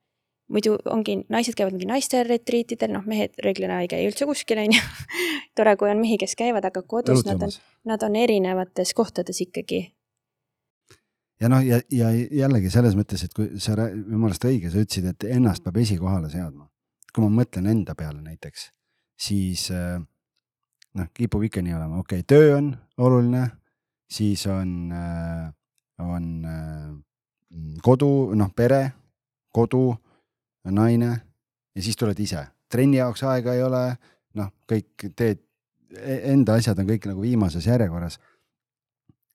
muidu 0.51 0.75
ongi, 0.91 1.17
naised 1.31 1.55
käivad 1.57 1.75
mingi 1.75 1.87
naiste 1.89 2.23
retriitidel, 2.27 2.93
noh, 2.95 3.05
mehed 3.07 3.35
reeglina 3.43 3.79
ei 3.83 3.89
käi 3.91 4.03
üldse 4.07 4.27
kuskil, 4.29 4.59
on 4.63 4.75
ju. 4.75 4.83
tore, 5.57 5.75
kui 5.79 5.91
on 5.91 6.01
mehi, 6.01 6.17
kes 6.21 6.35
käivad, 6.39 6.65
aga 6.67 6.83
kodus 6.87 7.25
nad 7.27 7.43
on, 7.45 7.53
nad 7.89 8.03
on 8.05 8.17
erinevates 8.19 8.93
kohtades 8.97 9.41
ikkagi. 9.45 9.85
ja 11.41 11.49
noh, 11.51 11.63
ja, 11.65 11.79
ja 11.91 12.11
jällegi 12.13 12.71
selles 12.73 12.95
mõttes, 12.99 13.25
et 13.25 13.33
kui 13.35 13.49
sa, 13.61 13.75
jumala 13.87 14.35
eest 14.35 14.47
õige, 14.47 14.71
sa 14.71 14.83
ütlesid, 14.83 15.09
et 15.13 15.27
ennast 15.37 15.63
peab 15.63 15.79
esikohale 15.83 16.31
seadma. 16.31 16.69
kui 17.13 17.21
ma 17.21 17.43
mõtlen 17.43 17.67
enda 17.69 17.93
peale 17.95 18.23
näiteks, 18.25 18.71
siis 19.21 19.67
äh, 19.71 19.99
noh, 20.97 21.09
kipub 21.13 21.43
ikka 21.45 21.61
nii 21.61 21.75
olema, 21.77 21.99
okei 22.01 22.23
okay,, 22.23 22.27
töö 22.27 22.55
on 22.57 22.71
oluline, 22.97 23.47
siis 24.09 24.47
on, 24.49 24.91
äh, 24.91 25.51
on 26.01 26.25
äh, 26.45 27.77
kodu, 27.85 28.33
noh, 28.35 28.49
pere, 28.55 28.87
kodu 29.53 29.91
naine 30.71 31.11
ja 31.75 31.81
siis 31.81 31.97
tuled 31.97 32.19
ise. 32.19 32.45
trenni 32.69 32.97
jaoks 32.97 33.23
aega 33.23 33.53
ei 33.53 33.63
ole, 33.63 33.81
noh, 34.39 34.51
kõik 34.69 35.09
teed, 35.15 35.43
e-, 35.93 36.21
enda 36.33 36.57
asjad 36.57 36.79
on 36.79 36.87
kõik 36.89 37.07
nagu 37.09 37.21
viimases 37.21 37.67
järjekorras. 37.67 38.19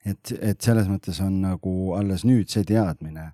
et, 0.05 0.33
et 0.41 0.61
selles 0.61 0.89
mõttes 0.89 1.21
on 1.21 1.41
nagu 1.43 1.93
alles 1.95 2.25
nüüd 2.25 2.49
see 2.49 2.65
teadmine, 2.65 3.33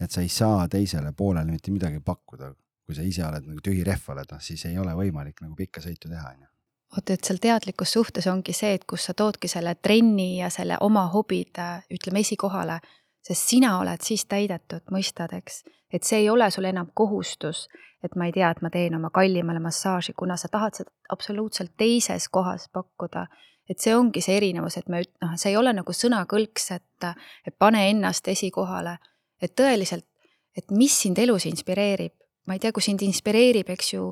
et 0.00 0.10
sa 0.10 0.20
ei 0.20 0.28
saa 0.28 0.68
teisele 0.68 1.12
poolele 1.12 1.50
mitte 1.50 1.70
midagi 1.70 2.00
pakkuda. 2.00 2.54
kui 2.86 2.94
sa 2.94 3.02
ise 3.06 3.22
oled 3.22 3.44
nagu 3.46 3.60
tühi 3.62 3.84
rehv 3.86 4.08
oled, 4.10 4.26
noh 4.32 4.40
siis 4.42 4.64
ei 4.66 4.78
ole 4.78 4.94
võimalik 4.98 5.40
nagu 5.40 5.54
pikka 5.54 5.80
sõitu 5.80 6.08
teha, 6.08 6.32
on 6.34 6.40
ju 6.42 6.50
vot, 6.96 7.10
et 7.10 7.24
seal 7.24 7.38
teadlikus 7.38 7.92
suhtes 7.92 8.26
ongi 8.26 8.52
see, 8.56 8.74
et 8.74 8.84
kus 8.84 9.04
sa 9.06 9.14
toodki 9.14 9.48
selle 9.48 9.74
trenni 9.74 10.40
ja 10.40 10.50
selle 10.50 10.78
oma 10.80 11.06
hobid, 11.12 11.60
ütleme 11.92 12.24
esikohale 12.24 12.80
sest 13.22 13.52
sina 13.52 13.76
oled 13.78 14.00
siis 14.04 14.24
täidetud, 14.26 14.82
mõistad, 14.92 15.32
eks. 15.36 15.62
et 15.92 16.04
see 16.06 16.22
ei 16.22 16.30
ole 16.30 16.50
sul 16.50 16.64
enam 16.64 16.90
kohustus, 16.94 17.66
et 18.04 18.16
ma 18.16 18.26
ei 18.28 18.32
tea, 18.32 18.50
et 18.50 18.62
ma 18.62 18.70
teen 18.70 18.96
oma 18.96 19.10
kallimale 19.12 19.60
massaaži, 19.60 20.14
kuna 20.16 20.36
sa 20.40 20.48
tahad 20.48 20.78
seda 20.78 20.90
absoluutselt 21.12 21.72
teises 21.76 22.28
kohas 22.28 22.68
pakkuda. 22.72 23.26
et 23.68 23.78
see 23.78 23.94
ongi 23.94 24.20
see 24.20 24.36
erinevus, 24.36 24.76
et 24.76 24.88
me, 24.88 25.02
noh, 25.22 25.36
see 25.38 25.52
ei 25.52 25.56
ole 25.56 25.72
nagu 25.72 25.92
sõnakõlks, 25.94 26.72
et, 26.74 27.06
et 27.46 27.54
pane 27.58 27.84
ennast 27.90 28.28
esikohale. 28.28 28.98
et 29.42 29.54
tõeliselt, 29.56 30.06
et 30.56 30.70
mis 30.70 31.02
sind 31.02 31.18
elus 31.18 31.46
inspireerib, 31.46 32.12
ma 32.46 32.54
ei 32.54 32.58
tea, 32.58 32.72
kui 32.72 32.82
sind 32.82 33.02
inspireerib, 33.02 33.68
eks 33.70 33.92
ju, 33.94 34.10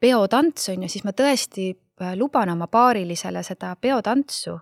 peotants 0.00 0.68
on 0.72 0.82
ju, 0.82 0.88
siis 0.88 1.04
ma 1.04 1.12
tõesti 1.12 1.68
äh, 1.74 2.14
luban 2.16 2.50
oma 2.54 2.66
paarilisele 2.66 3.42
seda 3.42 3.74
peotantsu, 3.76 4.56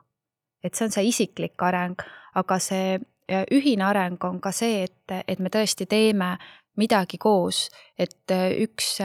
et 0.65 0.75
see 0.75 0.89
on 0.89 0.95
see 0.95 1.09
isiklik 1.13 1.63
areng, 1.63 2.01
aga 2.35 2.59
see 2.59 2.97
ühine 3.29 3.85
areng 3.85 4.23
on 4.25 4.41
ka 4.41 4.53
see, 4.55 4.85
et, 4.87 5.15
et 5.27 5.39
me 5.43 5.51
tõesti 5.51 5.87
teeme 5.87 6.37
midagi 6.77 7.19
koos, 7.19 7.67
et 7.99 8.31
äh, 8.31 8.53
üks, 8.67 8.99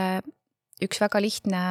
üks 0.84 1.01
väga 1.01 1.22
lihtne 1.24 1.63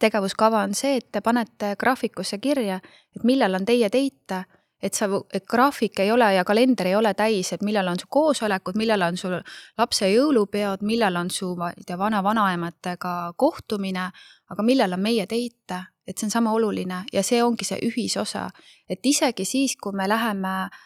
tegevuskava 0.00 0.62
on 0.64 0.74
see, 0.74 0.96
et 1.00 1.10
te 1.12 1.20
panete 1.20 1.74
graafikusse 1.78 2.38
kirja, 2.42 2.80
et 3.16 3.24
millal 3.28 3.60
on 3.60 3.68
teie 3.68 3.90
date. 3.92 4.44
Et 4.82 4.96
sa, 4.98 5.06
et 5.30 5.44
graafik 5.46 6.00
ei 6.02 6.08
ole 6.10 6.26
ja 6.34 6.42
kalender 6.42 6.88
ei 6.90 6.96
ole 6.98 7.12
täis, 7.14 7.52
et 7.54 7.60
millal 7.62 7.86
on 7.86 8.00
su 8.00 8.08
koosolekud, 8.10 8.74
millal 8.74 9.04
on 9.06 9.16
sul 9.20 9.36
lapse 9.78 10.08
jõulupeod, 10.10 10.82
millal 10.82 11.20
on 11.20 11.30
su, 11.30 11.52
ma 11.54 11.68
ei 11.70 11.86
tea, 11.86 11.94
vana-vanaematega 12.00 13.12
kohtumine, 13.38 14.08
aga 14.50 14.64
millal 14.66 14.96
on 14.98 15.04
meie 15.04 15.28
date, 15.30 15.78
et 16.02 16.18
see 16.18 16.26
on 16.26 16.34
sama 16.34 16.50
oluline 16.58 17.04
ja 17.14 17.22
see 17.22 17.38
ongi 17.46 17.62
see 17.62 17.78
ühisosa. 17.86 18.48
et 18.90 19.06
isegi 19.06 19.44
siis, 19.46 19.76
kui 19.78 19.94
me 19.94 20.08
läheme 20.10 20.54
äh, 20.64 20.82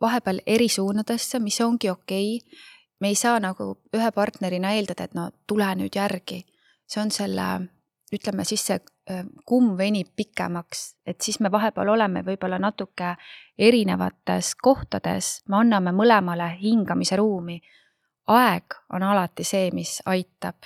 vahepeal 0.00 0.40
eri 0.46 0.68
suunadesse, 0.68 1.38
mis 1.38 1.60
ongi 1.60 1.90
okei 1.90 2.36
okay,, 2.36 2.58
me 3.00 3.08
ei 3.08 3.14
saa 3.14 3.40
nagu 3.40 3.76
ühe 3.94 4.12
partnerina 4.12 4.72
eeldada, 4.74 5.04
et 5.04 5.14
no 5.14 5.30
tule 5.46 5.68
nüüd 5.78 5.94
järgi. 5.94 6.44
see 6.88 7.02
on 7.02 7.10
selle, 7.10 7.46
ütleme 8.12 8.44
siis 8.44 8.66
see 8.66 8.80
kumm 9.44 9.76
venib 9.78 10.08
pikemaks, 10.16 10.96
et 11.06 11.20
siis 11.20 11.40
me 11.40 11.50
vahepeal 11.52 11.88
oleme 11.88 12.22
võib-olla 12.24 12.58
natuke 12.58 13.14
erinevates 13.58 14.54
kohtades, 14.62 15.42
me 15.48 15.56
anname 15.62 15.92
mõlemale 15.92 16.50
hingamise 16.60 17.16
ruumi. 17.16 17.60
aeg 18.26 18.74
on 18.92 19.02
alati 19.02 19.44
see, 19.44 19.70
mis 19.72 20.02
aitab 20.06 20.56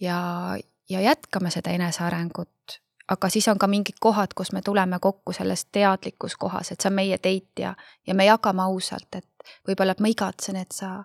ja, 0.00 0.56
ja 0.88 1.00
jätkame 1.00 1.50
seda 1.50 1.70
enesearengut. 1.70 2.80
Aga 3.08 3.28
siis 3.28 3.48
on 3.48 3.58
ka 3.58 3.66
mingid 3.66 3.98
kohad, 4.00 4.34
kus 4.34 4.52
me 4.52 4.62
tuleme 4.62 4.98
kokku 5.00 5.32
selles 5.32 5.66
teadlikus 5.72 6.36
kohas, 6.36 6.72
et 6.72 6.80
see 6.80 6.88
on 6.88 6.96
meie 6.96 7.18
date 7.18 7.62
ja, 7.62 7.74
ja 8.06 8.14
me 8.14 8.24
jagame 8.24 8.62
ausalt, 8.62 9.10
et 9.14 9.50
võib-olla, 9.68 9.92
et 9.92 10.00
ma 10.00 10.08
igatsen, 10.08 10.56
et 10.56 10.72
sa, 10.72 11.02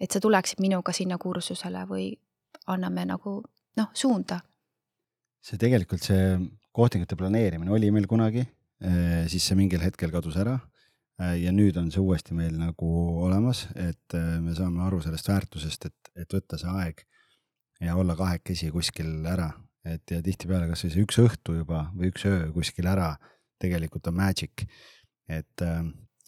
et 0.00 0.10
sa 0.10 0.20
tuleksid 0.20 0.60
minuga 0.60 0.92
sinna 0.92 1.18
kursusele 1.18 1.86
või 1.90 2.12
anname 2.66 3.04
nagu 3.08 3.40
noh, 3.76 3.90
suunda 3.94 4.40
see 5.44 5.60
tegelikult 5.60 6.04
see 6.04 6.34
kohtingute 6.76 7.16
planeerimine 7.18 7.72
oli 7.72 7.90
meil 7.94 8.06
kunagi, 8.10 8.44
eh, 8.84 9.24
siis 9.30 9.46
see 9.48 9.58
mingil 9.58 9.82
hetkel 9.82 10.12
kadus 10.12 10.36
ära. 10.40 10.58
Eh, 11.20 11.36
ja 11.42 11.52
nüüd 11.52 11.76
on 11.80 11.90
see 11.92 12.02
uuesti 12.02 12.36
meil 12.36 12.56
nagu 12.60 12.90
olemas, 13.24 13.66
et 13.74 14.16
eh, 14.16 14.36
me 14.40 14.54
saame 14.56 14.84
aru 14.86 15.00
sellest 15.04 15.28
väärtusest, 15.32 15.88
et, 15.90 16.12
et 16.24 16.36
võtta 16.36 16.60
see 16.60 16.70
aeg 16.84 17.04
ja 17.80 17.96
olla 17.96 18.16
kahekesi 18.16 18.70
kuskil 18.72 19.24
ära, 19.28 19.50
et 19.84 20.12
ja 20.12 20.20
tihtipeale 20.22 20.68
kasvõi 20.70 20.92
see 20.92 21.04
üks 21.06 21.20
õhtu 21.22 21.56
juba 21.62 21.86
või 21.96 22.12
üks 22.12 22.26
öö 22.28 22.50
kuskil 22.54 22.88
ära 22.90 23.14
tegelikult 23.60 24.08
on 24.08 24.16
magic, 24.16 24.64
et 25.28 25.64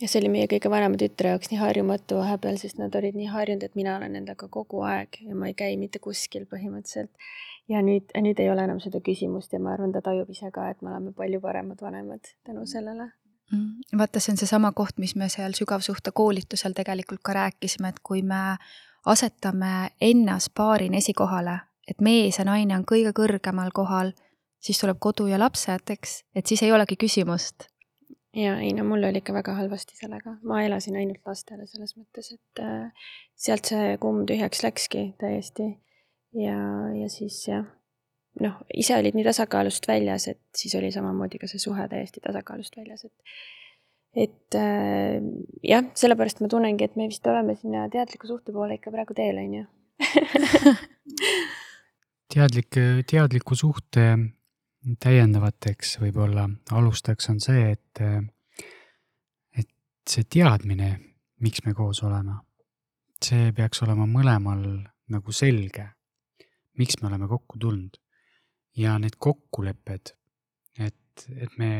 ja 0.03 0.09
see 0.11 0.21
oli 0.23 0.33
meie 0.33 0.49
kõige 0.51 0.71
vanema 0.73 0.99
tütre 0.99 1.33
jaoks 1.33 1.53
nii 1.53 1.61
harjumatu 1.61 2.19
vahepeal, 2.19 2.59
sest 2.61 2.81
nad 2.81 2.95
olid 2.99 3.17
nii 3.19 3.29
harjunud, 3.31 3.65
et 3.67 3.79
mina 3.79 3.97
olen 3.99 4.17
nendega 4.17 4.49
kogu 4.51 4.83
aeg 4.89 5.21
ja 5.23 5.37
ma 5.39 5.51
ei 5.51 5.57
käi 5.59 5.77
mitte 5.81 6.03
kuskil 6.03 6.47
põhimõtteliselt. 6.51 7.13
Ja 7.71 7.81
nüüd, 7.85 8.11
nüüd 8.19 8.41
ei 8.43 8.51
ole 8.51 8.65
enam 8.67 8.81
seda 8.83 8.99
küsimust 9.05 9.53
ja 9.55 9.61
ma 9.63 9.77
arvan, 9.77 9.93
ta 9.95 10.03
tajub 10.03 10.31
ise 10.35 10.51
ka, 10.55 10.67
et 10.73 10.83
me 10.83 10.91
oleme 10.91 11.13
palju 11.17 11.41
paremad 11.41 11.83
vanemad 11.83 12.33
tänu 12.45 12.67
sellele. 12.67 13.13
Mm,. 13.53 13.99
vaata, 13.99 14.21
see 14.21 14.33
on 14.33 14.41
seesama 14.41 14.73
koht, 14.73 14.97
mis 14.99 15.15
me 15.19 15.29
seal 15.31 15.55
sügavsuhte 15.55 16.11
koolitusel 16.17 16.75
tegelikult 16.75 17.21
ka 17.23 17.37
rääkisime, 17.37 17.93
et 17.93 18.01
kui 18.03 18.23
me 18.27 18.57
asetame 19.07 19.93
ennast 20.01 20.55
paarina 20.57 20.99
esikohale, 20.99 21.59
et 21.89 22.01
mees 22.01 22.39
ja 22.39 22.47
naine 22.47 22.77
on 22.79 22.87
kõige 22.89 23.13
kõrgemal 23.17 23.73
kohal, 23.75 24.13
siis 24.63 24.81
tuleb 24.81 25.01
kodu 25.03 25.27
ja 25.31 25.41
lapsed, 25.41 25.91
eks, 25.95 26.23
et 26.37 26.47
siis 26.47 26.63
ei 26.63 26.73
olegi 26.73 26.97
küsimust. 27.01 27.69
ja 28.37 28.57
ei 28.61 28.73
no 28.73 28.85
mul 28.89 29.05
oli 29.05 29.21
ikka 29.21 29.35
väga 29.35 29.55
halvasti 29.59 29.97
sellega, 29.99 30.37
ma 30.43 30.63
elasin 30.65 30.97
ainult 30.97 31.21
lastele 31.27 31.67
selles 31.67 31.97
mõttes, 31.99 32.33
et 32.33 32.65
äh, 32.65 33.09
sealt 33.35 33.69
see 33.69 33.97
kumm 34.01 34.25
tühjaks 34.29 34.63
läkski 34.65 35.13
täiesti. 35.21 35.75
Ja, 36.33 36.57
ja 36.97 37.11
siis 37.13 37.43
jah, 37.45 37.67
noh, 38.41 38.55
ise 38.73 38.95
olid 38.97 39.19
nii 39.19 39.27
tasakaalust 39.27 39.85
väljas, 39.89 40.31
et 40.33 40.41
siis 40.57 40.73
oli 40.79 40.89
samamoodi 40.95 41.43
ka 41.43 41.51
see 41.51 41.61
suhe 41.61 41.85
täiesti 41.93 42.23
tasakaalust 42.25 42.79
väljas, 42.79 43.05
et 43.05 43.37
et 44.25 44.57
äh, 44.57 45.21
jah, 45.65 45.85
sellepärast 45.97 46.41
ma 46.41 46.49
tunnengi, 46.53 46.85
et 46.85 46.97
me 47.01 47.09
vist 47.09 47.27
oleme 47.29 47.57
sinna 47.57 47.85
teadliku 47.93 48.29
suhte 48.29 48.53
poole 48.53 48.77
ikka 48.77 48.93
praegu 48.93 49.17
teel, 49.17 49.41
on 49.41 49.55
ju 49.57 49.65
teadlik, 52.33 52.79
teadliku 53.09 53.57
suhte 53.59 54.07
täiendavateks 55.03 55.99
võib-olla 56.03 56.49
alustajaks 56.75 57.29
on 57.31 57.41
see, 57.41 57.73
et, 57.77 58.03
et 59.59 59.69
see 60.09 60.25
teadmine, 60.25 60.95
miks 61.45 61.65
me 61.67 61.75
koos 61.75 62.03
oleme, 62.03 62.41
see 63.23 63.53
peaks 63.57 63.85
olema 63.87 64.09
mõlemal 64.11 64.65
nagu 65.13 65.35
selge 65.35 65.91
miks 66.79 67.03
me 67.03 67.09
oleme 67.09 67.29
kokku 67.29 67.59
tulnud. 67.59 67.99
ja 68.77 68.95
need 68.99 69.19
kokkulepped, 69.21 70.15
et, 70.81 71.25
et 71.37 71.57
me 71.61 71.73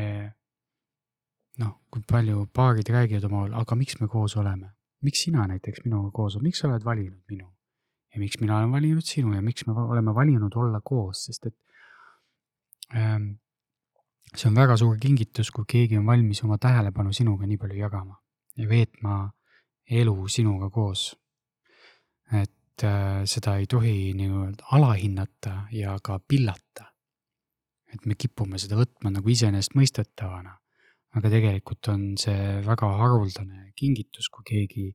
noh, 1.57 1.71
kui 1.89 2.03
palju 2.05 2.43
paarid 2.53 2.91
räägivad 2.93 3.25
omavahel, 3.25 3.55
aga 3.57 3.75
miks 3.75 3.97
me 3.97 4.07
koos 4.07 4.35
oleme, 4.37 4.69
miks 5.01 5.23
sina 5.25 5.47
näiteks 5.49 5.81
minuga 5.87 6.11
koos 6.13 6.35
oled, 6.35 6.45
miks 6.45 6.61
sa 6.61 6.69
oled 6.69 6.85
valinud 6.85 7.23
minu 7.33 7.49
ja 8.13 8.21
miks 8.21 8.39
mina 8.41 8.57
olen 8.59 8.71
valinud 8.71 9.05
sinu 9.05 9.33
ja 9.33 9.41
miks 9.41 9.65
me 9.67 9.73
oleme 9.73 10.13
valinud 10.15 10.53
olla 10.55 10.81
koos, 10.85 11.25
sest 11.27 11.47
et 11.49 11.57
ähm, 12.95 13.33
see 14.35 14.49
on 14.49 14.57
väga 14.57 14.77
suur 14.77 14.97
kingitus, 15.01 15.51
kui 15.53 15.65
keegi 15.69 15.97
on 15.97 16.05
valmis 16.05 16.43
oma 16.45 16.57
tähelepanu 16.61 17.13
sinuga 17.13 17.47
nii 17.49 17.59
palju 17.61 17.79
jagama 17.81 18.17
ja 18.57 18.69
veetma 18.69 19.17
elu 19.89 20.15
sinuga 20.27 20.69
koos. 20.69 21.13
et 22.33 22.83
äh, 22.83 23.21
seda 23.29 23.57
ei 23.61 23.67
tohi 23.69 24.13
nii-öelda 24.17 24.65
alahinnata 24.71 25.67
ja 25.71 25.97
ka 26.03 26.19
pillata. 26.19 26.89
et 27.93 28.05
me 28.05 28.15
kipume 28.15 28.57
seda 28.57 28.77
võtma 28.79 29.11
nagu 29.13 29.29
iseenesestmõistetavana, 29.29 30.55
aga 31.13 31.29
tegelikult 31.29 31.87
on 31.93 32.05
see 32.17 32.61
väga 32.65 32.89
haruldane 32.97 33.71
kingitus, 33.77 34.29
kui 34.33 34.45
keegi 34.47 34.85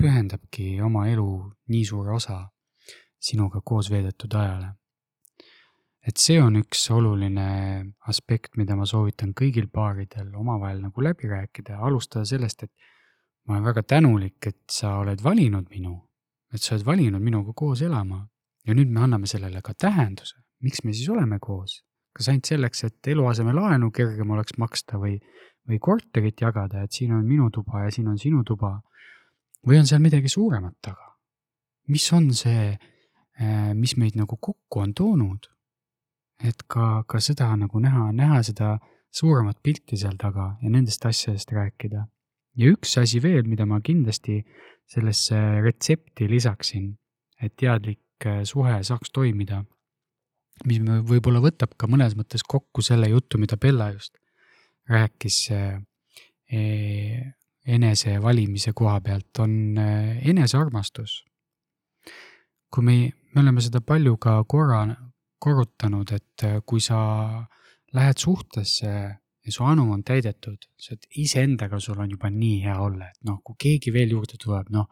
pühendabki 0.00 0.80
oma 0.82 1.06
elu 1.08 1.28
nii 1.68 1.84
suure 1.84 2.14
osa 2.16 2.42
sinuga 3.20 3.60
koos 3.64 3.90
veedetud 3.92 4.34
ajale. 4.34 4.74
et 6.08 6.16
see 6.16 6.40
on 6.40 6.56
üks 6.56 6.86
oluline 6.90 7.48
aspekt, 8.08 8.56
mida 8.56 8.76
ma 8.76 8.86
soovitan 8.88 9.34
kõigil 9.36 9.68
paaridel 9.68 10.32
omavahel 10.34 10.80
nagu 10.80 11.02
läbi 11.04 11.28
rääkida, 11.28 11.76
alustada 11.76 12.24
sellest, 12.24 12.62
et 12.62 12.72
ma 13.46 13.54
olen 13.54 13.64
väga 13.64 13.82
tänulik, 13.82 14.46
et 14.46 14.62
sa 14.70 14.96
oled 15.02 15.20
valinud 15.22 15.68
minu 15.68 15.98
et 16.54 16.62
sa 16.62 16.74
oled 16.74 16.86
valinud 16.86 17.22
minuga 17.22 17.54
koos 17.56 17.82
elama 17.86 18.20
ja 18.66 18.74
nüüd 18.76 18.90
me 18.92 19.04
anname 19.04 19.28
sellele 19.30 19.62
ka 19.64 19.74
tähenduse, 19.74 20.40
miks 20.64 20.82
me 20.84 20.94
siis 20.96 21.08
oleme 21.12 21.38
koos. 21.40 21.80
kas 22.10 22.26
ainult 22.28 22.48
selleks, 22.50 22.80
et 22.84 23.08
eluasemelaenu 23.12 23.92
kergem 23.94 24.32
oleks 24.34 24.56
maksta 24.58 24.98
või, 24.98 25.12
või 25.70 25.78
korterit 25.78 26.40
jagada, 26.42 26.82
et 26.82 26.92
siin 26.92 27.12
on 27.14 27.22
minu 27.24 27.46
tuba 27.54 27.84
ja 27.84 27.92
siin 27.94 28.08
on 28.10 28.16
sinu 28.18 28.42
tuba. 28.44 28.80
Või 29.66 29.80
on 29.80 29.88
seal 29.88 30.02
midagi 30.02 30.28
suuremat 30.28 30.76
taga? 30.82 31.10
mis 31.90 32.06
on 32.14 32.28
see, 32.34 32.76
eh, 33.40 33.72
mis 33.74 33.96
meid 33.98 34.16
nagu 34.16 34.36
kokku 34.36 34.80
on 34.84 34.94
toonud? 34.94 35.48
et 36.44 36.62
ka, 36.68 37.02
ka 37.08 37.20
seda 37.20 37.50
nagu 37.56 37.80
näha, 37.82 38.10
näha 38.16 38.40
seda 38.46 38.78
suuremat 39.12 39.58
pilti 39.62 39.98
seal 40.00 40.16
taga 40.20 40.54
ja 40.62 40.70
nendest 40.70 41.04
asjadest 41.06 41.52
rääkida. 41.52 42.06
ja 42.56 42.70
üks 42.72 42.96
asi 43.00 43.22
veel, 43.22 43.44
mida 43.48 43.66
ma 43.66 43.80
kindlasti 43.80 44.40
sellesse 44.90 45.36
retsepti 45.64 46.28
lisaksin, 46.28 46.94
et 47.40 47.54
teadlik 47.56 48.26
äh, 48.26 48.42
suhe 48.44 48.80
saaks 48.84 49.12
toimida, 49.14 49.64
mis 50.66 50.80
võib-olla 50.82 51.40
võtab 51.40 51.76
ka 51.78 51.88
mõnes 51.88 52.16
mõttes 52.18 52.42
kokku 52.44 52.82
selle 52.82 53.08
jutu, 53.08 53.38
mida 53.38 53.56
Bella 53.56 53.92
just 53.94 54.16
rääkis 54.90 55.50
äh, 55.54 55.78
e, 56.50 56.60
enese 57.66 58.16
valimise 58.22 58.72
koha 58.76 59.00
pealt, 59.00 59.38
on 59.38 59.78
äh, 59.78 60.18
enesearmastus. 60.28 61.24
kui 62.70 62.84
me, 62.86 62.96
me 63.34 63.40
oleme 63.42 63.60
seda 63.60 63.80
palju 63.82 64.14
ka 64.22 64.44
korra 64.46 64.84
korrutanud, 65.42 66.12
et 66.12 66.44
kui 66.66 66.78
sa 66.80 67.00
lähed 67.96 68.18
suhtesse 68.20 68.90
ja 69.46 69.52
su 69.52 69.64
anu 69.64 69.88
on 69.92 70.02
täidetud, 70.06 70.68
sa 70.78 70.94
oled 70.94 71.06
iseendaga, 71.22 71.80
sul 71.80 71.98
on 71.98 72.12
juba 72.12 72.30
nii 72.30 72.60
hea 72.66 72.76
olla, 72.78 73.08
et 73.10 73.20
noh, 73.26 73.40
kui 73.44 73.56
keegi 73.64 73.92
veel 73.94 74.12
juurde 74.14 74.38
tuleb, 74.40 74.70
noh, 74.74 74.88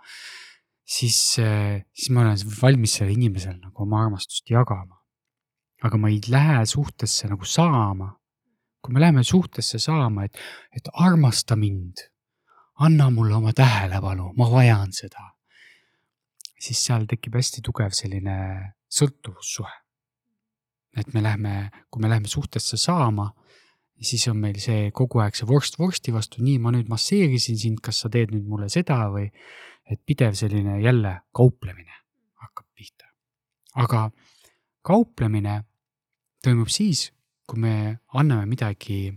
siis, 0.88 1.18
eh, 1.42 1.84
siis 1.92 2.12
ma 2.14 2.24
olen 2.24 2.54
valmis 2.60 2.96
sellele 2.98 3.18
inimesele 3.18 3.58
nagu 3.60 3.84
oma 3.84 4.04
armastust 4.06 4.48
jagama. 4.50 4.96
aga 5.78 5.94
ma 5.94 6.08
ei 6.10 6.18
lähe 6.26 6.64
suhtesse 6.66 7.28
nagu 7.30 7.44
saama. 7.44 8.16
kui 8.82 8.94
me 8.94 9.00
läheme 9.00 9.24
suhtesse 9.24 9.78
saama, 9.78 10.24
et, 10.24 10.38
et 10.72 10.88
armasta 10.94 11.56
mind, 11.56 11.98
anna 12.78 13.10
mulle 13.10 13.34
oma 13.34 13.52
tähelepanu, 13.52 14.32
ma 14.36 14.50
vajan 14.50 14.92
seda, 14.94 15.24
siis 16.58 16.80
seal 16.86 17.06
tekib 17.10 17.38
hästi 17.38 17.62
tugev 17.64 17.94
selline 17.96 18.38
sõltuvussuhe. 18.88 19.74
et 20.98 21.12
me 21.14 21.22
lähme, 21.22 21.70
kui 21.90 22.02
me 22.02 22.08
läheme 22.08 22.26
suhtesse 22.26 22.76
saama, 22.76 23.28
siis 24.00 24.24
on 24.28 24.38
meil 24.40 24.56
see 24.58 24.90
kogu 24.90 25.20
aeg 25.22 25.36
see 25.36 25.46
vorst 25.46 25.78
vorsti 25.78 26.12
vastu, 26.14 26.42
nii, 26.42 26.58
ma 26.58 26.72
nüüd 26.74 26.88
masseerisin 26.90 27.58
sind, 27.58 27.80
kas 27.84 28.00
sa 28.02 28.10
teed 28.10 28.32
nüüd 28.34 28.48
mulle 28.48 28.66
seda 28.72 29.04
või 29.12 29.28
et 29.88 30.00
pidev 30.06 30.34
selline 30.38 30.80
jälle 30.82 31.12
kauplemine 31.32 31.94
hakkab 32.42 32.66
pihta. 32.74 33.06
aga 33.74 34.10
kauplemine 34.82 35.62
toimub 36.42 36.70
siis, 36.72 37.12
kui 37.46 37.60
me 37.60 37.74
anname 38.14 38.46
midagi 38.46 39.12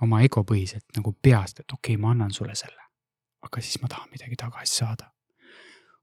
oma 0.00 0.22
egopõhiselt 0.24 0.86
nagu 0.96 1.12
peast, 1.12 1.60
et 1.60 1.72
okei 1.72 1.96
okay,, 1.96 2.00
ma 2.00 2.14
annan 2.14 2.32
sulle 2.32 2.54
selle, 2.56 2.87
aga 3.42 3.62
siis 3.62 3.80
ma 3.82 3.88
tahan 3.88 4.10
midagi 4.12 4.36
tagasi 4.36 4.80
saada. 4.82 5.12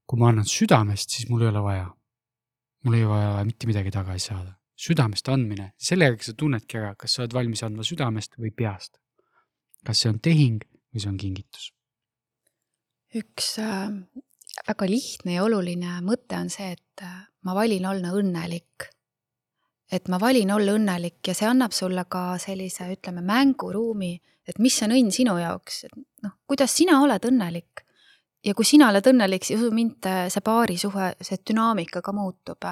kui 0.06 0.18
ma 0.18 0.28
annan 0.30 0.46
südamest, 0.46 1.10
siis 1.10 1.28
mul 1.28 1.42
ei 1.42 1.48
ole 1.48 1.62
vaja, 1.62 1.86
mul 2.84 2.94
ei 2.94 3.04
ole 3.04 3.16
vaja 3.34 3.44
mitte 3.44 3.66
midagi 3.66 3.90
tagasi 3.90 4.30
saada. 4.30 4.54
südamest 4.76 5.28
andmine, 5.28 5.72
selle 5.78 6.04
järgi 6.04 6.30
sa 6.30 6.34
tunnedki 6.34 6.78
ära, 6.78 6.94
kas 6.94 7.14
sa 7.14 7.22
oled 7.24 7.34
valmis 7.34 7.62
andma 7.62 7.82
südamest 7.82 8.38
või 8.38 8.52
peast. 8.54 9.00
kas 9.84 10.02
see 10.02 10.10
on 10.10 10.20
tehing 10.20 10.62
või 10.92 11.02
see 11.02 11.10
on 11.10 11.16
kingitus 11.16 11.72
üks 13.16 13.56
äh, 13.62 13.88
väga 14.66 14.88
lihtne 14.88 15.36
ja 15.36 15.44
oluline 15.46 16.00
mõte 16.04 16.38
on 16.38 16.50
see, 16.52 16.74
et 16.76 17.04
äh, 17.04 17.26
ma 17.46 17.54
valin 17.54 17.86
olla 17.86 18.12
õnnelik. 18.16 18.90
et 19.92 20.08
ma 20.08 20.18
valin 20.20 20.50
olla 20.50 20.74
õnnelik 20.74 21.28
ja 21.28 21.34
see 21.34 21.46
annab 21.46 21.72
sulle 21.72 22.04
ka 22.10 22.38
sellise, 22.42 22.88
ütleme, 22.96 23.22
mänguruumi, 23.22 24.16
et 24.48 24.58
mis 24.58 24.82
on 24.82 24.94
õnn 24.94 25.12
sinu 25.12 25.36
jaoks, 25.38 25.84
et 25.84 25.96
noh, 26.22 26.36
kuidas 26.46 26.76
sina 26.76 27.00
oled 27.02 27.28
õnnelik. 27.30 27.84
ja 28.44 28.54
kui 28.54 28.64
sina 28.64 28.88
oled 28.92 29.06
õnnelik, 29.06 29.44
siis 29.44 29.60
usu 29.60 29.74
mind, 29.74 30.06
see 30.30 30.42
paarisuhe, 30.44 31.14
see 31.20 31.38
dünaamika 31.50 32.02
ka 32.02 32.12
muutub. 32.12 32.64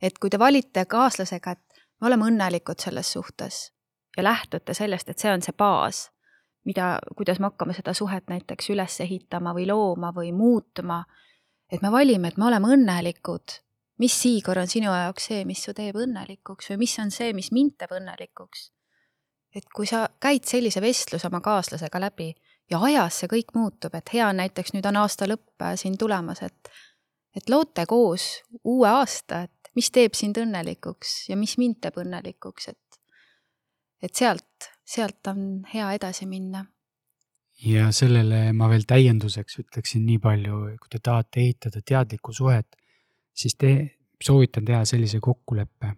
et 0.00 0.18
kui 0.18 0.30
te 0.30 0.38
valite 0.38 0.84
kaaslasega, 0.84 1.52
et 1.52 1.84
me 2.00 2.06
oleme 2.06 2.28
õnnelikud 2.30 2.80
selles 2.80 3.12
suhtes 3.12 3.72
ja 4.16 4.22
lähtute 4.22 4.74
sellest, 4.74 5.08
et 5.08 5.18
see 5.18 5.32
on 5.32 5.42
see 5.42 5.56
baas 5.56 6.12
mida, 6.64 6.98
kuidas 7.16 7.40
me 7.40 7.50
hakkame 7.50 7.74
seda 7.74 7.94
suhet 7.94 8.30
näiteks 8.30 8.70
üles 8.74 9.00
ehitama 9.04 9.54
või 9.56 9.66
looma 9.70 10.12
või 10.14 10.32
muutma. 10.32 11.04
et 11.72 11.82
me 11.82 11.90
valime, 11.92 12.28
et 12.28 12.36
me 12.36 12.46
oleme 12.46 12.68
õnnelikud. 12.76 13.58
mis 13.98 14.26
Igor 14.26 14.58
on 14.58 14.66
sinu 14.66 14.90
jaoks 14.90 15.26
see, 15.26 15.44
mis 15.44 15.62
su 15.62 15.74
teeb 15.74 15.96
õnnelikuks 15.96 16.70
või 16.70 16.78
mis 16.84 16.98
on 16.98 17.10
see, 17.10 17.32
mis 17.32 17.52
mind 17.52 17.76
teeb 17.78 17.90
õnnelikuks? 17.90 18.70
Et 19.54 19.66
kui 19.74 19.86
sa 19.86 20.06
käid 20.20 20.44
sellise 20.48 20.80
vestluse 20.80 21.26
oma 21.28 21.40
kaaslasega 21.40 22.00
läbi 22.00 22.32
ja 22.70 22.80
ajas 22.88 23.22
see 23.22 23.30
kõik 23.32 23.54
muutub, 23.54 23.94
et 23.94 24.14
hea 24.14 24.30
näiteks 24.32 24.72
nüüd 24.76 24.86
on 24.88 25.00
aasta 25.02 25.28
lõpp 25.28 25.62
äh, 25.62 25.76
siin 25.76 25.98
tulemas, 25.98 26.42
et 26.42 26.72
et 27.36 27.48
loote 27.48 27.86
koos 27.88 28.42
uue 28.64 28.88
aasta, 28.88 29.46
et 29.46 29.72
mis 29.76 29.88
teeb 29.90 30.14
sind 30.14 30.36
õnnelikuks 30.36 31.30
ja 31.30 31.36
mis 31.40 31.56
mind 31.58 31.80
teeb 31.80 31.96
õnnelikuks, 32.04 32.68
et 32.68 33.00
et 34.02 34.14
sealt 34.18 34.72
sealt 34.92 35.26
on 35.30 35.64
hea 35.74 35.92
edasi 35.96 36.26
minna. 36.26 36.64
ja 37.64 37.92
sellele 37.94 38.52
ma 38.58 38.68
veel 38.68 38.84
täienduseks 38.88 39.60
ütleksin 39.62 40.06
nii 40.06 40.18
palju, 40.22 40.62
kui 40.80 40.90
te 40.90 40.98
tahate 40.98 41.40
ehitada 41.40 41.82
teadlikku 41.86 42.32
suhet, 42.34 42.76
siis 43.34 43.54
te, 43.54 43.72
soovitan 44.22 44.64
teha 44.66 44.84
sellise 44.88 45.20
kokkuleppe, 45.22 45.92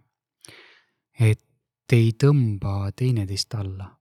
et 1.19 1.41
te 1.87 1.99
ei 2.01 2.13
tõmba 2.13 2.91
teineteist 2.95 3.53
alla. 3.55 3.91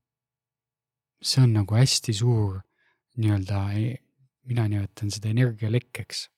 see 1.24 1.40
on 1.42 1.54
nagu 1.56 1.74
hästi 1.74 2.12
suur 2.12 2.58
nii-öelda, 3.16 3.60
mina 4.44 4.66
nimetan 4.68 5.10
seda 5.10 5.28
energialekkeks. 5.28 6.28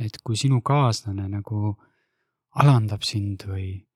et 0.00 0.16
kui 0.24 0.36
sinu 0.36 0.60
kaaslane 0.60 1.28
nagu 1.28 1.76
alandab 2.54 3.02
sind 3.02 3.44
või, 3.46 3.86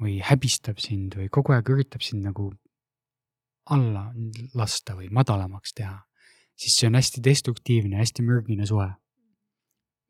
või 0.00 0.20
häbistab 0.22 0.78
sind 0.78 1.16
või 1.16 1.28
kogu 1.28 1.52
aeg 1.52 1.68
üritab 1.68 2.02
sind 2.02 2.22
nagu 2.22 2.52
alla 3.70 4.12
lasta 4.54 4.94
või 4.94 5.10
madalamaks 5.10 5.74
teha, 5.74 5.98
siis 6.56 6.76
see 6.76 6.88
on 6.88 6.98
hästi 6.98 7.22
destruktiivne, 7.24 7.96
hästi 7.96 8.22
mürgine 8.22 8.66
suhe. 8.66 8.88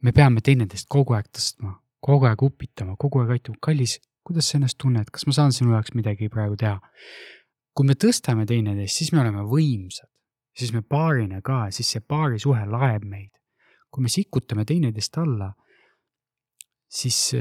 me 0.03 0.12
peame 0.12 0.41
teineteist 0.41 0.89
kogu 0.89 1.12
aeg 1.12 1.26
tõstma, 1.28 1.74
kogu 2.01 2.24
aeg 2.26 2.43
upitama, 2.43 2.97
kogu 2.97 3.20
aeg 3.20 3.35
aitama, 3.37 3.59
kallis, 3.61 3.99
kuidas 4.27 4.51
sa 4.51 4.59
ennast 4.59 4.79
tunned, 4.81 5.11
kas 5.12 5.27
ma 5.27 5.35
saan 5.37 5.55
sinu 5.57 5.75
jaoks 5.75 5.95
midagi 5.99 6.31
praegu 6.33 6.59
teha? 6.61 6.79
kui 7.77 7.87
me 7.87 7.95
tõstame 7.95 8.45
teineteist, 8.51 8.99
siis 8.99 9.12
me 9.14 9.21
oleme 9.23 9.45
võimsad, 9.47 10.09
siis 10.59 10.73
me 10.75 10.83
paarina 10.83 11.39
ka, 11.41 11.68
siis 11.73 11.93
see 11.95 12.03
paarisuhe 12.03 12.66
laeb 12.66 13.07
meid. 13.07 13.31
kui 13.91 14.03
me 14.03 14.11
sikutame 14.11 14.64
teineteist 14.64 15.16
alla, 15.18 15.53
siis 16.91 17.33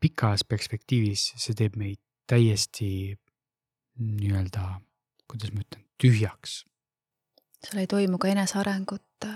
pikas 0.00 0.44
perspektiivis 0.48 1.32
see 1.36 1.56
teeb 1.56 1.76
meid 1.80 2.00
täiesti 2.28 3.16
nii-öelda 4.00 4.78
kuidas 5.30 5.52
ma 5.54 5.62
ütlen, 5.62 5.86
tühjaks. 6.00 6.64
seal 7.62 7.82
ei 7.82 7.88
toimu 7.90 8.18
ka 8.18 8.30
enesearengut. 8.32 9.26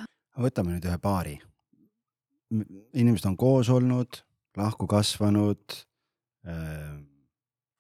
võtame 0.46 0.74
nüüd 0.74 0.86
ühe 0.88 0.98
paari. 0.98 1.38
inimesed 2.94 3.28
on 3.30 3.36
koos 3.36 3.70
olnud, 3.70 4.22
lahku 4.56 4.86
kasvanud 4.90 5.78
äh,, 6.46 6.94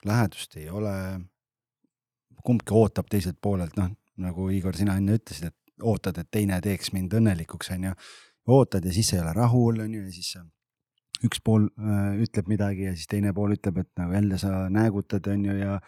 lähedust 0.04 0.56
ei 0.56 0.68
ole. 0.70 0.94
kumbki 2.44 2.74
ootab 2.76 3.06
teiselt 3.08 3.38
poolelt, 3.40 3.76
noh 3.80 3.88
nagu 4.20 4.48
Igor, 4.52 4.76
sina 4.76 4.96
enne 4.98 5.18
ütlesid, 5.18 5.50
et 5.50 5.84
ootad, 5.84 6.18
et 6.20 6.30
teine 6.30 6.60
teeks 6.62 6.92
mind 6.94 7.14
õnnelikuks, 7.18 7.72
onju. 7.74 7.94
ootad 8.54 8.84
ja 8.84 8.92
siis 8.92 9.12
ei 9.14 9.22
ole 9.22 9.32
rahul, 9.34 9.80
onju, 9.86 10.02
ja 10.04 10.12
siis 10.12 10.36
üks 11.24 11.40
pool 11.44 11.66
äh, 11.80 12.20
ütleb 12.22 12.50
midagi 12.50 12.88
ja 12.88 12.92
siis 12.94 13.08
teine 13.10 13.32
pool 13.34 13.56
ütleb, 13.56 13.80
et 13.80 13.90
nagu 13.98 14.14
jälle 14.14 14.38
sa 14.38 14.66
näägutad, 14.70 15.26
onju, 15.32 15.56
ja, 15.58 15.78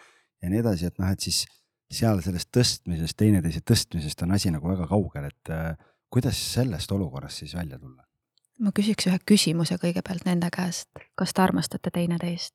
ja 0.43 0.51
nii 0.51 0.63
edasi, 0.63 0.89
et 0.91 0.99
noh, 1.03 1.13
et 1.13 1.23
siis 1.23 1.45
seal 1.93 2.23
sellest 2.25 2.51
tõstmisest, 2.55 3.19
teineteise 3.21 3.63
tõstmisest 3.63 4.25
on 4.27 4.35
asi 4.35 4.51
nagu 4.55 4.67
väga 4.73 4.89
kaugel, 4.91 5.29
et 5.31 5.53
äh, 5.55 5.71
kuidas 6.11 6.41
sellest 6.57 6.93
olukorrast 6.93 7.45
siis 7.45 7.55
välja 7.59 7.79
tulla? 7.79 8.03
Ma 8.59 8.73
küsiks 8.73 9.07
ühe 9.07 9.19
küsimuse 9.27 9.79
kõigepealt 9.83 10.25
nende 10.25 10.51
käest, 10.53 10.89
kas 11.15 11.35
te 11.35 11.43
armastate 11.43 11.91
teineteist? 11.91 12.55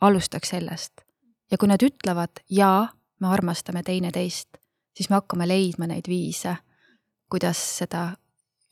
alustaks 0.00 0.54
sellest 0.54 1.00
ja 1.50 1.58
kui 1.58 1.68
nad 1.68 1.82
ütlevad 1.82 2.42
jaa, 2.50 2.88
me 3.20 3.28
armastame 3.28 3.82
teineteist, 3.82 4.48
siis 4.94 5.10
me 5.10 5.18
hakkame 5.18 5.48
leidma 5.48 5.88
neid 5.90 6.06
viise, 6.08 6.54
kuidas 7.30 7.58
seda, 7.78 8.12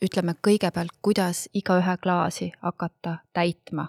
ütleme 0.02 0.36
kõigepealt, 0.46 0.94
kuidas 1.02 1.48
igaühe 1.54 1.96
klaasi 2.02 2.52
hakata 2.62 3.18
täitma. 3.32 3.88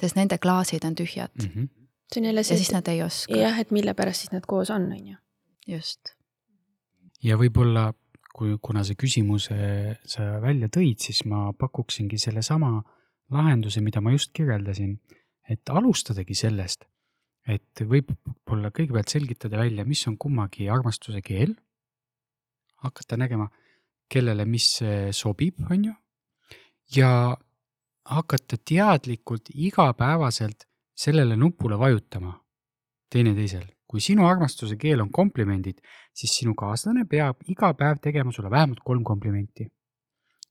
sest 0.00 0.16
nende 0.16 0.38
klaasid 0.38 0.84
on 0.84 0.94
tühjad 0.94 1.30
mm. 1.38 1.50
-hmm 1.54 1.84
see 2.14 2.20
on 2.20 2.24
jälle 2.24 2.42
see. 2.42 2.54
ja 2.54 2.58
siis 2.58 2.72
nad 2.72 2.88
ei 2.88 3.02
oska. 3.02 3.36
jah, 3.36 3.58
et 3.58 3.70
mille 3.70 3.94
pärast 3.94 4.20
siis 4.20 4.32
nad 4.32 4.42
koos 4.46 4.70
on, 4.70 4.92
on 4.92 5.08
ju. 5.08 5.16
just. 5.66 6.00
ja 7.22 7.36
võib-olla, 7.36 7.92
kui, 8.34 8.56
kuna 8.62 8.82
see 8.86 8.98
küsimuse 8.98 9.56
sa 10.10 10.26
välja 10.42 10.68
tõid, 10.72 10.98
siis 11.02 11.22
ma 11.30 11.46
pakuksingi 11.58 12.18
sellesama 12.18 12.80
lahenduse, 13.34 13.82
mida 13.84 14.02
ma 14.02 14.14
just 14.14 14.32
kirjeldasin. 14.34 14.98
et 15.44 15.68
alustadagi 15.68 16.32
sellest, 16.32 16.86
et 17.44 17.80
võib-olla 17.84 18.70
kõigepealt 18.72 19.10
selgitada 19.12 19.58
välja, 19.60 19.84
mis 19.84 20.06
on 20.08 20.16
kummagi 20.16 20.70
armastuse 20.72 21.20
keel. 21.20 21.54
hakata 22.84 23.16
nägema, 23.16 23.48
kellele 24.08 24.44
mis 24.44 24.80
sobib, 25.12 25.60
on 25.70 25.84
ju. 25.84 25.94
ja 26.96 27.36
hakata 28.04 28.56
teadlikult 28.56 29.50
igapäevaselt 29.54 30.66
sellele 30.96 31.36
nupule 31.36 31.78
vajutama 31.78 32.34
teineteisel. 33.10 33.73
Kui 33.94 34.02
sinu 34.02 34.24
armastuse 34.26 34.74
keel 34.74 35.04
on 35.04 35.10
komplimendid, 35.14 35.76
siis 36.10 36.32
sinu 36.40 36.56
kaaslane 36.58 37.04
peab 37.06 37.44
iga 37.46 37.68
päev 37.78 38.00
tegema 38.02 38.32
sulle 38.34 38.50
vähemalt 38.50 38.82
kolm 38.82 39.04
komplimenti. 39.06 39.68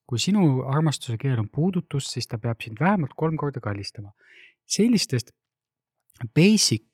kui 0.07 0.19
sinu 0.19 0.61
armastuse 0.67 1.17
keel 1.17 1.39
on 1.39 1.49
puudutus, 1.49 2.07
siis 2.13 2.27
ta 2.27 2.37
peab 2.37 2.61
sind 2.61 2.79
vähemalt 2.79 3.11
kolm 3.17 3.35
korda 3.37 3.59
kallistama. 3.59 4.13
sellistest 4.65 5.31
basic 6.35 6.87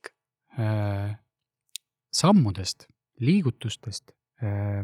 äh, 0.58 1.20
sammudest, 2.12 2.88
liigutustest 3.20 4.12
äh,, 4.42 4.84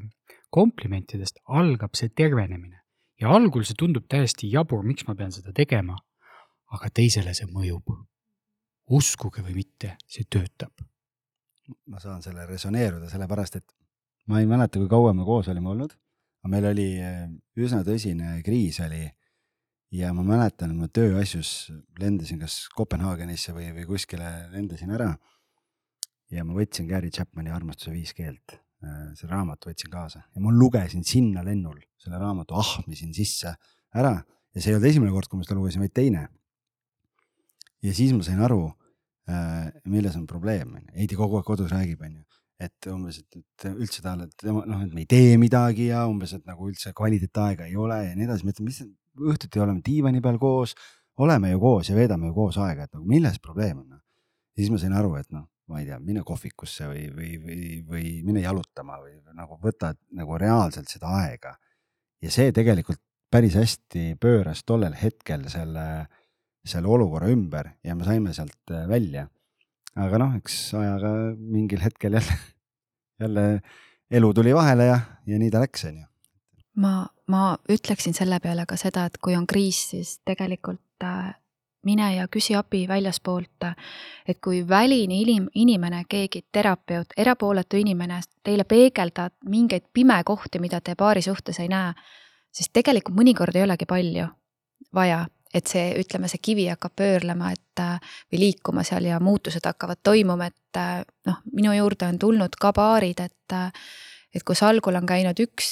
komplimentidest 0.49 1.39
algab 1.45 1.95
see 1.95 2.09
tervenemine. 2.09 2.81
ja 3.21 3.29
algul 3.29 3.63
see 3.63 3.73
tundub 3.79 4.05
täiesti 4.07 4.51
jabur, 4.53 4.83
miks 4.83 5.07
ma 5.07 5.15
pean 5.15 5.31
seda 5.31 5.51
tegema. 5.51 5.97
aga 6.69 6.89
teisele 6.93 7.33
see 7.33 7.49
mõjub 7.49 7.89
uskuge 8.85 9.41
või 9.41 9.63
mitte, 9.63 9.97
see 10.05 10.29
töötab. 10.29 10.85
Ma 11.89 11.99
saan 12.01 12.23
selle 12.25 12.45
resoneeruda, 12.49 13.09
sellepärast 13.09 13.59
et 13.59 13.67
ma 14.29 14.41
ei 14.41 14.49
mäleta, 14.49 14.79
kui 14.81 14.89
kaua 14.89 15.13
me 15.13 15.25
koos 15.25 15.49
olime 15.51 15.71
olnud, 15.71 15.93
aga 16.43 16.51
meil 16.53 16.67
oli 16.71 16.89
eh, 17.01 17.23
üsna 17.61 17.83
tõsine 17.85 18.39
kriis 18.45 18.79
oli 18.85 19.03
ja 19.95 20.11
ma 20.13 20.25
mäletan, 20.25 20.75
ma 20.77 20.89
tööasjus 20.89 21.71
lendasin 22.01 22.41
kas 22.41 22.65
Kopenhaagenisse 22.75 23.53
või, 23.55 23.71
või 23.75 23.87
kuskile 23.89 24.29
lendasin 24.53 24.93
ära. 24.97 25.15
ja 26.33 26.43
ma 26.43 26.55
võtsin 26.57 26.87
Gary 26.89 27.11
Chapmani 27.13 27.51
Armastuse 27.53 27.93
viis 27.93 28.13
keelt, 28.13 28.57
eh, 28.83 29.11
selle 29.17 29.31
raamatu 29.33 29.69
võtsin 29.69 29.91
kaasa 29.93 30.23
ja 30.25 30.41
ma 30.41 30.53
lugesin 30.53 31.03
sinna 31.03 31.43
lennul 31.45 31.79
selle 32.01 32.17
raamatu, 32.21 32.57
ahmisin 32.57 33.13
sisse 33.13 33.55
ära 33.93 34.15
ja 34.17 34.61
see 34.61 34.71
ei 34.71 34.77
olnud 34.77 34.89
esimene 34.89 35.13
kord, 35.13 35.29
kui 35.29 35.39
ma 35.39 35.45
seda 35.45 35.59
lugesin, 35.59 35.85
vaid 35.85 35.93
teine 35.93 36.27
ja 37.85 37.93
siis 37.93 38.13
ma 38.13 38.25
sain 38.25 38.41
aru, 38.41 38.69
milles 39.27 40.15
on 40.19 40.25
probleem, 40.29 40.75
onju. 40.77 40.91
Heidi 40.95 41.17
kogu 41.17 41.39
aeg 41.39 41.47
kodus 41.47 41.71
räägib, 41.73 42.03
onju, 42.05 42.21
et 42.61 42.89
umbes, 42.91 43.19
et, 43.23 43.39
et 43.41 43.65
üldse 43.71 44.03
tal, 44.03 44.21
et 44.27 44.45
noh, 44.47 44.83
et 44.83 44.93
me 44.93 45.03
ei 45.03 45.09
tee 45.09 45.39
midagi 45.41 45.89
ja 45.89 46.05
umbes, 46.09 46.35
et 46.37 46.45
nagu 46.47 46.69
üldse 46.69 46.93
kvaliteetaega 46.95 47.67
ei 47.69 47.75
ole 47.75 47.97
ja 48.03 48.13
nii 48.15 48.27
edasi. 48.27 48.45
ma 48.45 48.53
ütlen, 48.53 48.69
mis 48.69 48.83
õhtuti 49.33 49.61
oleme 49.63 49.83
diivani 49.85 50.21
peal 50.23 50.37
koos, 50.39 50.75
oleme 51.23 51.51
ju 51.51 51.59
koos 51.63 51.89
ja 51.89 51.97
veedame 51.97 52.29
ju 52.29 52.37
koos 52.37 52.59
aega, 52.61 52.85
et 52.85 52.95
nagu 52.95 53.05
milles 53.07 53.41
probleem 53.43 53.81
on 53.81 53.89
no?. 53.95 53.99
ja 54.55 54.61
siis 54.61 54.71
ma 54.71 54.79
sain 54.79 54.95
aru, 54.95 55.15
et 55.19 55.31
noh, 55.35 55.47
ma 55.71 55.81
ei 55.81 55.89
tea, 55.89 55.99
mine 55.99 56.23
kohvikusse 56.27 56.87
või, 56.91 57.07
või, 57.15 57.31
või, 57.41 57.65
või 57.89 58.11
mine 58.27 58.43
jalutama 58.43 58.99
või 59.01 59.17
nagu 59.35 59.57
võta 59.61 59.93
nagu 60.15 60.37
reaalselt 60.39 60.91
seda 60.91 61.11
aega. 61.23 61.55
ja 62.21 62.31
see 62.31 62.53
tegelikult 62.55 63.01
päris 63.31 63.57
hästi 63.59 64.13
pööras 64.21 64.63
tollel 64.63 64.95
hetkel 64.95 65.49
selle, 65.51 66.07
selle 66.65 66.89
olukorra 66.91 67.29
ümber 67.33 67.69
ja 67.83 67.95
me 67.95 68.05
saime 68.07 68.33
sealt 68.33 68.73
äh, 68.73 68.87
välja. 68.89 69.27
aga 69.95 70.19
noh, 70.19 70.35
eks 70.35 70.73
ajaga 70.75 71.11
mingil 71.37 71.79
hetkel 71.83 72.17
jälle, 72.17 72.37
jälle 73.23 73.45
elu 74.11 74.33
tuli 74.33 74.55
vahele 74.55 74.85
ja, 74.85 74.99
ja 75.27 75.39
nii 75.39 75.51
ta 75.51 75.61
läks, 75.63 75.85
onju. 75.89 76.05
ma, 76.83 76.97
ma 77.31 77.45
ütleksin 77.71 78.17
selle 78.17 78.39
peale 78.43 78.65
ka 78.67 78.77
seda, 78.77 79.05
et 79.05 79.17
kui 79.17 79.37
on 79.37 79.47
kriis, 79.47 79.79
siis 79.93 80.19
tegelikult 80.25 81.03
äh, 81.03 81.33
mine 81.85 82.09
ja 82.15 82.27
küsi 82.31 82.55
abi 82.57 82.87
väljaspoolt. 82.87 83.69
et 84.27 84.39
kui 84.41 84.67
väline 84.67 85.21
inim-, 85.21 85.49
inimene, 85.55 86.03
keegi 86.09 86.45
terapeut, 86.51 87.13
erapooletu 87.17 87.77
inimene 87.77 88.19
teile 88.43 88.63
peegeldab 88.63 89.33
mingeid 89.49 89.85
pimekohti, 89.93 90.59
mida 90.59 90.81
te 90.81 90.95
paari 90.95 91.21
suhtes 91.21 91.59
ei 91.59 91.69
näe, 91.69 91.93
siis 92.51 92.69
tegelikult 92.73 93.15
mõnikord 93.15 93.55
ei 93.55 93.63
olegi 93.63 93.85
palju 93.85 94.27
vaja, 94.95 95.25
et 95.53 95.67
see, 95.67 95.93
ütleme, 96.01 96.27
see 96.31 96.41
kivi 96.43 96.67
hakkab 96.67 96.95
pöörlema, 96.99 97.51
et 97.51 97.83
või 98.31 98.39
liikuma 98.41 98.83
seal 98.83 99.07
ja 99.07 99.19
muutused 99.23 99.63
hakkavad 99.65 100.01
toimuma, 100.03 100.49
et 100.49 100.79
noh, 101.27 101.39
minu 101.53 101.71
juurde 101.75 102.09
on 102.09 102.19
tulnud 102.19 102.57
ka 102.59 102.73
paarid, 102.75 103.21
et 103.23 103.55
et 104.35 104.43
kus 104.43 104.61
algul 104.67 104.97
on 104.99 105.07
käinud 105.07 105.39
üks 105.39 105.69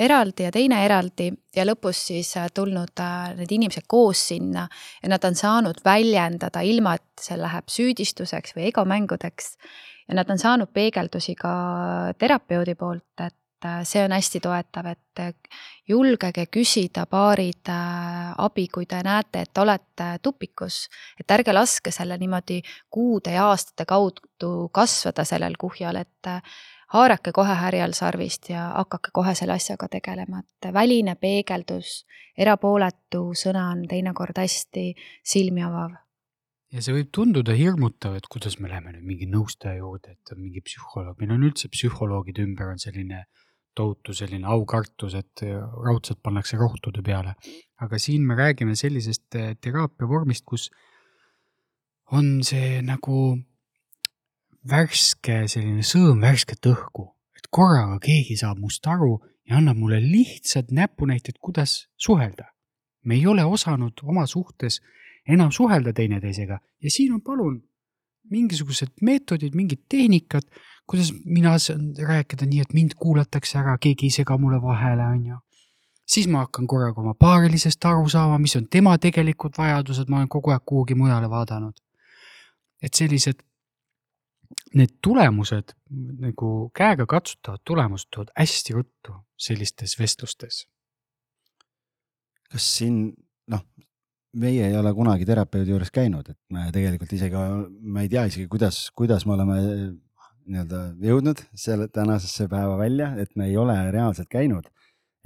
eraldi 0.00 0.46
ja 0.46 0.52
teine 0.54 0.78
eraldi 0.86 1.28
ja 1.56 1.66
lõpus 1.66 2.00
siis 2.10 2.32
äh, 2.40 2.48
tulnud 2.54 3.02
äh, 3.02 3.34
need 3.36 3.52
inimesed 3.52 3.84
koos 3.88 4.22
sinna 4.32 4.66
ja 5.02 5.10
nad 5.12 5.24
on 5.28 5.36
saanud 5.36 5.82
väljendada 5.84 6.62
ilma, 6.64 6.96
et 6.96 7.26
see 7.26 7.36
läheb 7.40 7.68
süüdistuseks 7.72 8.56
või 8.56 8.70
egomängudeks. 8.70 9.56
ja 10.08 10.16
nad 10.16 10.30
on 10.32 10.40
saanud 10.40 10.72
peegeldusi 10.72 11.34
ka 11.36 11.52
terapeudi 12.18 12.74
poolt, 12.74 13.04
et 13.20 13.32
äh, 13.32 13.45
see 13.84 14.04
on 14.04 14.12
hästi 14.12 14.40
toetav, 14.40 14.86
et 14.92 15.48
julgege 15.88 16.46
küsida 16.52 17.06
paarid 17.10 17.70
abi, 17.72 18.68
kui 18.68 18.86
te 18.86 19.00
näete, 19.04 19.46
et 19.46 19.58
olete 19.58 20.08
tupikus. 20.22 20.88
et 21.20 21.30
ärge 21.30 21.52
laske 21.52 21.90
selle 21.90 22.18
niimoodi 22.18 22.62
kuude 22.90 23.32
ja 23.32 23.48
aastate 23.48 23.84
kaudu 23.84 24.68
kasvada 24.72 25.24
sellel 25.24 25.56
kuhjal, 25.58 25.96
et 25.96 26.32
haarake 26.94 27.32
kohe 27.32 27.54
härjal 27.54 27.94
sarvist 27.96 28.50
ja 28.50 28.68
hakake 28.76 29.10
kohe 29.12 29.34
selle 29.34 29.56
asjaga 29.56 29.88
tegelema, 29.90 30.42
et 30.42 30.72
väline 30.74 31.16
peegeldus, 31.20 32.04
erapooletu 32.38 33.30
sõna 33.34 33.70
on 33.72 33.86
teinekord 33.90 34.38
hästi 34.38 34.92
silmi 35.24 35.64
avav. 35.66 35.96
ja 36.72 36.82
see 36.82 36.94
võib 36.94 37.10
tunduda 37.14 37.54
hirmutav, 37.56 38.16
et 38.18 38.26
kuidas 38.30 38.58
me 38.60 38.68
läheme 38.68 38.92
nüüd 38.92 39.06
mingi 39.06 39.26
nõustaja 39.30 39.78
juurde, 39.80 40.16
et 40.16 40.36
mingi 40.36 40.60
psühholoog, 40.60 41.18
meil 41.20 41.34
on 41.36 41.46
üldse 41.48 41.70
psühholoogide 41.72 42.42
ümber 42.44 42.74
on 42.74 42.82
selline 42.82 43.24
tohutu 43.76 44.14
selline 44.16 44.48
aukartus, 44.48 45.14
et 45.14 45.44
raudselt 45.84 46.22
pannakse 46.22 46.56
rohtude 46.56 47.02
peale. 47.04 47.34
aga 47.80 47.98
siin 48.00 48.22
me 48.24 48.34
räägime 48.34 48.74
sellisest 48.76 49.34
eh, 49.36 49.56
teraapia 49.60 50.08
vormist, 50.08 50.44
kus 50.48 50.70
on 52.16 52.42
see 52.46 52.80
nagu 52.82 53.36
värske 54.66 55.44
selline 55.50 55.84
sõõm 55.84 56.22
värsket 56.24 56.66
õhku, 56.72 57.10
et 57.36 57.48
korraga 57.50 57.98
keegi 58.02 58.36
saab 58.40 58.58
must 58.62 58.86
aru 58.86 59.18
ja 59.46 59.60
annab 59.60 59.78
mulle 59.78 60.00
lihtsad 60.02 60.72
näpunäited, 60.74 61.38
kuidas 61.40 61.86
suhelda. 61.96 62.52
me 63.06 63.14
ei 63.14 63.26
ole 63.26 63.44
osanud 63.44 64.00
oma 64.02 64.26
suhtes 64.26 64.80
enam 65.28 65.52
suhelda 65.52 65.92
teineteisega 65.92 66.58
ja 66.82 66.90
siin 66.90 67.12
on 67.12 67.20
palun 67.22 67.60
mingisugused 68.30 68.92
meetodid, 69.02 69.54
mingid 69.54 69.82
tehnikad, 69.88 70.46
kuidas 70.86 71.12
mina 71.24 71.56
saan 71.58 71.92
rääkida 71.98 72.46
nii, 72.46 72.60
et 72.60 72.74
mind 72.74 72.94
kuulatakse 72.98 73.58
ära, 73.58 73.76
keegi 73.80 74.10
ei 74.10 74.16
sega 74.20 74.38
mulle 74.38 74.60
vahele, 74.62 75.02
onju. 75.02 75.40
siis 76.06 76.28
ma 76.30 76.44
hakkan 76.44 76.66
korraga 76.70 77.00
oma 77.02 77.14
paarilisest 77.18 77.84
aru 77.84 78.08
saama, 78.08 78.38
mis 78.38 78.56
on 78.56 78.68
tema 78.70 78.98
tegelikud 78.98 79.58
vajadused, 79.58 80.08
ma 80.08 80.22
olen 80.22 80.28
kogu 80.28 80.54
aeg 80.54 80.62
kuhugi 80.66 80.94
mujale 80.94 81.30
vaadanud. 81.30 81.74
et 82.82 82.94
sellised 82.94 83.42
need 84.74 84.98
tulemused 85.02 85.72
nagu 86.20 86.70
käegakatsutavad 86.76 87.62
tulemused 87.64 88.08
tulevad 88.10 88.32
hästi 88.38 88.74
ruttu 88.74 89.14
sellistes 89.36 89.98
vestlustes. 89.98 90.66
kas 92.50 92.76
siin 92.76 93.12
noh, 93.50 93.64
meie 94.36 94.66
ei 94.68 94.76
ole 94.76 94.92
kunagi 94.94 95.26
terapeudi 95.28 95.72
juures 95.72 95.92
käinud, 95.94 96.28
et 96.32 96.38
me 96.52 96.66
tegelikult 96.74 97.12
isegi, 97.16 97.44
ma 97.80 98.04
ei 98.04 98.10
tea 98.12 98.26
isegi, 98.28 98.48
kuidas, 98.52 98.86
kuidas 98.96 99.26
me 99.26 99.36
oleme 99.36 99.56
nii-öelda 100.46 100.80
jõudnud 101.02 101.42
selle 101.58 101.88
tänasesse 101.92 102.46
päeva 102.50 102.76
välja, 102.78 103.12
et 103.20 103.32
me 103.36 103.48
ei 103.50 103.56
ole 103.58 103.76
reaalselt 103.94 104.30
käinud. 104.32 104.68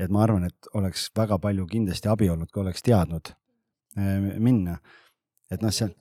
et 0.00 0.08
ma 0.08 0.22
arvan, 0.24 0.46
et 0.48 0.68
oleks 0.72 1.10
väga 1.12 1.36
palju 1.38 1.66
kindlasti 1.68 2.08
abi 2.08 2.30
olnud, 2.32 2.48
kui 2.48 2.62
oleks 2.62 2.80
teadnud 2.82 3.34
eh, 4.00 4.38
minna. 4.40 4.78
et 5.50 5.60
noh, 5.62 5.74
seal 5.74 5.92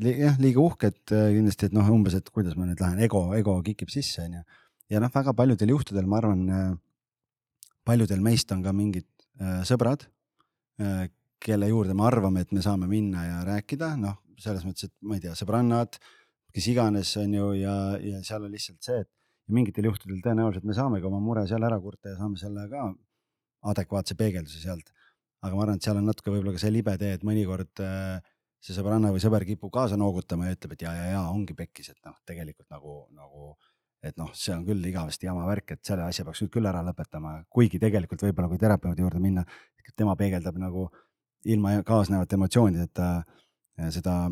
jah, 0.00 0.38
liiga 0.40 0.62
uhked 0.62 1.12
äh, 1.12 1.28
kindlasti, 1.34 1.68
et 1.68 1.76
noh, 1.76 1.90
umbes, 1.92 2.14
et 2.16 2.30
kuidas 2.30 2.56
ma 2.56 2.68
nüüd 2.68 2.80
lähen, 2.80 3.02
ego, 3.04 3.26
ego 3.36 3.58
kikib 3.66 3.92
sisse, 3.92 4.24
onju. 4.24 4.42
ja 4.92 5.02
noh, 5.02 5.12
väga 5.12 5.34
paljudel 5.36 5.74
juhtudel 5.74 6.08
ma 6.08 6.22
arvan, 6.22 6.46
paljudel 7.84 8.24
meist 8.24 8.52
on 8.52 8.64
ka 8.64 8.72
mingid 8.72 9.06
sõbrad, 9.68 10.06
kelle 11.42 11.68
juurde 11.70 11.94
me 11.94 12.06
arvame, 12.06 12.44
et 12.44 12.52
me 12.52 12.62
saame 12.64 12.88
minna 12.90 13.24
ja 13.26 13.40
rääkida, 13.46 13.92
noh, 14.00 14.18
selles 14.40 14.64
mõttes, 14.66 14.88
et 14.88 14.94
ma 15.06 15.16
ei 15.16 15.24
tea, 15.24 15.34
sõbrannad, 15.38 15.98
kes 16.54 16.68
iganes, 16.72 17.12
on 17.20 17.34
ju, 17.36 17.50
ja, 17.60 17.74
ja 18.00 18.22
seal 18.26 18.46
on 18.46 18.54
lihtsalt 18.54 18.84
see, 18.84 19.02
et 19.04 19.10
mingitel 19.52 19.90
juhtudel 19.90 20.22
tõenäoliselt 20.24 20.66
me 20.66 20.74
saamegi 20.76 21.06
oma 21.06 21.20
mure 21.22 21.44
seal 21.46 21.64
ära 21.66 21.78
kurta 21.80 22.12
ja 22.12 22.20
saame 22.20 22.40
selle 22.40 22.66
ka 22.70 22.88
adekvaatse 23.72 24.16
peegelduse 24.18 24.62
sealt. 24.62 24.92
aga 25.44 25.54
ma 25.54 25.62
arvan, 25.62 25.78
et 25.78 25.84
seal 25.84 25.98
on 26.00 26.08
natuke 26.08 26.32
võib-olla 26.32 26.56
ka 26.56 26.60
see 26.62 26.72
libe 26.72 26.96
tee, 26.98 27.12
et 27.14 27.22
mõnikord 27.26 27.82
äh, 27.84 28.24
see 28.64 28.74
sõbranna 28.74 29.12
või 29.14 29.22
sõber 29.22 29.44
kipub 29.46 29.70
kaasa 29.74 29.98
noogutama 30.00 30.48
ja 30.48 30.56
ütleb, 30.56 30.74
et 30.74 30.82
ja, 30.82 30.94
ja, 30.96 31.04
ja 31.12 31.22
ongi 31.30 31.54
pekkis, 31.54 31.92
et 31.92 32.00
noh, 32.08 32.16
tegelikult 32.26 32.66
nagu, 32.72 32.94
nagu, 33.14 33.52
et 34.02 34.16
noh, 34.18 34.32
see 34.34 34.54
on 34.56 34.64
küll 34.66 34.88
igavesti 34.90 35.28
jama 35.28 35.44
värk, 35.46 35.76
et 35.76 35.84
selle 35.86 36.06
asja 36.08 36.24
peaks 36.26 36.42
nüüd 36.42 36.52
küll 36.56 36.66
ära 36.66 36.82
lõpetama, 36.86 37.36
kuigi 37.52 37.78
tegelikult 37.82 38.24
võib-olla 38.26 38.50
kui 38.50 38.62
terapeudi 38.62 39.04
juurde 39.04 39.22
minna, 39.22 39.44
tema 39.94 40.16
peegeldab 40.18 40.58
nagu 40.58 40.88
ilma 41.44 41.82
kaasnevate 41.86 42.38
emotsioonideta 42.38 43.08
äh, 43.16 43.90
seda 43.94 44.30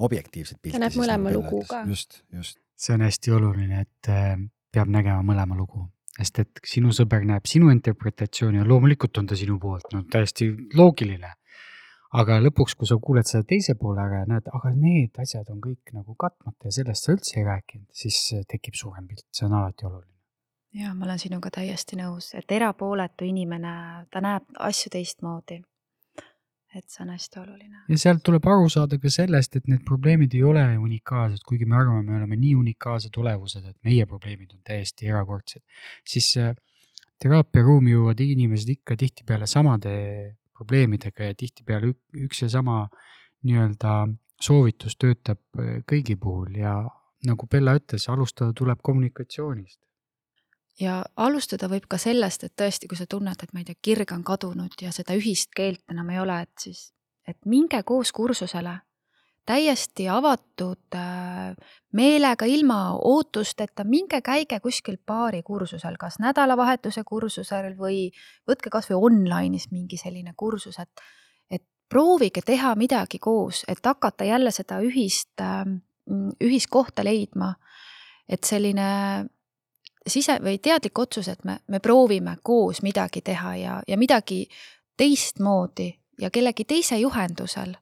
objektiivset 0.00 0.58
pilti. 0.62 0.76
ta 0.76 0.84
näeb 0.84 0.98
mõlema 1.00 1.32
lugu 1.32 1.62
ka. 1.68 1.84
just, 1.88 2.22
just. 2.32 2.58
see 2.76 2.94
on 2.94 3.04
hästi 3.06 3.32
oluline, 3.32 3.86
et 3.86 4.10
äh, 4.12 4.34
peab 4.72 4.90
nägema 4.92 5.22
mõlema 5.24 5.56
lugu, 5.56 5.86
sest 6.18 6.42
et 6.44 6.62
sinu 6.66 6.92
sõber 6.92 7.24
näeb 7.24 7.48
sinu 7.48 7.70
interpretatsiooni 7.72 8.60
ja 8.60 8.68
loomulikult 8.68 9.18
on 9.18 9.26
ta 9.30 9.38
sinu 9.38 9.58
poolt, 9.62 9.88
no 9.94 10.04
täiesti 10.12 10.50
loogiline 10.74 11.32
aga 12.14 12.38
lõpuks, 12.40 12.76
kui 12.78 12.88
sa 12.88 12.98
kuuled 13.02 13.28
seda 13.28 13.46
teise 13.48 13.74
poole 13.78 14.02
ära 14.02 14.22
ja 14.22 14.28
näed, 14.30 14.50
aga 14.54 14.72
need 14.76 15.18
asjad 15.22 15.48
on 15.52 15.60
kõik 15.64 15.94
nagu 15.96 16.14
katmata 16.18 16.68
ja 16.68 16.76
sellest 16.78 17.06
sa 17.06 17.14
üldse 17.16 17.40
ei 17.40 17.46
rääkinud, 17.46 17.88
siis 17.94 18.18
tekib 18.50 18.76
suurem 18.78 19.08
pilt, 19.08 19.26
see 19.34 19.46
on 19.48 19.56
alati 19.58 19.88
oluline. 19.88 20.12
ja 20.76 20.94
ma 20.94 21.06
olen 21.08 21.18
sinuga 21.18 21.50
täiesti 21.50 21.98
nõus, 21.98 22.32
et 22.38 22.52
erapooletu 22.52 23.24
inimene, 23.28 24.06
ta 24.10 24.22
näeb 24.24 24.46
asju 24.68 24.92
teistmoodi. 24.96 25.62
Et 26.76 26.86
see 26.92 27.02
on 27.04 27.10
hästi 27.14 27.40
oluline. 27.40 27.82
ja 27.88 27.98
sealt 27.98 28.22
tuleb 28.26 28.46
aru 28.52 28.68
saada 28.72 28.98
ka 29.02 29.10
sellest, 29.12 29.56
et 29.56 29.68
need 29.70 29.84
probleemid 29.88 30.34
ei 30.36 30.42
ole 30.44 30.64
unikaalsed, 30.78 31.42
kuigi 31.48 31.68
me 31.68 31.78
arvame, 31.80 32.02
me 32.10 32.18
oleme 32.20 32.38
nii 32.40 32.54
unikaalsed 32.60 33.16
olevused, 33.22 33.64
et 33.64 33.76
meie 33.84 34.06
probleemid 34.06 34.52
on 34.54 34.62
täiesti 34.66 35.10
erakordsed, 35.12 35.64
siis 36.06 36.32
äh, 36.42 36.52
teraapiaruumi 37.22 37.94
jõuavad 37.94 38.20
inimesed 38.24 38.74
ikka 38.76 38.98
tihtipeale 39.00 39.48
samade 39.50 39.96
probleemidega 40.56 41.30
ja 41.30 41.38
tihtipeale 41.38 41.92
üks 42.26 42.44
ja 42.44 42.50
sama 42.52 42.84
nii-öelda 43.46 43.96
soovitus 44.42 44.98
töötab 45.00 45.40
äh, 45.60 45.80
kõigi 45.88 46.18
puhul 46.20 46.60
ja 46.60 46.78
nagu 47.26 47.48
Bella 47.50 47.74
ütles, 47.78 48.06
alustada 48.12 48.52
tuleb 48.56 48.82
kommunikatsioonist. 48.84 49.80
Ja 50.80 51.04
alustada 51.16 51.68
võib 51.68 51.86
ka 51.88 51.98
sellest, 51.98 52.44
et 52.44 52.52
tõesti, 52.56 52.88
kui 52.88 52.98
sa 52.98 53.06
tunned, 53.06 53.42
et 53.42 53.52
ma 53.52 53.62
ei 53.62 53.68
tea, 53.68 53.78
kirg 53.82 54.12
on 54.12 54.24
kadunud 54.24 54.74
ja 54.82 54.92
seda 54.92 55.16
ühist 55.16 55.54
keelt 55.56 55.82
enam 55.90 56.10
ei 56.10 56.20
ole, 56.20 56.40
et 56.42 56.66
siis, 56.68 56.90
et 57.28 57.38
minge 57.44 57.82
koos 57.82 58.12
kursusele 58.12 58.78
täiesti 59.46 60.08
avatud 60.08 60.94
äh, 60.94 61.54
meelega, 61.92 62.44
ilma 62.44 62.96
ootusteta, 62.98 63.84
minge 63.84 64.20
käige 64.20 64.58
kuskil 64.60 64.98
baarikursusel, 65.06 65.96
kas 66.00 66.18
nädalavahetuse 66.18 67.04
kursusel 67.06 67.72
või 67.78 68.08
võtke 68.48 68.72
kasvõi 68.72 68.98
online'is 69.08 69.70
mingi 69.70 69.98
selline 70.00 70.34
kursus, 70.36 70.80
et 70.82 71.06
et 71.50 71.62
proovige 71.88 72.42
teha 72.42 72.74
midagi 72.74 73.18
koos, 73.22 73.62
et 73.68 73.78
hakata 73.86 74.26
jälle 74.26 74.50
seda 74.50 74.80
ühist, 74.82 75.38
ähm, 75.40 75.78
ühist 76.42 76.70
kohta 76.70 77.04
leidma. 77.04 77.54
et 78.28 78.42
selline 78.44 79.26
sise 80.06 80.38
või 80.42 80.58
teadlik 80.62 80.98
otsus, 80.98 81.28
et 81.28 81.44
me, 81.44 81.58
me 81.68 81.80
proovime 81.80 82.36
koos 82.42 82.82
midagi 82.82 83.20
teha 83.20 83.56
ja, 83.56 83.82
ja 83.88 83.98
midagi 83.98 84.46
teistmoodi 84.96 85.90
ja 86.20 86.30
kellegi 86.30 86.64
teise 86.64 86.98
juhendusel. 86.98 87.74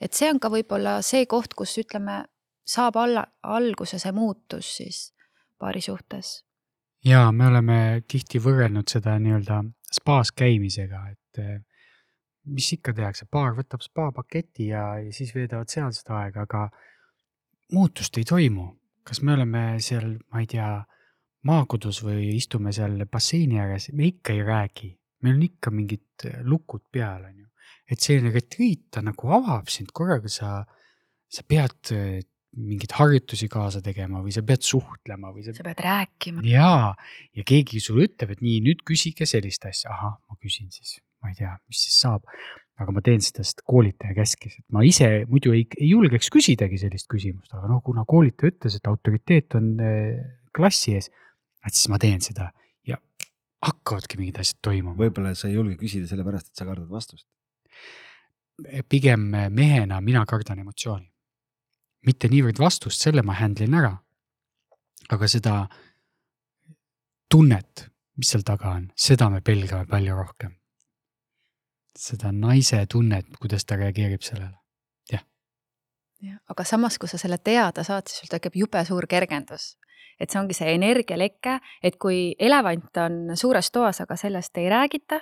et 0.00 0.12
see 0.12 0.30
on 0.30 0.40
ka 0.40 0.50
võib-olla 0.50 1.00
see 1.02 1.26
koht, 1.26 1.54
kus 1.54 1.76
ütleme, 1.78 2.24
saab 2.66 2.96
alla, 2.96 3.24
alguse 3.42 3.98
see 3.98 4.12
muutus 4.12 4.76
siis 4.76 5.14
paari 5.58 5.80
suhtes. 5.80 6.44
ja 7.04 7.32
me 7.32 7.46
oleme 7.46 8.02
tihti 8.08 8.38
võrrelnud 8.38 8.88
seda 8.88 9.18
nii-öelda 9.18 9.64
spaas 9.92 10.32
käimisega, 10.32 11.02
et 11.12 11.38
eh, 11.38 11.60
mis 12.44 12.72
ikka 12.72 12.92
tehakse, 12.92 13.26
paar 13.30 13.54
võtab 13.56 13.82
spaapaketi 13.84 14.68
ja, 14.72 14.98
ja 14.98 15.12
siis 15.12 15.34
veedavad 15.34 15.70
seal 15.70 15.92
seda 15.94 16.18
aega, 16.22 16.46
aga 16.46 16.68
muutust 17.72 18.18
ei 18.18 18.24
toimu. 18.24 18.72
kas 19.02 19.22
me 19.22 19.32
oleme 19.34 19.80
seal, 19.82 20.16
ma 20.30 20.40
ei 20.40 20.46
tea 20.46 20.84
maakodus 21.48 22.02
või 22.06 22.34
istume 22.36 22.72
seal 22.74 23.00
basseini 23.10 23.60
ääres, 23.62 23.90
me 23.96 24.10
ikka 24.12 24.34
ei 24.34 24.42
räägi, 24.46 24.90
meil 25.26 25.38
on 25.38 25.46
ikka 25.48 25.72
mingid 25.74 26.26
äh, 26.28 26.42
lukud 26.46 26.84
peal, 26.92 27.24
on 27.26 27.38
ju. 27.42 27.48
et 27.92 28.00
selline 28.00 28.30
retriit, 28.34 28.86
ta 28.94 29.02
nagu 29.04 29.32
avab 29.34 29.70
sind, 29.72 29.90
korraga 29.94 30.30
sa, 30.30 30.60
sa 31.28 31.44
pead 31.48 31.92
äh, 31.96 32.20
mingeid 32.52 32.92
harjutusi 32.98 33.48
kaasa 33.50 33.80
tegema 33.84 34.20
või 34.22 34.34
sa 34.34 34.42
pead 34.46 34.64
suhtlema 34.66 35.32
või 35.32 35.46
sa. 35.46 35.54
sa 35.56 35.64
pead 35.66 35.80
rääkima. 35.82 36.44
jaa, 36.46 36.90
ja 37.38 37.46
keegi 37.48 37.80
sulle 37.82 38.06
ütleb, 38.10 38.34
et 38.36 38.42
nii, 38.44 38.58
nüüd 38.66 38.84
küsige 38.86 39.26
sellist 39.28 39.64
asja, 39.68 39.92
ahah, 39.94 40.18
ma 40.28 40.38
küsin 40.40 40.68
siis, 40.74 40.98
ma 41.22 41.32
ei 41.32 41.38
tea, 41.38 41.54
mis 41.66 41.86
siis 41.86 42.02
saab. 42.04 42.28
aga 42.82 42.90
ma 42.96 43.02
teen 43.04 43.20
seda, 43.22 43.44
sest 43.46 43.60
koolitaja 43.68 44.14
käskis, 44.16 44.56
et 44.58 44.64
ma 44.74 44.80
ise 44.82 45.06
muidu 45.30 45.52
ei, 45.54 45.66
ei 45.76 45.90
julgeks 45.92 46.30
küsidagi 46.34 46.80
sellist 46.80 47.06
küsimust, 47.12 47.52
aga 47.54 47.68
noh, 47.70 47.82
kuna 47.84 48.02
koolitaja 48.08 48.50
ütles, 48.50 48.78
et 48.78 48.88
autoriteet 48.90 49.54
on 49.58 49.68
äh, 49.78 50.22
klassi 50.56 50.96
ees 50.96 51.10
et 51.66 51.76
siis 51.76 51.90
ma 51.92 51.98
teen 52.02 52.20
seda 52.22 52.50
ja 52.86 52.98
hakkavadki 53.62 54.18
mingid 54.20 54.40
asjad 54.42 54.60
toimuma. 54.64 54.96
võib-olla 54.98 55.34
sa 55.38 55.48
ei 55.48 55.56
julge 55.58 55.76
küsida 55.80 56.08
sellepärast, 56.10 56.50
et 56.50 56.58
sa 56.58 56.66
kardad 56.68 56.90
vastust. 56.90 57.28
pigem 58.88 59.30
mehena 59.50 60.00
mina 60.00 60.24
kardan 60.26 60.58
emotsiooni. 60.58 61.12
mitte 62.06 62.28
niivõrd 62.28 62.58
vastust, 62.58 63.00
selle 63.00 63.22
ma 63.22 63.38
handle 63.38 63.64
in 63.64 63.74
ära. 63.74 63.96
aga 65.10 65.28
seda 65.28 65.68
tunnet, 67.30 67.88
mis 68.16 68.28
seal 68.28 68.42
taga 68.42 68.74
on, 68.76 68.90
seda 68.96 69.30
me 69.30 69.40
pelgame 69.40 69.86
palju 69.86 70.16
rohkem. 70.16 70.56
seda 71.96 72.32
naise 72.32 72.86
tunnet, 72.86 73.26
kuidas 73.38 73.64
ta 73.64 73.76
reageerib 73.76 74.22
sellele, 74.22 74.58
jah. 75.10 75.24
aga 76.48 76.64
samas, 76.64 76.98
kui 76.98 77.08
sa 77.08 77.18
selle 77.18 77.38
teada 77.38 77.84
saad, 77.84 78.08
siis 78.08 78.24
sul 78.24 78.32
tekib 78.32 78.56
jube 78.56 78.84
suur 78.84 79.06
kergendus 79.06 79.76
et 80.22 80.30
see 80.30 80.40
ongi 80.40 80.54
see 80.54 80.74
energialeke, 80.76 81.58
et 81.82 81.98
kui 82.00 82.32
elevant 82.38 83.02
on 83.02 83.36
suures 83.36 83.70
toas, 83.74 84.00
aga 84.04 84.16
sellest 84.16 84.58
ei 84.62 84.68
räägita, 84.70 85.18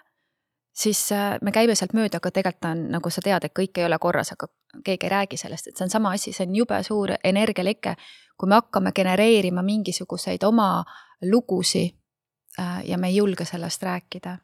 siis 0.72 1.12
äh, 1.12 1.38
me 1.42 1.52
käime 1.52 1.74
sealt 1.74 1.94
mööda, 1.96 2.20
aga 2.20 2.32
tegelikult 2.34 2.68
on, 2.70 2.82
nagu 2.94 3.12
sa 3.12 3.24
tead, 3.24 3.46
et 3.46 3.54
kõik 3.56 3.80
ei 3.80 3.86
ole 3.88 3.98
korras, 3.98 4.34
aga 4.36 4.50
keegi 4.84 5.08
ei 5.08 5.14
räägi 5.14 5.40
sellest, 5.40 5.70
et 5.70 5.76
see 5.78 5.86
on 5.88 5.94
sama 5.94 6.12
asi, 6.16 6.34
see 6.36 6.46
on 6.46 6.58
jube 6.62 6.82
suur 6.86 7.14
energialeke. 7.24 7.96
kui 8.40 8.48
me 8.48 8.56
hakkame 8.56 8.92
genereerima 8.96 9.62
mingisuguseid 9.62 10.42
oma 10.48 10.84
lugusid 11.28 11.92
äh, 12.58 12.80
ja 12.88 12.98
me 12.98 13.08
ei 13.08 13.16
julge 13.16 13.44
sellest 13.44 13.82
rääkida. 13.82 14.38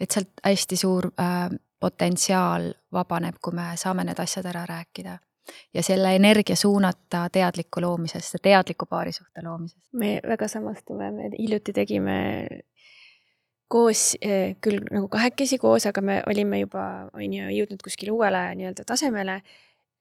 et 0.00 0.10
sealt 0.10 0.30
hästi 0.44 0.76
suur 0.76 1.10
äh, 1.20 1.50
potentsiaal 1.80 2.72
vabaneb, 2.92 3.36
kui 3.42 3.52
me 3.52 3.72
saame 3.76 4.04
need 4.04 4.18
asjad 4.18 4.46
ära 4.46 4.66
rääkida 4.66 5.18
ja 5.74 5.82
selle 5.82 6.14
energia 6.16 6.56
suunata 6.56 7.28
teadliku 7.32 7.80
loomisesse, 7.80 8.38
teadliku 8.42 8.86
paarisuhte 8.86 9.42
loomisesse. 9.44 9.88
me 9.92 10.20
väga 10.28 10.48
samastume, 10.48 11.10
me 11.10 11.30
hiljuti 11.38 11.72
tegime 11.72 12.46
koos, 13.68 14.16
eh, 14.20 14.56
küll 14.60 14.82
nagu 14.90 15.08
kahekesi 15.08 15.58
koos, 15.58 15.86
aga 15.86 16.00
me 16.00 16.22
olime 16.26 16.60
juba, 16.64 16.84
on 17.14 17.32
ju, 17.32 17.50
jõudnud 17.54 17.82
kuskile 17.84 18.14
uuele 18.14 18.42
nii-öelda 18.58 18.84
tasemele. 18.86 19.40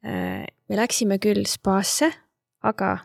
Eh, 0.04 0.45
me 0.70 0.80
läksime 0.80 1.20
küll 1.22 1.45
spaasse, 1.47 2.12
aga 2.64 2.97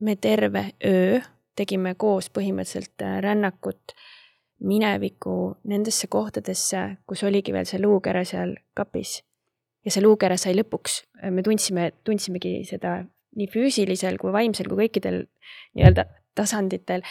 me 0.00 0.16
terve 0.16 0.70
öö 0.84 1.20
tegime 1.56 1.94
koos 1.94 2.30
põhimõtteliselt 2.30 3.02
eh, 3.02 3.18
rännakut 3.24 3.94
mineviku 4.64 5.56
nendesse 5.70 6.06
kohtadesse, 6.06 6.84
kus 7.06 7.24
oligi 7.26 7.52
veel 7.52 7.66
see 7.68 7.82
luukere 7.82 8.24
seal 8.28 8.54
kapis 8.74 9.22
ja 9.84 9.92
see 9.92 10.04
luukere 10.04 10.36
sai 10.40 10.54
lõpuks, 10.56 11.00
me 11.30 11.44
tundsime, 11.44 11.90
tundsimegi 12.06 12.56
seda 12.68 12.98
nii 13.34 13.50
füüsilisel 13.50 14.18
kui 14.20 14.32
vaimsel 14.34 14.68
kui 14.70 14.86
kõikidel 14.86 15.24
nii-öelda 15.76 16.06
tasanditel, 16.38 17.04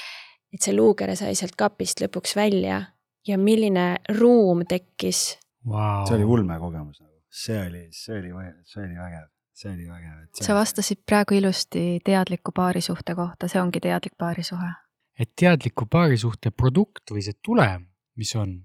et 0.54 0.64
see 0.64 0.76
luukere 0.76 1.16
sai 1.20 1.36
sealt 1.38 1.58
kapist 1.60 2.04
lõpuks 2.04 2.36
välja. 2.40 2.82
Ja 3.24 3.38
milline 3.40 4.02
ruum 4.18 4.66
tekkis? 4.68 5.38
Wow.. 5.64 6.04
see 6.04 6.18
oli 6.18 6.26
ulmekogemus 6.28 6.98
nagu, 7.00 7.22
see 7.32 7.56
oli, 7.56 7.86
see 7.96 8.18
oli, 8.20 8.34
see 8.68 8.82
oli 8.84 8.98
vägev, 9.00 9.30
see 9.56 9.70
oli 9.72 9.86
vägev. 9.88 10.18
sa 10.44 10.56
vastasid 10.58 11.00
praegu 11.08 11.38
ilusti 11.38 12.02
teadliku 12.04 12.52
paarisuhte 12.52 13.16
kohta, 13.16 13.48
see 13.48 13.62
ongi 13.62 13.80
teadlik 13.80 14.18
paarisuhe. 14.20 14.74
et 15.16 15.32
teadliku 15.40 15.88
paarisuhte 15.88 16.52
produkt 16.52 17.16
või 17.16 17.24
see 17.24 17.40
tulem, 17.40 17.88
mis 18.20 18.36
on, 18.36 18.58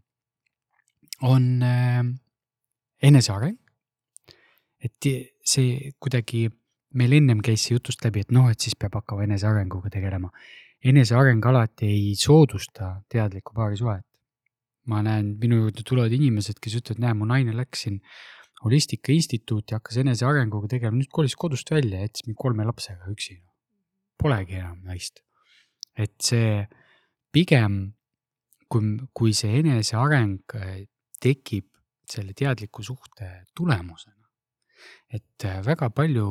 on 1.23 1.49
äh, 1.63 2.03
eneseareng 2.99 3.63
et 4.85 5.09
see 5.45 5.93
kuidagi, 6.01 6.47
meil 6.99 7.17
ennem 7.19 7.43
käis 7.45 7.67
see 7.67 7.77
jutust 7.77 8.05
läbi, 8.05 8.23
et 8.25 8.33
noh, 8.35 8.49
et 8.53 8.61
siis 8.63 8.77
peab 8.79 8.99
hakkama 9.01 9.27
enesearenguga 9.27 9.91
tegelema. 9.93 10.31
eneseareng 10.79 11.43
alati 11.51 11.87
ei 11.91 12.15
soodusta 12.15 13.03
teadlikku 13.11 13.55
paarisuhet. 13.55 14.05
ma 14.89 15.03
näen, 15.03 15.35
minu 15.41 15.57
juurde 15.57 15.83
tulevad 15.85 16.13
inimesed, 16.13 16.61
kes 16.65 16.79
ütlevad, 16.79 17.01
näe, 17.03 17.15
mu 17.15 17.27
naine 17.29 17.53
läks 17.53 17.83
siin 17.85 17.99
holistika 18.65 19.13
instituuti, 19.13 19.75
hakkas 19.77 19.99
enesearenguga 20.01 20.71
tegelema, 20.71 20.97
nüüd 20.97 21.11
kolis 21.13 21.37
kodust 21.37 21.71
välja, 21.71 22.01
jättis 22.01 22.25
mind 22.27 22.39
kolme 22.41 22.65
lapsega 22.65 23.11
üksi. 23.13 23.37
Polegi 24.19 24.57
enam 24.59 24.81
naist. 24.87 25.21
et 25.99 26.15
see 26.23 26.63
pigem, 27.35 27.95
kui, 28.71 28.83
kui 29.13 29.33
see 29.35 29.59
eneseareng 29.59 30.55
tekib 31.19 31.67
selle 32.09 32.33
teadliku 32.39 32.85
suhte 32.87 33.29
tulemusena, 33.57 34.18
et 35.13 35.45
äh, 35.45 35.61
väga 35.65 35.91
palju 35.91 36.29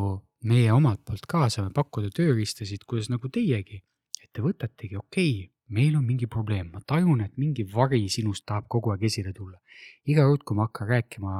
meie 0.47 0.71
omalt 0.71 1.03
poolt 1.05 1.25
ka 1.29 1.47
saame 1.49 1.73
pakkuda 1.75 2.11
tööriistasid, 2.15 2.85
kuidas 2.85 3.09
nagu 3.09 3.29
teiegi, 3.33 3.81
et 4.21 4.29
te 4.33 4.43
võtategi, 4.45 4.97
okei 4.99 5.31
okay,, 5.33 5.51
meil 5.73 5.97
on 5.99 6.05
mingi 6.07 6.27
probleem, 6.31 6.69
ma 6.71 6.81
tajun, 6.87 7.21
et 7.25 7.33
mingi 7.37 7.65
vari 7.67 8.05
sinust 8.11 8.45
tahab 8.47 8.67
kogu 8.71 8.93
aeg 8.93 9.03
esile 9.09 9.33
tulla. 9.35 9.57
iga 10.05 10.25
kord, 10.27 10.43
kui 10.47 10.55
ma 10.55 10.67
hakkan 10.67 10.87
rääkima, 10.87 11.33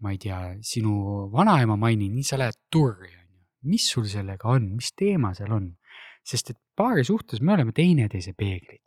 ma 0.00 0.12
ei 0.14 0.18
tea, 0.22 0.38
sinu 0.62 1.28
vanaema 1.32 1.76
mainin, 1.76 2.14
nii 2.14 2.24
sa 2.24 2.38
lähed 2.40 2.56
turri, 2.70 3.12
on 3.12 3.26
ju. 3.26 3.44
mis 3.68 3.88
sul 3.90 4.06
sellega 4.08 4.48
on, 4.48 4.70
mis 4.76 4.92
teema 4.96 5.34
seal 5.34 5.52
on? 5.52 5.72
sest 6.28 6.50
et 6.52 6.58
paari 6.76 7.04
suhtes 7.04 7.40
me 7.40 7.54
oleme 7.54 7.72
teineteise 7.72 8.34
peeglid. 8.36 8.82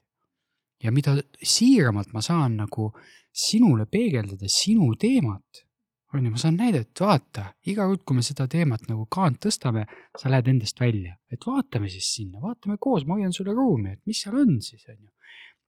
ja 0.84 0.92
mida 0.92 1.18
siiramalt 1.44 2.14
ma 2.14 2.22
saan 2.26 2.58
nagu 2.58 2.92
sinule 3.32 3.86
peegeldada 3.86 4.50
sinu 4.50 4.96
teemat 5.00 5.66
on 6.14 6.26
ju, 6.26 6.32
ma 6.32 6.38
saan 6.38 6.58
näidata, 6.60 7.06
vaata, 7.06 7.46
iga 7.68 7.86
kord, 7.88 8.04
kui 8.06 8.18
me 8.18 8.24
seda 8.26 8.48
teemat 8.52 8.88
nagu 8.90 9.06
kaant 9.12 9.40
tõstame, 9.46 9.86
sa 10.20 10.32
lähed 10.32 10.50
endast 10.52 10.80
välja, 10.80 11.16
et 11.32 11.46
vaatame 11.48 11.90
siis 11.90 12.10
sinna, 12.16 12.42
vaatame 12.44 12.78
koos, 12.80 13.06
ma 13.08 13.18
hoian 13.20 13.34
sulle 13.34 13.56
ruumi, 13.56 13.96
et 13.96 14.02
mis 14.06 14.22
seal 14.24 14.36
on 14.42 14.58
siis, 14.62 14.84
on 14.90 14.98
ju. 14.98 15.12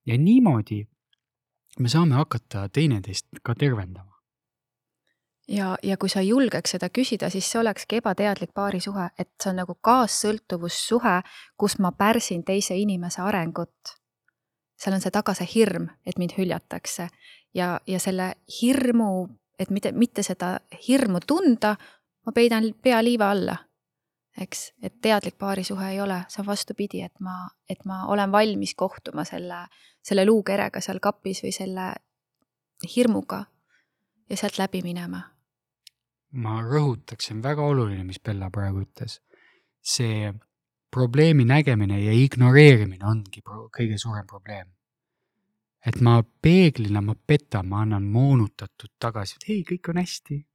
ja 0.05 0.17
niimoodi 0.17 0.83
me 1.79 1.89
saame 1.89 2.15
hakata 2.19 2.67
teineteist 2.69 3.27
ka 3.43 3.55
tervendama. 3.55 4.11
ja, 5.47 5.77
ja 5.83 5.97
kui 5.97 6.09
sa 6.09 6.21
julgeks 6.21 6.75
seda 6.75 6.89
küsida, 6.89 7.29
siis 7.29 7.51
see 7.51 7.59
olekski 7.59 8.01
ebateadlik 8.01 8.53
paarisuhe, 8.53 9.09
et 9.19 9.31
see 9.41 9.51
on 9.51 9.61
nagu 9.63 9.75
kaassõltuvussuhe, 9.81 11.21
kus 11.57 11.79
ma 11.79 11.91
pärsin 11.91 12.43
teise 12.43 12.75
inimese 12.75 13.21
arengut. 13.21 13.95
seal 14.77 14.95
on 14.95 15.01
see 15.01 15.11
taga 15.11 15.33
see 15.33 15.47
hirm, 15.55 15.87
et 16.05 16.19
mind 16.19 16.35
hüljatakse 16.37 17.07
ja, 17.53 17.79
ja 17.87 17.99
selle 17.99 18.33
hirmu 18.61 19.27
et 19.63 19.71
mitte, 19.73 19.91
mitte 19.91 20.23
seda 20.23 20.57
hirmu 20.87 21.21
tunda, 21.27 21.75
ma 22.25 22.33
peidan 22.35 22.71
pea 22.81 23.01
liiva 23.03 23.31
alla. 23.31 23.57
eks, 24.33 24.71
et 24.81 24.95
teadlik 25.01 25.35
paarisuhe 25.37 25.91
ei 25.91 25.99
ole, 26.01 26.23
see 26.27 26.39
on 26.41 26.47
vastupidi, 26.47 27.03
et 27.05 27.19
ma, 27.21 27.35
et 27.69 27.83
ma 27.85 27.99
olen 28.09 28.31
valmis 28.33 28.71
kohtuma 28.73 29.21
selle, 29.29 29.59
selle 30.01 30.25
luukerega 30.25 30.81
seal 30.81 30.97
kapis 30.99 31.43
või 31.43 31.51
selle 31.53 31.91
hirmuga 32.95 33.43
ja 34.29 34.37
sealt 34.37 34.57
läbi 34.57 34.81
minema. 34.81 35.21
ma 36.33 36.55
rõhutaks, 36.65 37.27
see 37.27 37.35
on 37.35 37.43
väga 37.43 37.61
oluline, 37.61 38.03
mis 38.03 38.19
Bella 38.19 38.49
praegu 38.49 38.81
ütles. 38.81 39.19
see 39.83 40.33
probleemi 40.91 41.45
nägemine 41.45 41.99
ja 41.99 42.13
ignoreerimine 42.13 43.05
ongi 43.05 43.41
kõige 43.45 43.97
suurem 44.01 44.25
probleem 44.25 44.73
et 45.85 45.99
ma 46.01 46.21
peeglina, 46.23 47.01
ma 47.01 47.15
petan, 47.15 47.67
ma 47.67 47.81
annan 47.83 48.05
moonutatud 48.07 48.93
tagasi, 48.99 49.37
et 49.39 49.49
ei, 49.49 49.61
kõik 49.67 49.91
on 49.91 49.99
hästi. 50.01 50.45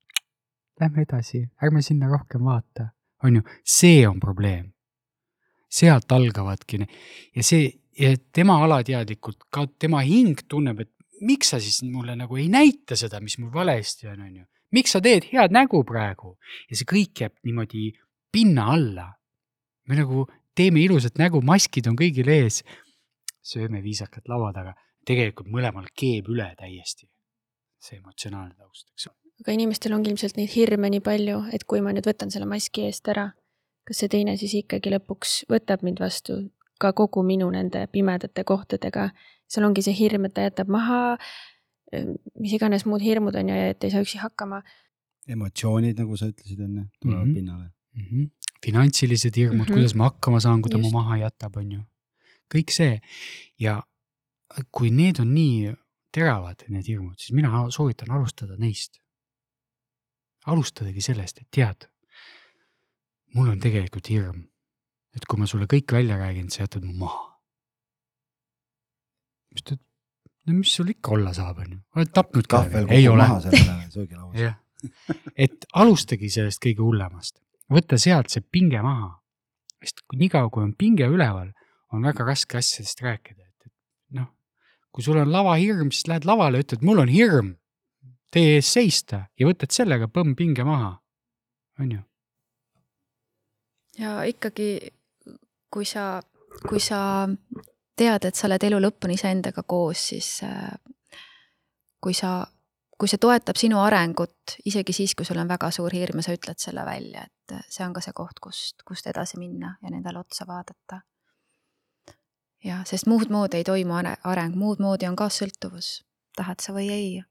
lähme 0.81 1.03
edasi, 1.03 1.41
ärme 1.63 1.83
sinna 1.83 2.07
rohkem 2.07 2.45
vaata, 2.47 2.93
on 3.27 3.41
ju, 3.41 3.43
see 3.65 4.07
on 4.09 4.21
probleem. 4.21 4.73
sealt 5.69 6.13
algavadki 6.13 6.79
ja 7.37 7.43
see, 7.45 7.67
ja 7.99 8.15
tema 8.33 8.55
alateadlikult, 8.65 9.45
ka 9.53 9.67
tema 9.79 10.01
hing 10.01 10.39
tunneb, 10.49 10.81
et 10.81 10.93
miks 11.21 11.51
sa 11.53 11.61
siis 11.61 11.83
mulle 11.83 12.15
nagu 12.17 12.39
ei 12.39 12.49
näita 12.49 12.97
seda, 12.97 13.21
mis 13.21 13.37
mul 13.39 13.53
valesti 13.53 14.09
on, 14.09 14.23
on 14.23 14.37
ju. 14.37 14.45
miks 14.73 14.95
sa 14.95 15.01
teed 15.01 15.29
head 15.33 15.53
nägu 15.53 15.83
praegu 15.85 16.37
ja 16.71 16.77
see 16.77 16.89
kõik 16.89 17.25
jääb 17.25 17.35
niimoodi 17.45 17.91
pinna 18.33 18.71
alla. 18.73 19.13
me 19.89 19.97
nagu 19.99 20.27
teeme 20.55 20.81
ilusat 20.81 21.19
nägu, 21.19 21.43
maskid 21.43 21.87
on 21.87 21.97
kõigil 21.99 22.29
ees. 22.33 22.63
sööme 23.43 23.83
viisakalt 23.83 24.29
laua 24.29 24.53
taga, 24.53 24.75
tegelikult 25.09 25.49
mõlemal 25.53 25.89
keeb 25.97 26.29
üle 26.35 26.51
täiesti. 26.59 27.09
see 27.79 27.97
emotsionaalne 28.01 28.57
taust, 28.59 28.89
eks 28.91 29.07
ole. 29.07 29.17
aga 29.41 29.53
inimestel 29.55 29.93
ongi 29.95 30.11
ilmselt 30.11 30.37
neid 30.37 30.51
hirme 30.51 30.89
nii 30.91 31.01
palju, 31.01 31.43
et 31.55 31.65
kui 31.65 31.81
ma 31.81 31.93
nüüd 31.95 32.09
võtan 32.11 32.33
selle 32.35 32.47
maski 32.51 32.89
eest 32.89 33.09
ära, 33.09 33.29
kas 33.87 34.01
see 34.03 34.11
teine 34.13 34.35
siis 34.37 34.57
ikkagi 34.59 34.91
lõpuks 34.97 35.45
võtab 35.53 35.85
mind 35.87 36.03
vastu 36.03 36.41
ka 36.83 36.93
kogu 36.93 37.23
minu 37.27 37.51
nende 37.51 37.87
pimedate 37.93 38.45
kohtadega. 38.45 39.11
seal 39.49 39.65
ongi 39.65 39.83
see 39.83 39.95
hirm, 39.97 40.27
et 40.29 40.35
ta 40.35 40.45
jätab 40.45 40.69
maha, 40.69 41.17
mis 42.39 42.53
iganes 42.53 42.85
muud 42.87 43.03
hirmud 43.03 43.37
on 43.41 43.49
ja 43.49 43.69
et 43.71 43.85
ei 43.85 43.91
saa 43.95 44.05
üksi 44.05 44.21
hakkama. 44.23 44.63
emotsioonid, 45.29 45.99
nagu 46.01 46.17
sa 46.17 46.27
ütlesid 46.33 46.61
enne, 46.65 46.89
tulevad 47.03 47.27
mm 47.27 47.31
Mhm. 47.31 47.31
-hmm. 47.31 47.35
pinnale. 47.35 47.71
mm. 47.95 48.05
-hmm. 48.05 48.31
finantsilised 48.67 49.37
hirmud 49.37 49.59
mm. 49.59 49.65
-hmm. 49.65 49.73
kuidas 49.75 49.95
ma 49.95 50.05
hakkama 50.05 50.41
saan, 50.41 50.63
kui 50.63 50.71
ta 50.71 50.79
mu 50.79 50.91
maha 50.91 51.17
jätab, 51.17 51.57
on 51.57 51.73
ju. 51.73 51.81
kõik 52.55 52.71
see 52.73 53.01
ja 53.59 53.83
kui 54.73 54.91
need 54.95 55.21
on 55.23 55.33
nii 55.35 55.73
teravad, 56.15 56.65
need 56.73 56.89
hirmud, 56.89 57.19
siis 57.21 57.35
mina 57.37 57.67
soovitan 57.75 58.11
alustada 58.17 58.57
neist. 58.61 59.01
alustadagi 60.49 61.03
sellest, 61.05 61.43
et 61.43 61.49
tead, 61.53 61.85
mul 63.37 63.51
on 63.53 63.59
tegelikult 63.61 64.09
hirm, 64.09 64.47
et 65.17 65.27
kui 65.29 65.41
ma 65.41 65.49
sulle 65.51 65.67
kõik 65.69 65.93
välja 65.93 66.17
räägin, 66.17 66.49
sa 66.49 66.63
jätad 66.63 66.87
mu 66.87 66.95
maha. 67.03 67.27
mis 69.53 69.65
ta, 69.65 69.77
no 70.47 70.57
mis 70.57 70.73
sul 70.73 70.89
ikka 70.95 71.13
olla 71.17 71.35
saab, 71.37 71.61
on 71.65 71.75
ju, 71.75 71.81
oled 71.97 72.15
tapnud 72.17 72.49
kahvel 72.49 72.89
ei 72.89 73.05
kukub 73.05 73.15
ole 73.19 73.27
maha 73.27 73.41
sellele 73.45 73.91
söögilauas. 73.93 74.41
jah, 74.41 74.57
et 75.37 75.69
alustagi 75.75 76.31
sellest 76.33 76.63
kõige 76.65 76.85
hullemast, 76.87 77.37
võtta 77.69 78.01
sealt 78.01 78.33
see 78.33 78.45
pinge 78.45 78.81
maha. 78.83 79.19
sest 79.85 80.01
niikaua, 80.17 80.49
kui 80.51 80.65
on 80.65 80.73
pinge 80.75 81.07
üleval, 81.07 81.53
on 81.93 82.03
väga 82.09 82.25
raske 82.25 82.59
asjadest 82.59 83.05
rääkida, 83.05 83.48
kui 84.99 85.07
sul 85.07 85.21
on 85.21 85.31
lavahirm, 85.31 85.93
siis 85.95 86.09
lähed 86.11 86.25
lavale, 86.27 86.59
ütled, 86.65 86.83
mul 86.83 86.99
on 87.05 87.11
hirm 87.13 87.53
teie 88.35 88.57
ees 88.59 88.73
seista 88.75 89.21
ja 89.39 89.47
võtad 89.47 89.71
sellega 89.71 90.09
põmm 90.11 90.35
pinge 90.35 90.65
maha, 90.67 90.97
on 91.79 91.93
ju. 91.95 92.01
ja 94.03 94.17
ikkagi, 94.27 94.91
kui 95.71 95.87
sa, 95.87 96.19
kui 96.67 96.83
sa 96.83 97.01
tead, 97.99 98.27
et 98.27 98.35
sa 98.35 98.49
oled 98.49 98.67
elu 98.69 98.81
lõpuni 98.83 99.15
iseendaga 99.15 99.63
koos, 99.63 100.09
siis 100.11 100.33
äh, 100.47 100.75
kui 102.03 102.15
sa, 102.15 102.43
kui 102.99 103.11
see 103.11 103.23
toetab 103.23 103.59
sinu 103.59 103.79
arengut, 103.83 104.59
isegi 104.67 104.97
siis, 104.97 105.15
kui 105.15 105.27
sul 105.29 105.39
on 105.39 105.51
väga 105.51 105.71
suur 105.75 105.95
hirm 105.95 106.19
ja 106.19 106.27
sa 106.27 106.35
ütled 106.35 106.59
selle 106.63 106.83
välja, 106.87 107.23
et 107.23 107.55
äh, 107.55 107.63
see 107.71 107.87
on 107.87 107.95
ka 107.97 108.03
see 108.05 108.19
koht, 108.19 108.43
kust, 108.43 108.83
kust 108.83 109.07
edasi 109.11 109.39
minna 109.39 109.77
ja 109.83 109.95
nendele 109.95 110.27
otsa 110.27 110.47
vaadata. 110.49 111.05
Ja 112.65 112.83
sest 112.85 113.07
muud 113.07 113.31
moodi 113.31 113.61
ei 113.61 113.65
toimu 113.65 113.95
are- 113.95 114.17
areng, 114.25 114.57
muud 114.57 114.81
moodi 114.83 115.07
on 115.07 115.17
kaassõltuvus, 115.17 116.05
tahad 116.37 116.61
sa 116.61 116.73
või 116.73 116.91
ei. 116.91 117.23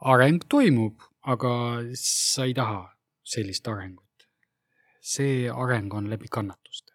areng 0.00 0.44
toimub, 0.48 1.00
aga 1.22 1.82
sa 1.94 2.44
ei 2.44 2.54
taha 2.54 2.96
sellist 3.24 3.68
arengut. 3.68 4.04
see 5.00 5.48
areng 5.50 5.94
on 5.94 6.10
läbi 6.10 6.28
kannatuste. 6.28 6.92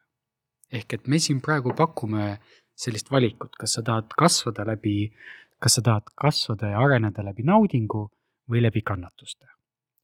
ehk 0.72 0.94
et 0.94 1.08
me 1.08 1.20
siin 1.20 1.42
praegu 1.42 1.74
pakume 1.76 2.40
sellist 2.76 3.12
valikut, 3.12 3.56
kas 3.60 3.74
sa 3.74 3.82
tahad 3.82 4.08
kasvada 4.18 4.66
läbi, 4.66 5.14
kas 5.60 5.74
sa 5.76 5.82
tahad 5.82 6.04
kasvada 6.16 6.68
ja 6.68 6.80
areneda 6.80 7.24
läbi 7.24 7.44
naudingu 7.44 8.10
või 8.50 8.62
läbi 8.62 8.82
kannatuste. 8.82 9.46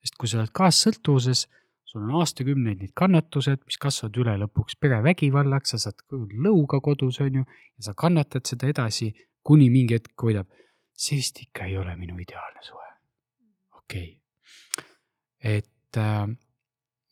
sest 0.02 0.16
kui 0.20 0.28
sa 0.28 0.40
oled 0.40 0.54
kaassõltuvuses, 0.54 1.48
sul 1.88 2.04
on 2.04 2.20
aastakümneid 2.22 2.82
need 2.84 2.94
kannatused, 2.98 3.64
mis 3.66 3.80
kasvavad 3.82 4.20
üle 4.22 4.36
lõpuks 4.44 4.76
perevägivallaks, 4.84 5.74
sa 5.74 5.80
saad 5.88 6.04
lõuga 6.36 6.82
kodus, 6.84 7.22
on 7.24 7.42
ju, 7.42 7.46
ja 7.78 7.88
sa 7.88 7.96
kannatad 7.98 8.48
seda 8.50 8.68
edasi, 8.72 9.14
kuni 9.48 9.70
mingi 9.72 9.96
hetk 9.96 10.28
võidab, 10.28 10.50
see 10.98 11.20
vist 11.22 11.40
ikka 11.46 11.70
ei 11.70 11.78
ole 11.80 11.96
minu 11.96 12.18
ideaalne 12.20 12.64
suhe. 12.66 12.90
okei 13.80 14.10
okay.. 14.10 14.86
et 15.58 16.02
äh, 16.02 16.28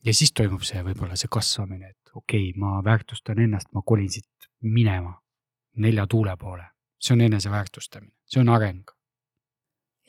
ja 0.06 0.14
siis 0.14 0.34
toimub 0.36 0.66
see 0.68 0.84
võib-olla 0.84 1.16
see 1.20 1.32
kasvamine, 1.32 1.94
et 1.96 2.12
okei 2.14 2.50
okay,, 2.50 2.60
ma 2.60 2.82
väärtustan 2.84 3.40
ennast, 3.48 3.72
ma 3.74 3.86
kolin 3.86 4.12
siit 4.12 4.50
minema 4.62 5.16
nelja 5.78 6.08
tuule 6.08 6.36
poole. 6.38 6.66
see 7.00 7.14
on 7.14 7.22
eneseväärtustamine, 7.22 8.14
see 8.26 8.42
on 8.42 8.50
areng. 8.50 8.92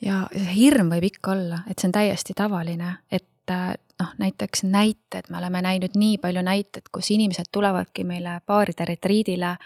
ja 0.01 0.25
hirm 0.55 0.91
võib 0.91 1.07
ikka 1.13 1.31
olla, 1.31 1.63
et 1.69 1.79
see 1.79 1.87
on 1.87 1.99
täiesti 2.01 2.35
tavaline, 2.35 2.97
et 3.11 3.53
äh, 3.53 3.75
noh, 3.99 4.13
näiteks 4.17 4.63
näited, 4.63 5.29
me 5.29 5.37
oleme 5.37 5.61
näinud 5.61 5.95
nii 5.95 6.17
palju 6.17 6.41
näiteid, 6.41 6.89
kus 6.91 7.11
inimesed 7.11 7.49
tulevadki 7.51 8.03
meile 8.03 8.41
paaride 8.45 8.85
retriidile. 8.85 9.57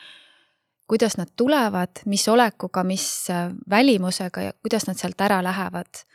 kuidas 0.88 1.18
nad 1.18 1.28
tulevad, 1.38 2.04
mis 2.06 2.28
olekuga, 2.28 2.84
mis 2.84 3.30
äh, 3.30 3.52
välimusega 3.70 4.42
ja 4.42 4.54
kuidas 4.54 4.88
nad 4.88 4.98
sealt 4.98 5.22
ära 5.22 5.44
lähevad. 5.44 6.06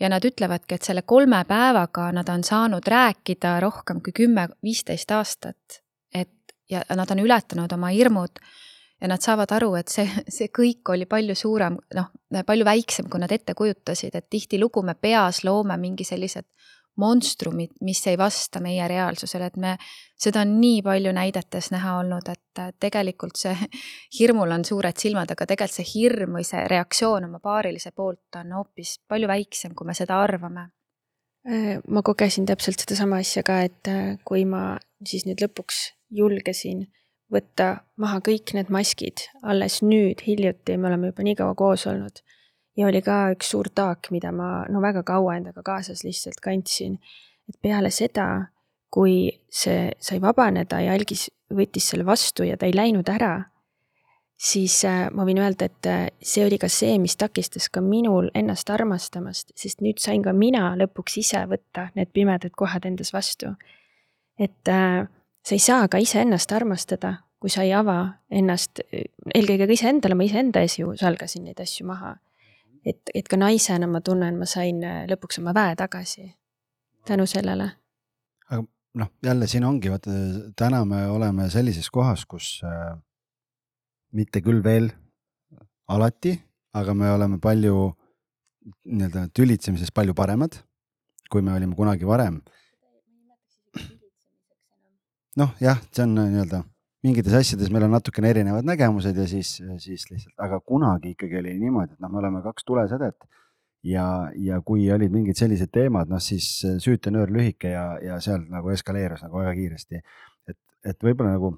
ja 0.00 0.08
nad 0.08 0.24
ütlevadki, 0.24 0.74
et 0.74 0.82
selle 0.82 1.02
kolme 1.02 1.44
päevaga 1.44 2.12
nad 2.12 2.28
on 2.28 2.44
saanud 2.44 2.86
rääkida 2.86 3.60
rohkem 3.60 4.00
kui 4.00 4.12
kümme, 4.12 4.48
viisteist 4.62 5.10
aastat. 5.10 5.82
et 6.14 6.30
ja 6.70 6.82
nad 6.96 7.10
on 7.10 7.18
ületanud 7.18 7.72
oma 7.72 7.88
hirmud 7.88 8.30
ja 9.00 9.08
nad 9.08 9.20
saavad 9.20 9.52
aru, 9.52 9.74
et 9.74 9.88
see, 9.88 10.08
see 10.28 10.48
kõik 10.48 10.92
oli 10.92 11.06
palju 11.06 11.34
suurem, 11.34 11.76
noh, 11.94 12.10
palju 12.46 12.64
väiksem, 12.64 13.08
kui 13.10 13.20
nad 13.20 13.32
ette 13.32 13.54
kujutasid, 13.54 14.14
et 14.14 14.26
tihtilugu 14.30 14.82
me 14.82 14.94
peas 14.94 15.44
loome 15.44 15.76
mingi 15.76 16.04
sellised 16.04 16.44
monstrumid, 17.00 17.72
mis 17.86 18.02
ei 18.10 18.18
vasta 18.20 18.60
meie 18.62 18.86
reaalsusele, 18.90 19.48
et 19.50 19.56
me, 19.60 19.76
seda 20.20 20.44
on 20.44 20.56
nii 20.60 20.82
palju 20.86 21.12
näidetes 21.16 21.70
näha 21.74 21.96
olnud, 22.00 22.28
et 22.28 22.62
tegelikult 22.82 23.40
see 23.40 23.54
hirmul 24.18 24.52
on 24.56 24.66
suured 24.68 25.00
silmad, 25.00 25.32
aga 25.32 25.48
tegelikult 25.48 25.80
see 25.80 25.88
hirm 25.94 26.36
või 26.38 26.46
see 26.46 26.66
reaktsioon 26.70 27.28
oma 27.30 27.40
paarilise 27.42 27.94
poolt 27.96 28.40
on 28.40 28.52
hoopis 28.58 28.98
palju 29.08 29.30
väiksem, 29.30 29.74
kui 29.74 29.88
me 29.88 29.96
seda 29.96 30.20
arvame. 30.22 30.68
ma 31.88 32.02
kogesin 32.04 32.44
täpselt 32.46 32.82
sedasama 32.82 33.22
asja 33.24 33.42
ka, 33.42 33.62
et 33.64 33.88
äh, 33.88 34.18
kui 34.28 34.44
ma 34.44 34.76
siis 35.06 35.24
nüüd 35.24 35.40
lõpuks 35.40 35.86
julgesin 36.12 36.84
võtta 37.32 37.70
maha 38.00 38.20
kõik 38.26 38.52
need 38.56 38.70
maskid 38.74 39.24
alles 39.42 39.80
nüüd 39.86 40.22
hiljuti, 40.26 40.76
me 40.76 40.90
oleme 40.90 41.12
juba 41.12 41.24
nii 41.26 41.38
kaua 41.38 41.54
koos 41.58 41.86
olnud. 41.90 42.22
Ja 42.80 42.88
oli 42.88 43.02
ka 43.04 43.18
üks 43.34 43.52
suur 43.52 43.68
taak, 43.74 44.08
mida 44.14 44.32
ma 44.32 44.64
no 44.72 44.80
väga 44.80 45.04
kaua 45.06 45.36
endaga 45.36 45.62
kaasas 45.66 46.04
lihtsalt 46.06 46.40
kandsin. 46.40 46.98
et 47.50 47.56
peale 47.62 47.90
seda, 47.90 48.46
kui 48.90 49.30
see 49.50 49.90
sai 50.02 50.20
vabaneda 50.22 50.80
ja 50.82 50.94
algis 50.96 51.28
võttis 51.54 51.90
selle 51.92 52.06
vastu 52.06 52.46
ja 52.46 52.56
ta 52.56 52.66
ei 52.66 52.74
läinud 52.74 53.08
ära, 53.10 53.32
siis 54.40 54.80
äh, 54.88 55.08
ma 55.14 55.26
võin 55.28 55.40
öelda, 55.42 55.68
et 55.68 55.88
äh, 55.90 56.06
see 56.22 56.44
oli 56.46 56.58
ka 56.60 56.70
see, 56.72 56.96
mis 57.02 57.16
takistas 57.20 57.68
ka 57.72 57.82
minul 57.84 58.30
ennast 58.34 58.70
armastamast, 58.72 59.52
sest 59.58 59.84
nüüd 59.84 60.00
sain 60.02 60.24
ka 60.24 60.34
mina 60.36 60.72
lõpuks 60.80 61.18
ise 61.20 61.44
võtta 61.50 61.90
need 61.98 62.12
pimedad 62.16 62.54
kohad 62.56 62.86
endas 62.88 63.12
vastu. 63.14 63.54
et 64.38 64.68
äh, 64.68 65.04
sa 65.44 65.56
ei 65.56 65.62
saa 65.62 65.88
ka 65.88 66.00
iseennast 66.00 66.52
armastada, 66.52 67.18
kui 67.40 67.50
sa 67.52 67.64
ei 67.64 67.72
ava 67.76 67.98
ennast, 68.30 68.82
eelkõige 69.34 69.66
ka 69.66 69.76
iseendale, 69.76 70.16
ma 70.16 70.24
iseenda 70.24 70.62
ees 70.64 70.78
ju 70.78 70.94
salgasin 70.96 71.46
neid 71.48 71.60
asju 71.60 71.86
maha. 71.88 72.16
Et, 72.86 73.12
et 73.14 73.28
ka 73.28 73.38
naisena 73.40 73.88
ma 73.90 74.00
tunnen, 74.04 74.38
ma 74.38 74.48
sain 74.48 74.82
äh, 74.84 75.04
lõpuks 75.10 75.40
oma 75.42 75.54
väe 75.56 75.76
tagasi 75.78 76.30
tänu 77.08 77.26
sellele. 77.26 77.70
aga 78.48 78.62
noh, 79.00 79.10
jälle 79.24 79.46
siin 79.46 79.64
ongi, 79.64 79.90
vaata 79.90 80.14
täna 80.56 80.84
me 80.84 81.06
oleme 81.08 81.50
sellises 81.50 81.90
kohas, 81.90 82.26
kus 82.26 82.60
äh, 82.64 82.94
mitte 84.12 84.42
küll 84.42 84.62
veel 84.64 84.90
alati, 85.88 86.36
aga 86.74 86.94
me 86.94 87.10
oleme 87.10 87.38
palju 87.42 87.90
nii-öelda 88.84 89.28
tülitsemises 89.34 89.92
palju 89.94 90.14
paremad, 90.14 90.60
kui 91.30 91.42
me 91.42 91.54
olime 91.56 91.74
kunagi 91.74 92.06
varem 92.06 92.40
noh, 95.36 95.54
jah, 95.62 95.78
see 95.94 96.04
on 96.04 96.14
nii-öelda 96.18 96.62
mingites 97.06 97.34
asjades 97.36 97.70
meil 97.72 97.86
on 97.86 97.94
natukene 97.96 98.30
erinevad 98.34 98.66
nägemused 98.68 99.16
ja 99.16 99.26
siis, 99.28 99.56
siis 99.82 100.06
lihtsalt, 100.10 100.34
aga 100.42 100.60
kunagi 100.60 101.14
ikkagi 101.14 101.38
oli 101.40 101.56
niimoodi, 101.60 101.96
et 101.96 102.02
noh, 102.04 102.12
me 102.12 102.20
oleme 102.20 102.42
kaks 102.44 102.66
tulesädet 102.68 103.28
ja, 103.86 104.04
ja 104.36 104.60
kui 104.66 104.84
olid 104.92 105.12
mingid 105.12 105.38
sellised 105.40 105.72
teemad, 105.72 106.10
noh 106.10 106.20
siis 106.22 106.48
süütenöör 106.84 107.32
lühike 107.32 107.72
ja, 107.72 107.84
ja 108.04 108.20
seal 108.24 108.44
nagu 108.52 108.72
eskaleerus 108.74 109.24
nagu 109.24 109.40
väga 109.40 109.54
kiiresti. 109.56 110.02
et, 110.50 110.58
et 110.84 111.04
võib-olla 111.04 111.36
nagu, 111.36 111.54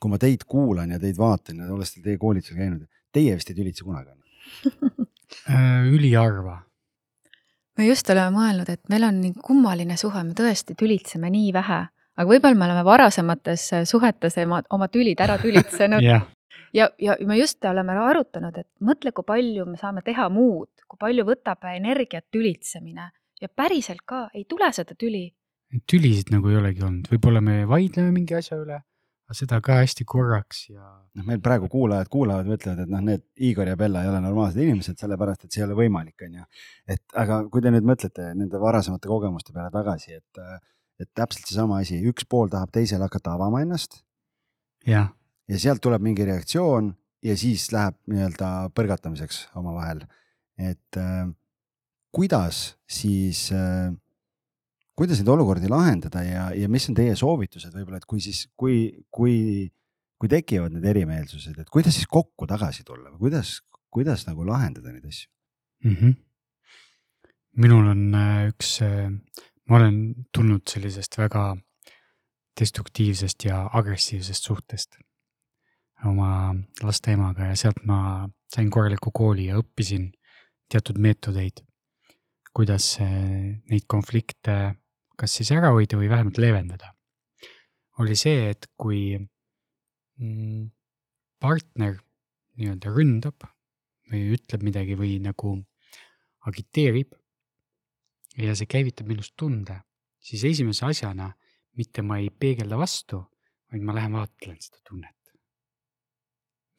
kui 0.00 0.12
ma 0.12 0.20
teid 0.20 0.44
kuulan 0.48 0.92
ja 0.92 1.00
teid 1.00 1.18
vaatan 1.18 1.64
ja 1.64 1.70
olles 1.72 1.94
teie 1.96 2.18
koolitusel 2.20 2.60
käinud, 2.60 2.88
teie 3.12 3.36
vist 3.36 3.52
ei 3.52 3.60
tülitse 3.62 3.86
kunagi? 3.86 4.16
Äh, 5.46 5.86
üliharva. 5.86 6.56
me 7.78 7.84
just 7.86 8.08
oleme 8.10 8.34
mõelnud, 8.34 8.66
et 8.72 8.88
meil 8.90 9.04
on 9.06 9.20
nii 9.22 9.36
kummaline 9.46 9.94
suhe, 9.96 10.24
me 10.26 10.34
tõesti 10.34 10.74
tülitseme 10.74 11.30
nii 11.30 11.52
vähe, 11.54 11.76
aga 12.16 12.28
võib-olla 12.28 12.58
me 12.58 12.68
oleme 12.68 12.84
varasemates 12.84 13.70
suhetes 13.88 14.38
oma, 14.44 14.62
oma 14.70 14.88
tülid 14.88 15.20
ära 15.20 15.38
tülitsenud 15.44 16.04
jah, 16.04 16.26
ja, 16.74 16.90
ja 16.98 17.16
me 17.26 17.38
just 17.38 17.64
oleme 17.64 17.96
arutanud, 17.98 18.56
et 18.58 18.68
mõtle, 18.84 19.12
kui 19.14 19.26
palju 19.26 19.66
me 19.68 19.78
saame 19.80 20.02
teha 20.06 20.28
muud, 20.32 20.70
kui 20.88 21.00
palju 21.00 21.26
võtab 21.28 21.66
energiat 21.74 22.26
tülitsemine 22.32 23.10
ja 23.40 23.48
päriselt 23.48 24.04
ka 24.06 24.28
ei 24.34 24.44
tule 24.48 24.70
seda 24.72 24.94
tüli. 24.98 25.30
tülisid 25.90 26.32
nagu 26.34 26.50
ei 26.50 26.60
olegi 26.60 26.84
olnud, 26.84 27.10
võib-olla 27.10 27.42
me 27.44 27.64
vaidleme 27.68 28.12
mingi 28.14 28.34
asja 28.38 28.58
üle, 28.60 28.80
aga 28.80 29.36
seda 29.38 29.60
ka 29.64 29.78
hästi 29.80 30.04
korraks 30.04 30.64
ja 30.70 30.82
noh, 30.82 31.26
meil 31.26 31.40
praegu 31.42 31.68
kuulajad 31.70 32.10
kuulavad, 32.10 32.50
mõtlevad, 32.50 32.84
et 32.84 32.90
noh, 32.90 33.04
need 33.06 33.24
Igor 33.50 33.70
ja 33.70 33.76
Bella 33.78 34.02
ei 34.04 34.10
ole 34.10 34.20
normaalsed 34.24 34.60
inimesed, 34.62 34.98
sellepärast 35.00 35.46
et 35.46 35.54
see 35.54 35.62
ei 35.62 35.68
ole 35.68 35.78
võimalik, 35.78 36.16
onju. 36.26 36.46
et 36.90 37.20
aga 37.22 37.44
kui 37.52 37.62
te 37.62 37.72
nüüd 37.74 37.86
mõtlete 37.86 38.32
nende 38.34 38.60
varasemate 38.62 39.10
kogemuste 39.10 39.54
peale 39.56 39.72
tagasi, 39.74 40.18
et, 40.20 40.44
et 41.00 41.08
täpselt 41.16 41.48
seesama 41.48 41.80
asi, 41.80 41.98
üks 42.10 42.26
pool 42.28 42.50
tahab 42.52 42.72
teisele 42.74 43.06
hakata 43.06 43.34
avama 43.38 43.62
ennast 43.64 44.02
ja 45.50 45.58
sealt 45.58 45.82
tuleb 45.82 46.02
mingi 46.04 46.26
reaktsioon 46.28 46.92
ja 47.24 47.36
siis 47.36 47.68
läheb 47.74 47.96
nii-öelda 48.10 48.70
põrgatamiseks 48.76 49.48
omavahel. 49.58 50.04
et 50.60 50.96
äh, 51.00 51.26
kuidas 52.12 52.76
siis 52.90 53.48
äh,, 53.52 53.92
kuidas 54.98 55.20
neid 55.20 55.32
olukordi 55.32 55.70
lahendada 55.70 56.22
ja, 56.26 56.46
ja 56.56 56.68
mis 56.68 56.88
on 56.90 56.96
teie 56.98 57.16
soovitused 57.16 57.74
võib-olla, 57.74 58.00
et 58.00 58.08
kui 58.08 58.20
siis, 58.20 58.44
kui, 58.58 58.90
kui, 59.10 59.68
kui 60.20 60.28
tekivad 60.28 60.74
need 60.74 60.88
erimeelsused, 60.90 61.56
et 61.60 61.70
kuidas 61.72 61.96
siis 61.96 62.08
kokku 62.10 62.48
tagasi 62.50 62.84
tulla 62.84 63.12
või 63.14 63.28
kuidas, 63.28 63.60
kuidas 63.92 64.26
nagu 64.28 64.44
lahendada 64.48 64.92
neid 64.92 65.06
asju? 65.08 65.30
mm. 65.84 65.96
-hmm. 65.96 66.16
minul 67.64 67.92
on 67.94 68.04
äh, 68.14 68.48
üks, 68.52 68.76
ma 69.70 69.78
olen 69.78 70.26
tulnud 70.34 70.66
sellisest 70.68 71.16
väga 71.18 71.44
destruktiivsest 72.60 73.44
ja 73.46 73.62
agressiivsest 73.78 74.48
suhtest 74.50 74.98
oma 76.10 76.54
laste 76.82 77.14
emaga 77.14 77.50
ja 77.52 77.56
sealt 77.56 77.84
ma 77.86 78.28
sain 78.50 78.70
korraliku 78.70 79.12
kooli 79.14 79.46
ja 79.46 79.58
õppisin 79.60 80.10
teatud 80.70 80.98
meetodeid, 81.02 81.60
kuidas 82.56 82.96
äh, 83.02 83.10
neid 83.70 83.86
konflikte 83.86 84.56
kas 85.20 85.36
siis 85.36 85.52
ära 85.52 85.72
hoida 85.74 85.98
või 86.00 86.08
vähemalt 86.08 86.40
leevendada. 86.40 86.94
oli 88.00 88.14
see, 88.16 88.48
et 88.54 88.64
kui 88.80 89.18
mm, 89.20 90.70
partner 91.42 91.98
nii-öelda 92.56 92.92
ründab 92.94 93.44
või 94.08 94.22
ütleb 94.36 94.64
midagi 94.64 94.96
või 94.96 95.18
nagu 95.20 95.58
agiteerib 96.48 97.12
ja 98.40 98.54
see 98.56 98.68
käivitab 98.70 99.08
minust 99.10 99.34
tunde, 99.38 99.80
siis 100.20 100.44
esimese 100.48 100.86
asjana 100.86 101.30
mitte 101.78 102.02
ma 102.02 102.18
ei 102.20 102.30
peegelda 102.30 102.78
vastu, 102.78 103.20
vaid 103.70 103.84
ma 103.86 103.94
lähen 103.96 104.16
vaatlen 104.16 104.58
seda 104.60 104.80
tunnet. 104.88 105.16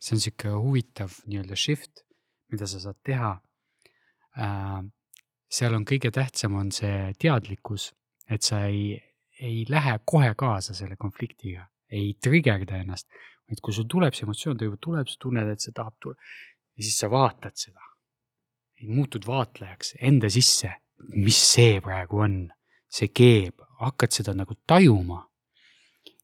see 0.01 0.15
on 0.17 0.21
sihuke 0.23 0.49
huvitav 0.49 1.13
nii-öelda 1.29 1.55
shift, 1.55 2.01
mida 2.49 2.65
sa 2.67 2.79
saad 2.81 2.97
teha 3.05 3.35
äh,. 4.41 4.81
seal 5.51 5.75
on 5.77 5.85
kõige 5.85 6.09
tähtsam 6.15 6.55
on 6.57 6.71
see 6.71 7.11
teadlikkus, 7.21 7.91
et 8.29 8.41
sa 8.41 8.63
ei, 8.65 8.95
ei 9.39 9.65
lähe 9.69 9.99
kohe 10.05 10.31
kaasa 10.37 10.73
selle 10.73 10.95
konfliktiga, 10.97 11.67
ei 11.91 12.15
trigerda 12.23 12.79
ennast, 12.81 13.09
vaid 13.49 13.61
kui 13.61 13.75
sul 13.75 13.85
tuleb 13.91 14.15
see 14.15 14.25
emotsioon, 14.25 14.57
ta 14.57 14.65
juba 14.65 14.79
tuleb, 14.81 15.11
sa 15.11 15.19
tunned, 15.19 15.51
et 15.51 15.61
see 15.61 15.75
tahab 15.75 15.97
tulla 15.99 16.17
ja 16.77 16.83
siis 16.83 16.97
sa 16.99 17.09
vaatad 17.11 17.55
seda. 17.55 17.87
muutud 18.81 19.27
vaatlejaks 19.27 19.91
enda 20.01 20.29
sisse, 20.33 20.71
mis 21.15 21.37
see 21.53 21.79
praegu 21.83 22.23
on, 22.25 22.35
see 22.91 23.11
keeb, 23.13 23.61
hakkad 23.81 24.13
seda 24.13 24.35
nagu 24.37 24.57
tajuma. 24.67 25.25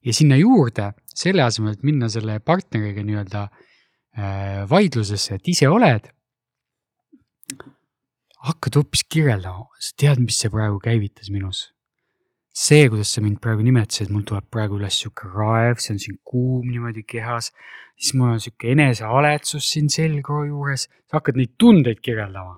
ja 0.05 0.13
sinna 0.13 0.37
juurde, 0.39 0.91
selle 1.11 1.43
asemel, 1.43 1.73
et 1.75 1.83
minna 1.83 2.07
selle 2.09 2.37
partneriga 2.39 3.01
nii-öelda 3.03 3.41
äh, 3.47 4.61
vaidlusesse, 4.69 5.35
et 5.35 5.49
ise 5.51 5.67
oled, 5.67 6.05
hakkad 8.47 8.77
hoopis 8.79 9.03
kirjeldama, 9.09 9.67
sa 9.79 9.97
tead, 9.99 10.21
mis 10.23 10.37
see 10.39 10.53
praegu 10.53 10.79
käivitas 10.79 11.33
minus 11.33 11.65
see, 12.57 12.87
kuidas 12.89 13.11
sa 13.13 13.21
mind 13.21 13.37
praegu 13.41 13.61
nimetasid, 13.65 14.09
mul 14.13 14.23
tuleb 14.25 14.47
praegu 14.53 14.79
üles 14.79 14.97
sihuke 14.97 15.29
raev, 15.29 15.77
see 15.81 15.93
on 15.93 15.99
siin 16.01 16.17
kuum 16.25 16.65
niimoodi 16.65 17.03
kehas, 17.05 17.51
siis 17.99 18.15
mul 18.17 18.33
on 18.33 18.41
sihuke 18.41 18.71
enesehaletsus 18.73 19.67
siin 19.73 19.91
selgroo 19.93 20.45
juures, 20.47 20.87
sa 21.05 21.19
hakkad 21.19 21.37
neid 21.37 21.53
tundeid 21.61 22.01
kirjeldama. 22.01 22.57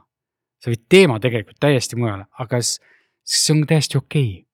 Sa 0.59 0.71
võid 0.71 0.85
teema 0.91 1.19
tegelikult 1.23 1.59
täiesti 1.61 1.99
mujale, 1.99 2.27
aga 2.39 2.61
see 2.63 3.55
on 3.55 3.65
täiesti 3.69 3.97
okei 3.97 4.29
okay.. 4.29 4.45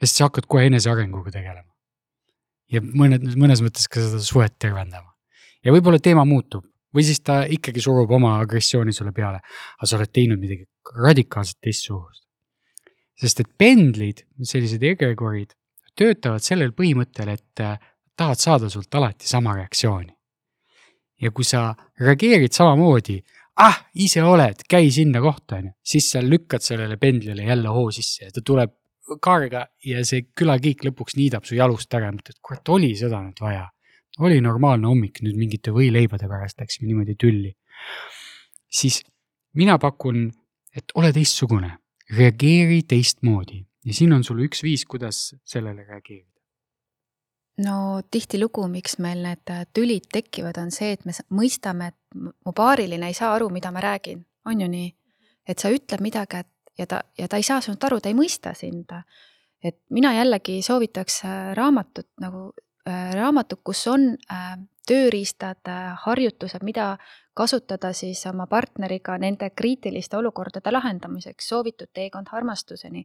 sest 0.00 0.20
sa 0.20 0.28
hakkad 0.28 0.48
kohe 0.50 0.66
enesearenguga 0.70 1.34
tegelema. 1.34 1.68
ja 2.70 2.82
mõned, 2.82 3.26
mõnes 3.36 3.62
mõttes 3.64 3.88
ka 3.90 4.02
seda 4.02 4.22
suhet 4.24 4.58
tervendama. 4.58 5.14
ja 5.64 5.74
võib-olla 5.74 5.98
teema 5.98 6.24
muutub 6.24 6.66
või 6.94 7.06
siis 7.06 7.20
ta 7.22 7.44
ikkagi 7.46 7.82
surub 7.82 8.10
oma 8.10 8.38
agressiooni 8.40 8.92
sulle 8.92 9.12
peale, 9.12 9.42
aga 9.78 9.86
sa 9.86 9.98
oled 9.98 10.10
teinud 10.12 10.40
midagi 10.42 10.66
radikaalselt 10.96 11.60
teistsugust 11.62 12.20
sest 13.20 13.42
et 13.42 13.50
pendlid, 13.60 14.24
sellised 14.48 14.84
egregorid 14.86 15.52
töötavad 15.98 16.44
sellel 16.44 16.72
põhimõttel, 16.76 17.34
et 17.34 17.62
äh, 17.62 17.76
tahavad 18.16 18.40
saada 18.40 18.70
sult 18.72 18.94
alati 18.96 19.28
sama 19.28 19.56
reaktsiooni. 19.58 20.14
ja 21.20 21.28
kui 21.36 21.44
sa 21.44 21.74
reageerid 22.00 22.54
samamoodi, 22.56 23.18
ah, 23.60 23.78
ise 23.94 24.22
oled, 24.24 24.64
käi 24.70 24.90
sinna 24.94 25.20
kohta, 25.22 25.58
onju, 25.60 25.72
siis 25.92 26.10
sa 26.14 26.22
lükkad 26.24 26.64
sellele 26.64 26.96
pendlile 27.00 27.44
jälle 27.44 27.72
hoo 27.74 27.90
sisse 27.94 28.28
ja 28.28 28.34
ta 28.34 28.44
tuleb 28.46 28.72
kaarega 29.22 29.64
ja 29.86 30.04
see 30.06 30.28
külakiik 30.38 30.84
lõpuks 30.86 31.16
niidab 31.18 31.46
su 31.48 31.56
jalust 31.58 31.94
ära 31.96 32.12
mõtled, 32.14 32.38
kurat, 32.44 32.68
oli 32.68 32.92
seda 32.98 33.22
nüüd 33.24 33.40
vaja. 33.42 33.68
oli 34.20 34.40
normaalne 34.40 34.86
hommik, 34.86 35.22
nüüd 35.24 35.38
mingite 35.38 35.72
võileibade 35.74 36.28
pärast 36.28 36.60
läksime 36.60 36.88
niimoodi 36.88 37.16
tülli. 37.18 37.54
siis 38.70 39.02
mina 39.54 39.78
pakun, 39.78 40.30
et 40.76 40.92
ole 40.94 41.12
teistsugune 41.12 41.76
reageeri 42.16 42.82
teistmoodi 42.82 43.64
ja 43.84 43.94
siin 43.94 44.12
on 44.12 44.24
sul 44.24 44.42
üks 44.46 44.62
viis, 44.62 44.84
kuidas 44.84 45.34
sellele 45.44 45.84
reageerida. 45.84 46.28
no 47.66 48.02
tihtilugu, 48.10 48.68
miks 48.68 48.98
meil 48.98 49.24
need 49.24 49.50
äh, 49.50 49.66
tülid 49.74 50.06
tekivad, 50.12 50.58
on 50.62 50.70
see, 50.70 50.92
et 50.92 51.04
me 51.04 51.16
mõistame, 51.30 51.90
et 51.90 51.99
mu 52.14 52.52
paariline 52.56 53.06
ei 53.06 53.14
saa 53.14 53.34
aru, 53.34 53.48
mida 53.50 53.70
ma 53.70 53.80
räägin, 53.80 54.24
on 54.46 54.60
ju 54.60 54.68
nii? 54.68 54.94
et 55.48 55.58
sa 55.58 55.70
ütled 55.72 56.02
midagi, 56.04 56.44
et 56.44 56.78
ja 56.78 56.86
ta, 56.86 57.02
ja 57.18 57.28
ta 57.28 57.36
ei 57.40 57.46
saa 57.46 57.60
sinust 57.60 57.84
aru, 57.84 58.00
ta 58.00 58.08
ei 58.10 58.14
mõista 58.14 58.54
sind. 58.54 58.92
et 59.62 59.76
mina 59.90 60.14
jällegi 60.14 60.62
soovitaks 60.62 61.24
äh, 61.24 61.54
raamatut 61.54 62.08
nagu 62.20 62.52
äh, 62.88 63.14
raamatut, 63.14 63.60
kus 63.64 63.86
on 63.86 64.14
äh, 64.32 64.56
tööriistad 64.88 65.68
äh,, 65.68 65.92
harjutused, 66.06 66.64
mida 66.66 66.94
kasutada 67.36 67.92
siis 67.96 68.22
oma 68.26 68.46
partneriga 68.50 69.16
nende 69.18 69.50
kriitiliste 69.50 70.16
olukordade 70.18 70.72
lahendamiseks, 70.72 71.48
soovitud 71.48 71.92
teekond 71.94 72.32
armastuseni. 72.32 73.04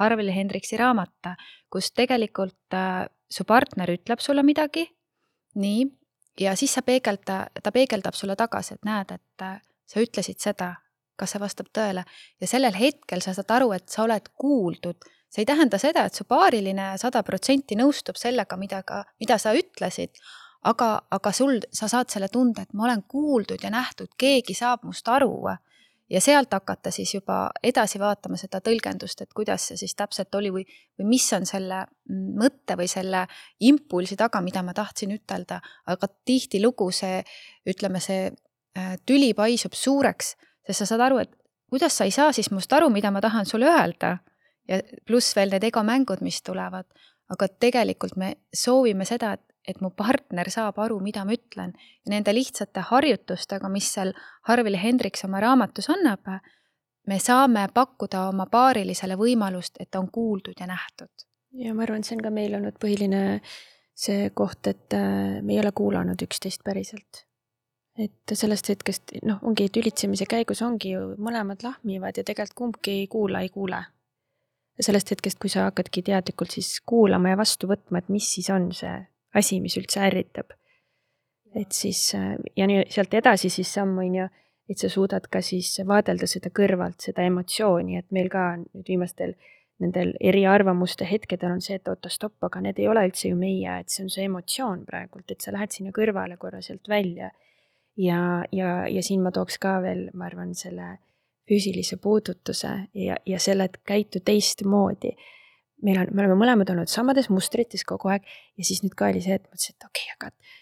Harveli 0.00 0.34
Hendriksi 0.34 0.78
raamat, 0.80 1.32
kus 1.70 1.92
tegelikult 1.92 2.74
äh, 2.74 3.06
su 3.30 3.44
partner 3.44 3.90
ütleb 3.96 4.22
sulle 4.22 4.42
midagi, 4.46 4.86
nii, 5.58 5.86
ja 6.40 6.56
siis 6.56 6.74
sa 6.74 6.82
peegelda, 6.82 7.46
ta 7.62 7.72
peegeldab 7.72 8.14
sulle 8.14 8.36
tagasi, 8.36 8.74
et 8.74 8.84
näed, 8.84 9.12
et 9.14 9.42
äh, 9.42 9.60
sa 9.86 10.00
ütlesid 10.02 10.40
seda, 10.42 10.74
kas 11.16 11.32
see 11.32 11.40
vastab 11.40 11.68
tõele 11.74 12.04
ja 12.40 12.48
sellel 12.48 12.76
hetkel 12.76 13.22
sa 13.24 13.34
saad 13.36 13.52
aru, 13.58 13.70
et 13.76 13.88
sa 13.88 14.04
oled 14.04 14.28
kuuldud. 14.34 14.96
see 15.30 15.42
ei 15.42 15.46
tähenda 15.46 15.78
seda, 15.78 16.04
et 16.06 16.14
su 16.14 16.24
paariline 16.24 16.92
sada 16.98 17.22
protsenti 17.22 17.76
nõustub 17.76 18.16
sellega, 18.16 18.56
mida 18.56 18.82
ka, 18.82 19.04
mida 19.20 19.38
sa 19.38 19.52
ütlesid, 19.58 20.12
aga, 20.62 20.90
aga 21.10 21.32
sul, 21.32 21.60
sa 21.72 21.88
saad 21.88 22.10
selle 22.12 22.28
tunde, 22.28 22.62
et 22.62 22.72
ma 22.72 22.86
olen 22.86 23.02
kuuldud 23.08 23.62
ja 23.62 23.70
nähtud, 23.70 24.12
keegi 24.18 24.54
saab 24.54 24.84
must 24.84 25.08
aru. 25.08 25.32
Ja 26.10 26.20
sealt 26.20 26.52
hakata 26.52 26.90
siis 26.94 27.14
juba 27.14 27.38
edasi 27.62 27.98
vaatama 27.98 28.38
seda 28.38 28.60
tõlgendust, 28.64 29.22
et 29.22 29.32
kuidas 29.34 29.68
see 29.70 29.80
siis 29.80 29.94
täpselt 29.98 30.34
oli 30.38 30.52
või, 30.54 30.64
või 30.98 31.08
mis 31.16 31.26
on 31.34 31.46
selle 31.46 31.82
mm, 31.84 32.36
mõtte 32.38 32.76
või 32.78 32.88
selle 32.90 33.24
impulsi 33.66 34.16
taga, 34.16 34.40
mida 34.44 34.62
ma 34.62 34.74
tahtsin 34.76 35.14
ütelda, 35.16 35.60
aga 35.86 36.10
tihtilugu 36.24 36.90
see, 36.94 37.22
ütleme, 37.68 38.00
see 38.00 38.30
äh, 38.30 38.94
tüli 39.06 39.32
paisub 39.34 39.74
suureks, 39.74 40.36
sest 40.66 40.84
sa 40.84 40.92
saad 40.92 41.06
aru, 41.08 41.24
et 41.24 41.34
kuidas 41.70 41.98
sa 41.98 42.06
ei 42.06 42.14
saa 42.14 42.32
siis 42.32 42.50
must 42.54 42.72
aru, 42.72 42.90
mida 42.90 43.10
ma 43.10 43.20
tahan 43.20 43.46
sulle 43.46 43.70
öelda. 43.70 44.18
Ja 44.66 44.80
pluss 45.06 45.36
veel 45.36 45.52
need 45.52 45.62
egomängud, 45.62 46.24
mis 46.26 46.40
tulevad, 46.42 46.88
aga 47.30 47.46
tegelikult 47.62 48.16
me 48.18 48.32
soovime 48.54 49.04
seda, 49.06 49.36
et, 49.36 49.44
et 49.66 49.80
mu 49.82 49.90
partner 49.90 50.50
saab 50.50 50.78
aru, 50.82 50.98
mida 51.02 51.24
ma 51.26 51.34
ütlen 51.34 51.74
nende 52.10 52.34
lihtsate 52.34 52.84
harjutustega, 52.90 53.68
mis 53.72 53.88
seal 53.96 54.12
Harville 54.48 54.80
Hendriks 54.80 55.26
oma 55.26 55.40
raamatus 55.42 55.90
annab, 55.94 56.28
me 57.06 57.18
saame 57.22 57.66
pakkuda 57.74 58.28
oma 58.30 58.46
paarilisele 58.50 59.18
võimalust, 59.18 59.78
et 59.80 59.90
ta 59.90 60.02
on 60.02 60.10
kuuldud 60.12 60.58
ja 60.60 60.68
nähtud. 60.70 61.26
ja 61.52 61.74
ma 61.74 61.82
arvan, 61.86 62.02
et 62.02 62.08
see 62.08 62.16
on 62.18 62.26
ka 62.26 62.30
meil 62.30 62.54
olnud 62.58 62.78
põhiline 62.82 63.22
see 63.96 64.30
koht, 64.36 64.66
et 64.68 64.94
äh, 64.94 65.40
me 65.42 65.56
ei 65.56 65.62
ole 65.62 65.72
kuulanud 65.72 66.22
üksteist 66.22 66.64
päriselt. 66.64 67.24
et 67.96 68.32
sellest 68.32 68.68
hetkest 68.68 69.14
noh, 69.24 69.38
ongi 69.48 69.70
tülitsemise 69.72 70.26
käigus 70.28 70.60
ongi 70.62 70.90
ju 70.92 71.14
mõlemad 71.16 71.62
lahmivad 71.64 72.18
ja 72.18 72.24
tegelikult 72.28 72.58
kumbki 72.58 72.98
ei 73.00 73.06
kuula, 73.08 73.40
ei 73.40 73.48
kuule. 73.48 73.82
sellest 74.80 75.10
hetkest, 75.10 75.38
kui 75.40 75.48
sa 75.48 75.70
hakkadki 75.70 76.02
teadlikult 76.04 76.52
siis 76.52 76.80
kuulama 76.84 77.32
ja 77.32 77.38
vastu 77.40 77.66
võtma, 77.70 77.98
et 77.98 78.10
mis 78.12 78.28
siis 78.34 78.50
on 78.52 78.68
see 78.76 78.98
asi, 79.36 79.60
mis 79.60 79.76
üldse 79.80 80.02
ärritab. 80.06 80.54
et 81.56 81.72
siis 81.72 82.10
ja 82.12 82.66
nii 82.68 82.82
sealt 82.92 83.14
edasi 83.16 83.48
siis 83.48 83.70
samm 83.72 83.96
on 84.02 84.14
ju, 84.14 84.26
et 84.68 84.78
sa 84.78 84.90
suudad 84.92 85.28
ka 85.32 85.40
siis 85.40 85.70
vaadelda 85.88 86.26
seda 86.28 86.50
kõrvalt, 86.52 86.98
seda 87.00 87.24
emotsiooni, 87.24 87.96
et 87.96 88.10
meil 88.12 88.28
ka 88.28 88.56
nüüd 88.58 88.88
viimastel 88.88 89.36
nendel 89.80 90.14
eriarvamuste 90.20 91.06
hetkedel 91.08 91.52
on 91.52 91.62
see, 91.64 91.76
et 91.76 91.88
oota, 91.88 92.10
stopp, 92.12 92.36
aga 92.48 92.62
need 92.64 92.78
ei 92.80 92.88
ole 92.88 93.06
üldse 93.08 93.28
ju 93.28 93.36
meie, 93.36 93.80
et 93.80 93.92
see 93.92 94.04
on 94.04 94.12
see 94.12 94.24
emotsioon 94.28 94.84
praegult, 94.88 95.30
et 95.30 95.44
sa 95.44 95.52
lähed 95.52 95.72
sinna 95.72 95.92
kõrvale 95.96 96.38
korra 96.40 96.62
sealt 96.64 96.88
välja 96.88 97.30
ja, 97.96 98.44
ja, 98.52 98.70
ja 98.88 99.02
siin 99.02 99.24
ma 99.24 99.32
tooks 99.32 99.58
ka 99.60 99.78
veel, 99.84 100.08
ma 100.14 100.28
arvan, 100.30 100.54
selle 100.56 100.96
füüsilise 101.48 101.98
puudutuse 102.02 102.72
ja, 102.94 103.18
ja 103.26 103.40
selle, 103.42 103.68
et 103.68 103.80
käitu 103.86 104.20
teistmoodi. 104.24 105.14
Meil 105.84 106.00
on, 106.02 106.12
me 106.12 106.24
oleme 106.24 106.38
mõlemad 106.40 106.70
olnud 106.72 106.90
samades 106.90 107.28
mustrites 107.32 107.84
kogu 107.88 108.12
aeg 108.12 108.24
ja 108.56 108.64
siis 108.64 108.82
nüüd 108.84 108.94
ka 108.96 109.10
oli 109.10 109.22
see, 109.24 109.36
et 109.36 109.44
mõtlesin, 109.48 109.76
et 109.76 109.88
okei 109.88 110.06
okay,, 110.06 110.14
aga 110.16 110.54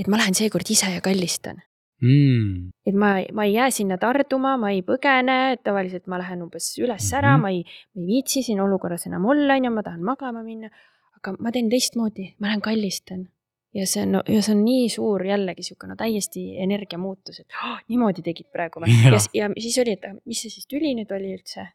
et 0.00 0.10
ma 0.10 0.20
lähen 0.20 0.36
seekord 0.36 0.68
ise 0.70 0.90
ja 0.92 1.02
kallistan 1.04 1.62
mm.. 2.02 2.72
et 2.86 2.96
ma, 2.98 3.14
ma 3.32 3.46
ei 3.48 3.54
jää 3.56 3.70
sinna 3.74 3.98
tarduma, 4.00 4.56
ma 4.60 4.72
ei 4.74 4.82
põgene, 4.86 5.38
et 5.54 5.62
tavaliselt 5.66 6.08
ma 6.10 6.20
lähen 6.22 6.42
umbes 6.46 6.72
üles 6.80 7.12
ära 7.12 7.36
mm, 7.36 7.38
-hmm. 7.38 7.42
ma 7.42 7.54
ei, 7.54 7.62
ei 7.96 8.08
viitsi 8.08 8.42
siin 8.46 8.60
olukorras 8.64 9.06
enam 9.10 9.30
olla, 9.30 9.56
on 9.56 9.70
ju, 9.70 9.74
ma 9.74 9.86
tahan 9.86 10.02
magama 10.02 10.42
minna. 10.42 10.70
aga 11.18 11.36
ma 11.40 11.52
teen 11.52 11.70
teistmoodi, 11.72 12.34
ma 12.38 12.50
lähen 12.50 12.60
kallistan 12.60 13.28
ja 13.74 13.86
see 13.90 14.02
on 14.04 14.12
no,, 14.12 14.22
ja 14.28 14.42
see 14.42 14.54
on 14.54 14.64
nii 14.64 14.88
suur 14.92 15.24
jällegi 15.26 15.64
sihuke 15.66 15.88
no 15.90 15.96
täiesti 15.98 16.44
energiamuutus, 16.62 17.40
et 17.40 17.56
oh, 17.64 17.78
niimoodi 17.88 18.22
tegid 18.22 18.50
praegu 18.52 18.82
või? 18.84 18.92
ja, 19.14 19.20
ja 19.34 19.48
siis 19.58 19.78
oli, 19.82 19.96
et 19.96 20.04
mis 20.26 20.44
see 20.44 20.52
siis 20.52 20.68
tüli 20.70 20.92
nüüd 20.98 21.10
oli 21.14 21.32
üldse 21.38 21.66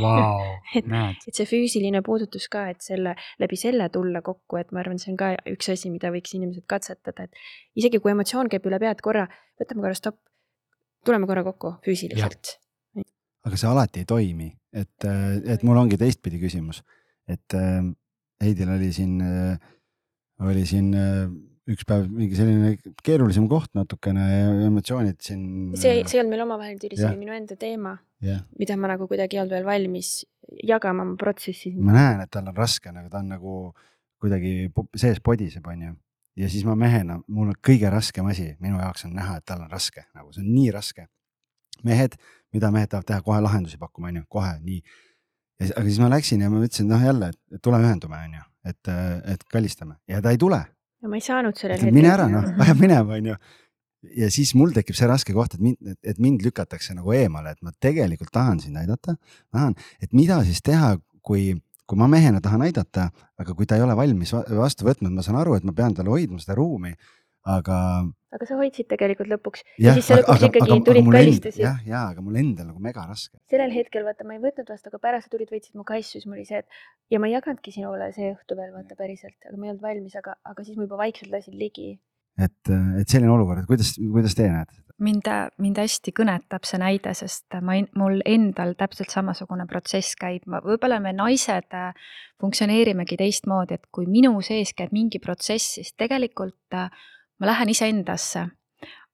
wow, 0.00 0.42
et, 0.78 0.88
et 1.28 1.34
see 1.38 1.46
füüsiline 1.48 2.02
puudutus 2.06 2.48
ka, 2.52 2.66
et 2.72 2.84
selle, 2.84 3.14
läbi 3.42 3.58
selle 3.60 3.88
tulla 3.94 4.22
kokku, 4.26 4.58
et 4.60 4.72
ma 4.74 4.82
arvan, 4.82 5.00
see 5.02 5.12
on 5.12 5.20
ka 5.20 5.32
üks 5.52 5.70
asi, 5.74 5.92
mida 5.94 6.12
võiks 6.14 6.34
inimesed 6.38 6.66
katsetada, 6.70 7.28
et 7.28 7.78
isegi 7.78 8.02
kui 8.02 8.14
emotsioon 8.14 8.50
käib 8.52 8.66
üle 8.70 8.80
pea, 8.82 8.94
et 8.96 9.04
korra, 9.04 9.26
võtame 9.60 9.86
korra 9.86 9.98
stopp, 9.98 10.20
tuleme 11.06 11.30
korra 11.30 11.46
kokku 11.46 11.76
füüsiliselt. 11.86 12.56
aga 13.46 13.56
see 13.60 13.70
alati 13.70 14.04
ei 14.04 14.08
toimi, 14.08 14.52
et, 14.76 15.08
et 15.08 15.64
mul 15.66 15.78
ongi 15.80 16.00
teistpidi 16.00 16.40
küsimus, 16.42 16.82
et 17.30 17.56
äh, 17.56 17.82
Heidil 18.38 18.70
oli 18.70 18.92
siin 18.94 19.18
äh, 19.22 19.58
oli 20.46 20.64
siin 20.68 20.92
äh, 20.94 21.26
üks 21.68 21.86
päev 21.88 22.06
mingi 22.08 22.36
selline 22.38 22.74
keerulisem 23.04 23.48
koht 23.50 23.74
natukene 23.76 24.26
ja 24.28 24.52
emotsioonid 24.68 25.18
siin. 25.24 25.42
see, 25.74 26.02
see 26.04 26.18
ei 26.18 26.22
olnud 26.22 26.34
meil 26.34 26.44
omavahel 26.46 26.78
tüli, 26.80 26.96
see 26.98 27.08
oli 27.10 27.20
minu 27.20 27.34
enda 27.36 27.58
teema, 27.60 27.96
mida 28.58 28.76
ma 28.76 28.90
nagu 28.92 29.06
kuidagi 29.10 29.36
ei 29.36 29.42
olnud 29.42 29.54
veel 29.54 29.66
valmis 29.66 30.12
jagama 30.66 31.04
oma 31.06 31.16
protsessi. 31.20 31.72
ma 31.76 31.94
näen, 31.94 32.22
et 32.24 32.30
tal 32.30 32.48
on 32.50 32.56
raske, 32.56 32.92
nagu 32.92 33.10
ta 33.10 33.22
on 33.22 33.28
nagu 33.34 33.56
kuidagi 34.18 34.70
sees 34.96 35.20
podiseb, 35.24 35.66
onju. 35.66 35.94
ja 36.36 36.48
siis 36.50 36.64
ma 36.66 36.74
mehena, 36.78 37.20
mul 37.28 37.52
on 37.52 37.60
kõige 37.68 37.90
raskem 37.90 38.26
asi 38.26 38.54
minu 38.60 38.80
jaoks 38.80 39.06
on 39.06 39.14
näha, 39.18 39.38
et 39.38 39.46
tal 39.46 39.62
on 39.62 39.70
raske, 39.70 40.04
nagu 40.14 40.32
see 40.32 40.42
on 40.42 40.50
nii 40.54 40.72
raske. 40.74 41.06
mehed, 41.84 42.16
mida 42.52 42.72
mehed 42.74 42.90
tahavad 42.90 43.06
teha, 43.06 43.20
kohe 43.22 43.40
lahendusi 43.40 43.78
pakkuma, 43.78 44.08
onju, 44.08 44.24
kohe 44.28 44.56
nii. 44.62 44.82
aga 45.68 45.86
siis 45.86 46.00
ma 46.02 46.10
läksin 46.10 46.42
ja 46.42 46.50
ma 46.50 46.64
ütlesin, 46.64 46.90
noh 46.90 47.04
jälle, 47.04 47.30
et 47.54 47.62
tule 47.62 47.78
ühendume, 47.78 48.18
onju, 48.30 48.42
et, 48.64 48.90
et 49.34 49.46
kallistame 49.52 50.00
ja 50.08 50.22
ta 50.22 50.34
ei 50.34 50.38
tule 50.38 50.64
ja 51.02 51.08
ma 51.10 51.18
ei 51.18 51.24
saanud 51.24 51.58
sellel 51.58 51.78
hetkel. 51.78 51.94
mine 51.94 52.10
ära 52.12 52.26
noh, 52.30 52.46
lähed 52.60 52.80
minema, 52.80 53.18
onju. 53.18 53.36
Ja 54.16 54.30
siis 54.32 54.54
mul 54.58 54.74
tekib 54.76 54.96
see 54.98 55.08
raske 55.10 55.34
koht, 55.36 55.56
et 55.56 55.62
mind, 55.62 55.94
et 56.02 56.18
mind 56.22 56.44
lükatakse 56.46 56.96
nagu 56.96 57.14
eemale, 57.16 57.54
et 57.54 57.62
ma 57.62 57.72
tegelikult 57.80 58.32
tahan 58.34 58.60
sind 58.62 58.78
aidata. 58.80 59.16
tahan, 59.54 59.74
et 60.02 60.12
mida 60.12 60.40
siis 60.46 60.62
teha, 60.62 60.96
kui, 61.22 61.50
kui 61.88 61.98
ma 61.98 62.08
mehena 62.10 62.42
tahan 62.44 62.62
aidata, 62.68 63.08
aga 63.38 63.54
kui 63.54 63.66
ta 63.66 63.78
ei 63.78 63.86
ole 63.86 63.96
valmis 63.98 64.34
vastu 64.34 64.86
võtnud, 64.88 65.14
ma 65.14 65.24
saan 65.26 65.40
aru, 65.40 65.56
et 65.58 65.66
ma 65.66 65.74
pean 65.76 65.96
talle 65.96 66.14
hoidma 66.14 66.40
seda 66.42 66.58
ruumi 66.58 66.94
aga. 67.48 67.78
aga 68.36 68.48
sa 68.48 68.58
hoidsid 68.58 68.88
tegelikult 68.90 69.30
lõpuks 69.30 69.62
ja, 69.64 69.88
ja 69.88 69.94
siis 69.96 70.08
sa 70.10 70.18
lõpuks 70.18 70.34
aga, 70.34 70.50
ikkagi 70.50 70.72
aga, 70.74 70.84
tulid 70.88 71.08
kallistasid. 71.14 71.62
jah, 71.62 71.78
ja 71.88 72.02
aga 72.12 72.24
mul 72.24 72.36
endal 72.40 72.68
nagu 72.70 72.82
mega 72.84 73.04
raske. 73.08 73.38
sellel 73.52 73.72
hetkel 73.74 74.04
vaata, 74.06 74.26
ma 74.28 74.36
ei 74.36 74.42
võtnud 74.42 74.68
vastu, 74.72 74.92
aga 74.92 75.00
pärast 75.04 75.28
sa 75.28 75.34
tulid, 75.34 75.50
võtsid 75.54 75.78
mu 75.78 75.86
kassu, 75.88 76.16
siis 76.16 76.28
mul 76.28 76.40
oli 76.40 76.48
see, 76.48 76.60
et 76.64 77.14
ja 77.14 77.22
ma 77.22 77.30
ei 77.30 77.36
jaganudki 77.36 77.74
sinule 77.74 78.10
see 78.16 78.32
õhtu 78.34 78.58
veel 78.58 78.74
vaata 78.74 78.98
päriselt, 78.98 79.38
aga 79.46 79.56
ma 79.56 79.68
ei 79.68 79.74
olnud 79.74 79.86
valmis, 79.86 80.18
aga, 80.20 80.36
aga 80.52 80.66
siis 80.66 80.78
ma 80.78 80.88
juba 80.88 81.00
vaikselt 81.00 81.32
lasin 81.34 81.56
ligi. 81.60 81.94
Et, 82.38 82.72
et 83.00 83.08
selline 83.08 83.32
olukord, 83.34 83.62
et 83.62 83.70
kuidas, 83.70 83.96
kuidas 83.98 84.36
teie 84.38 84.52
näete? 84.52 84.78
mind, 84.98 85.28
mind 85.62 85.78
hästi 85.78 86.12
kõnetab 86.16 86.66
see 86.66 86.80
näide, 86.82 87.12
sest 87.14 87.58
ma, 87.62 87.76
mul 87.98 88.18
endal 88.26 88.74
täpselt 88.78 89.12
samasugune 89.14 89.66
protsess 89.70 90.18
käib, 90.18 90.46
võib-olla 90.48 90.98
me 91.02 91.12
naised 91.16 91.74
äh, 91.76 91.92
funktsioneerimegi 92.42 93.18
teistmoodi, 93.20 93.78
et 93.78 93.86
kui 93.94 94.08
minu 94.10 94.34
sees 94.44 94.74
käib 94.78 94.94
mingi 94.96 95.20
protsess, 95.22 95.78
siis 95.78 95.94
tegelikult 95.98 96.74
äh, 96.74 96.90
ma 97.38 97.52
lähen 97.52 97.74
iseendasse. 97.74 98.48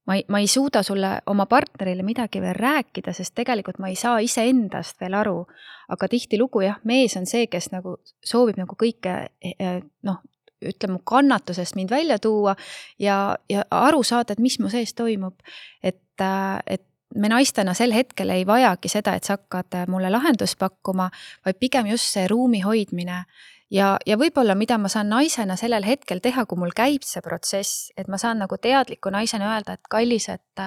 ma 0.07 0.15
ei, 0.19 0.25
ma 0.29 0.39
ei 0.39 0.47
suuda 0.47 0.83
sulle, 0.83 1.19
oma 1.27 1.47
partnerile 1.47 2.03
midagi 2.05 2.41
veel 2.41 2.57
rääkida, 2.59 3.13
sest 3.17 3.35
tegelikult 3.35 3.79
ma 3.81 3.89
ei 3.89 3.97
saa 3.97 4.19
iseendast 4.21 5.01
veel 5.01 5.15
aru. 5.15 5.47
aga 5.89 6.09
tihtilugu 6.09 6.61
jah, 6.65 6.79
mees 6.85 7.17
on 7.17 7.27
see, 7.27 7.47
kes 7.47 7.71
nagu 7.73 7.99
soovib 8.25 8.57
nagu 8.57 8.77
kõike 8.77 9.17
eh, 9.41 9.57
eh, 9.59 9.83
noh, 10.03 10.23
ütleme 10.65 10.99
kannatusest 11.05 11.77
mind 11.77 11.91
välja 11.91 12.19
tuua 12.19 12.57
ja, 12.99 13.37
ja 13.51 13.65
aru 13.71 14.03
saada, 14.03 14.33
et 14.33 14.43
mis 14.43 14.59
mu 14.59 14.69
sees 14.73 14.95
toimub. 14.95 15.35
et, 15.83 16.21
äh, 16.21 16.59
et 16.67 16.87
me 17.15 17.29
naistena 17.29 17.75
sel 17.75 17.93
hetkel 17.95 18.31
ei 18.31 18.47
vajagi 18.47 18.91
seda, 18.91 19.15
et 19.15 19.25
sa 19.25 19.39
hakkad 19.39 19.85
mulle 19.89 20.11
lahendust 20.11 20.59
pakkuma, 20.59 21.11
vaid 21.47 21.59
pigem 21.61 21.87
just 21.87 22.11
see 22.11 22.27
ruumi 22.29 22.61
hoidmine 22.65 23.25
ja, 23.71 23.97
ja 24.07 24.17
võib-olla, 24.21 24.55
mida 24.59 24.79
ma 24.79 24.89
saan 24.93 25.09
naisena 25.13 25.57
sellel 25.57 25.85
hetkel 25.87 26.21
teha, 26.25 26.45
kui 26.47 26.59
mul 26.61 26.73
käib 26.77 27.05
see 27.07 27.23
protsess, 27.25 27.91
et 27.97 28.09
ma 28.09 28.19
saan 28.21 28.41
nagu 28.43 28.59
teadliku 28.61 29.13
naisena 29.15 29.53
öelda, 29.55 29.77
et 29.79 29.91
kallis, 29.91 30.29
et, 30.33 30.65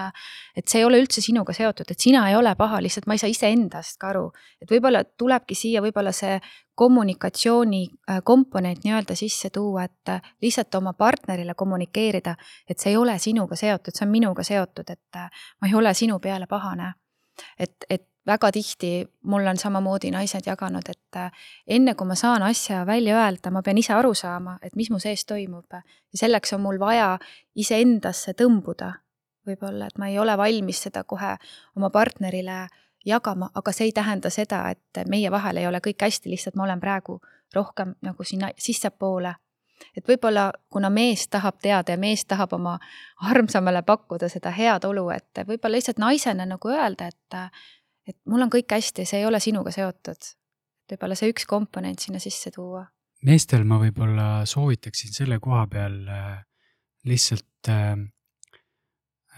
et 0.56 0.68
see 0.68 0.82
ei 0.82 0.88
ole 0.88 1.02
üldse 1.02 1.22
sinuga 1.24 1.54
seotud, 1.54 1.92
et 1.92 2.00
sina 2.00 2.28
ei 2.30 2.36
ole 2.36 2.54
paha, 2.58 2.82
lihtsalt 2.84 3.08
ma 3.08 3.18
ei 3.18 3.24
saa 3.24 3.32
iseendast 3.32 4.00
ka 4.02 4.12
aru. 4.14 4.32
et 4.62 4.72
võib-olla 4.72 5.04
tulebki 5.04 5.56
siia 5.56 5.82
võib-olla 5.86 6.12
see 6.16 6.40
kommunikatsiooni 6.78 7.88
äh, 8.10 8.20
komponent 8.24 8.84
nii-öelda 8.86 9.16
sisse 9.18 9.50
tuua, 9.50 9.88
et 9.88 10.10
äh, 10.14 10.22
lihtsalt 10.42 10.76
oma 10.76 10.94
partnerile 10.94 11.56
kommunikeerida, 11.58 12.36
et 12.70 12.78
see 12.78 12.94
ei 12.94 12.98
ole 12.98 13.18
sinuga 13.20 13.58
seotud, 13.58 13.96
see 13.98 14.06
on 14.06 14.14
minuga 14.14 14.46
seotud, 14.46 14.92
et 14.94 15.18
äh, 15.18 15.48
ma 15.62 15.72
ei 15.72 15.74
ole 15.76 15.94
sinu 15.98 16.20
peale 16.20 16.46
pahane. 16.48 16.94
et, 17.60 17.86
et 17.90 18.06
väga 18.28 18.52
tihti 18.52 19.08
mul 19.24 19.48
on 19.48 19.58
samamoodi 19.58 20.12
naised 20.12 20.46
jaganud, 20.46 20.90
et 20.90 21.16
äh, 21.16 21.32
enne 21.68 21.96
kui 21.96 22.08
ma 22.08 22.16
saan 22.16 22.44
asja 22.44 22.86
välja 22.86 23.18
öelda, 23.24 23.52
ma 23.52 23.62
pean 23.64 23.78
ise 23.78 23.94
aru 23.94 24.14
saama, 24.14 24.58
et 24.62 24.76
mis 24.76 24.90
mu 24.92 25.00
sees 25.00 25.26
toimub. 25.26 25.66
ja 25.72 26.18
selleks 26.18 26.54
on 26.54 26.62
mul 26.62 26.80
vaja 26.80 27.18
iseendasse 27.56 28.34
tõmbuda. 28.34 28.94
võib-olla, 29.48 29.88
et 29.88 29.98
ma 29.98 30.08
ei 30.08 30.20
ole 30.20 30.38
valmis 30.38 30.82
seda 30.84 31.04
kohe 31.04 31.38
oma 31.76 31.90
partnerile 31.90 32.68
jagama, 33.06 33.50
aga 33.56 33.72
see 33.72 33.86
ei 33.88 33.92
tähenda 33.92 34.30
seda, 34.30 34.70
et 34.70 35.08
meie 35.08 35.32
vahel 35.32 35.58
ei 35.58 35.68
ole 35.68 35.80
kõik 35.80 36.02
hästi, 36.04 36.30
lihtsalt 36.30 36.56
ma 36.56 36.64
olen 36.64 36.80
praegu 36.80 37.22
rohkem 37.56 37.96
nagu 38.02 38.24
sinna 38.24 38.50
sissepoole 38.60 39.36
et 39.98 40.08
võib-olla 40.08 40.52
kuna 40.70 40.90
mees 40.90 41.28
tahab 41.28 41.60
teada 41.62 41.94
ja 41.94 41.98
mees 41.98 42.26
tahab 42.26 42.54
oma 42.54 42.78
armsamale 43.30 43.84
pakkuda 43.86 44.30
seda 44.30 44.52
head 44.52 44.86
olu, 44.86 45.10
et 45.10 45.44
võib-olla 45.48 45.78
lihtsalt 45.78 46.02
naisena 46.02 46.46
nagu 46.46 46.72
öelda, 46.74 47.08
et 47.08 47.38
et 48.08 48.18
mul 48.32 48.46
on 48.46 48.52
kõik 48.52 48.72
hästi, 48.72 49.06
see 49.08 49.22
ei 49.22 49.28
ole 49.28 49.40
sinuga 49.44 49.74
seotud. 49.76 50.34
võib-olla 50.88 51.18
see 51.20 51.34
üks 51.34 51.48
komponent 51.48 52.04
sinna 52.04 52.22
sisse 52.24 52.52
tuua. 52.56 52.86
meestel 53.28 53.66
ma 53.68 53.80
võib-olla 53.82 54.46
soovitaksin 54.48 55.14
selle 55.14 55.40
koha 55.44 55.66
peal 55.72 55.98
äh, 56.08 56.38
lihtsalt 57.08 57.72
äh, 57.74 57.98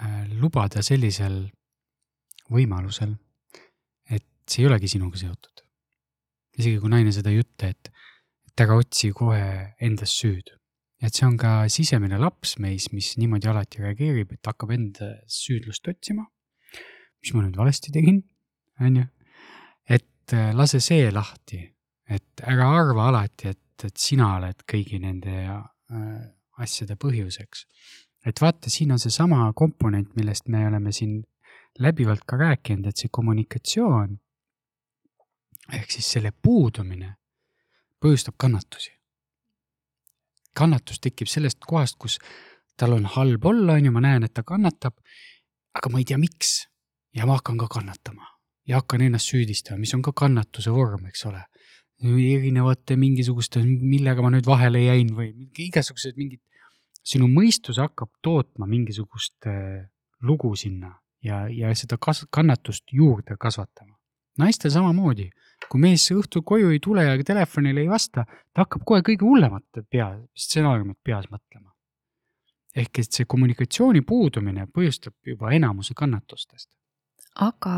äh, 0.01 0.21
lubada 0.41 0.83
sellisel 0.85 1.47
võimalusel, 2.49 3.13
et 4.09 4.25
see 4.49 4.63
ei 4.63 4.69
olegi 4.69 4.91
sinuga 4.95 5.17
seotud. 5.17 5.65
isegi 6.59 6.79
kui 6.79 6.93
naine 6.93 7.11
seda 7.15 7.33
ei 7.33 7.41
ütle, 7.41 7.73
et, 7.73 7.91
et 8.49 8.65
ära 8.65 8.77
otsi 8.77 9.11
kohe 9.15 9.75
endas 9.81 10.13
süüd. 10.21 10.53
et 11.01 11.15
see 11.15 11.25
on 11.25 11.37
ka 11.39 11.63
sisemine 11.71 12.19
laps 12.19 12.57
meis, 12.59 12.91
mis 12.93 13.15
niimoodi 13.17 13.47
alati 13.49 13.81
reageerib, 13.81 14.33
et 14.35 14.45
hakkab 14.45 14.75
enda 14.75 15.15
süüdlust 15.25 15.87
otsima. 15.87 16.27
mis 17.23 17.33
ma 17.33 17.41
nüüd 17.41 17.57
valesti 17.57 17.91
tegin 17.91 18.21
on 18.79 18.95
ju. 18.95 19.05
et 19.89 20.33
äh, 20.33 20.51
lase 20.55 20.79
see 20.79 21.11
lahti, 21.11 21.61
et 22.09 22.43
ära 22.43 22.69
arva 22.79 23.07
alati, 23.09 23.49
et, 23.49 23.85
et 23.85 23.97
sina 23.97 24.35
oled 24.37 24.63
kõigi 24.69 24.99
nende 25.01 25.35
äh, 25.45 26.21
asjade 26.57 26.95
põhjuseks. 26.99 27.65
et 28.25 28.41
vaata, 28.41 28.69
siin 28.69 28.91
on 28.91 28.99
seesama 28.99 29.51
komponent, 29.55 30.15
millest 30.15 30.47
me 30.47 30.65
oleme 30.67 30.91
siin 30.91 31.23
läbivalt 31.79 32.25
ka 32.27 32.37
rääkinud, 32.37 32.87
et 32.87 32.97
see 32.97 33.11
kommunikatsioon 33.11 34.17
ehk 35.73 35.91
siis 35.91 36.07
selle 36.15 36.31
puudumine 36.31 37.15
põhjustab 38.01 38.35
kannatusi. 38.37 38.91
kannatus 40.53 40.99
tekib 40.99 41.27
sellest 41.27 41.59
kohast, 41.65 41.95
kus 41.99 42.19
tal 42.77 42.93
on 42.95 43.05
halb 43.05 43.45
olla, 43.45 43.73
on 43.73 43.85
ju, 43.85 43.91
ma 43.91 44.01
näen, 44.01 44.23
et 44.23 44.33
ta 44.33 44.43
kannatab. 44.43 44.95
aga 45.73 45.89
ma 45.89 45.99
ei 45.99 46.05
tea, 46.05 46.17
miks 46.17 46.67
ja 47.15 47.25
ma 47.25 47.37
hakkan 47.37 47.57
ka 47.57 47.67
kannatama 47.67 48.38
ja 48.69 48.79
hakkan 48.79 49.01
ennast 49.01 49.31
süüdistama, 49.31 49.81
mis 49.81 49.93
on 49.97 50.03
ka 50.05 50.13
kannatuse 50.15 50.71
vorm, 50.73 51.07
eks 51.09 51.25
ole. 51.29 51.43
erinevate 51.99 52.95
mingisuguste, 52.95 53.59
millega 53.65 54.23
ma 54.23 54.29
nüüd 54.31 54.45
vahele 54.47 54.85
jäin 54.85 55.09
või 55.17 55.33
igasugused 55.65 56.15
mingid, 56.15 56.39
sinu 57.03 57.27
mõistus 57.27 57.79
hakkab 57.81 58.13
tootma 58.23 58.67
mingisugust 58.69 59.49
lugu 60.23 60.53
sinna 60.55 60.93
ja, 61.23 61.41
ja 61.51 61.73
seda 61.75 61.97
kas-, 61.99 62.25
kannatust 62.31 62.93
juurde 62.93 63.35
kasvatama. 63.39 63.97
naistel 64.39 64.71
samamoodi, 64.71 65.27
kui 65.67 65.81
mees 65.83 66.05
õhtul 66.15 66.45
koju 66.47 66.69
ei 66.71 66.79
tule 66.79 67.03
ja 67.03 67.17
telefonile 67.27 67.81
ei 67.83 67.89
vasta, 67.91 68.23
ta 68.53 68.63
hakkab 68.63 68.85
kohe 68.87 69.03
kõige 69.03 69.27
hullemat 69.27 69.81
pea, 69.91 70.13
stsenaariumit 70.31 70.99
peas 71.03 71.27
mõtlema. 71.27 71.73
ehk 72.75 72.99
et 72.99 73.11
see 73.11 73.25
kommunikatsiooni 73.25 74.01
puudumine 74.07 74.67
põhjustab 74.71 75.15
juba 75.25 75.51
enamuse 75.51 75.93
kannatustest. 75.97 76.69
aga 77.35 77.75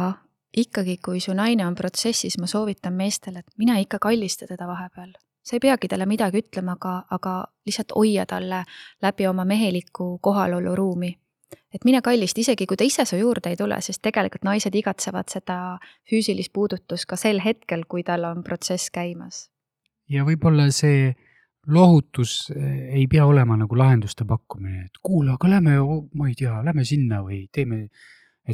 ikkagi, 0.57 0.97
kui 1.05 1.19
su 1.19 1.33
naine 1.33 1.65
on 1.67 1.75
protsessis, 1.75 2.37
ma 2.39 2.47
soovitan 2.47 2.93
meestele, 2.93 3.39
et 3.39 3.57
mine 3.57 3.79
ikka 3.81 3.99
kallista 4.01 4.47
teda 4.47 4.67
vahepeal. 4.67 5.13
sa 5.43 5.55
ei 5.55 5.59
peagi 5.59 5.87
talle 5.89 6.05
midagi 6.05 6.37
ütlema, 6.37 6.75
aga, 6.77 7.03
aga 7.09 7.31
lihtsalt 7.65 7.95
hoia 7.97 8.25
talle 8.29 8.63
läbi 9.01 9.27
oma 9.27 9.45
meheliku 9.45 10.19
kohalolu 10.21 10.75
ruumi. 10.75 11.17
et 11.73 11.85
mine 11.85 12.01
kallista, 12.01 12.41
isegi 12.41 12.65
kui 12.65 12.77
ta 12.77 12.83
ise 12.83 13.05
su 13.05 13.15
juurde 13.15 13.49
ei 13.49 13.57
tule, 13.57 13.81
sest 13.81 14.01
tegelikult 14.01 14.43
naised 14.43 14.75
igatsevad 14.75 15.29
seda 15.29 15.79
füüsilist 16.11 16.51
puudutust 16.53 17.05
ka 17.05 17.15
sel 17.15 17.39
hetkel, 17.39 17.83
kui 17.87 18.03
tal 18.03 18.23
on 18.23 18.43
protsess 18.43 18.91
käimas. 18.91 19.49
ja 20.09 20.23
võib-olla 20.23 20.71
see 20.71 21.15
lohutus 21.67 22.51
eh, 22.55 22.93
ei 22.97 23.07
pea 23.07 23.25
olema 23.25 23.57
nagu 23.57 23.77
lahenduste 23.77 24.25
pakkumine, 24.25 24.85
et 24.85 24.97
kuule, 25.03 25.31
aga 25.31 25.49
lähme, 25.49 25.77
ma 26.13 26.27
ei 26.27 26.35
tea, 26.35 26.63
lähme 26.65 26.85
sinna 26.85 27.21
või 27.23 27.47
teeme 27.53 27.87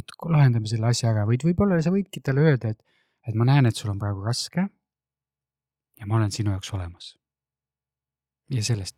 et 0.00 0.14
lahendame 0.24 0.70
selle 0.70 0.90
asja 0.90 1.12
ära, 1.12 1.26
vaid 1.28 1.44
võib-olla 1.46 1.80
sa 1.84 1.92
võidki 1.94 2.22
talle 2.24 2.46
öelda, 2.46 2.72
et, 2.74 3.02
et 3.28 3.38
ma 3.38 3.48
näen, 3.48 3.68
et 3.68 3.76
sul 3.76 3.92
on 3.92 4.00
praegu 4.00 4.24
raske. 4.24 4.68
ja 5.98 6.06
ma 6.06 6.16
olen 6.20 6.30
sinu 6.34 6.54
jaoks 6.54 6.72
olemas. 6.76 7.16
ja 8.54 8.62
sellest 8.64 8.96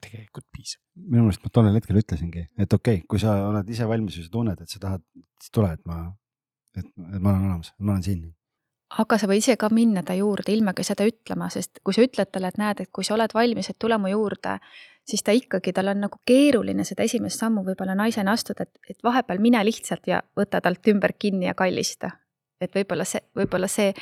tegelikult 0.00 0.46
piisab. 0.52 0.82
minu 0.96 1.26
meelest 1.26 1.44
ma 1.44 1.52
tollel 1.52 1.76
hetkel 1.78 2.00
ütlesingi, 2.00 2.46
et 2.56 2.72
okei 2.72 3.00
okay,, 3.00 3.06
kui 3.08 3.20
sa 3.22 3.36
oled 3.48 3.68
ise 3.68 3.88
valmis 3.88 4.18
või 4.18 4.26
sa 4.26 4.34
tunned, 4.38 4.62
et 4.62 4.72
sa 4.72 4.82
tahad, 4.82 5.04
siis 5.42 5.54
tule, 5.54 5.72
et 5.72 5.84
ma, 5.88 6.02
et, 6.76 6.84
et 6.86 7.20
ma 7.20 7.32
olen 7.32 7.48
olemas, 7.50 7.72
ma 7.78 7.96
olen 7.96 8.06
siin 8.06 8.26
aga 9.02 9.18
sa 9.18 9.28
võid 9.28 9.42
ise 9.42 9.56
ka 9.58 9.70
minna 9.74 10.02
ta 10.06 10.14
juurde 10.16 10.52
ilmagi 10.54 10.84
seda 10.86 11.06
ütlema, 11.08 11.48
sest 11.50 11.80
kui 11.84 11.96
sa 11.96 12.04
ütled 12.06 12.30
talle, 12.32 12.52
et 12.52 12.60
näed, 12.60 12.84
et 12.84 12.92
kui 12.94 13.04
sa 13.04 13.16
oled 13.16 13.32
valmis, 13.34 13.70
et 13.70 13.78
tule 13.82 13.98
mu 13.98 14.12
juurde, 14.12 14.58
siis 15.08 15.22
ta 15.22 15.32
ikkagi, 15.32 15.72
tal 15.72 15.92
on 15.92 16.00
nagu 16.06 16.20
keeruline 16.26 16.84
seda 16.84 17.06
esimest 17.06 17.40
sammu 17.40 17.62
võib-olla 17.66 17.94
naisena 17.98 18.34
astuda, 18.36 18.66
et, 18.66 18.80
et 18.90 19.04
vahepeal 19.04 19.40
mine 19.42 19.62
lihtsalt 19.64 20.08
ja 20.10 20.22
võta 20.36 20.60
talt 20.60 20.88
ümber 20.92 21.14
kinni 21.18 21.46
ja 21.46 21.54
kallista. 21.54 22.10
et 22.60 22.74
võib-olla 22.74 23.04
see, 23.04 23.20
võib-olla 23.36 23.68
see 23.68 23.92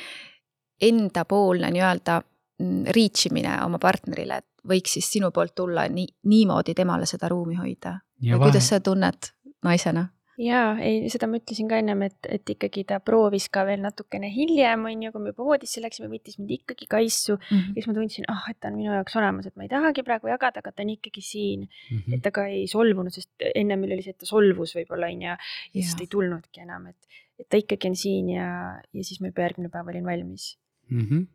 endapoolne 0.81 1.71
nii-öelda 1.71 2.19
mm, 2.21 2.83
reach 2.95 3.27
imine 3.29 3.57
oma 3.65 3.79
partnerile, 3.79 4.37
et 4.37 4.67
võiks 4.67 4.97
siis 4.97 5.11
sinu 5.11 5.31
poolt 5.31 5.55
tulla 5.55 5.87
nii, 5.91 6.07
niimoodi 6.31 6.73
temale 6.73 7.05
seda 7.05 7.29
ruumi 7.29 7.55
hoida. 7.55 7.99
kuidas 8.37 8.69
sa 8.69 8.79
tunned 8.79 9.31
naisena? 9.63 10.07
Jaa, 10.41 10.75
ei, 10.83 11.05
seda 11.11 11.27
ma 11.31 11.39
ütlesin 11.39 11.69
ka 11.69 11.77
ennem, 11.79 12.01
et, 12.07 12.17
et 12.31 12.51
ikkagi 12.55 12.83
ta 12.89 12.97
proovis 13.03 13.47
ka 13.53 13.63
veel 13.67 13.81
natukene 13.83 14.29
hiljem, 14.33 14.85
on 14.89 15.05
ju, 15.05 15.11
kui 15.13 15.23
me 15.23 15.31
juba 15.31 15.45
voodisse 15.47 15.83
läksime, 15.83 16.09
võttis 16.11 16.39
mind 16.39 16.51
ikkagi 16.57 16.87
kaisu 16.91 17.37
mm. 17.37 17.51
-hmm. 17.51 17.75
siis 17.77 17.87
ma 17.89 17.95
tundsin, 17.97 18.27
ah, 18.31 18.43
et 18.51 18.59
ta 18.59 18.71
on 18.71 18.79
minu 18.79 18.91
jaoks 18.91 19.15
olemas, 19.21 19.47
et 19.47 19.55
ma 19.55 19.67
ei 19.67 19.71
tahagi 19.71 20.03
praegu 20.07 20.31
jagada, 20.31 20.63
aga 20.63 20.73
ta 20.73 20.83
on 20.83 20.91
ikkagi 20.95 21.23
siin 21.23 21.67
mm. 21.67 21.97
-hmm. 21.97 22.17
et 22.17 22.25
ta 22.25 22.33
ka 22.35 22.47
ei 22.51 22.65
solvunud, 22.71 23.15
sest 23.15 23.31
ennem 23.53 23.79
meil 23.79 23.95
oli 23.95 24.03
see, 24.03 24.15
et 24.15 24.23
ta 24.25 24.29
solvus 24.29 24.75
võib-olla 24.75 25.11
on 25.13 25.23
ju, 25.27 25.37
ja 25.37 25.79
siis 25.79 25.95
ta 25.95 26.03
ei 26.03 26.11
tulnudki 26.11 26.65
enam, 26.67 26.91
et, 26.91 27.21
et 27.39 27.47
ta 27.49 27.61
ikkagi 27.61 27.93
on 27.93 27.95
siin 27.95 28.29
ja, 28.35 28.49
ja 28.93 29.03
siis 29.03 29.21
ma 29.21 29.31
juba 29.31 29.47
järgmine 29.47 29.71
päev 29.71 29.93
olin 29.93 30.05
valmis 30.05 30.57
mm. 30.89 31.07
-hmm. 31.07 31.25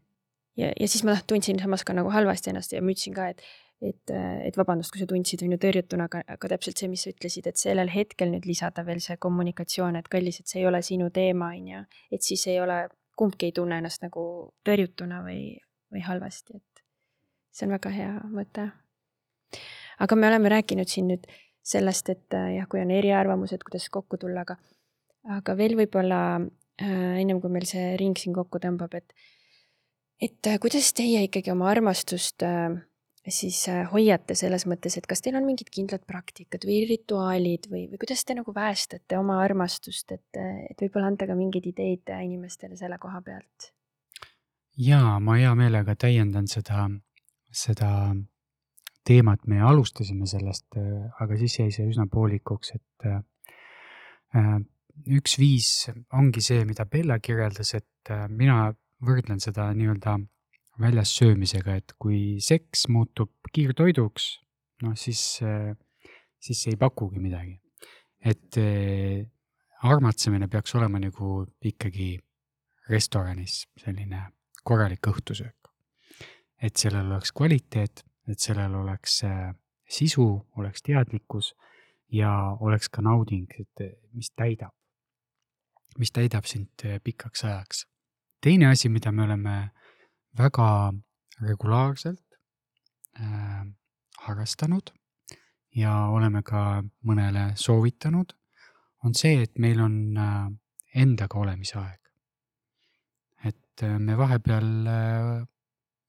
ja, 0.61 0.73
ja 0.77 0.89
siis 0.89 1.05
ma 1.05 1.17
tundsin 1.27 1.59
samas 1.59 1.85
ka 1.85 1.97
nagu 1.97 2.13
halvasti 2.13 2.53
ennast 2.53 2.73
ja 2.73 2.83
ma 2.83 2.93
ütlesin 2.93 3.17
ka, 3.17 3.29
et 3.33 3.43
et, 3.81 4.13
et 4.13 4.57
vabandust, 4.57 4.93
kui 4.93 5.01
sa 5.01 5.09
tundsid, 5.09 5.43
on 5.47 5.55
ju 5.55 5.59
tõrjutuna, 5.61 6.07
aga, 6.11 6.21
aga 6.35 6.51
täpselt 6.53 6.81
see, 6.81 6.89
mis 6.93 7.05
sa 7.07 7.13
ütlesid, 7.15 7.49
et 7.49 7.61
sellel 7.61 7.91
hetkel 7.93 8.33
nüüd 8.35 8.47
lisada 8.49 8.85
veel 8.87 9.01
see 9.03 9.17
kommunikatsioon, 9.21 9.97
et 10.01 10.09
kallis, 10.13 10.41
et 10.43 10.53
see 10.53 10.61
ei 10.63 10.69
ole 10.69 10.83
sinu 10.85 11.09
teema, 11.15 11.53
on 11.57 11.71
ju, 11.73 11.83
et 12.13 12.27
siis 12.27 12.45
ei 12.53 12.61
ole, 12.61 12.83
kumbki 13.19 13.49
ei 13.49 13.57
tunne 13.57 13.81
ennast 13.81 14.05
nagu 14.05 14.23
tõrjutuna 14.69 15.23
või, 15.25 15.55
või 15.93 16.05
halvasti, 16.05 16.61
et 16.61 16.85
see 17.57 17.69
on 17.69 17.77
väga 17.77 17.93
hea 17.95 18.11
mõte. 18.33 18.69
aga 20.01 20.17
me 20.17 20.29
oleme 20.29 20.53
rääkinud 20.53 20.89
siin 20.89 21.11
nüüd 21.11 21.27
sellest, 21.65 22.09
et 22.13 22.37
jah, 22.57 22.69
kui 22.69 22.81
on 22.81 22.93
eriarvamused, 22.93 23.65
kuidas 23.65 23.89
kokku 23.93 24.21
tulla, 24.21 24.45
aga, 24.45 24.57
aga 25.41 25.57
veel 25.57 25.77
võib-olla 25.81 26.21
äh, 26.37 27.21
ennem 27.21 27.41
kui 27.41 27.53
meil 27.53 27.69
see 27.69 27.97
ring 28.01 28.17
siin 28.19 28.37
kokku 28.37 28.61
tõmbab, 28.61 28.95
et, 28.97 29.13
et 30.21 30.53
kuidas 30.61 30.93
teie 30.97 31.25
ikkagi 31.27 31.53
oma 31.53 31.69
armastust 31.73 32.45
äh, 32.45 32.77
siis 33.29 33.59
äh, 33.69 33.83
hoiate 33.93 34.35
selles 34.39 34.65
mõttes, 34.71 34.97
et 34.97 35.07
kas 35.07 35.21
teil 35.21 35.37
on 35.37 35.45
mingid 35.49 35.69
kindlad 35.73 36.07
praktikad 36.09 36.65
või 36.69 36.81
rituaalid 36.89 37.69
või, 37.71 37.85
või 37.91 38.01
kuidas 38.01 38.25
te 38.25 38.37
nagu 38.39 38.55
päästate 38.57 39.19
oma 39.19 39.41
armastust, 39.45 40.13
et, 40.17 40.41
et 40.41 40.81
võib-olla 40.81 41.13
anda 41.13 41.29
ka 41.29 41.37
mingeid 41.39 41.69
ideid 41.73 42.15
inimestele 42.17 42.79
selle 42.81 42.99
koha 43.03 43.21
pealt? 43.25 43.71
jaa, 44.81 45.19
ma 45.21 45.37
hea 45.37 45.53
meelega 45.59 45.95
täiendan 45.99 46.47
seda, 46.49 46.87
seda 47.53 47.91
teemat, 49.07 49.47
me 49.51 49.61
alustasime 49.67 50.29
sellest, 50.29 50.77
aga 51.21 51.39
siis 51.41 51.59
jäi 51.59 51.71
see 51.75 51.89
üsna 51.91 52.07
poolikuks, 52.11 52.75
et 52.77 53.09
äh, 53.11 54.61
üks 55.11 55.39
viis 55.41 55.91
ongi 56.17 56.43
see, 56.45 56.65
mida 56.69 56.87
Bella 56.87 57.19
kirjeldas, 57.23 57.75
et 57.79 58.13
äh, 58.13 58.27
mina 58.29 58.71
võrdlen 59.05 59.41
seda 59.41 59.71
nii-öelda 59.77 60.19
väljas 60.81 61.13
söömisega, 61.17 61.75
et 61.81 61.95
kui 61.99 62.39
seks 62.45 62.87
muutub 62.89 63.33
kiirtoiduks, 63.53 64.31
noh 64.85 64.97
siis, 64.97 65.41
siis 66.41 66.67
ei 66.71 66.77
pakugi 66.81 67.21
midagi. 67.21 67.61
et 68.21 68.57
eh, 68.61 69.25
armatsemine 69.83 70.49
peaks 70.49 70.75
olema 70.77 70.99
nagu 71.01 71.47
ikkagi 71.65 72.19
restoranis 72.91 73.63
selline 73.81 74.27
korralik 74.65 75.07
õhtusöök. 75.09 75.57
et 76.63 76.77
sellel 76.77 77.07
oleks 77.07 77.33
kvaliteet, 77.33 78.05
et 78.29 78.39
sellel 78.39 78.75
oleks 78.75 79.23
eh, 79.25 79.55
sisu, 79.89 80.47
oleks 80.57 80.83
teadlikkus 80.83 81.55
ja 82.13 82.57
oleks 82.61 82.89
ka 82.89 83.03
nauding, 83.03 83.49
et 83.59 83.97
mis 84.13 84.31
täidab, 84.37 84.75
mis 85.99 86.13
täidab 86.13 86.45
sind 86.45 86.85
eh, 86.85 87.01
pikaks 87.01 87.45
ajaks. 87.45 87.87
teine 88.41 88.67
asi, 88.67 88.89
mida 88.89 89.13
me 89.13 89.23
oleme 89.23 89.71
väga 90.39 90.93
regulaarselt 91.41 92.39
äh, 93.21 93.67
harrastanud 94.27 94.93
ja 95.77 95.95
oleme 96.11 96.43
ka 96.43 96.83
mõnele 97.07 97.53
soovitanud, 97.57 98.33
on 99.05 99.15
see, 99.15 99.43
et 99.45 99.59
meil 99.59 99.81
on 99.81 99.97
äh, 100.19 100.51
endaga 100.95 101.39
olemise 101.39 101.79
aeg. 101.79 101.99
et 103.45 103.83
äh, 103.83 103.99
me 103.99 104.17
vahepeal 104.19 104.87
äh, 104.87 105.47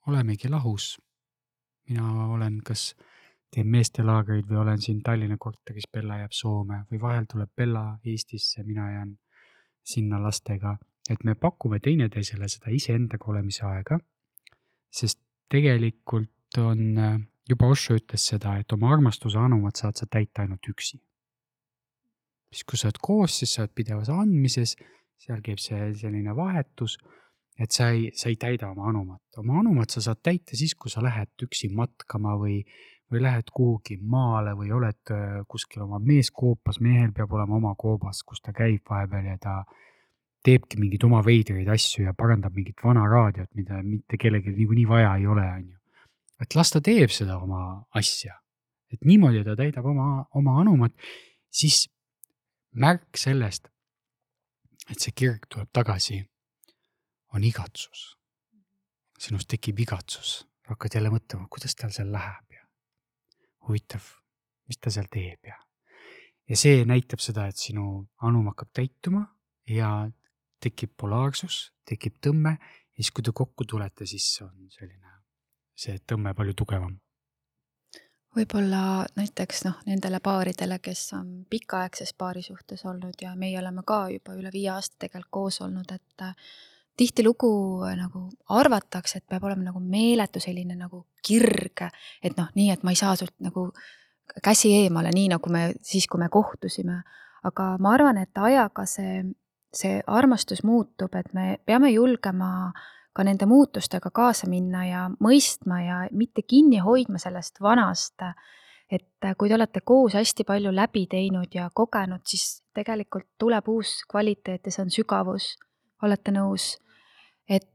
olemegi 0.07 0.49
lahus. 0.49 0.97
mina 1.89 2.27
olen 2.33 2.61
kas 2.63 2.95
teen 3.51 3.67
meestelaagreid 3.67 4.45
või 4.47 4.57
olen 4.57 4.81
siin 4.81 5.01
Tallinna 5.03 5.35
korteris, 5.39 5.87
Bella 5.91 6.17
jääb 6.21 6.31
Soome 6.31 6.85
või 6.91 7.01
vahel 7.01 7.25
tuleb 7.27 7.49
Bella 7.55 7.97
Eestisse, 8.05 8.63
mina 8.63 8.91
jään 8.91 9.17
sinna 9.83 10.21
lastega, 10.23 10.77
et 11.09 11.23
me 11.23 11.35
pakume 11.35 11.79
teineteisele 11.79 12.47
seda 12.47 12.71
iseendaga 12.71 13.31
olemise 13.31 13.65
aega 13.65 13.97
sest 14.91 15.19
tegelikult 15.51 16.59
on, 16.59 16.97
äh, 16.97 17.19
juba 17.49 17.71
Osho 17.71 17.95
ütles 17.95 18.27
seda, 18.33 18.57
et 18.59 18.71
oma 18.75 18.91
armastuse 18.93 19.39
anumat 19.39 19.79
saad 19.79 19.99
sa 19.99 20.05
täita 20.05 20.43
ainult 20.43 20.67
üksi. 20.67 20.99
siis 22.51 22.65
kui 22.67 22.75
sa 22.77 22.89
oled 22.89 22.97
koos, 22.99 23.37
siis 23.39 23.53
sa 23.55 23.61
oled 23.63 23.71
pidevas 23.71 24.09
andmises, 24.11 24.73
seal 25.23 25.39
käib 25.39 25.59
see 25.63 25.93
selline 25.95 26.33
vahetus, 26.35 26.97
et 27.55 27.71
sa 27.71 27.87
ei, 27.95 28.09
sa 28.11 28.27
ei 28.27 28.35
täida 28.35 28.67
oma 28.73 28.89
anumat. 28.89 29.21
oma 29.37 29.59
anumat 29.59 29.89
sa 29.89 30.03
saad 30.03 30.19
täita 30.23 30.59
siis, 30.59 30.75
kui 30.75 30.91
sa 30.91 31.03
lähed 31.03 31.31
üksi 31.47 31.69
matkama 31.71 32.35
või, 32.41 32.59
või 33.11 33.23
lähed 33.23 33.53
kuhugi 33.55 33.97
maale 34.03 34.51
või 34.59 34.71
oled 34.75 35.13
äh, 35.15 35.39
kuskil 35.47 35.85
oma 35.87 35.99
meeskoopas, 36.03 36.81
mehel 36.83 37.15
peab 37.15 37.31
olema 37.31 37.55
oma 37.55 37.75
koobas, 37.77 38.23
kus 38.27 38.43
ta 38.43 38.51
käib 38.51 38.83
vahepeal 38.89 39.31
ja 39.31 39.37
ta 39.39 39.55
teebki 40.45 40.79
mingeid 40.81 41.03
oma 41.05 41.21
veidraid 41.25 41.69
asju 41.69 42.05
ja 42.07 42.13
parandab 42.17 42.55
mingit 42.57 42.81
vana 42.83 43.05
raadiot, 43.09 43.49
mida 43.57 43.81
mitte 43.85 44.17
kellelgi 44.21 44.53
niikuinii 44.55 44.87
vaja 44.89 45.15
ei 45.19 45.27
ole, 45.29 45.45
on 45.57 45.67
ju. 45.69 45.77
et 46.41 46.55
las 46.57 46.73
ta 46.73 46.81
teeb 46.81 47.13
seda 47.13 47.37
oma 47.37 47.61
asja, 47.97 48.35
et 48.93 49.05
niimoodi 49.05 49.43
ta 49.45 49.55
täidab 49.57 49.85
oma, 49.85 50.25
oma 50.35 50.57
anumat, 50.61 50.95
siis 51.53 51.85
märk 52.73 53.19
sellest, 53.19 53.69
et 54.89 54.99
see 54.99 55.13
kirg 55.15 55.45
tuleb 55.49 55.69
tagasi, 55.73 56.21
on 57.35 57.43
igatsus. 57.47 58.15
sinust 59.21 59.47
tekib 59.53 59.79
igatsus, 59.83 60.47
hakkad 60.65 60.95
jälle 60.97 61.11
mõtlema, 61.13 61.45
kuidas 61.53 61.75
tal 61.77 61.91
seal 61.93 62.09
läheb 62.09 62.55
ja 62.55 62.63
huvitav, 63.67 64.01
mis 64.65 64.79
ta 64.81 64.89
seal 64.89 65.05
teeb 65.13 65.45
ja, 65.45 65.59
ja 66.49 66.57
see 66.57 66.81
näitab 66.89 67.21
seda, 67.21 67.45
et 67.47 67.61
sinu 67.61 68.07
anum 68.25 68.49
hakkab 68.49 68.71
täituma 68.73 69.27
ja 69.69 70.09
tekib 70.61 70.95
polaarsus, 70.97 71.71
tekib 71.87 72.19
tõmme 72.23 72.57
ja 72.57 72.97
siis, 72.97 73.11
kui 73.11 73.25
te 73.25 73.33
kokku 73.35 73.65
tulete, 73.65 74.05
siis 74.05 74.27
on 74.45 74.69
selline, 74.69 75.15
see 75.75 75.97
tõmme 76.07 76.35
palju 76.37 76.57
tugevam 76.63 76.99
võib-olla 78.35 79.05
näiteks 79.15 79.65
noh, 79.67 79.79
nendele 79.85 80.19
paaridele, 80.23 80.79
kes 80.79 81.13
on 81.17 81.31
pikaaegses 81.49 82.13
paarisuhtes 82.17 82.85
olnud 82.87 83.19
ja 83.21 83.35
meie 83.35 83.59
oleme 83.59 83.83
ka 83.87 84.05
juba 84.13 84.35
üle 84.37 84.51
viie 84.53 84.69
aasta 84.71 84.95
tegelikult 84.99 85.31
koos 85.31 85.61
olnud, 85.65 85.91
et 85.91 86.25
äh, 86.25 86.51
tihtilugu 86.97 87.51
äh, 87.87 87.95
nagu 87.99 88.27
arvatakse, 88.49 89.19
et 89.19 89.27
peab 89.27 89.43
olema 89.49 89.67
nagu 89.71 89.81
meeletu 89.83 90.39
selline 90.43 90.77
nagu 90.79 91.05
kirg, 91.25 91.87
et 92.23 92.37
noh, 92.37 92.47
nii 92.55 92.69
et 92.73 92.85
ma 92.87 92.95
ei 92.95 92.99
saa 92.99 93.17
sult 93.19 93.35
nagu 93.43 93.69
käsi 94.43 94.71
eemale, 94.79 95.11
nii 95.13 95.27
nagu 95.33 95.51
me 95.51 95.71
siis, 95.83 96.07
kui 96.07 96.21
me 96.21 96.29
kohtusime. 96.31 97.01
aga 97.43 97.75
ma 97.81 97.95
arvan, 97.95 98.17
et 98.21 98.37
ajaga 98.37 98.85
see, 98.85 99.23
see 99.73 100.01
armastus 100.07 100.63
muutub, 100.63 101.13
et 101.15 101.33
me 101.33 101.57
peame 101.65 101.89
julgema 101.93 102.51
äh, 102.67 102.81
ka 103.13 103.23
nende 103.27 103.45
muutustega 103.45 104.11
kaasa 104.13 104.47
minna 104.49 104.85
ja 104.87 105.01
mõistma 105.23 105.81
ja 105.83 105.97
mitte 106.15 106.43
kinni 106.47 106.79
hoidma 106.83 107.19
sellest 107.19 107.61
vanast. 107.61 108.23
et 108.91 109.35
kui 109.37 109.47
te 109.47 109.55
olete 109.55 109.81
koos 109.81 110.13
hästi 110.19 110.43
palju 110.43 110.71
läbi 110.75 111.05
teinud 111.07 111.53
ja 111.55 111.69
kogenud, 111.73 112.21
siis 112.27 112.63
tegelikult 112.73 113.27
tuleb 113.39 113.67
uus 113.67 114.01
kvaliteet 114.11 114.65
ja 114.65 114.71
see 114.71 114.83
on 114.83 114.91
sügavus. 114.91 115.57
olete 116.01 116.31
nõus? 116.31 116.77
et, 117.49 117.67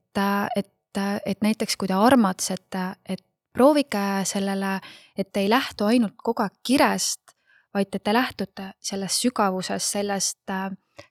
et, 0.56 0.98
et 1.26 1.40
näiteks 1.42 1.76
kui 1.76 1.88
te 1.88 1.94
armatsete, 1.94 2.96
et 3.08 3.24
proovige 3.52 4.24
sellele, 4.24 4.80
et 5.16 5.32
te 5.32 5.40
ei 5.40 5.50
lähtu 5.50 5.84
ainult 5.84 6.16
kogu 6.16 6.42
aeg 6.42 6.52
kirest, 6.62 7.36
vaid 7.74 7.92
et 7.92 8.02
te 8.02 8.12
lähtute 8.12 8.72
sellest 8.80 9.20
sügavusest, 9.20 9.92
sellest, 9.92 10.48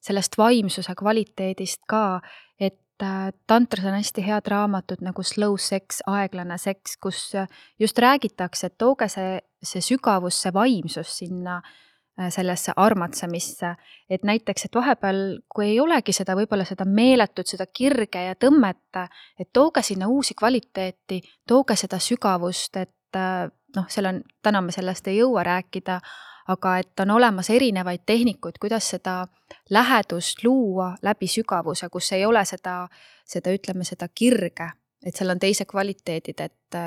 sellest 0.02 0.38
vaimsuse 0.38 0.95
kvaliteedist 0.95 1.84
ka, 1.88 2.22
et 2.60 2.80
Äh, 3.03 3.34
tantras 3.48 3.86
on 3.86 3.94
hästi 3.94 4.24
head 4.24 4.48
raamatud 4.48 5.02
nagu 5.03 5.24
Slow 5.24 5.57
Sex, 5.60 5.99
aeglane 6.07 6.56
seks, 6.57 6.98
kus 6.98 7.36
äh, 7.36 7.48
just 7.80 7.98
räägitakse, 7.99 8.68
et 8.68 8.78
tooge 8.78 9.10
see, 9.12 9.40
see 9.64 9.82
sügavus, 9.84 10.38
see 10.41 10.53
vaimsus 10.56 11.18
sinna 11.18 11.57
äh, 11.60 12.30
sellesse 12.32 12.72
armatsemisse. 12.76 13.74
et 14.10 14.24
näiteks, 14.24 14.66
et 14.66 14.76
vahepeal, 14.76 15.20
kui 15.56 15.66
ei 15.74 15.80
olegi 15.80 16.16
seda, 16.16 16.38
võib-olla 16.40 16.64
seda 16.64 16.86
meeletut, 16.88 17.52
seda 17.52 17.66
kirge 17.68 18.24
ja 18.30 18.36
tõmmet, 18.40 19.02
et 19.40 19.52
tooge 19.53 19.84
sinna 19.84 20.07
uusi 20.07 20.34
kvaliteeti, 20.34 21.20
tooge 21.48 21.76
seda 21.76 21.99
sügavust, 21.99 22.78
et 22.78 23.20
noh, 23.76 23.90
seal 23.90 24.07
on, 24.07 24.24
täna 24.44 24.62
me 24.62 24.72
sellest 24.72 25.07
ei 25.12 25.18
jõua 25.20 25.44
rääkida, 25.44 25.99
aga 26.47 26.77
et 26.77 26.99
on 26.99 27.11
olemas 27.11 27.49
erinevaid 27.49 28.05
tehnikuid, 28.05 28.59
kuidas 28.61 28.89
seda 28.95 29.26
lähedust 29.69 30.43
luua 30.43 30.95
läbi 31.01 31.27
sügavuse, 31.27 31.89
kus 31.89 32.11
ei 32.11 32.26
ole 32.26 32.45
seda, 32.45 32.88
seda, 33.26 33.53
ütleme, 33.53 33.85
seda 33.88 34.07
kirge, 34.13 34.69
et 35.05 35.17
seal 35.17 35.30
on 35.34 35.41
teised 35.41 35.67
kvaliteedid, 35.69 36.41
et, 36.41 36.77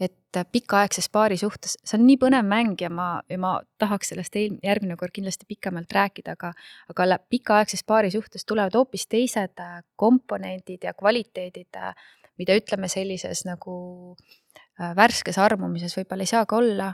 et 0.00 0.40
pikaaegses 0.52 1.08
paari 1.12 1.36
suhtes, 1.40 1.76
see 1.84 1.98
on 1.98 2.06
nii 2.06 2.18
põnev 2.20 2.48
mäng 2.48 2.80
ja 2.80 2.90
ma, 2.92 3.08
ja 3.30 3.38
ma 3.40 3.54
tahaks 3.80 4.12
sellest 4.12 4.36
eel, 4.40 4.58
järgmine 4.64 4.96
kord 5.00 5.14
kindlasti 5.16 5.48
pikemalt 5.48 5.92
rääkida, 5.92 6.36
aga, 6.38 6.52
aga 6.92 7.18
pikaaegses 7.30 7.84
paari 7.88 8.12
suhtes 8.12 8.44
tulevad 8.44 8.76
hoopis 8.76 9.06
teised 9.08 9.64
komponendid 10.00 10.84
ja 10.84 10.92
kvaliteedid, 10.96 11.80
mida 12.38 12.56
ütleme 12.58 12.88
sellises 12.90 13.44
nagu 13.46 13.76
äh, 14.18 14.92
värskes 14.96 15.38
armumises 15.38 15.96
võib-olla 15.96 16.26
ei 16.26 16.32
saagi 16.34 16.56
olla, 16.58 16.92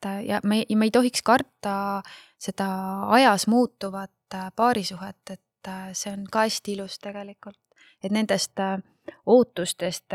et 0.00 0.26
ja 0.26 0.40
me, 0.44 0.64
me 0.76 0.88
ei 0.88 0.90
tohiks 0.90 1.22
karta 1.22 2.02
seda 2.40 2.68
ajas 3.16 3.46
muutuvat 3.46 4.34
äh, 4.34 4.50
paarisuhet, 4.56 5.30
et 5.30 5.68
äh, 5.68 5.90
see 5.92 6.12
on 6.12 6.24
ka 6.30 6.46
hästi 6.48 6.72
ilus 6.78 6.98
tegelikult. 6.98 7.58
et 8.02 8.12
nendest 8.12 8.58
äh, 8.60 8.78
ootustest 9.26 10.14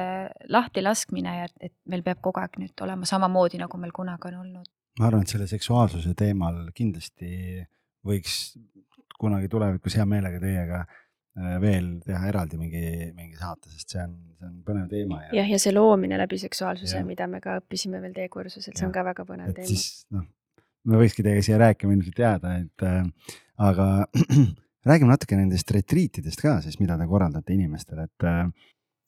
lahti 0.49 0.81
laskmine 0.81 1.37
ja 1.37 1.47
et 1.61 1.73
meil 1.85 2.01
peab 2.03 2.21
kogu 2.21 2.39
aeg 2.41 2.57
nüüd 2.57 2.81
olema 2.81 3.05
samamoodi, 3.05 3.59
nagu 3.61 3.77
meil 3.77 3.91
kunagi 3.93 4.31
on 4.31 4.39
olnud. 4.41 4.69
ma 4.99 5.07
arvan, 5.07 5.21
et 5.21 5.33
selle 5.33 5.47
seksuaalsuse 5.47 6.13
teemal 6.17 6.71
kindlasti 6.73 7.65
võiks 8.05 8.55
kunagi 9.19 9.49
tulevikus 9.49 9.95
hea 9.97 10.05
meelega 10.05 10.39
teiega 10.39 10.85
Äh, 10.85 11.04
veel 11.35 11.87
teha 12.05 12.29
eraldi 12.29 12.57
mingi, 12.59 12.81
mingi 13.15 13.35
saate, 13.35 13.67
sest 13.73 13.91
see 13.91 14.03
on, 14.03 14.13
see 14.37 14.47
on 14.47 14.59
põnev 14.67 14.87
teema 14.91 15.19
ja. 15.25 15.31
jah, 15.41 15.49
ja 15.51 15.59
see 15.59 15.73
loomine 15.75 16.19
läbi 16.19 16.39
seksuaalsuse, 16.39 17.01
mida 17.07 17.27
me 17.27 17.41
ka 17.43 17.57
õppisime 17.59 17.99
veel 18.03 18.13
teie 18.15 18.31
kursusel, 18.31 18.71
see 18.71 18.85
ja. 18.85 18.87
on 18.87 18.93
ka 18.95 19.03
väga 19.03 19.25
põnev 19.27 19.51
et 19.51 19.59
teema. 19.59 19.67
siis 19.67 20.05
noh, 20.15 20.23
me 20.87 21.01
võikski 21.01 21.25
teiega 21.25 21.43
siia 21.43 21.59
rääkima 21.59 21.97
ilmselt 21.97 22.21
jääda, 22.23 22.53
et 22.63 22.85
äh, 22.87 23.35
aga 23.67 23.89
räägime 24.89 25.11
natuke 25.11 25.39
nendest 25.39 25.75
retriitidest 25.75 26.45
ka 26.45 26.55
siis, 26.63 26.79
mida 26.79 26.95
te 26.99 27.09
korraldate 27.09 27.55
inimestele, 27.57 28.07
et 28.07 28.27
äh, 28.31 28.41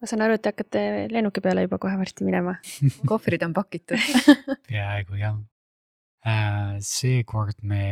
ma 0.02 0.12
saan 0.12 0.28
aru, 0.28 0.36
et 0.36 0.44
te 0.44 0.52
hakkate 0.52 0.86
lennuki 1.14 1.44
peale 1.48 1.64
juba 1.64 1.80
kohe 1.82 1.96
varsti 2.00 2.28
minema 2.28 2.58
kohvrid 3.12 3.48
on 3.48 3.56
pakitud 3.56 4.04
peaaegu 4.70 5.24
jah 5.24 5.40
äh,. 6.28 6.78
seekord 6.84 7.64
me 7.64 7.84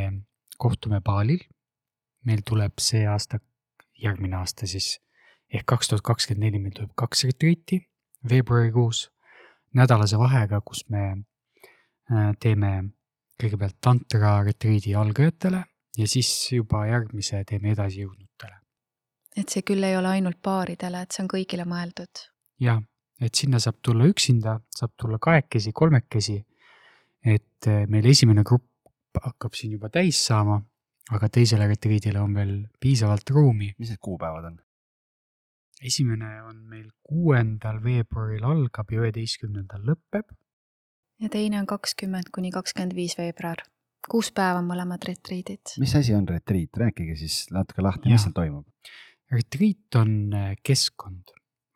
kohtume 0.59 0.99
Balil. 0.99 1.39
meil 2.25 2.43
tuleb 2.43 2.81
see 2.83 3.05
aasta 3.07 3.39
järgmine 4.01 4.35
aasta 4.35 4.67
siis 4.67 4.99
ehk 5.53 5.65
kaks 5.65 5.91
tuhat 5.91 6.03
kakskümmend 6.05 6.45
neli 6.45 6.59
meil 6.59 6.73
tuleb 6.75 6.93
kaks 6.95 7.23
retriiti 7.29 7.79
veebruarikuus 8.29 9.09
nädalase 9.75 10.17
vahega, 10.17 10.61
kus 10.61 10.85
me 10.89 11.03
äh, 11.11 12.31
teeme 12.39 12.71
kõigepealt 13.41 13.77
tantra 13.83 14.37
retriidi 14.47 14.95
algajatele 14.95 15.63
ja 15.97 16.07
siis 16.07 16.29
juba 16.51 16.85
järgmise 16.87 17.43
teeme 17.47 17.73
edasijõudnutele. 17.75 18.59
et 19.35 19.49
see 19.51 19.63
küll 19.67 19.83
ei 19.83 19.97
ole 19.97 20.13
ainult 20.15 20.39
paaridele, 20.41 21.01
et 21.01 21.11
see 21.11 21.23
on 21.23 21.31
kõigile 21.31 21.67
mõeldud? 21.67 22.23
jah, 22.63 22.81
et 23.21 23.35
sinna 23.35 23.59
saab 23.59 23.81
tulla 23.83 24.07
üksinda, 24.07 24.59
saab 24.75 24.95
tulla 24.97 25.19
kahekesi, 25.19 25.71
kolmekesi. 25.73 26.39
et 27.25 27.67
äh, 27.67 27.83
meil 27.87 28.05
esimene 28.05 28.43
grupp 28.43 28.71
hakkab 29.21 29.53
siin 29.55 29.75
juba 29.75 29.89
täis 29.89 30.19
saama 30.25 30.61
aga 31.13 31.29
teisele 31.29 31.67
retriidile 31.69 32.21
on 32.21 32.33
veel 32.33 32.55
piisavalt 32.81 33.29
ruumi. 33.29 33.73
mis 33.77 33.91
need 33.91 34.01
kuupäevad 34.01 34.49
on? 34.51 34.59
esimene 35.83 36.41
on 36.47 36.57
meil 36.71 36.87
kuuendal 37.03 37.81
veebruaril 37.83 38.45
algab 38.47 38.91
ja 38.91 39.03
üheteistkümnendal 39.03 39.85
lõpeb. 39.85 40.33
ja 41.21 41.29
teine 41.29 41.59
on 41.61 41.69
kakskümmend 41.69 42.31
kuni 42.33 42.51
kakskümmend 42.51 42.95
viis 42.97 43.17
veebruar. 43.19 43.61
kuus 44.09 44.31
päeva 44.31 44.61
on 44.61 44.69
mõlemad 44.69 45.05
retriidid. 45.07 45.77
mis 45.79 45.95
asi 45.95 46.15
on 46.15 46.27
retriit, 46.27 46.77
rääkige 46.77 47.17
siis 47.19 47.45
natuke 47.51 47.85
lahti, 47.85 48.09
mis 48.09 48.25
seal 48.25 48.33
toimub? 48.33 48.65
retriit 49.31 49.95
on 49.99 50.33
äh, 50.33 50.53
keskkond, 50.63 51.35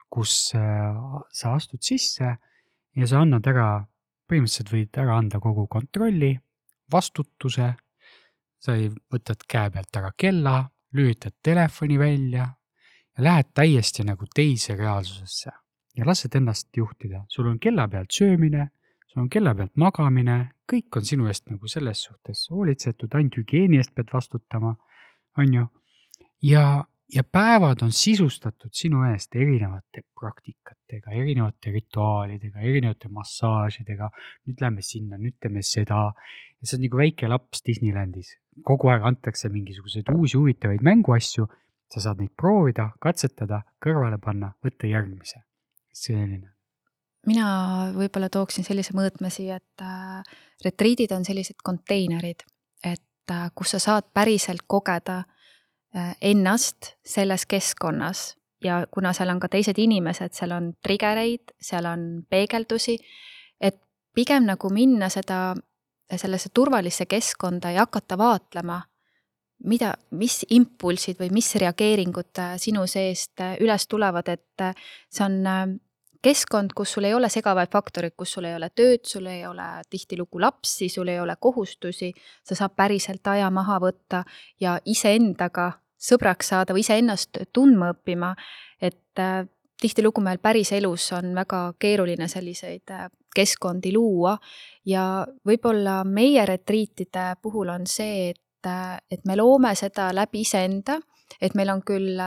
kus 0.10 0.54
äh, 0.58 0.98
sa 1.34 1.54
astud 1.54 1.84
sisse 1.86 2.36
ja 2.96 3.08
sa 3.08 3.22
annad 3.22 3.46
ära, 3.48 3.70
põhimõtteliselt 4.30 4.74
võid 4.74 5.02
ära 5.02 5.18
anda 5.18 5.42
kogu 5.42 5.68
kontrolli, 5.68 6.34
vastutuse 6.92 7.74
sa 8.60 8.76
võtad 9.14 9.46
käe 9.48 9.72
pealt 9.72 9.98
ära 10.02 10.12
kella, 10.18 10.62
lülitad 10.94 11.38
telefoni 11.44 12.00
välja 12.00 12.48
ja 13.18 13.24
lähed 13.24 13.54
täiesti 13.54 14.04
nagu 14.04 14.26
teise 14.36 14.76
reaalsusesse 14.76 15.52
ja 15.98 16.06
lased 16.06 16.36
ennast 16.36 16.78
juhtida. 16.78 17.26
sul 17.30 17.48
on 17.48 17.60
kella 17.60 17.88
pealt 17.88 18.12
söömine, 18.12 18.70
sul 19.08 19.24
on 19.24 19.30
kella 19.30 19.56
pealt 19.56 19.76
magamine, 19.76 20.38
kõik 20.70 21.00
on 21.00 21.06
sinu 21.06 21.28
eest 21.28 21.50
nagu 21.50 21.68
selles 21.68 22.04
suhtes 22.08 22.46
hoolitsetud, 22.54 23.14
ainult 23.14 23.40
hügieeni 23.42 23.82
eest 23.82 23.94
pead 23.96 24.14
vastutama, 24.14 24.76
on 25.38 25.54
ju. 25.54 25.66
ja, 26.44 26.84
ja 27.14 27.24
päevad 27.24 27.84
on 27.84 27.92
sisustatud 27.92 28.72
sinu 28.74 29.04
eest 29.10 29.36
erinevate 29.36 30.06
praktikatega, 30.20 31.12
erinevate 31.12 31.74
rituaalidega, 31.76 32.60
erinevate 32.60 33.10
massaažidega. 33.10 34.12
nüüd 34.48 34.62
lähme 34.62 34.86
sinna, 34.86 35.18
nüüd 35.18 35.40
teeme 35.42 35.66
seda. 35.66 36.14
ja 36.62 36.68
see 36.68 36.78
on 36.78 36.86
nagu 36.88 37.02
väike 37.04 37.28
laps 37.28 37.66
Disneylandis, 37.66 38.38
kogu 38.64 38.92
aeg 38.92 39.06
antakse 39.06 39.50
mingisuguseid 39.50 40.12
uusi 40.14 40.38
huvitavaid 40.38 40.84
mänguasju, 40.86 41.48
sa 41.90 42.04
saad 42.04 42.22
neid 42.22 42.34
proovida, 42.38 42.90
katsetada, 43.02 43.64
kõrvale 43.84 44.20
panna, 44.22 44.54
võtta 44.66 44.88
järgmise. 44.88 45.44
selline. 45.94 46.54
mina 47.28 47.92
võib-olla 47.96 48.30
tooksin 48.30 48.64
sellise 48.64 48.94
mõõtme 48.96 49.30
siia, 49.30 49.58
et 49.58 49.82
äh, 49.84 50.24
retriidid 50.64 51.12
on 51.12 51.26
sellised 51.26 51.60
konteinerid, 51.64 52.46
et 52.84 53.32
äh, 53.32 53.50
kus 53.56 53.76
sa 53.76 53.80
saad 53.80 54.14
päriselt 54.14 54.64
kogeda 54.68 55.24
äh, 55.96 56.16
ennast 56.22 56.96
selles 57.04 57.46
keskkonnas 57.46 58.38
ja 58.64 58.86
kuna 58.92 59.14
seal 59.14 59.30
on 59.30 59.40
ka 59.40 59.50
teised 59.50 59.78
inimesed, 59.78 60.34
seal 60.34 60.52
on 60.52 60.74
trigereid, 60.84 61.56
seal 61.62 61.86
on 61.86 62.06
peegeldusi, 62.30 62.98
et 63.60 63.80
pigem 64.16 64.46
nagu 64.46 64.70
minna 64.74 65.10
seda 65.10 65.56
sellesse 66.18 66.50
turvalisse 66.54 67.06
keskkonda 67.06 67.72
ja 67.72 67.86
hakata 67.86 68.18
vaatlema, 68.18 68.82
mida, 69.68 69.94
mis 70.12 70.42
impulsid 70.50 71.20
või 71.20 71.30
mis 71.36 71.52
reageeringud 71.60 72.40
äh, 72.40 72.56
sinu 72.62 72.86
seest 72.88 73.42
äh, 73.44 73.58
üles 73.64 73.88
tulevad, 73.88 74.30
et 74.32 74.64
äh, 74.64 74.88
see 75.12 75.26
on 75.26 75.80
keskkond, 76.24 76.74
kus 76.76 76.96
sul 76.96 77.08
ei 77.08 77.14
ole 77.16 77.30
segavaid 77.32 77.72
faktoreid, 77.72 78.16
kus 78.18 78.34
sul 78.36 78.48
ei 78.50 78.56
ole 78.56 78.70
tööd, 78.76 79.06
sul 79.08 79.28
ei 79.32 79.46
ole 79.48 79.68
tihtilugu 79.90 80.42
lapsi, 80.42 80.90
sul 80.90 81.08
ei 81.08 81.20
ole 81.20 81.36
kohustusi, 81.40 82.12
sa 82.44 82.56
saad 82.56 82.76
päriselt 82.76 83.28
aja 83.28 83.48
maha 83.52 83.80
võtta 83.84 84.24
ja 84.60 84.80
iseendaga 84.86 85.72
sõbraks 86.00 86.52
saada 86.52 86.76
või 86.76 86.84
iseennast 86.84 87.40
tundma 87.54 87.94
õppima, 87.94 88.34
et 88.82 89.22
tihtilugu 89.82 90.22
meil 90.22 90.38
päriselus 90.38 91.12
on 91.14 91.34
väga 91.36 91.74
keeruline 91.80 92.28
selliseid 92.28 92.92
äh, 92.92 93.08
keskkondi 93.36 93.94
luua 93.94 94.38
ja 94.86 95.26
võib-olla 95.48 96.04
meie 96.04 96.46
retriitide 96.46 97.34
puhul 97.42 97.70
on 97.70 97.88
see, 97.88 98.30
et, 98.30 98.68
äh, 98.68 98.98
et 99.12 99.26
me 99.26 99.38
loome 99.40 99.76
seda 99.76 100.10
läbi 100.16 100.44
iseenda, 100.48 101.00
et 101.42 101.56
meil 101.56 101.70
on 101.70 101.84
küll 101.86 102.20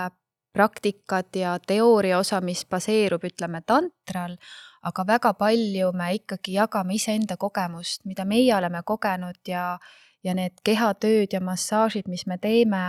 praktikad 0.52 1.32
ja 1.36 1.56
teooria 1.66 2.18
osa, 2.18 2.40
mis 2.40 2.66
baseerub, 2.68 3.24
ütleme, 3.24 3.62
tantral, 3.66 4.36
aga 4.82 5.04
väga 5.06 5.32
palju 5.34 5.92
me 5.96 6.10
ikkagi 6.18 6.58
jagame 6.58 6.98
iseenda 6.98 7.38
kogemust, 7.40 8.04
mida 8.04 8.26
meie 8.28 8.52
oleme 8.56 8.82
kogenud 8.84 9.40
ja, 9.48 9.78
ja 10.24 10.34
need 10.34 10.60
kehatööd 10.64 11.32
ja 11.32 11.40
massaažid, 11.40 12.08
mis 12.08 12.26
me 12.26 12.38
teeme, 12.38 12.82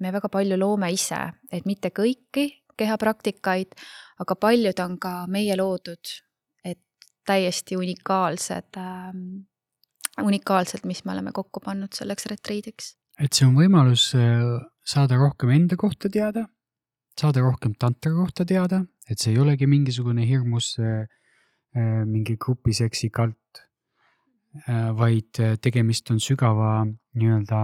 me 0.00 0.12
väga 0.12 0.28
palju 0.28 0.58
loome 0.58 0.90
ise, 0.92 1.20
et 1.52 1.66
mitte 1.68 1.92
kõiki 1.94 2.48
kehapraktikaid, 2.80 3.76
aga 4.24 4.36
paljud 4.40 4.82
on 4.84 4.96
ka 5.02 5.14
meie 5.30 5.56
loodud, 5.60 6.14
et 6.64 6.80
täiesti 7.28 7.78
unikaalsed 7.80 8.80
äh,, 8.80 9.12
unikaalsed, 10.20 10.84
mis 10.88 11.04
me 11.04 11.14
oleme 11.14 11.32
kokku 11.36 11.62
pannud 11.64 11.92
selleks 11.96 12.26
retriidiks. 12.32 12.94
et 13.20 13.36
see 13.36 13.46
on 13.46 13.54
võimalus 13.58 14.10
äh, 14.16 14.56
saada 14.84 15.20
rohkem 15.20 15.52
enda 15.56 15.76
kohta 15.80 16.08
teada 16.08 16.48
saada 17.20 17.40
rohkem 17.44 17.74
tantra 17.78 18.12
kohta 18.14 18.46
teada, 18.46 18.84
et 19.08 19.18
see 19.18 19.34
ei 19.34 19.40
olegi 19.42 19.68
mingisugune 19.68 20.24
hirmus 20.26 20.72
äh, 20.80 21.06
äh, 21.76 22.04
mingi 22.06 22.36
grupiseksi 22.40 23.10
kalt 23.10 23.62
äh,, 24.66 24.90
vaid 24.96 25.40
äh, 25.40 25.56
tegemist 25.60 26.10
on 26.10 26.20
sügava 26.22 26.84
nii-öelda 26.86 27.62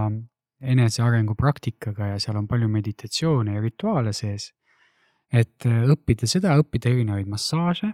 enesearengu 0.73 1.35
praktikaga 1.37 2.13
ja 2.13 2.21
seal 2.21 2.37
on 2.39 2.47
palju 2.49 2.69
meditatsioone 2.73 3.57
ja 3.57 3.61
rituaale 3.61 4.13
sees. 4.13 4.51
Et 5.33 5.65
äh, 5.65 5.85
õppida 5.93 6.27
seda, 6.29 6.55
õppida 6.61 6.91
erinevaid 6.93 7.27
massaaže, 7.27 7.91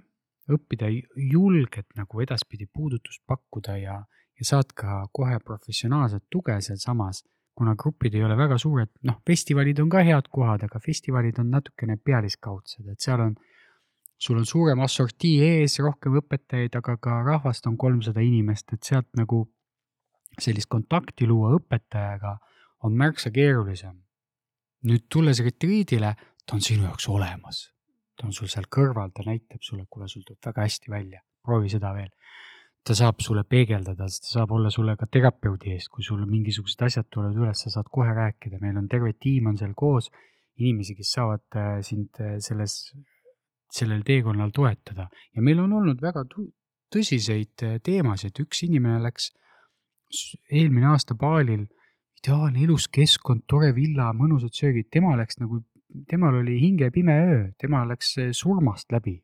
õppida 0.52 0.90
julget 1.16 1.88
nagu 1.96 2.22
edaspidi 2.22 2.68
puudutust 2.68 3.24
pakkuda 3.28 3.78
ja, 3.80 4.02
ja 4.40 4.46
saad 4.46 4.74
ka 4.76 5.06
kohe 5.12 5.40
professionaalset 5.40 6.26
tuge 6.30 6.60
sealsamas 6.62 7.24
kuna 7.56 7.76
grupid 7.76 8.16
ei 8.16 8.24
ole 8.24 8.36
väga 8.38 8.58
suured, 8.58 8.90
noh, 9.08 9.20
festivalid 9.28 9.80
on 9.84 9.90
ka 9.94 10.02
head 10.06 10.30
kohad, 10.34 10.66
aga 10.66 10.80
festivalid 10.82 11.40
on 11.42 11.52
natukene 11.54 11.98
pealiskaudsed, 12.02 12.88
et 12.90 13.04
seal 13.04 13.22
on, 13.28 13.36
sul 14.18 14.40
on 14.42 14.48
suurem 14.50 14.82
assortii 14.84 15.36
ees, 15.46 15.78
rohkem 15.84 16.18
õpetajaid, 16.22 16.78
aga 16.80 16.98
ka 17.02 17.20
rahvast 17.28 17.68
on 17.70 17.78
kolmsada 17.78 18.24
inimest, 18.26 18.74
et 18.74 18.90
sealt 18.90 19.10
nagu 19.20 19.46
sellist 20.42 20.70
kontakti 20.72 21.28
luua 21.30 21.54
õpetajaga 21.60 22.38
on 22.88 22.98
märksa 22.98 23.32
keerulisem. 23.34 24.00
nüüd 24.84 25.06
tulles 25.08 25.40
retriidile, 25.40 26.10
ta 26.46 26.58
on 26.58 26.62
sinu 26.62 26.88
jaoks 26.88 27.08
olemas. 27.10 27.70
ta 28.18 28.28
on 28.28 28.34
sul 28.34 28.48
seal 28.48 28.68
kõrval, 28.70 29.10
ta 29.10 29.24
näitab 29.26 29.64
sulle, 29.66 29.88
kuule, 29.90 30.08
sul 30.08 30.22
tuleb 30.22 30.46
väga 30.46 30.68
hästi 30.68 30.92
välja, 30.94 31.22
proovi 31.42 31.72
seda 31.74 31.94
veel. 31.96 32.12
Ta 32.86 32.94
saab 32.94 33.24
sulle 33.26 33.42
peegeldada, 33.50 34.06
ta 34.06 34.28
saab 34.28 34.52
olla 34.54 34.70
sulle 34.70 34.94
ka 35.00 35.08
terapeudi 35.08 35.72
eest, 35.74 35.90
kui 35.90 36.04
sul 36.04 36.22
mingisugused 36.30 36.82
asjad 36.86 37.08
tulevad 37.10 37.40
üles, 37.40 37.64
sa 37.64 37.72
saad 37.74 37.90
kohe 37.90 38.14
rääkida, 38.14 38.60
meil 38.62 38.78
on 38.78 38.90
terve 38.92 39.16
tiim 39.18 39.48
on 39.50 39.58
seal 39.58 39.74
koos, 39.74 40.12
inimesi, 40.60 40.96
kes 41.00 41.14
saavad 41.16 41.58
äh, 41.58 41.78
sind 41.82 42.20
äh, 42.22 42.36
selles, 42.44 42.94
sellel 43.74 44.04
teekonnal 44.06 44.52
toetada. 44.54 45.08
Ja 45.34 45.42
meil 45.42 45.64
on 45.64 45.74
olnud 45.80 46.04
väga 46.04 46.26
tõsiseid 46.94 47.66
äh, 47.66 47.80
teemasid, 47.84 48.38
üks 48.44 48.62
inimene 48.68 49.02
läks 49.08 49.32
eelmine 50.52 50.92
aasta 50.92 51.18
baalil, 51.18 51.66
ideaalne 52.22 52.62
ilus 52.64 52.88
keskkond, 52.94 53.48
tore 53.50 53.74
villa, 53.76 54.12
mõnusad 54.16 54.54
söögid, 54.56 54.92
tema 54.94 55.16
läks 55.20 55.40
nagu, 55.42 55.64
temal 56.10 56.40
oli 56.42 56.60
hinge 56.62 56.90
pime 56.92 57.20
öö, 57.28 57.44
tema 57.60 57.84
läks 57.88 58.16
surmast 58.32 58.92
läbi 58.92 59.20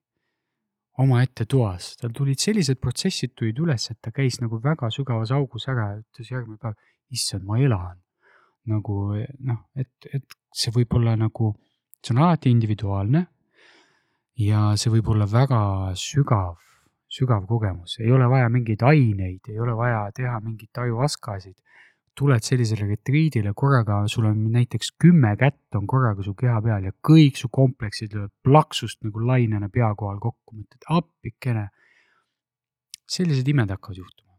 omaette 1.00 1.46
toas, 1.48 1.94
tal 2.00 2.12
tulid 2.16 2.42
sellised 2.42 2.80
protsessid 2.84 3.34
tulid 3.38 3.60
üles, 3.64 3.88
et 3.92 4.00
ta 4.04 4.12
käis 4.16 4.40
nagu 4.44 4.60
väga 4.64 4.90
sügavas 4.92 5.32
augus 5.36 5.68
ära 5.72 5.94
ja 5.94 6.00
ütles 6.02 6.32
järgmine 6.32 6.60
päev, 6.62 6.76
issand, 7.16 7.46
ma 7.48 7.60
elan. 7.60 8.00
nagu 8.70 8.96
noh, 9.48 9.62
et, 9.80 10.08
et 10.14 10.36
see 10.54 10.74
võib 10.76 10.92
olla 11.00 11.16
nagu, 11.18 11.54
see 12.04 12.14
on 12.14 12.20
alati 12.26 12.52
individuaalne. 12.54 13.26
ja 14.40 14.74
see 14.80 14.92
võib 14.92 15.10
olla 15.14 15.26
väga 15.28 15.62
sügav, 16.00 16.60
sügav 17.10 17.48
kogemus, 17.48 17.98
ei 18.04 18.12
ole 18.12 18.28
vaja 18.30 18.50
mingeid 18.52 18.84
aineid, 18.84 19.50
ei 19.50 19.60
ole 19.60 19.74
vaja 19.76 20.04
teha 20.16 20.38
mingeid 20.44 20.84
ajuaskasid 20.84 21.56
tuled 22.20 22.44
sellisele 22.44 22.88
retriidile 22.90 23.54
korraga, 23.56 24.02
sul 24.12 24.28
on 24.30 24.42
näiteks 24.54 24.92
kümme 25.00 25.36
kätt 25.40 25.78
on 25.80 25.88
korraga 25.88 26.24
su 26.26 26.34
keha 26.38 26.60
peal 26.66 26.90
ja 26.90 26.96
kõik 27.10 27.40
su 27.40 27.50
kompleksid 27.54 28.16
löövad 28.16 28.34
plaksust 28.44 29.06
nagu 29.08 29.24
lainena 29.24 29.70
pea 29.72 29.92
kohal 29.96 30.20
kokku, 30.24 30.58
mõtled 30.60 30.90
appikene. 31.00 31.70
sellised 33.10 33.48
imed 33.48 33.72
hakkavad 33.74 33.98
juhtuma. 33.98 34.36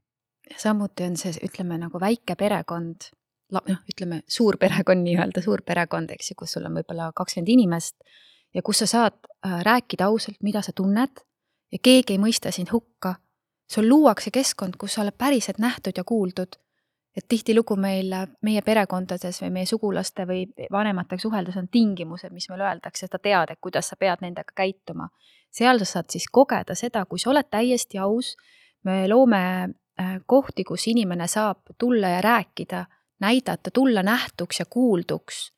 samuti 0.56 1.04
on 1.04 1.16
see, 1.16 1.32
ütleme 1.46 1.78
nagu 1.78 2.00
väike 2.00 2.36
perekond, 2.38 3.08
noh, 3.52 3.72
ütleme 3.90 4.20
suur 4.28 4.58
perekond, 4.58 5.02
nii-öelda 5.06 5.42
suur 5.42 5.62
perekond, 5.66 6.10
eks 6.10 6.30
ju, 6.30 6.36
kus 6.38 6.52
sul 6.54 6.68
on 6.68 6.76
võib-olla 6.78 7.10
kakskümmend 7.16 7.48
inimest 7.48 7.96
ja 8.54 8.62
kus 8.62 8.84
sa 8.84 8.86
saad 8.86 9.18
äh, 9.46 9.60
rääkida 9.66 10.06
ausalt, 10.06 10.42
mida 10.42 10.62
sa 10.62 10.72
tunned 10.76 11.24
ja 11.72 11.78
keegi 11.82 12.14
ei 12.14 12.22
mõista 12.22 12.52
sind 12.52 12.70
hukka. 12.72 13.14
sul 13.70 13.86
luuakse 13.88 14.30
keskkond, 14.34 14.76
kus 14.76 14.94
sa 14.94 15.02
oled 15.02 15.14
päriselt 15.14 15.58
nähtud 15.58 15.96
ja 15.96 16.04
kuuldud 16.04 16.58
et 17.16 17.26
tihtilugu 17.28 17.74
meil, 17.76 18.12
meie 18.46 18.62
perekondades 18.62 19.40
või 19.42 19.50
meie 19.54 19.66
sugulaste 19.66 20.26
või 20.28 20.44
vanematega 20.70 21.22
suheldes 21.22 21.56
on 21.58 21.68
tingimused, 21.68 22.30
mis 22.32 22.46
meile 22.50 22.68
öeldakse, 22.68 23.08
sa 23.10 23.18
tead, 23.18 23.50
et 23.50 23.60
kuidas 23.60 23.90
sa 23.90 23.98
pead 23.98 24.22
nendega 24.22 24.54
käituma. 24.56 25.08
seal 25.50 25.78
sa 25.78 25.84
saad 25.84 26.10
siis 26.10 26.28
kogeda 26.30 26.74
seda, 26.74 27.04
kui 27.06 27.18
sa 27.18 27.30
oled 27.30 27.48
täiesti 27.50 27.98
aus, 27.98 28.36
me 28.84 29.08
loome 29.08 29.42
äh, 30.00 30.20
kohti, 30.26 30.64
kus 30.64 30.86
inimene 30.88 31.26
saab 31.28 31.74
tulla 31.78 32.08
ja 32.08 32.20
rääkida, 32.20 32.84
näidata, 33.20 33.70
tulla 33.70 34.02
nähtuks 34.02 34.60
ja 34.60 34.66
kuulduks. 34.70 35.52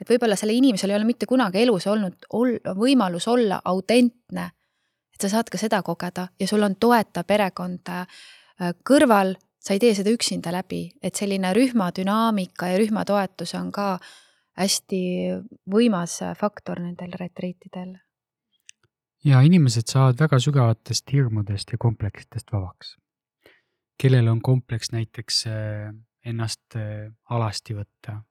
et 0.00 0.10
võib-olla 0.10 0.36
sellel 0.36 0.56
inimesel 0.56 0.90
ei 0.90 0.96
ole 0.96 1.04
mitte 1.04 1.26
kunagi 1.26 1.62
elus 1.62 1.86
olnud 1.86 2.26
ol, 2.32 2.56
võimalus 2.74 3.28
olla 3.28 3.60
autentne. 3.64 4.50
et 5.14 5.20
sa 5.20 5.28
saad 5.28 5.50
ka 5.50 5.58
seda 5.58 5.82
kogeda 5.82 6.28
ja 6.40 6.46
sul 6.46 6.62
on 6.62 6.76
toetav 6.76 7.24
perekond 7.24 7.88
äh, 7.88 8.06
kõrval 8.90 9.36
sa 9.62 9.76
ei 9.76 9.82
tee 9.82 9.94
seda 9.94 10.12
üksinda 10.12 10.52
läbi, 10.54 10.88
et 11.02 11.18
selline 11.18 11.52
rühmadünaamika 11.54 12.72
ja 12.72 12.80
rühmatoetus 12.80 13.54
on 13.58 13.70
ka 13.74 13.94
hästi 14.58 15.02
võimas 15.70 16.18
faktor 16.38 16.82
nendel 16.82 17.14
retriitidel. 17.20 17.94
ja 19.24 19.40
inimesed 19.40 19.86
saavad 19.86 20.18
väga 20.18 20.38
sügavatest 20.42 21.12
hirmudest 21.12 21.72
ja 21.72 21.78
kompleksidest 21.78 22.52
vabaks. 22.52 22.96
kellel 23.98 24.28
on 24.28 24.42
kompleks 24.42 24.92
näiteks 24.92 25.46
äh, 25.46 25.94
ennast 26.24 26.76
äh, 26.76 27.12
alasti 27.30 27.74
võtta, 27.74 28.22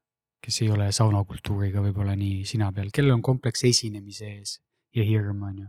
kes 0.42 0.62
ei 0.62 0.70
ole 0.70 0.92
saunakultuuriga 0.92 1.82
võib-olla 1.82 2.16
nii 2.16 2.46
sina 2.46 2.72
peal, 2.72 2.90
kellel 2.94 3.16
on 3.16 3.22
kompleks 3.22 3.64
esinemise 3.64 4.28
ees 4.28 4.60
ja 4.96 5.04
hirm, 5.04 5.44
on 5.44 5.58
ju. 5.58 5.68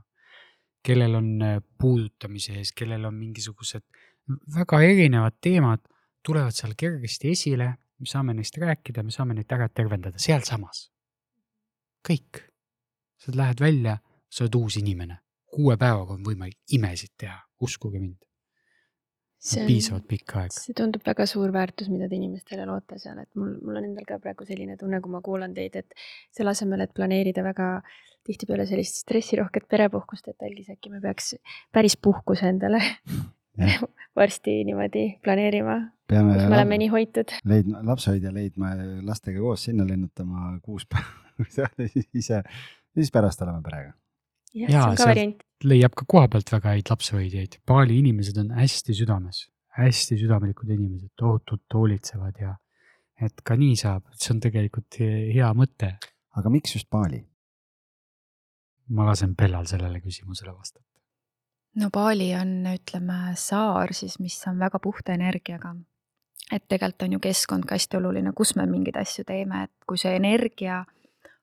kellel 0.82 1.14
on 1.14 1.42
äh, 1.42 1.60
puudutamise 1.78 2.58
ees, 2.58 2.72
kellel 2.72 3.04
on 3.04 3.14
mingisugused 3.14 3.86
väga 4.56 4.82
erinevad 4.86 5.38
teemad 5.40 5.82
tulevad 6.26 6.54
seal 6.56 6.74
kergesti 6.78 7.32
esile, 7.34 7.68
me 7.98 8.08
saame 8.08 8.34
neist 8.36 8.58
rääkida, 8.58 9.04
me 9.06 9.14
saame 9.14 9.36
neid 9.36 9.52
ära 9.54 9.68
tervendada 9.68 10.18
sealsamas. 10.22 10.88
kõik. 12.08 12.42
sa 13.22 13.32
lähed 13.34 13.60
välja, 13.62 13.98
sa 14.30 14.44
oled 14.44 14.54
uus 14.58 14.76
inimene. 14.76 15.18
kuue 15.52 15.76
päevaga 15.76 16.14
on 16.14 16.22
võimalik 16.26 16.58
imesid 16.72 17.12
teha, 17.18 17.38
uskuge 17.60 18.00
mind. 18.00 18.18
see 19.42 19.60
on 19.62 19.66
piisavalt 19.66 20.06
pikk 20.08 20.36
aeg. 20.36 20.54
see 20.54 20.74
tundub 20.78 21.04
väga 21.06 21.26
suur 21.26 21.52
väärtus, 21.52 21.90
mida 21.90 22.08
te 22.08 22.16
inimestele 22.16 22.66
loote 22.66 22.98
seal, 22.98 23.18
et 23.18 23.30
mul, 23.34 23.58
mul 23.62 23.82
on 23.82 23.90
endal 23.90 24.06
ka 24.08 24.18
praegu 24.22 24.46
selline 24.46 24.76
tunne, 24.80 25.00
kui 25.00 25.12
ma 25.12 25.20
kuulan 25.20 25.54
teid, 25.54 25.76
et 25.76 25.94
selle 26.30 26.54
asemel, 26.54 26.86
et 26.86 26.94
planeerida 26.94 27.42
väga 27.42 27.68
tihtipeale 28.26 28.66
sellist 28.66 29.02
stressirohket 29.02 29.66
perepuhkust, 29.70 30.28
et 30.28 30.42
algis 30.46 30.70
äkki 30.70 30.90
me 30.90 31.00
peaks 31.02 31.34
päris 31.74 31.98
puhkuse 31.98 32.46
endale 32.50 32.82
varsti 34.18 34.58
niimoodi 34.68 35.06
planeerima. 35.24 35.78
kus 36.08 36.44
me 36.44 36.56
oleme 36.56 36.78
nii 36.82 36.92
hoitud. 36.92 37.34
leidma, 37.48 37.82
lapsehoidja 37.88 38.32
leidma 38.34 38.74
lastega 39.06 39.40
koos 39.40 39.64
sinna 39.68 39.86
lennutama 39.88 40.58
kuus 40.64 40.86
päeva 40.90 41.22
ise, 42.20 42.42
siis 42.94 43.10
pärast 43.12 43.42
oleme 43.42 43.62
perega. 43.64 43.92
jah, 44.54 44.70
see 44.70 44.82
on 44.82 45.00
ka 45.00 45.08
variant. 45.08 45.42
leiab 45.64 45.96
ka 45.96 46.06
koha 46.08 46.28
pealt 46.32 46.52
väga 46.52 46.76
häid 46.76 46.92
lapsehoidjaid. 46.92 47.60
Bali 47.68 47.98
inimesed 48.02 48.38
on 48.42 48.52
hästi 48.56 48.96
südames, 48.98 49.46
hästi 49.78 50.18
südamelikud 50.20 50.72
inimesed, 50.74 51.12
tohutult 51.18 51.78
hoolitsevad 51.78 52.40
ja 52.42 52.56
et 53.22 53.44
ka 53.44 53.56
nii 53.56 53.76
saab, 53.78 54.08
see 54.18 54.34
on 54.34 54.40
tegelikult 54.42 54.98
hea 55.00 55.52
mõte. 55.56 55.94
aga 56.36 56.50
miks 56.50 56.76
just 56.76 56.90
Bali? 56.90 57.22
ma 58.92 59.06
lasen 59.08 59.36
Bellal 59.38 59.64
sellele 59.70 60.00
küsimusele 60.04 60.52
vastata. 60.52 60.91
No 61.74 61.88
Bali 61.92 62.32
on, 62.34 62.66
ütleme, 62.74 63.18
saar 63.38 63.94
siis, 63.96 64.18
mis 64.20 64.36
on 64.48 64.58
väga 64.58 64.78
puhta 64.78 65.12
energiaga. 65.12 65.74
et 66.52 66.64
tegelikult 66.68 67.02
on 67.02 67.12
ju 67.12 67.18
keskkond 67.24 67.64
ka 67.64 67.74
hästi 67.74 67.96
oluline, 67.96 68.32
kus 68.36 68.56
me 68.56 68.66
mingeid 68.68 68.96
asju 69.00 69.24
teeme, 69.24 69.62
et 69.64 69.86
kui 69.88 69.96
see 69.96 70.12
energia 70.16 70.82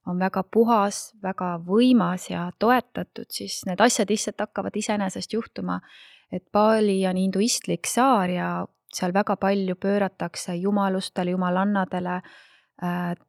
on 0.06 0.20
väga 0.20 0.44
puhas, 0.44 1.14
väga 1.24 1.56
võimas 1.66 2.30
ja 2.30 2.52
toetatud, 2.60 3.26
siis 3.32 3.64
need 3.66 3.82
asjad 3.82 4.10
lihtsalt 4.10 4.40
hakkavad 4.40 4.76
iseenesest 4.76 5.34
juhtuma. 5.34 5.82
et 6.32 6.44
Bali 6.52 7.08
on 7.08 7.18
hinduistlik 7.18 7.88
saar 7.88 8.30
ja 8.30 8.68
seal 8.94 9.14
väga 9.14 9.36
palju 9.36 9.76
pööratakse 9.76 10.56
jumalustele, 10.56 11.32
jumalannadele 11.32 12.22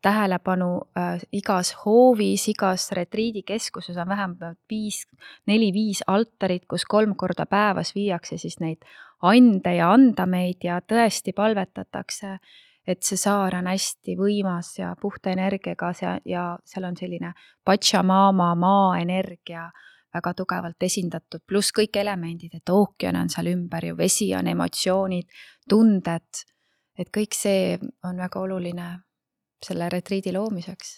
tähelepanu 0.03 0.71
äh, 0.95 1.21
igas 1.33 1.73
hoovis, 1.85 2.49
igas 2.49 2.93
retriidikeskuses 2.93 3.97
on 3.97 4.09
vähemalt 4.09 4.59
viis, 4.71 5.07
neli-viis 5.51 6.05
altarit, 6.07 6.69
kus 6.71 6.85
kolm 6.85 7.17
korda 7.19 7.47
päevas 7.51 7.95
viiakse 7.95 8.39
siis 8.39 8.61
neid 8.61 8.87
ande 9.23 9.75
ja 9.75 9.91
andameid 9.93 10.63
ja 10.65 10.79
tõesti 10.81 11.35
palvetatakse 11.37 12.39
et 12.87 13.03
see 13.05 13.19
saar 13.19 13.55
on 13.59 13.67
hästi 13.71 14.17
võimas 14.19 14.73
ja 14.79 14.95
puhta 15.01 15.31
energiaga 15.35 15.93
ja, 16.01 16.15
ja 16.25 16.45
seal 16.65 16.87
on 16.89 16.97
selline 16.97 17.35
Pachamama 17.65 18.55
maaenergia 18.55 19.67
väga 20.15 20.33
tugevalt 20.35 20.83
esindatud, 20.83 21.43
pluss 21.47 21.71
kõik 21.75 22.01
elemendid, 22.01 22.55
et 22.55 22.73
ookean 22.75 23.19
on 23.21 23.29
seal 23.31 23.53
ümber 23.53 23.85
ju, 23.87 23.99
vesi 23.99 24.33
on 24.35 24.49
emotsioonid, 24.51 25.29
tunded. 25.69 26.47
et 26.99 27.09
kõik 27.15 27.35
see 27.35 27.79
on 28.05 28.19
väga 28.19 28.41
oluline 28.41 28.89
selle 29.67 29.89
retriidi 29.93 30.33
loomiseks 30.33 30.97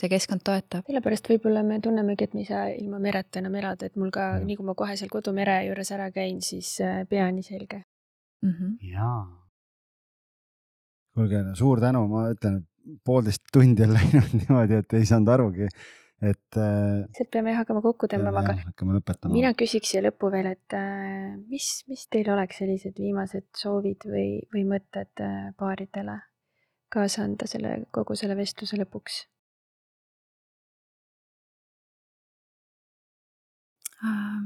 see 0.00 0.08
keskkond 0.08 0.44
toetab. 0.46 0.86
sellepärast 0.86 1.28
võib-olla 1.28 1.64
me 1.66 1.80
tunnemegi, 1.82 2.28
et 2.28 2.34
me 2.34 2.44
ei 2.44 2.48
saa 2.48 2.68
ilma 2.72 3.00
mereta 3.02 3.40
enam 3.42 3.58
elada, 3.60 3.90
et 3.90 3.98
mul 4.00 4.12
ka, 4.14 4.32
nii 4.44 4.56
kui 4.56 4.66
ma 4.68 4.76
kohe 4.78 4.96
seal 4.96 5.10
kodumere 5.12 5.58
juures 5.66 5.92
ära 5.96 6.08
käin, 6.14 6.40
siis 6.44 6.78
äh, 6.84 7.02
pea 7.10 7.28
nii 7.34 7.44
selge 7.44 7.82
mm. 8.42 8.54
-hmm. 8.54 8.90
jaa 8.94 9.40
kuulge, 11.14 11.42
suur 11.58 11.80
tänu, 11.82 12.04
ma 12.10 12.28
ütlen, 12.32 12.60
et 12.60 13.00
poolteist 13.04 13.42
tundi 13.52 13.84
on 13.86 13.96
läinud 13.96 14.34
niimoodi, 14.40 14.78
et 14.80 14.94
ei 14.98 15.08
saanud 15.08 15.32
arugi, 15.34 15.66
et. 15.66 16.56
lihtsalt 16.56 17.26
äh, 17.26 17.32
peame 17.34 17.54
hakkama 17.58 17.82
kokku 17.84 18.08
tõmbama, 18.10 18.44
aga 18.44 18.56
hakkame 18.70 18.96
lõpetama. 18.98 19.34
mina 19.34 19.52
küsiks 19.58 19.92
siia 19.92 20.04
lõppu 20.06 20.32
veel, 20.32 20.52
et 20.54 20.78
äh, 20.78 21.36
mis, 21.50 21.70
mis 21.90 22.06
teil 22.12 22.30
oleks 22.32 22.62
sellised 22.62 22.96
viimased 23.00 23.50
soovid 23.58 24.06
või, 24.08 24.28
või 24.54 24.66
mõtted 24.74 25.24
äh, 25.26 25.50
paaridele 25.60 26.20
kaasa 26.90 27.22
anda 27.24 27.46
selle, 27.46 27.84
kogu 27.90 28.16
selle 28.18 28.36
vestluse 28.36 28.78
lõpuks? 28.80 29.26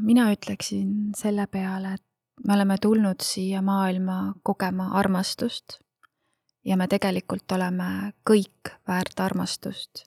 mina 0.05 0.27
ütleksin 0.33 1.13
selle 1.17 1.47
peale, 1.47 1.95
et 1.95 2.47
me 2.47 2.55
oleme 2.55 2.77
tulnud 2.83 3.23
siia 3.23 3.63
maailma 3.63 4.35
kogema 4.43 4.89
armastust 4.99 5.79
ja 6.65 6.77
me 6.77 6.89
tegelikult 6.89 7.53
oleme 7.53 8.13
kõik 8.31 8.75
väärt 8.89 9.21
armastust. 9.21 10.05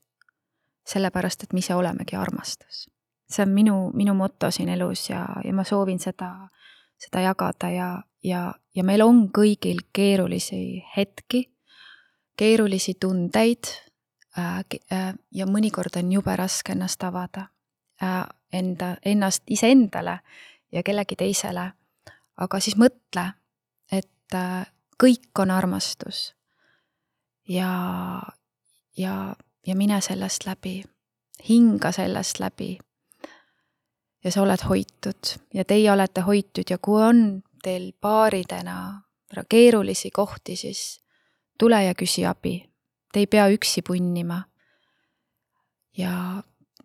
sellepärast, 0.88 1.44
et 1.44 1.54
me 1.54 1.60
ise 1.60 1.76
olemegi 1.76 2.16
armastus. 2.16 2.90
see 3.30 3.44
on 3.44 3.50
minu, 3.50 3.92
minu 3.94 4.14
moto 4.14 4.52
siin 4.52 4.70
elus 4.70 5.10
ja, 5.10 5.26
ja 5.44 5.54
ma 5.54 5.64
soovin 5.64 6.00
seda, 6.00 6.50
seda 6.98 7.22
jagada 7.22 7.70
ja, 7.70 8.04
ja, 8.24 8.54
ja 8.76 8.84
meil 8.84 9.02
on 9.02 9.30
kõigil 9.30 9.80
keerulisi 9.94 10.84
hetki, 10.98 11.57
keerulisi 12.38 12.94
tundeid 13.00 13.70
äh, 14.38 14.60
äh, 14.92 15.14
ja 15.32 15.46
mõnikord 15.46 15.98
on 16.00 16.12
jube 16.12 16.36
raske 16.36 16.72
ennast 16.76 17.04
avada 17.04 17.48
äh, 18.04 18.24
enda, 18.54 18.96
ennast 19.06 19.44
iseendale 19.50 20.20
ja 20.72 20.84
kellegi 20.84 21.16
teisele. 21.16 21.72
aga 22.38 22.60
siis 22.60 22.76
mõtle, 22.78 23.32
et 23.92 24.36
kõik 25.02 25.40
on 25.42 25.52
armastus 25.52 26.36
ja, 27.48 28.22
ja, 28.98 29.36
ja 29.68 29.76
mine 29.76 30.02
sellest 30.02 30.46
läbi, 30.46 30.84
hinga 31.50 31.92
sellest 31.92 32.40
läbi. 32.40 32.78
ja 34.24 34.32
sa 34.32 34.42
oled 34.42 34.62
hoitud 34.70 35.34
ja 35.54 35.66
teie 35.66 35.92
olete 35.92 36.22
hoitud 36.22 36.70
ja 36.70 36.78
kui 36.78 37.02
on 37.02 37.42
teil 37.64 37.92
paaridena 38.02 39.02
keerulisi 39.50 40.12
kohti, 40.12 40.56
siis 40.56 41.02
tule 41.58 41.84
ja 41.84 41.94
küsi 41.96 42.26
abi. 42.26 42.60
Te 43.14 43.20
ei 43.20 43.28
pea 43.28 43.48
üksi 43.50 43.82
punnima. 43.82 44.44
ja 45.98 46.44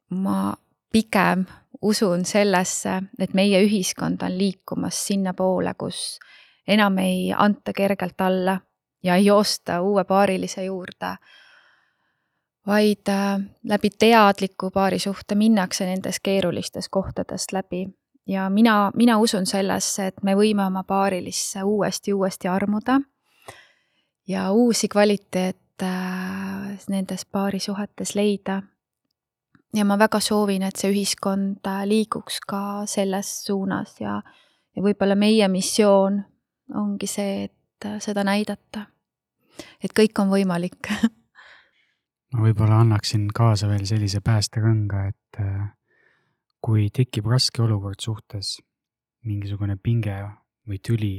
ma 0.09 0.55
pigem 0.93 1.44
usun 1.82 2.24
sellesse, 2.24 3.03
et 3.19 3.35
meie 3.35 3.61
ühiskond 3.65 4.23
on 4.23 4.39
liikumas 4.39 5.07
sinnapoole, 5.07 5.74
kus 5.78 6.19
enam 6.69 6.99
ei 6.99 7.32
anta 7.36 7.73
kergelt 7.73 8.20
alla 8.20 8.61
ja 9.03 9.16
ei 9.16 9.24
joosta 9.24 9.81
uue 9.82 10.05
paarilise 10.05 10.65
juurde, 10.65 11.16
vaid 12.66 13.09
äh, 13.09 13.40
läbi 13.65 13.90
teadliku 13.99 14.70
paarisuhte 14.70 15.35
minnakse 15.35 15.86
nendes 15.86 16.20
keerulistes 16.23 16.89
kohtadest 16.89 17.53
läbi. 17.53 17.89
ja 18.27 18.51
mina, 18.51 18.93
mina 18.94 19.19
usun 19.19 19.47
sellesse, 19.47 20.07
et 20.07 20.23
me 20.23 20.35
võime 20.35 20.66
oma 20.66 20.85
paarilisse 20.85 21.62
uuesti, 21.62 22.12
uuesti 22.12 22.49
armuda 22.49 23.01
ja 24.28 24.51
uusi 24.53 24.89
kvaliteete 24.89 25.86
äh, 25.86 26.78
nendes 26.89 27.24
paarisuhetes 27.24 28.15
leida. 28.15 28.62
ja 29.74 29.85
ma 29.85 29.99
väga 29.99 30.20
soovin, 30.20 30.62
et 30.62 30.77
see 30.77 30.93
ühiskond 30.93 31.66
äh, 31.66 31.85
liiguks 31.89 32.40
ka 32.47 32.86
selles 32.86 33.44
suunas 33.44 34.01
ja, 34.01 34.23
ja 34.77 34.82
võib-olla 34.82 35.15
meie 35.15 35.49
missioon 35.49 36.23
ongi 36.74 37.07
see, 37.07 37.44
et 37.44 37.90
seda 38.01 38.24
näidata 38.24 38.86
et 39.82 39.93
kõik 39.97 40.19
on 40.23 40.31
võimalik 40.32 40.89
ma 42.32 42.44
võib-olla 42.47 42.81
annaksin 42.82 43.28
kaasa 43.35 43.69
veel 43.70 43.85
sellise 43.89 44.23
päästerõnga, 44.24 45.07
et 45.12 45.40
äh, 45.43 45.66
kui 46.62 46.89
tekib 46.94 47.28
raske 47.31 47.62
olukord 47.65 48.01
suhtes, 48.01 48.57
mingisugune 49.28 49.77
pinge 49.77 50.16
või 50.69 50.78
tüli, 50.78 51.15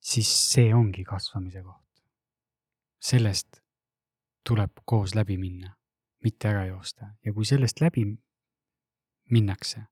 siis 0.00 0.30
see 0.52 0.70
ongi 0.74 1.04
kasvamise 1.04 1.64
koht. 1.64 1.85
Sellest 2.98 3.60
tuleb 4.46 4.82
koos 4.84 5.14
läbi 5.14 5.36
minna, 5.38 5.74
mitte 6.24 6.48
ära 6.48 6.66
joosta 6.66 7.12
ja 7.24 7.32
kui 7.32 7.44
sellest 7.44 7.80
läbi 7.80 8.06
minnakse, 9.30 9.82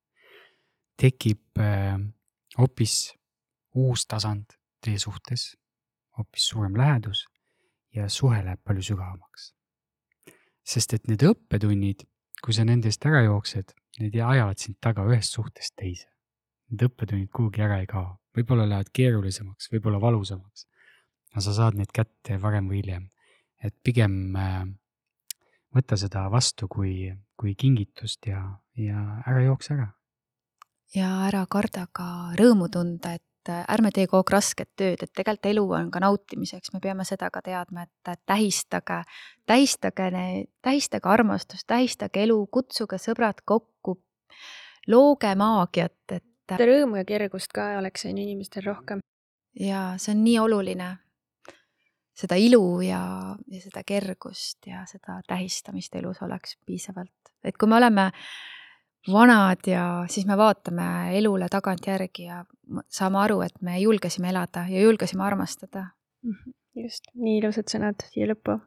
tekib 1.00 1.58
äh, 1.58 1.98
hoopis 2.58 3.14
uus 3.74 4.06
tasand 4.06 4.54
teie 4.84 4.98
suhtes 4.98 5.54
hoopis 6.18 6.48
suurem 6.48 6.76
lähedus 6.76 7.26
ja 7.94 8.08
suhe 8.08 8.44
läheb 8.44 8.60
palju 8.64 8.82
sügavamaks. 8.82 9.54
sest 10.64 10.94
et 10.96 11.08
need 11.08 11.20
õppetunnid, 11.20 12.06
kui 12.40 12.54
sa 12.56 12.64
nendest 12.64 13.04
ära 13.04 13.20
jooksed, 13.26 13.74
need 14.00 14.14
ajavad 14.16 14.60
sind 14.60 14.78
taga 14.80 15.04
ühest 15.04 15.36
suhtest 15.36 15.74
teise. 15.76 16.08
Need 16.70 16.86
õppetunnid 16.86 17.28
kuhugi 17.28 17.60
ära 17.60 17.82
ei 17.82 17.88
kao, 17.90 18.16
võib-olla 18.36 18.64
lähevad 18.70 18.88
keerulisemaks, 18.96 19.68
võib-olla 19.74 20.00
valusamaks. 20.00 20.64
Aga 21.34 21.42
sa 21.42 21.52
saad 21.56 21.74
need 21.74 21.90
kätte 21.90 22.38
varem 22.38 22.70
või 22.70 22.78
hiljem. 22.82 23.10
et 23.64 23.74
pigem 23.82 24.36
äh, 24.36 24.64
võta 25.74 25.98
seda 25.98 26.28
vastu 26.30 26.68
kui, 26.70 27.10
kui 27.36 27.54
kingitust 27.58 28.28
ja, 28.28 28.40
ja 28.78 29.20
ära 29.26 29.42
jookse 29.42 29.74
ära. 29.74 29.88
ja 30.94 31.10
ära 31.26 31.44
karda 31.50 31.88
ka 31.92 32.06
rõõmu 32.38 32.68
tunda, 32.70 33.16
et 33.18 33.50
äh, 33.50 33.64
ärme 33.74 33.90
tee 33.90 34.06
kogu 34.06 34.22
aeg 34.22 34.34
rasket 34.36 34.70
tööd, 34.78 35.02
et 35.02 35.10
tegelikult 35.12 35.50
elu 35.50 35.64
on 35.80 35.90
ka 35.90 36.02
nautimiseks, 36.04 36.72
me 36.72 36.80
peame 36.80 37.06
seda 37.08 37.30
ka 37.34 37.42
teadma, 37.42 37.88
et 37.88 38.20
tähistage, 38.26 39.02
tähistage 39.46 40.10
neid, 40.14 40.52
tähistage 40.62 41.10
armastust, 41.10 41.66
tähistage 41.66 42.22
elu, 42.28 42.38
kutsuge 42.46 43.00
sõbrad 43.02 43.42
kokku, 43.44 43.98
looge 44.86 45.34
maagiat, 45.34 45.98
et. 46.12 46.30
rõõmu 46.60 47.00
ja 47.00 47.08
kergust 47.08 47.50
ka 47.56 47.72
oleks 47.80 48.06
on 48.06 48.18
inimestel 48.20 48.62
rohkem. 48.68 49.00
ja 49.58 49.94
see 49.98 50.12
on 50.14 50.24
nii 50.24 50.38
oluline, 50.38 50.94
seda 52.14 52.38
ilu 52.38 52.80
ja, 52.84 53.02
ja 53.50 53.60
seda 53.60 53.82
kergust 53.86 54.66
ja 54.70 54.84
seda 54.86 55.20
tähistamist 55.28 55.94
elus 55.98 56.22
oleks 56.22 56.58
piisavalt, 56.66 57.34
et 57.44 57.58
kui 57.58 57.68
me 57.68 57.78
oleme 57.80 58.10
vanad 59.12 59.66
ja 59.68 60.04
siis 60.08 60.26
me 60.26 60.36
vaatame 60.38 61.16
elule 61.18 61.48
tagantjärgi 61.52 62.28
ja 62.28 62.44
saame 62.88 63.20
aru, 63.24 63.40
et 63.44 63.60
me 63.60 63.78
julgesime 63.80 64.30
elada 64.30 64.64
ja 64.70 64.80
julgesime 64.86 65.24
armastada. 65.24 65.88
Mhm, 66.24 66.54
just, 66.84 67.10
nii 67.14 67.38
ilusad 67.42 67.68
sõnad 67.70 68.06
siia 68.08 68.30
lõppu. 68.30 68.60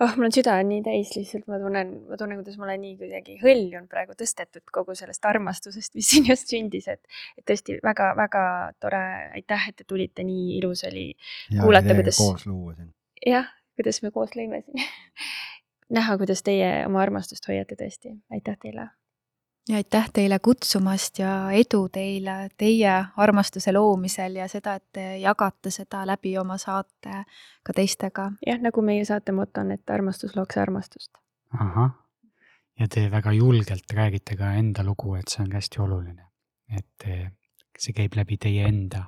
Oh, 0.00 0.16
mul 0.16 0.28
on 0.28 0.34
süda 0.34 0.56
on 0.60 0.70
nii 0.70 0.82
täis 0.84 1.12
lihtsalt, 1.16 1.46
ma 1.50 1.58
tunnen, 1.62 1.92
ma 2.08 2.18
tunnen, 2.20 2.40
kuidas 2.40 2.58
ma 2.60 2.66
olen 2.68 2.82
nii 2.84 2.96
kuidagi 3.00 3.36
hõljunud 3.42 3.88
praegu 3.90 4.16
tõstetud 4.18 4.64
kogu 4.74 4.96
sellest 4.98 5.26
armastusest, 5.30 5.94
mis 5.98 6.08
siin 6.12 6.28
just 6.30 6.52
sündis, 6.52 6.88
et, 6.92 7.02
et 7.38 7.46
tõesti 7.48 7.78
väga-väga 7.84 8.44
tore, 8.82 9.02
aitäh, 9.38 9.70
et 9.72 9.80
te 9.80 9.88
tulite, 9.88 10.26
nii 10.26 10.56
ilus 10.60 10.84
oli 10.90 11.08
ja, 11.10 11.62
kuulata, 11.62 11.96
kuidas. 11.98 12.20
koos 12.20 12.46
luua 12.50 12.76
siin. 12.78 12.92
jah, 13.26 13.50
kuidas 13.78 14.02
me 14.04 14.12
koos 14.14 14.36
lõime 14.38 14.62
siin 14.64 14.86
näha, 15.96 16.16
kuidas 16.20 16.44
teie 16.46 16.72
oma 16.86 17.02
armastust 17.04 17.48
hoiate 17.50 17.78
tõesti, 17.78 18.16
aitäh 18.32 18.58
teile 18.62 18.90
ja 19.68 19.76
aitäh 19.76 20.10
teile 20.12 20.38
kutsumast 20.38 21.18
ja 21.18 21.50
edu 21.50 21.88
teile 21.92 22.48
teie 22.58 22.92
armastuse 23.16 23.72
loomisel 23.72 24.36
ja 24.36 24.48
seda, 24.48 24.74
et 24.74 24.86
te 24.92 25.06
jagate 25.18 25.70
seda 25.70 26.04
läbi 26.06 26.36
oma 26.38 26.58
saate 26.58 27.24
ka 27.62 27.72
teistega. 27.76 28.30
jah, 28.46 28.60
nagu 28.60 28.82
meie 28.82 29.04
saate 29.04 29.32
moto 29.32 29.60
on, 29.60 29.72
et 29.72 29.90
armastus 29.90 30.36
looks 30.36 30.58
armastust. 30.58 31.12
ahah, 31.52 31.90
ja 32.80 32.88
te 32.88 33.10
väga 33.10 33.32
julgelt 33.32 33.92
räägite 33.92 34.36
ka 34.36 34.52
enda 34.54 34.84
lugu, 34.84 35.14
et 35.14 35.28
see 35.28 35.44
on 35.44 35.52
hästi 35.52 35.82
oluline. 35.82 36.26
et 36.78 37.10
see 37.80 37.96
käib 37.96 38.16
läbi 38.16 38.36
teie 38.36 38.68
enda, 38.68 39.04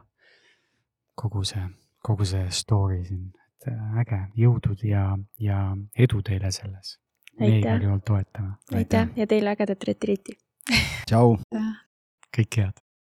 kogu 1.14 1.44
see, 1.44 1.62
kogu 2.04 2.26
see 2.28 2.48
story 2.50 3.02
siin, 3.04 3.30
et 3.52 3.68
äh, 3.72 4.00
äge, 4.02 4.20
jõudu 4.38 4.76
ja, 4.88 5.04
ja 5.40 5.60
edu 5.94 6.22
teile 6.24 6.52
selles. 6.54 6.96
Me 7.40 7.46
Aitäh. 7.46 7.59
igal 7.59 7.82
juhul 7.82 7.98
toetame. 8.06 8.52
aitäh 8.74 9.09
ja 9.16 9.26
teile 9.26 9.50
ägedat 9.56 9.84
retriiti! 9.88 10.38
tšau. 11.06 11.38
kõike 12.36 12.64
head. 12.64 12.76